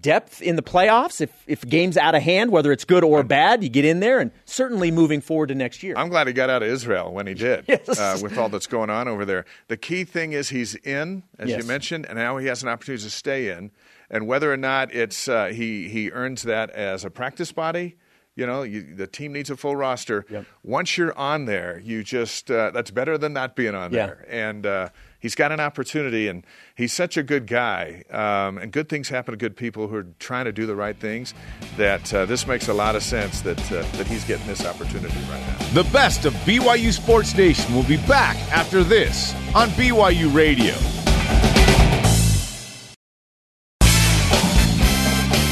Depth 0.00 0.40
in 0.40 0.56
the 0.56 0.62
playoffs. 0.62 1.20
If 1.20 1.30
if 1.46 1.60
games 1.68 1.96
out 1.98 2.14
of 2.14 2.22
hand, 2.22 2.50
whether 2.50 2.72
it's 2.72 2.84
good 2.86 3.04
or 3.04 3.22
bad, 3.22 3.62
you 3.62 3.68
get 3.68 3.84
in 3.84 4.00
there, 4.00 4.18
and 4.18 4.30
certainly 4.46 4.90
moving 4.90 5.20
forward 5.20 5.48
to 5.48 5.54
next 5.54 5.82
year. 5.82 5.94
I'm 5.96 6.08
glad 6.08 6.26
he 6.26 6.32
got 6.32 6.48
out 6.48 6.62
of 6.62 6.68
Israel 6.68 7.12
when 7.12 7.26
he 7.26 7.34
did, 7.34 7.64
Yes. 7.68 7.88
uh, 7.98 8.18
with 8.22 8.38
all 8.38 8.48
that's 8.48 8.66
going 8.66 8.88
on 8.88 9.08
over 9.08 9.24
there. 9.26 9.44
The 9.68 9.76
key 9.76 10.04
thing 10.04 10.32
is 10.32 10.48
he's 10.48 10.74
in, 10.74 11.22
as 11.38 11.50
Yes. 11.50 11.62
you 11.62 11.68
mentioned, 11.68 12.06
and 12.06 12.16
now 12.16 12.38
he 12.38 12.46
has 12.46 12.62
an 12.62 12.70
opportunity 12.70 13.04
to 13.04 13.10
stay 13.10 13.50
in. 13.50 13.70
And 14.10 14.26
whether 14.26 14.50
or 14.52 14.56
not 14.56 14.94
it's 14.94 15.28
uh, 15.28 15.46
he 15.46 15.88
he 15.88 16.10
earns 16.12 16.44
that 16.44 16.70
as 16.70 17.04
a 17.04 17.10
practice 17.10 17.52
body, 17.52 17.96
you 18.36 18.46
know, 18.46 18.62
you, 18.62 18.94
the 18.94 19.06
team 19.06 19.32
needs 19.34 19.50
a 19.50 19.56
full 19.56 19.76
roster. 19.76 20.24
Yep. 20.30 20.46
Once 20.62 20.96
you're 20.96 21.16
on 21.16 21.44
there, 21.44 21.78
you 21.84 22.02
just 22.02 22.50
uh, 22.50 22.70
that's 22.70 22.90
better 22.90 23.18
than 23.18 23.32
not 23.34 23.54
being 23.54 23.74
on 23.74 23.92
Yeah. 23.92 24.06
there. 24.06 24.26
And 24.30 24.64
uh, 24.66 24.88
he's 25.24 25.34
got 25.34 25.50
an 25.50 25.58
opportunity, 25.58 26.28
and 26.28 26.46
he's 26.76 26.92
such 26.92 27.16
a 27.16 27.22
good 27.22 27.46
guy. 27.46 28.04
Um, 28.10 28.58
and 28.58 28.70
good 28.70 28.90
things 28.90 29.08
happen 29.08 29.32
to 29.32 29.38
good 29.38 29.56
people 29.56 29.88
who 29.88 29.96
are 29.96 30.06
trying 30.18 30.44
to 30.44 30.52
do 30.52 30.66
the 30.66 30.76
right 30.76 30.96
things. 30.96 31.32
That 31.78 32.12
uh, 32.12 32.26
this 32.26 32.46
makes 32.46 32.68
a 32.68 32.74
lot 32.74 32.94
of 32.94 33.02
sense 33.02 33.40
that 33.40 33.58
uh, 33.72 33.82
that 33.96 34.06
he's 34.06 34.22
getting 34.24 34.46
this 34.46 34.64
opportunity 34.66 35.18
right 35.30 35.40
now. 35.40 35.56
The 35.72 35.88
best 35.90 36.26
of 36.26 36.34
BYU 36.44 36.92
Sports 36.92 37.34
Nation 37.34 37.74
will 37.74 37.84
be 37.84 37.96
back 38.06 38.36
after 38.52 38.84
this 38.84 39.34
on 39.54 39.70
BYU 39.70 40.32
Radio. 40.32 40.74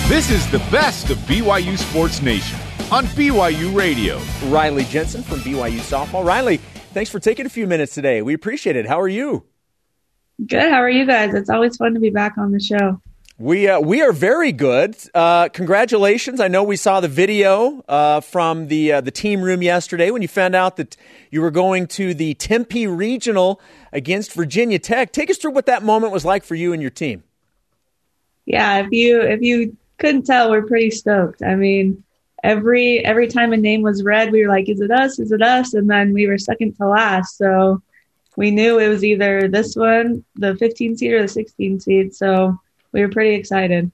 This 0.06 0.30
is 0.30 0.48
the 0.50 0.58
best 0.70 1.08
of 1.08 1.16
BYU 1.20 1.78
Sports 1.78 2.20
Nation 2.20 2.58
on 2.90 3.06
BYU 3.06 3.74
Radio. 3.74 4.20
Riley 4.48 4.84
Jensen 4.84 5.22
from 5.22 5.40
BYU 5.40 5.78
Softball. 5.78 6.22
Riley, 6.22 6.58
thanks 6.92 7.10
for 7.10 7.18
taking 7.18 7.46
a 7.46 7.48
few 7.48 7.66
minutes 7.66 7.94
today. 7.94 8.20
We 8.20 8.34
appreciate 8.34 8.76
it. 8.76 8.84
How 8.84 9.00
are 9.00 9.08
you? 9.08 9.46
Good. 10.46 10.70
How 10.70 10.78
are 10.82 10.90
you 10.90 11.06
guys? 11.06 11.34
It's 11.34 11.50
always 11.50 11.76
fun 11.76 11.94
to 11.94 12.00
be 12.00 12.10
back 12.10 12.38
on 12.38 12.52
the 12.52 12.60
show. 12.60 13.00
We 13.38 13.68
uh, 13.68 13.80
we 13.80 14.02
are 14.02 14.12
very 14.12 14.52
good. 14.52 14.96
Uh, 15.14 15.48
congratulations! 15.48 16.40
I 16.40 16.48
know 16.48 16.62
we 16.62 16.76
saw 16.76 17.00
the 17.00 17.08
video 17.08 17.82
uh, 17.88 18.20
from 18.20 18.68
the 18.68 18.92
uh, 18.92 19.00
the 19.00 19.10
team 19.10 19.42
room 19.42 19.62
yesterday 19.62 20.10
when 20.10 20.22
you 20.22 20.28
found 20.28 20.54
out 20.54 20.76
that 20.76 20.96
you 21.30 21.40
were 21.40 21.50
going 21.50 21.86
to 21.88 22.14
the 22.14 22.34
Tempe 22.34 22.86
Regional 22.86 23.60
against 23.92 24.32
Virginia 24.32 24.78
Tech. 24.78 25.12
Take 25.12 25.30
us 25.30 25.38
through 25.38 25.52
what 25.52 25.66
that 25.66 25.82
moment 25.82 26.12
was 26.12 26.24
like 26.24 26.44
for 26.44 26.54
you 26.54 26.72
and 26.72 26.80
your 26.80 26.90
team. 26.90 27.24
Yeah, 28.44 28.78
if 28.78 28.92
you 28.92 29.20
if 29.22 29.40
you 29.40 29.76
couldn't 29.98 30.24
tell, 30.24 30.50
we're 30.50 30.66
pretty 30.66 30.90
stoked. 30.90 31.42
I 31.42 31.54
mean, 31.54 32.04
every 32.44 33.04
every 33.04 33.28
time 33.28 33.52
a 33.52 33.56
name 33.56 33.82
was 33.82 34.02
read, 34.02 34.30
we 34.30 34.42
were 34.46 34.52
like, 34.52 34.68
"Is 34.68 34.80
it 34.80 34.90
us? 34.90 35.18
Is 35.18 35.32
it 35.32 35.42
us?" 35.42 35.74
And 35.74 35.90
then 35.90 36.12
we 36.12 36.26
were 36.26 36.38
second 36.38 36.76
to 36.76 36.86
last. 36.86 37.38
So 37.38 37.82
we 38.36 38.50
knew 38.50 38.78
it 38.78 38.88
was 38.88 39.04
either 39.04 39.48
this 39.48 39.74
one, 39.76 40.24
the 40.34 40.56
15 40.56 40.96
seed, 40.96 41.12
or 41.12 41.22
the 41.22 41.28
16 41.28 41.80
seed. 41.80 42.14
So 42.14 42.58
we 42.92 43.00
were 43.00 43.08
pretty 43.08 43.34
excited. 43.34 43.90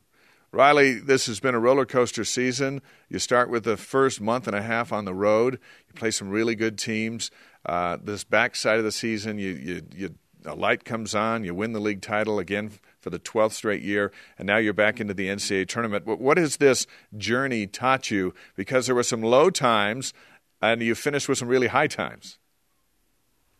Riley, 0.50 0.94
this 0.94 1.26
has 1.26 1.40
been 1.40 1.54
a 1.54 1.58
roller 1.58 1.84
coaster 1.84 2.24
season. 2.24 2.80
You 3.10 3.18
start 3.18 3.50
with 3.50 3.64
the 3.64 3.76
first 3.76 4.20
month 4.20 4.46
and 4.46 4.56
a 4.56 4.62
half 4.62 4.92
on 4.92 5.04
the 5.04 5.14
road. 5.14 5.58
You 5.88 5.94
play 5.94 6.10
some 6.10 6.30
really 6.30 6.54
good 6.54 6.78
teams. 6.78 7.30
Uh, 7.66 7.98
this 8.02 8.24
backside 8.24 8.78
of 8.78 8.84
the 8.84 8.92
season, 8.92 9.38
you, 9.38 9.50
you, 9.50 9.82
you, 9.94 10.14
a 10.46 10.54
light 10.54 10.84
comes 10.84 11.14
on. 11.14 11.44
You 11.44 11.54
win 11.54 11.72
the 11.72 11.80
league 11.80 12.00
title 12.00 12.38
again 12.38 12.70
for 13.00 13.10
the 13.10 13.18
12th 13.18 13.52
straight 13.52 13.82
year, 13.82 14.10
and 14.38 14.46
now 14.46 14.56
you're 14.56 14.72
back 14.72 15.00
into 15.00 15.12
the 15.12 15.28
NCAA 15.28 15.68
tournament. 15.68 16.06
What 16.06 16.38
has 16.38 16.56
this 16.56 16.86
journey 17.16 17.66
taught 17.66 18.10
you? 18.10 18.32
Because 18.56 18.86
there 18.86 18.94
were 18.94 19.02
some 19.02 19.22
low 19.22 19.50
times, 19.50 20.14
and 20.62 20.80
you 20.80 20.94
finished 20.94 21.28
with 21.28 21.38
some 21.38 21.48
really 21.48 21.68
high 21.68 21.88
times. 21.88 22.38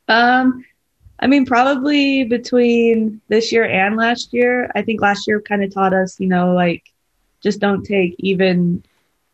Um, 0.08 0.64
I 1.20 1.26
mean, 1.26 1.44
probably 1.46 2.24
between 2.24 3.20
this 3.28 3.52
year 3.52 3.64
and 3.64 3.96
last 3.96 4.32
year. 4.32 4.70
I 4.74 4.82
think 4.82 5.00
last 5.00 5.26
year 5.26 5.40
kind 5.40 5.64
of 5.64 5.72
taught 5.72 5.92
us, 5.92 6.18
you 6.20 6.28
know, 6.28 6.52
like 6.54 6.84
just 7.42 7.60
don't 7.60 7.84
take 7.84 8.14
even 8.18 8.84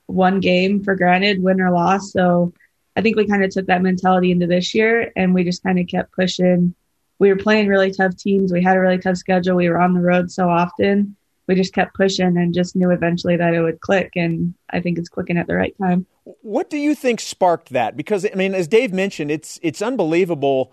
one 0.07 0.41
game 0.41 0.83
for 0.83 0.95
granted, 0.95 1.43
win 1.43 1.61
or 1.61 1.71
loss. 1.71 2.13
So 2.13 2.53
I 2.97 3.03
think 3.03 3.17
we 3.17 3.27
kind 3.27 3.45
of 3.45 3.51
took 3.51 3.67
that 3.67 3.83
mentality 3.83 4.31
into 4.31 4.47
this 4.47 4.75
year 4.75 5.13
and 5.17 5.35
we 5.35 5.45
just 5.45 5.63
kind 5.63 5.79
of 5.79 5.87
kept 5.87 6.13
pushing. 6.13 6.75
We 7.19 7.29
were 7.29 7.37
playing 7.37 7.69
really 7.69 7.91
tough 7.91 8.17
teams. 8.17 8.53
We 8.53 8.63
had 8.63 8.77
a 8.77 8.81
really 8.81 8.99
tough 8.99 9.17
schedule. 9.17 9.57
We 9.57 9.69
were 9.69 9.81
on 9.81 9.95
the 9.95 10.01
road 10.01 10.31
so 10.31 10.49
often. 10.49 11.17
We 11.47 11.55
just 11.55 11.75
kept 11.75 11.95
pushing 11.95 12.39
and 12.39 12.55
just 12.55 12.77
knew 12.77 12.91
eventually 12.91 13.37
that 13.37 13.55
it 13.55 13.61
would 13.61 13.81
click. 13.81 14.13
And 14.17 14.55
I 14.71 14.81
think 14.81 14.99
it's 14.99 15.09
clicking 15.09 15.37
at 15.37 15.47
the 15.47 15.55
right 15.55 15.77
time. 15.79 16.07
What 16.25 16.71
do 16.71 16.79
you 16.79 16.95
think 16.95 17.21
sparked 17.21 17.71
that? 17.71 17.97
Because 17.97 18.27
I 18.27 18.35
mean, 18.35 18.55
as 18.55 18.67
Dave 18.67 18.93
mentioned, 18.93 19.31
it's 19.31 19.59
it's 19.63 19.83
unbelievable 19.83 20.73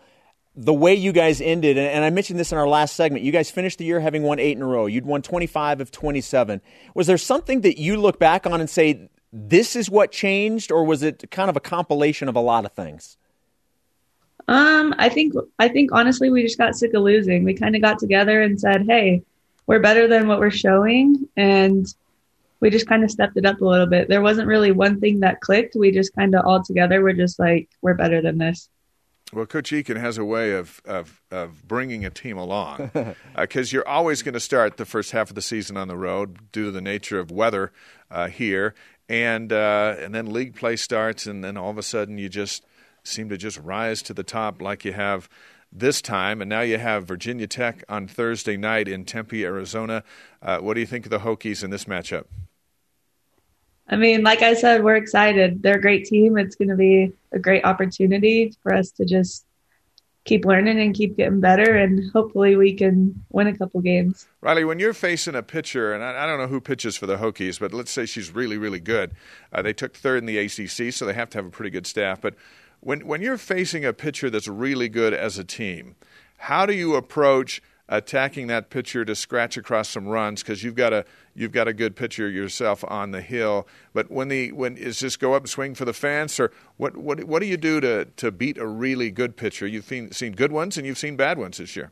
the 0.55 0.73
way 0.73 0.93
you 0.93 1.13
guys 1.13 1.39
ended, 1.39 1.77
and 1.77 2.03
I 2.03 2.09
mentioned 2.09 2.37
this 2.37 2.51
in 2.51 2.57
our 2.57 2.67
last 2.67 2.95
segment, 2.95 3.23
you 3.23 3.31
guys 3.31 3.49
finished 3.49 3.77
the 3.77 3.85
year 3.85 4.01
having 4.01 4.23
won 4.23 4.37
eight 4.37 4.57
in 4.57 4.61
a 4.61 4.65
row. 4.65 4.85
You'd 4.85 5.05
won 5.05 5.21
25 5.21 5.79
of 5.79 5.91
27. 5.91 6.61
Was 6.93 7.07
there 7.07 7.17
something 7.17 7.61
that 7.61 7.79
you 7.79 7.95
look 7.95 8.19
back 8.19 8.45
on 8.45 8.59
and 8.59 8.69
say, 8.69 9.09
this 9.31 9.77
is 9.77 9.89
what 9.89 10.11
changed, 10.11 10.71
or 10.71 10.83
was 10.83 11.03
it 11.03 11.31
kind 11.31 11.49
of 11.49 11.55
a 11.55 11.61
compilation 11.61 12.27
of 12.27 12.35
a 12.35 12.41
lot 12.41 12.65
of 12.65 12.73
things? 12.73 13.17
Um, 14.47 14.93
I 14.97 15.07
think 15.07 15.33
I 15.59 15.69
think 15.69 15.91
honestly 15.93 16.29
we 16.29 16.43
just 16.43 16.57
got 16.57 16.75
sick 16.75 16.93
of 16.93 17.03
losing. 17.03 17.43
We 17.45 17.53
kind 17.53 17.75
of 17.75 17.81
got 17.81 17.99
together 17.99 18.41
and 18.41 18.59
said, 18.59 18.85
"Hey, 18.85 19.23
we're 19.67 19.79
better 19.79 20.07
than 20.07 20.27
what 20.27 20.39
we're 20.39 20.51
showing," 20.51 21.29
and 21.37 21.85
we 22.61 22.69
just 22.69 22.87
kind 22.87 23.03
of 23.03 23.11
stepped 23.11 23.35
it 23.35 23.45
up 23.45 23.59
a 23.59 23.65
little 23.65 23.87
bit. 23.87 24.07
There 24.07 24.21
wasn't 24.21 24.47
really 24.47 24.71
one 24.71 24.99
thing 24.99 25.19
that 25.19 25.41
clicked. 25.41 25.75
We 25.75 25.91
just 25.91 26.15
kind 26.15 26.33
of 26.35 26.45
all 26.45 26.63
together 26.63 27.01
were 27.01 27.13
just 27.13 27.39
like, 27.39 27.69
"We're 27.81 27.95
better 27.95 28.21
than 28.21 28.37
this." 28.37 28.69
Well, 29.33 29.45
Coach 29.45 29.71
Eakin 29.71 29.97
has 29.97 30.17
a 30.17 30.25
way 30.25 30.51
of, 30.51 30.81
of, 30.83 31.21
of 31.31 31.65
bringing 31.65 32.03
a 32.03 32.09
team 32.09 32.37
along 32.37 32.91
because 33.33 33.73
uh, 33.73 33.75
you're 33.75 33.87
always 33.87 34.23
going 34.23 34.33
to 34.33 34.41
start 34.41 34.75
the 34.75 34.85
first 34.85 35.11
half 35.11 35.29
of 35.29 35.35
the 35.35 35.41
season 35.41 35.77
on 35.77 35.87
the 35.87 35.95
road 35.95 36.51
due 36.51 36.65
to 36.65 36.71
the 36.71 36.81
nature 36.81 37.17
of 37.17 37.31
weather 37.31 37.71
uh, 38.09 38.27
here, 38.27 38.75
and 39.07 39.51
uh, 39.51 39.95
and 39.99 40.13
then 40.13 40.31
league 40.31 40.55
play 40.55 40.75
starts, 40.75 41.25
and 41.25 41.43
then 41.43 41.57
all 41.57 41.69
of 41.69 41.77
a 41.77 41.83
sudden 41.83 42.17
you 42.17 42.29
just 42.29 42.65
seem 43.03 43.29
to 43.29 43.37
just 43.37 43.57
rise 43.59 44.01
to 44.03 44.13
the 44.13 44.23
top 44.23 44.61
like 44.61 44.85
you 44.85 44.93
have 44.93 45.27
this 45.71 46.01
time, 46.01 46.41
and 46.41 46.49
now 46.49 46.61
you 46.61 46.77
have 46.77 47.05
Virginia 47.05 47.47
Tech 47.47 47.83
on 47.87 48.07
Thursday 48.07 48.57
night 48.57 48.87
in 48.87 49.05
Tempe, 49.05 49.45
Arizona. 49.45 50.03
Uh, 50.41 50.59
what 50.59 50.73
do 50.73 50.81
you 50.81 50.85
think 50.85 51.05
of 51.05 51.09
the 51.09 51.19
Hokies 51.19 51.63
in 51.63 51.69
this 51.69 51.85
matchup? 51.85 52.25
I 53.91 53.97
mean, 53.97 54.23
like 54.23 54.41
I 54.41 54.53
said, 54.53 54.83
we're 54.83 54.95
excited. 54.95 55.61
They're 55.61 55.75
a 55.75 55.81
great 55.81 56.05
team. 56.05 56.37
It's 56.37 56.55
going 56.55 56.69
to 56.69 56.77
be 56.77 57.11
a 57.33 57.39
great 57.39 57.65
opportunity 57.65 58.55
for 58.63 58.73
us 58.73 58.89
to 58.91 59.05
just 59.05 59.45
keep 60.23 60.45
learning 60.45 60.79
and 60.79 60.95
keep 60.95 61.17
getting 61.17 61.39
better, 61.39 61.75
and 61.75 62.09
hopefully 62.11 62.55
we 62.55 62.73
can 62.73 63.23
win 63.31 63.47
a 63.47 63.57
couple 63.57 63.81
games. 63.81 64.27
Riley, 64.39 64.63
when 64.63 64.79
you're 64.79 64.93
facing 64.93 65.35
a 65.35 65.43
pitcher, 65.43 65.93
and 65.93 66.03
I, 66.03 66.23
I 66.23 66.25
don't 66.25 66.39
know 66.39 66.47
who 66.47 66.61
pitches 66.61 66.95
for 66.95 67.05
the 67.05 67.17
Hokies, 67.17 67.59
but 67.59 67.73
let's 67.73 67.91
say 67.91 68.05
she's 68.05 68.31
really, 68.31 68.57
really 68.57 68.79
good. 68.79 69.11
Uh, 69.51 69.61
they 69.61 69.73
took 69.73 69.95
third 69.95 70.19
in 70.19 70.25
the 70.25 70.37
ACC, 70.37 70.93
so 70.93 71.05
they 71.05 71.13
have 71.13 71.29
to 71.31 71.39
have 71.39 71.45
a 71.45 71.49
pretty 71.49 71.71
good 71.71 71.87
staff. 71.87 72.21
But 72.21 72.35
when 72.79 73.05
when 73.05 73.21
you're 73.21 73.37
facing 73.37 73.83
a 73.83 73.93
pitcher 73.93 74.29
that's 74.29 74.47
really 74.47 74.89
good 74.89 75.13
as 75.13 75.37
a 75.37 75.43
team, 75.43 75.95
how 76.37 76.65
do 76.65 76.73
you 76.73 76.95
approach 76.95 77.61
attacking 77.89 78.47
that 78.47 78.69
pitcher 78.69 79.03
to 79.03 79.13
scratch 79.13 79.57
across 79.57 79.89
some 79.89 80.07
runs 80.07 80.41
because 80.41 80.63
you've 80.63 80.75
got 80.75 80.93
a 80.93 81.05
you've 81.33 81.51
got 81.51 81.67
a 81.67 81.73
good 81.73 81.95
pitcher 81.95 82.29
yourself 82.29 82.83
on 82.87 83.11
the 83.11 83.21
hill. 83.21 83.67
But 83.93 84.11
when 84.11 84.27
the 84.27 84.51
when 84.51 84.77
is 84.77 84.99
this 84.99 85.17
go 85.17 85.33
up 85.33 85.43
and 85.43 85.49
swing 85.49 85.75
for 85.75 85.85
the 85.85 85.93
fence 85.93 86.39
or 86.39 86.51
what 86.77 86.97
what 86.97 87.23
what 87.25 87.41
do 87.41 87.45
you 87.45 87.57
do 87.57 87.79
to 87.81 88.05
to 88.05 88.31
beat 88.31 88.57
a 88.57 88.67
really 88.67 89.11
good 89.11 89.37
pitcher? 89.37 89.67
You've 89.67 89.85
seen 89.85 90.11
seen 90.11 90.33
good 90.33 90.51
ones 90.51 90.77
and 90.77 90.85
you've 90.85 90.97
seen 90.97 91.15
bad 91.15 91.37
ones 91.37 91.57
this 91.57 91.75
year. 91.75 91.91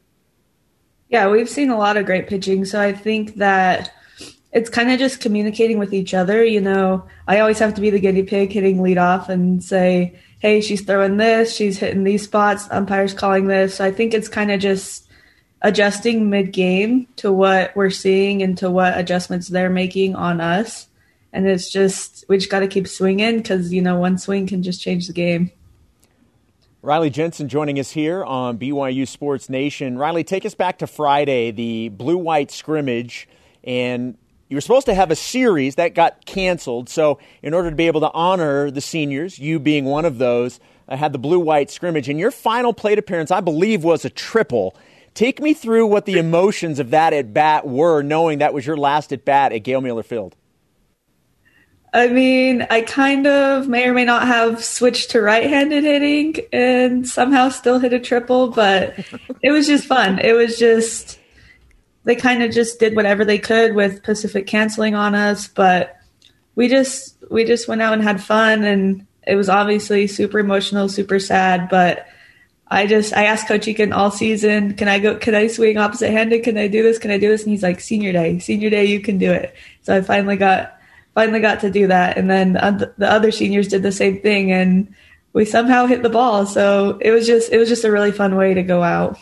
Yeah, 1.10 1.30
we've 1.30 1.50
seen 1.50 1.70
a 1.70 1.78
lot 1.78 1.98
of 1.98 2.06
great 2.06 2.28
pitching. 2.28 2.66
So 2.66 2.80
I 2.80 2.94
think 2.94 3.36
that 3.36 3.92
it's 4.52 4.70
kind 4.70 4.92
of 4.92 5.00
just 5.00 5.22
communicating 5.22 5.80
with 5.80 5.94
each 5.94 6.14
other. 6.14 6.44
You 6.44 6.62
know, 6.62 7.06
I 7.28 7.40
always 7.40 7.60
have 7.60 7.74
to 7.76 7.82
be 7.82 7.90
the 7.90 8.00
guinea 8.00 8.24
pig 8.24 8.52
hitting 8.52 8.82
lead 8.82 8.98
off 8.98 9.30
and 9.30 9.64
say, 9.64 10.20
hey, 10.40 10.62
she's 10.62 10.82
throwing 10.82 11.18
this, 11.18 11.56
she's 11.56 11.78
hitting 11.78 12.04
these 12.04 12.24
spots, 12.24 12.68
umpire's 12.72 13.14
calling 13.14 13.48
this. 13.48 13.76
So 13.76 13.86
I 13.86 13.92
think 13.92 14.14
it's 14.14 14.28
kind 14.28 14.52
of 14.52 14.60
just 14.60 15.09
adjusting 15.62 16.30
mid 16.30 16.52
game 16.52 17.08
to 17.18 17.32
what 17.32 17.76
we're 17.76 17.90
seeing 17.90 18.42
and 18.42 18.58
to 18.58 18.70
what 18.70 18.98
adjustments 18.98 19.48
they're 19.48 19.70
making 19.70 20.16
on 20.16 20.42
us. 20.42 20.88
And 21.32 21.48
it's 21.48 21.70
just, 21.70 22.26
we 22.28 22.38
just 22.38 22.50
got 22.50 22.60
to 22.60 22.68
keep 22.68 22.88
swinging 22.88 23.38
because, 23.38 23.72
you 23.72 23.82
know, 23.82 23.98
one 23.98 24.18
swing 24.18 24.48
can 24.48 24.64
just 24.64 24.82
change 24.82 25.08
the 25.08 25.14
game. 25.14 25.52
Riley 26.82 27.10
Jensen 27.10 27.50
joining 27.50 27.78
us 27.78 27.92
here 27.92 28.24
on 28.24 28.58
BYU 28.58 29.06
Sports 29.06 29.50
Nation. 29.50 29.98
Riley, 29.98 30.24
take 30.24 30.46
us 30.46 30.56
back 30.56 30.78
to 30.80 30.88
Friday, 30.88 31.52
the 31.52 31.90
blue 31.90 32.18
white 32.18 32.52
scrimmage. 32.52 33.28
And 33.66 34.18
you 34.48 34.56
were 34.56 34.62
supposed 34.62 34.86
to 34.86 34.96
have 34.96 35.12
a 35.12 35.16
series 35.16 35.76
that 35.76 35.94
got 35.94 36.26
canceled. 36.26 36.90
So, 36.90 37.20
in 37.44 37.54
order 37.54 37.70
to 37.70 37.76
be 37.76 37.88
able 37.88 38.02
to 38.02 38.12
honor 38.14 38.72
the 38.72 38.82
seniors, 38.82 39.38
you 39.38 39.60
being 39.60 39.86
one 39.86 40.06
of 40.06 40.20
those, 40.20 40.60
I 40.88 40.96
had 40.96 41.12
the 41.12 41.20
blue 41.20 41.40
white 41.40 41.70
scrimmage. 41.70 42.08
And 42.08 42.18
your 42.18 42.32
final 42.32 42.74
plate 42.74 42.98
appearance, 42.98 43.30
I 43.30 43.42
believe, 43.42 43.84
was 43.84 44.06
a 44.06 44.10
triple. 44.10 44.76
Take 45.20 45.42
me 45.42 45.54
through 45.54 45.86
what 45.88 46.06
the 46.06 46.18
emotions 46.18 46.80
of 46.80 46.92
that 46.92 47.12
at 47.12 47.34
bat 47.34 47.68
were, 47.68 48.02
knowing 48.02 48.40
that 48.40 48.54
was 48.54 48.66
your 48.66 48.78
last 48.78 49.12
at 49.12 49.26
bat 49.26 49.52
at 49.52 49.58
Gail 49.66 49.82
Miller 49.82 50.02
Field. 50.02 50.34
I 51.94 52.08
mean, 52.08 52.66
I 52.70 52.80
kind 52.80 53.28
of 53.28 53.68
may 53.68 53.86
or 53.86 53.94
may 53.94 54.06
not 54.06 54.28
have 54.28 54.64
switched 54.64 55.12
to 55.12 55.22
right 55.22 55.44
handed 55.44 55.84
hitting 55.84 56.38
and 56.54 57.06
somehow 57.06 57.50
still 57.50 57.80
hit 57.80 57.92
a 57.92 58.00
triple, 58.00 58.52
but 58.52 58.98
it 59.44 59.52
was 59.52 59.68
just 59.68 59.88
fun. 59.88 60.20
It 60.20 60.32
was 60.32 60.58
just, 60.58 61.20
they 62.06 62.16
kind 62.16 62.42
of 62.42 62.52
just 62.52 62.80
did 62.80 62.96
whatever 62.96 63.26
they 63.26 63.40
could 63.40 63.76
with 63.76 64.04
Pacific 64.04 64.48
canceling 64.48 64.96
on 64.96 65.16
us, 65.16 65.50
but 65.50 65.98
we 66.56 66.70
just, 66.70 67.18
we 67.30 67.44
just 67.44 67.68
went 67.68 67.82
out 67.82 67.92
and 67.92 68.04
had 68.04 68.24
fun 68.24 68.64
and 68.64 69.06
it 69.28 69.36
was 69.36 69.50
obviously 69.50 70.08
super 70.08 70.40
emotional, 70.40 70.88
super 70.88 71.20
sad, 71.20 71.68
but 71.68 72.08
I 72.72 72.86
just 72.86 73.14
I 73.16 73.26
asked 73.26 73.48
Coach 73.48 73.66
Eakin 73.66 73.96
all 73.96 74.12
season, 74.12 74.76
can 74.76 74.88
I 74.88 75.00
go? 75.00 75.16
Can 75.16 75.34
I 75.34 75.48
swing 75.48 75.78
opposite 75.78 76.12
handed? 76.12 76.44
Can 76.44 76.58
I 76.58 76.68
do 76.68 76.84
this? 76.84 77.00
Can 77.00 77.10
I 77.10 77.18
do 77.18 77.30
this? 77.30 77.44
And 77.44 77.52
he's 77.52 77.64
like, 77.64 77.80
senior 77.80 78.12
day, 78.12 78.38
senior 78.40 78.70
day, 78.70 78.86
you 78.86 79.00
can 79.00 79.18
do 79.18 79.32
it. 79.32 79.56
So 79.82 79.96
I 79.96 80.02
finally 80.02 80.38
got 80.38 80.80
finally 81.16 81.40
got 81.40 81.62
to 81.62 81.72
do 81.72 81.88
that, 81.88 82.18
and 82.18 82.30
then 82.30 82.54
the 82.54 83.10
other 83.10 83.32
seniors 83.32 83.68
did 83.68 83.82
the 83.82 83.92
same 83.92 84.22
thing, 84.22 84.52
and 84.52 84.94
we 85.34 85.46
somehow 85.46 85.88
hit 85.88 86.04
the 86.04 86.10
ball. 86.10 86.46
So 86.46 87.00
it 87.02 87.12
was 87.12 87.26
just 87.26 87.52
it 87.52 87.58
was 87.58 87.70
just 87.70 87.84
a 87.84 87.92
really 87.92 88.12
fun 88.12 88.36
way 88.36 88.54
to 88.54 88.62
go 88.62 88.84
out. 88.84 89.18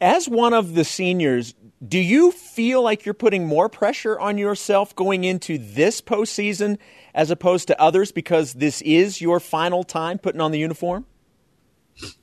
As 0.00 0.28
one 0.28 0.54
of 0.54 0.74
the 0.74 0.84
seniors, 0.84 1.54
do 1.86 1.98
you 1.98 2.32
feel 2.32 2.82
like 2.82 3.04
you're 3.04 3.14
putting 3.14 3.46
more 3.46 3.68
pressure 3.68 4.18
on 4.18 4.38
yourself 4.38 4.96
going 4.96 5.24
into 5.24 5.58
this 5.58 6.00
postseason 6.00 6.78
as 7.14 7.30
opposed 7.30 7.68
to 7.68 7.80
others 7.80 8.12
because 8.12 8.54
this 8.54 8.80
is 8.82 9.20
your 9.20 9.40
final 9.40 9.84
time 9.84 10.18
putting 10.18 10.40
on 10.40 10.52
the 10.52 10.58
uniform? 10.58 11.04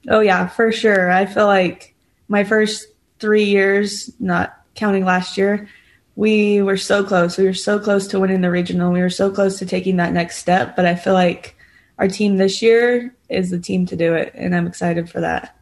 Oh 0.07 0.19
yeah, 0.19 0.47
for 0.47 0.71
sure. 0.71 1.11
I 1.11 1.25
feel 1.25 1.47
like 1.47 1.95
my 2.27 2.43
first 2.43 2.87
three 3.19 3.45
years, 3.45 4.11
not 4.19 4.55
counting 4.75 5.05
last 5.05 5.37
year, 5.37 5.67
we 6.15 6.61
were 6.61 6.77
so 6.77 7.03
close. 7.03 7.37
We 7.37 7.45
were 7.45 7.53
so 7.53 7.79
close 7.79 8.07
to 8.07 8.19
winning 8.19 8.41
the 8.41 8.51
regional. 8.51 8.91
We 8.91 9.01
were 9.01 9.09
so 9.09 9.31
close 9.31 9.59
to 9.59 9.65
taking 9.65 9.97
that 9.97 10.13
next 10.13 10.37
step. 10.37 10.75
But 10.75 10.85
I 10.85 10.95
feel 10.95 11.13
like 11.13 11.55
our 11.97 12.07
team 12.07 12.37
this 12.37 12.61
year 12.61 13.13
is 13.29 13.49
the 13.49 13.59
team 13.59 13.85
to 13.87 13.95
do 13.95 14.13
it, 14.13 14.31
and 14.35 14.55
I'm 14.55 14.67
excited 14.67 15.09
for 15.09 15.21
that. 15.21 15.57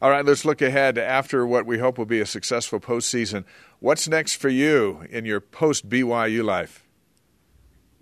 All 0.00 0.10
right, 0.10 0.24
let's 0.24 0.44
look 0.44 0.60
ahead 0.60 0.98
after 0.98 1.46
what 1.46 1.64
we 1.64 1.78
hope 1.78 1.96
will 1.96 2.04
be 2.04 2.20
a 2.20 2.26
successful 2.26 2.80
postseason. 2.80 3.44
What's 3.80 4.06
next 4.06 4.34
for 4.34 4.50
you 4.50 5.04
in 5.08 5.24
your 5.24 5.40
post 5.40 5.88
BYU 5.88 6.44
life? 6.44 6.84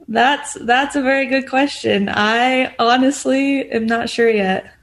That's 0.09 0.55
that's 0.55 0.97
a 0.97 1.03
very 1.03 1.27
good 1.27 1.49
question. 1.49 2.09
I 2.09 2.75
honestly 2.79 3.71
am 3.71 3.87
not 3.87 4.11
sure 4.11 4.29
yet. 4.29 4.74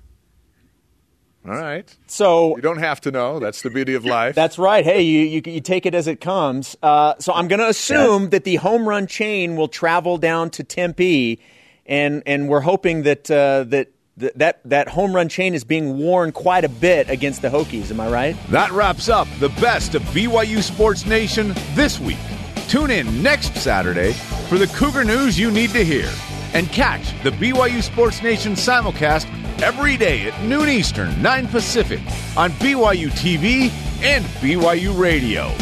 All 1.46 1.54
right. 1.54 1.96
So 2.06 2.56
you 2.56 2.62
don't 2.62 2.78
have 2.78 3.02
to 3.02 3.12
know. 3.12 3.40
That's 3.40 3.64
the 3.64 3.72
beauty 3.72 3.96
of 3.96 4.06
life. 4.06 4.36
That's 4.36 4.60
right. 4.60 4.86
Hey, 4.86 5.02
you 5.02 5.22
you, 5.22 5.42
you 5.46 5.62
take 5.62 5.86
it 5.86 5.96
as 5.96 6.08
it 6.08 6.22
comes. 6.22 6.78
Uh, 6.84 7.16
so 7.20 7.34
I'm 7.34 7.48
going 7.48 7.60
to 7.60 7.68
assume 7.68 8.24
yeah. 8.24 8.30
that 8.30 8.44
the 8.44 8.58
home 8.58 8.88
run 8.88 9.08
chain 9.08 9.56
will 9.56 9.68
travel 9.68 10.18
down 10.18 10.52
to 10.52 10.64
Tempe, 10.64 11.40
and 11.86 12.22
and 12.26 12.48
we're 12.48 12.62
hoping 12.62 13.04
that 13.04 13.30
uh, 13.30 13.66
that. 13.66 13.90
That 14.18 14.60
that 14.66 14.90
home 14.90 15.16
run 15.16 15.30
chain 15.30 15.56
is 15.56 15.64
being 15.64 15.98
worn 15.98 16.32
quite 16.32 16.64
a 16.64 16.70
bit 16.70 17.10
against 17.10 17.42
the 17.42 17.48
Hokies. 17.48 17.90
Am 17.90 18.00
I 18.00 18.10
right? 18.10 18.36
That 18.50 18.70
wraps 18.72 19.10
up 19.10 19.28
the 19.40 19.50
best 19.50 19.96
of 19.96 20.04
BYU 20.04 20.62
Sports 20.62 21.08
Nation 21.08 21.56
this 21.74 22.00
week. 22.00 22.20
Tune 22.68 22.92
in 22.92 23.24
next 23.24 23.56
Saturday 23.56 24.12
for 24.48 24.60
the 24.60 24.68
Cougar 24.68 25.06
news 25.06 25.40
you 25.40 25.50
need 25.50 25.72
to 25.72 25.84
hear. 25.84 26.12
And 26.54 26.68
catch 26.72 27.14
the 27.24 27.32
BYU 27.32 27.82
Sports 27.82 28.22
Nation 28.22 28.54
simulcast 28.54 29.28
every 29.62 29.98
day 29.98 30.28
at 30.28 30.44
noon 30.44 30.70
Eastern, 30.70 31.22
9 31.22 31.48
Pacific 31.48 32.00
on 32.36 32.52
BYU 32.52 33.10
TV 33.12 33.72
and 34.04 34.26
BYU 34.42 34.98
Radio. 34.98 35.54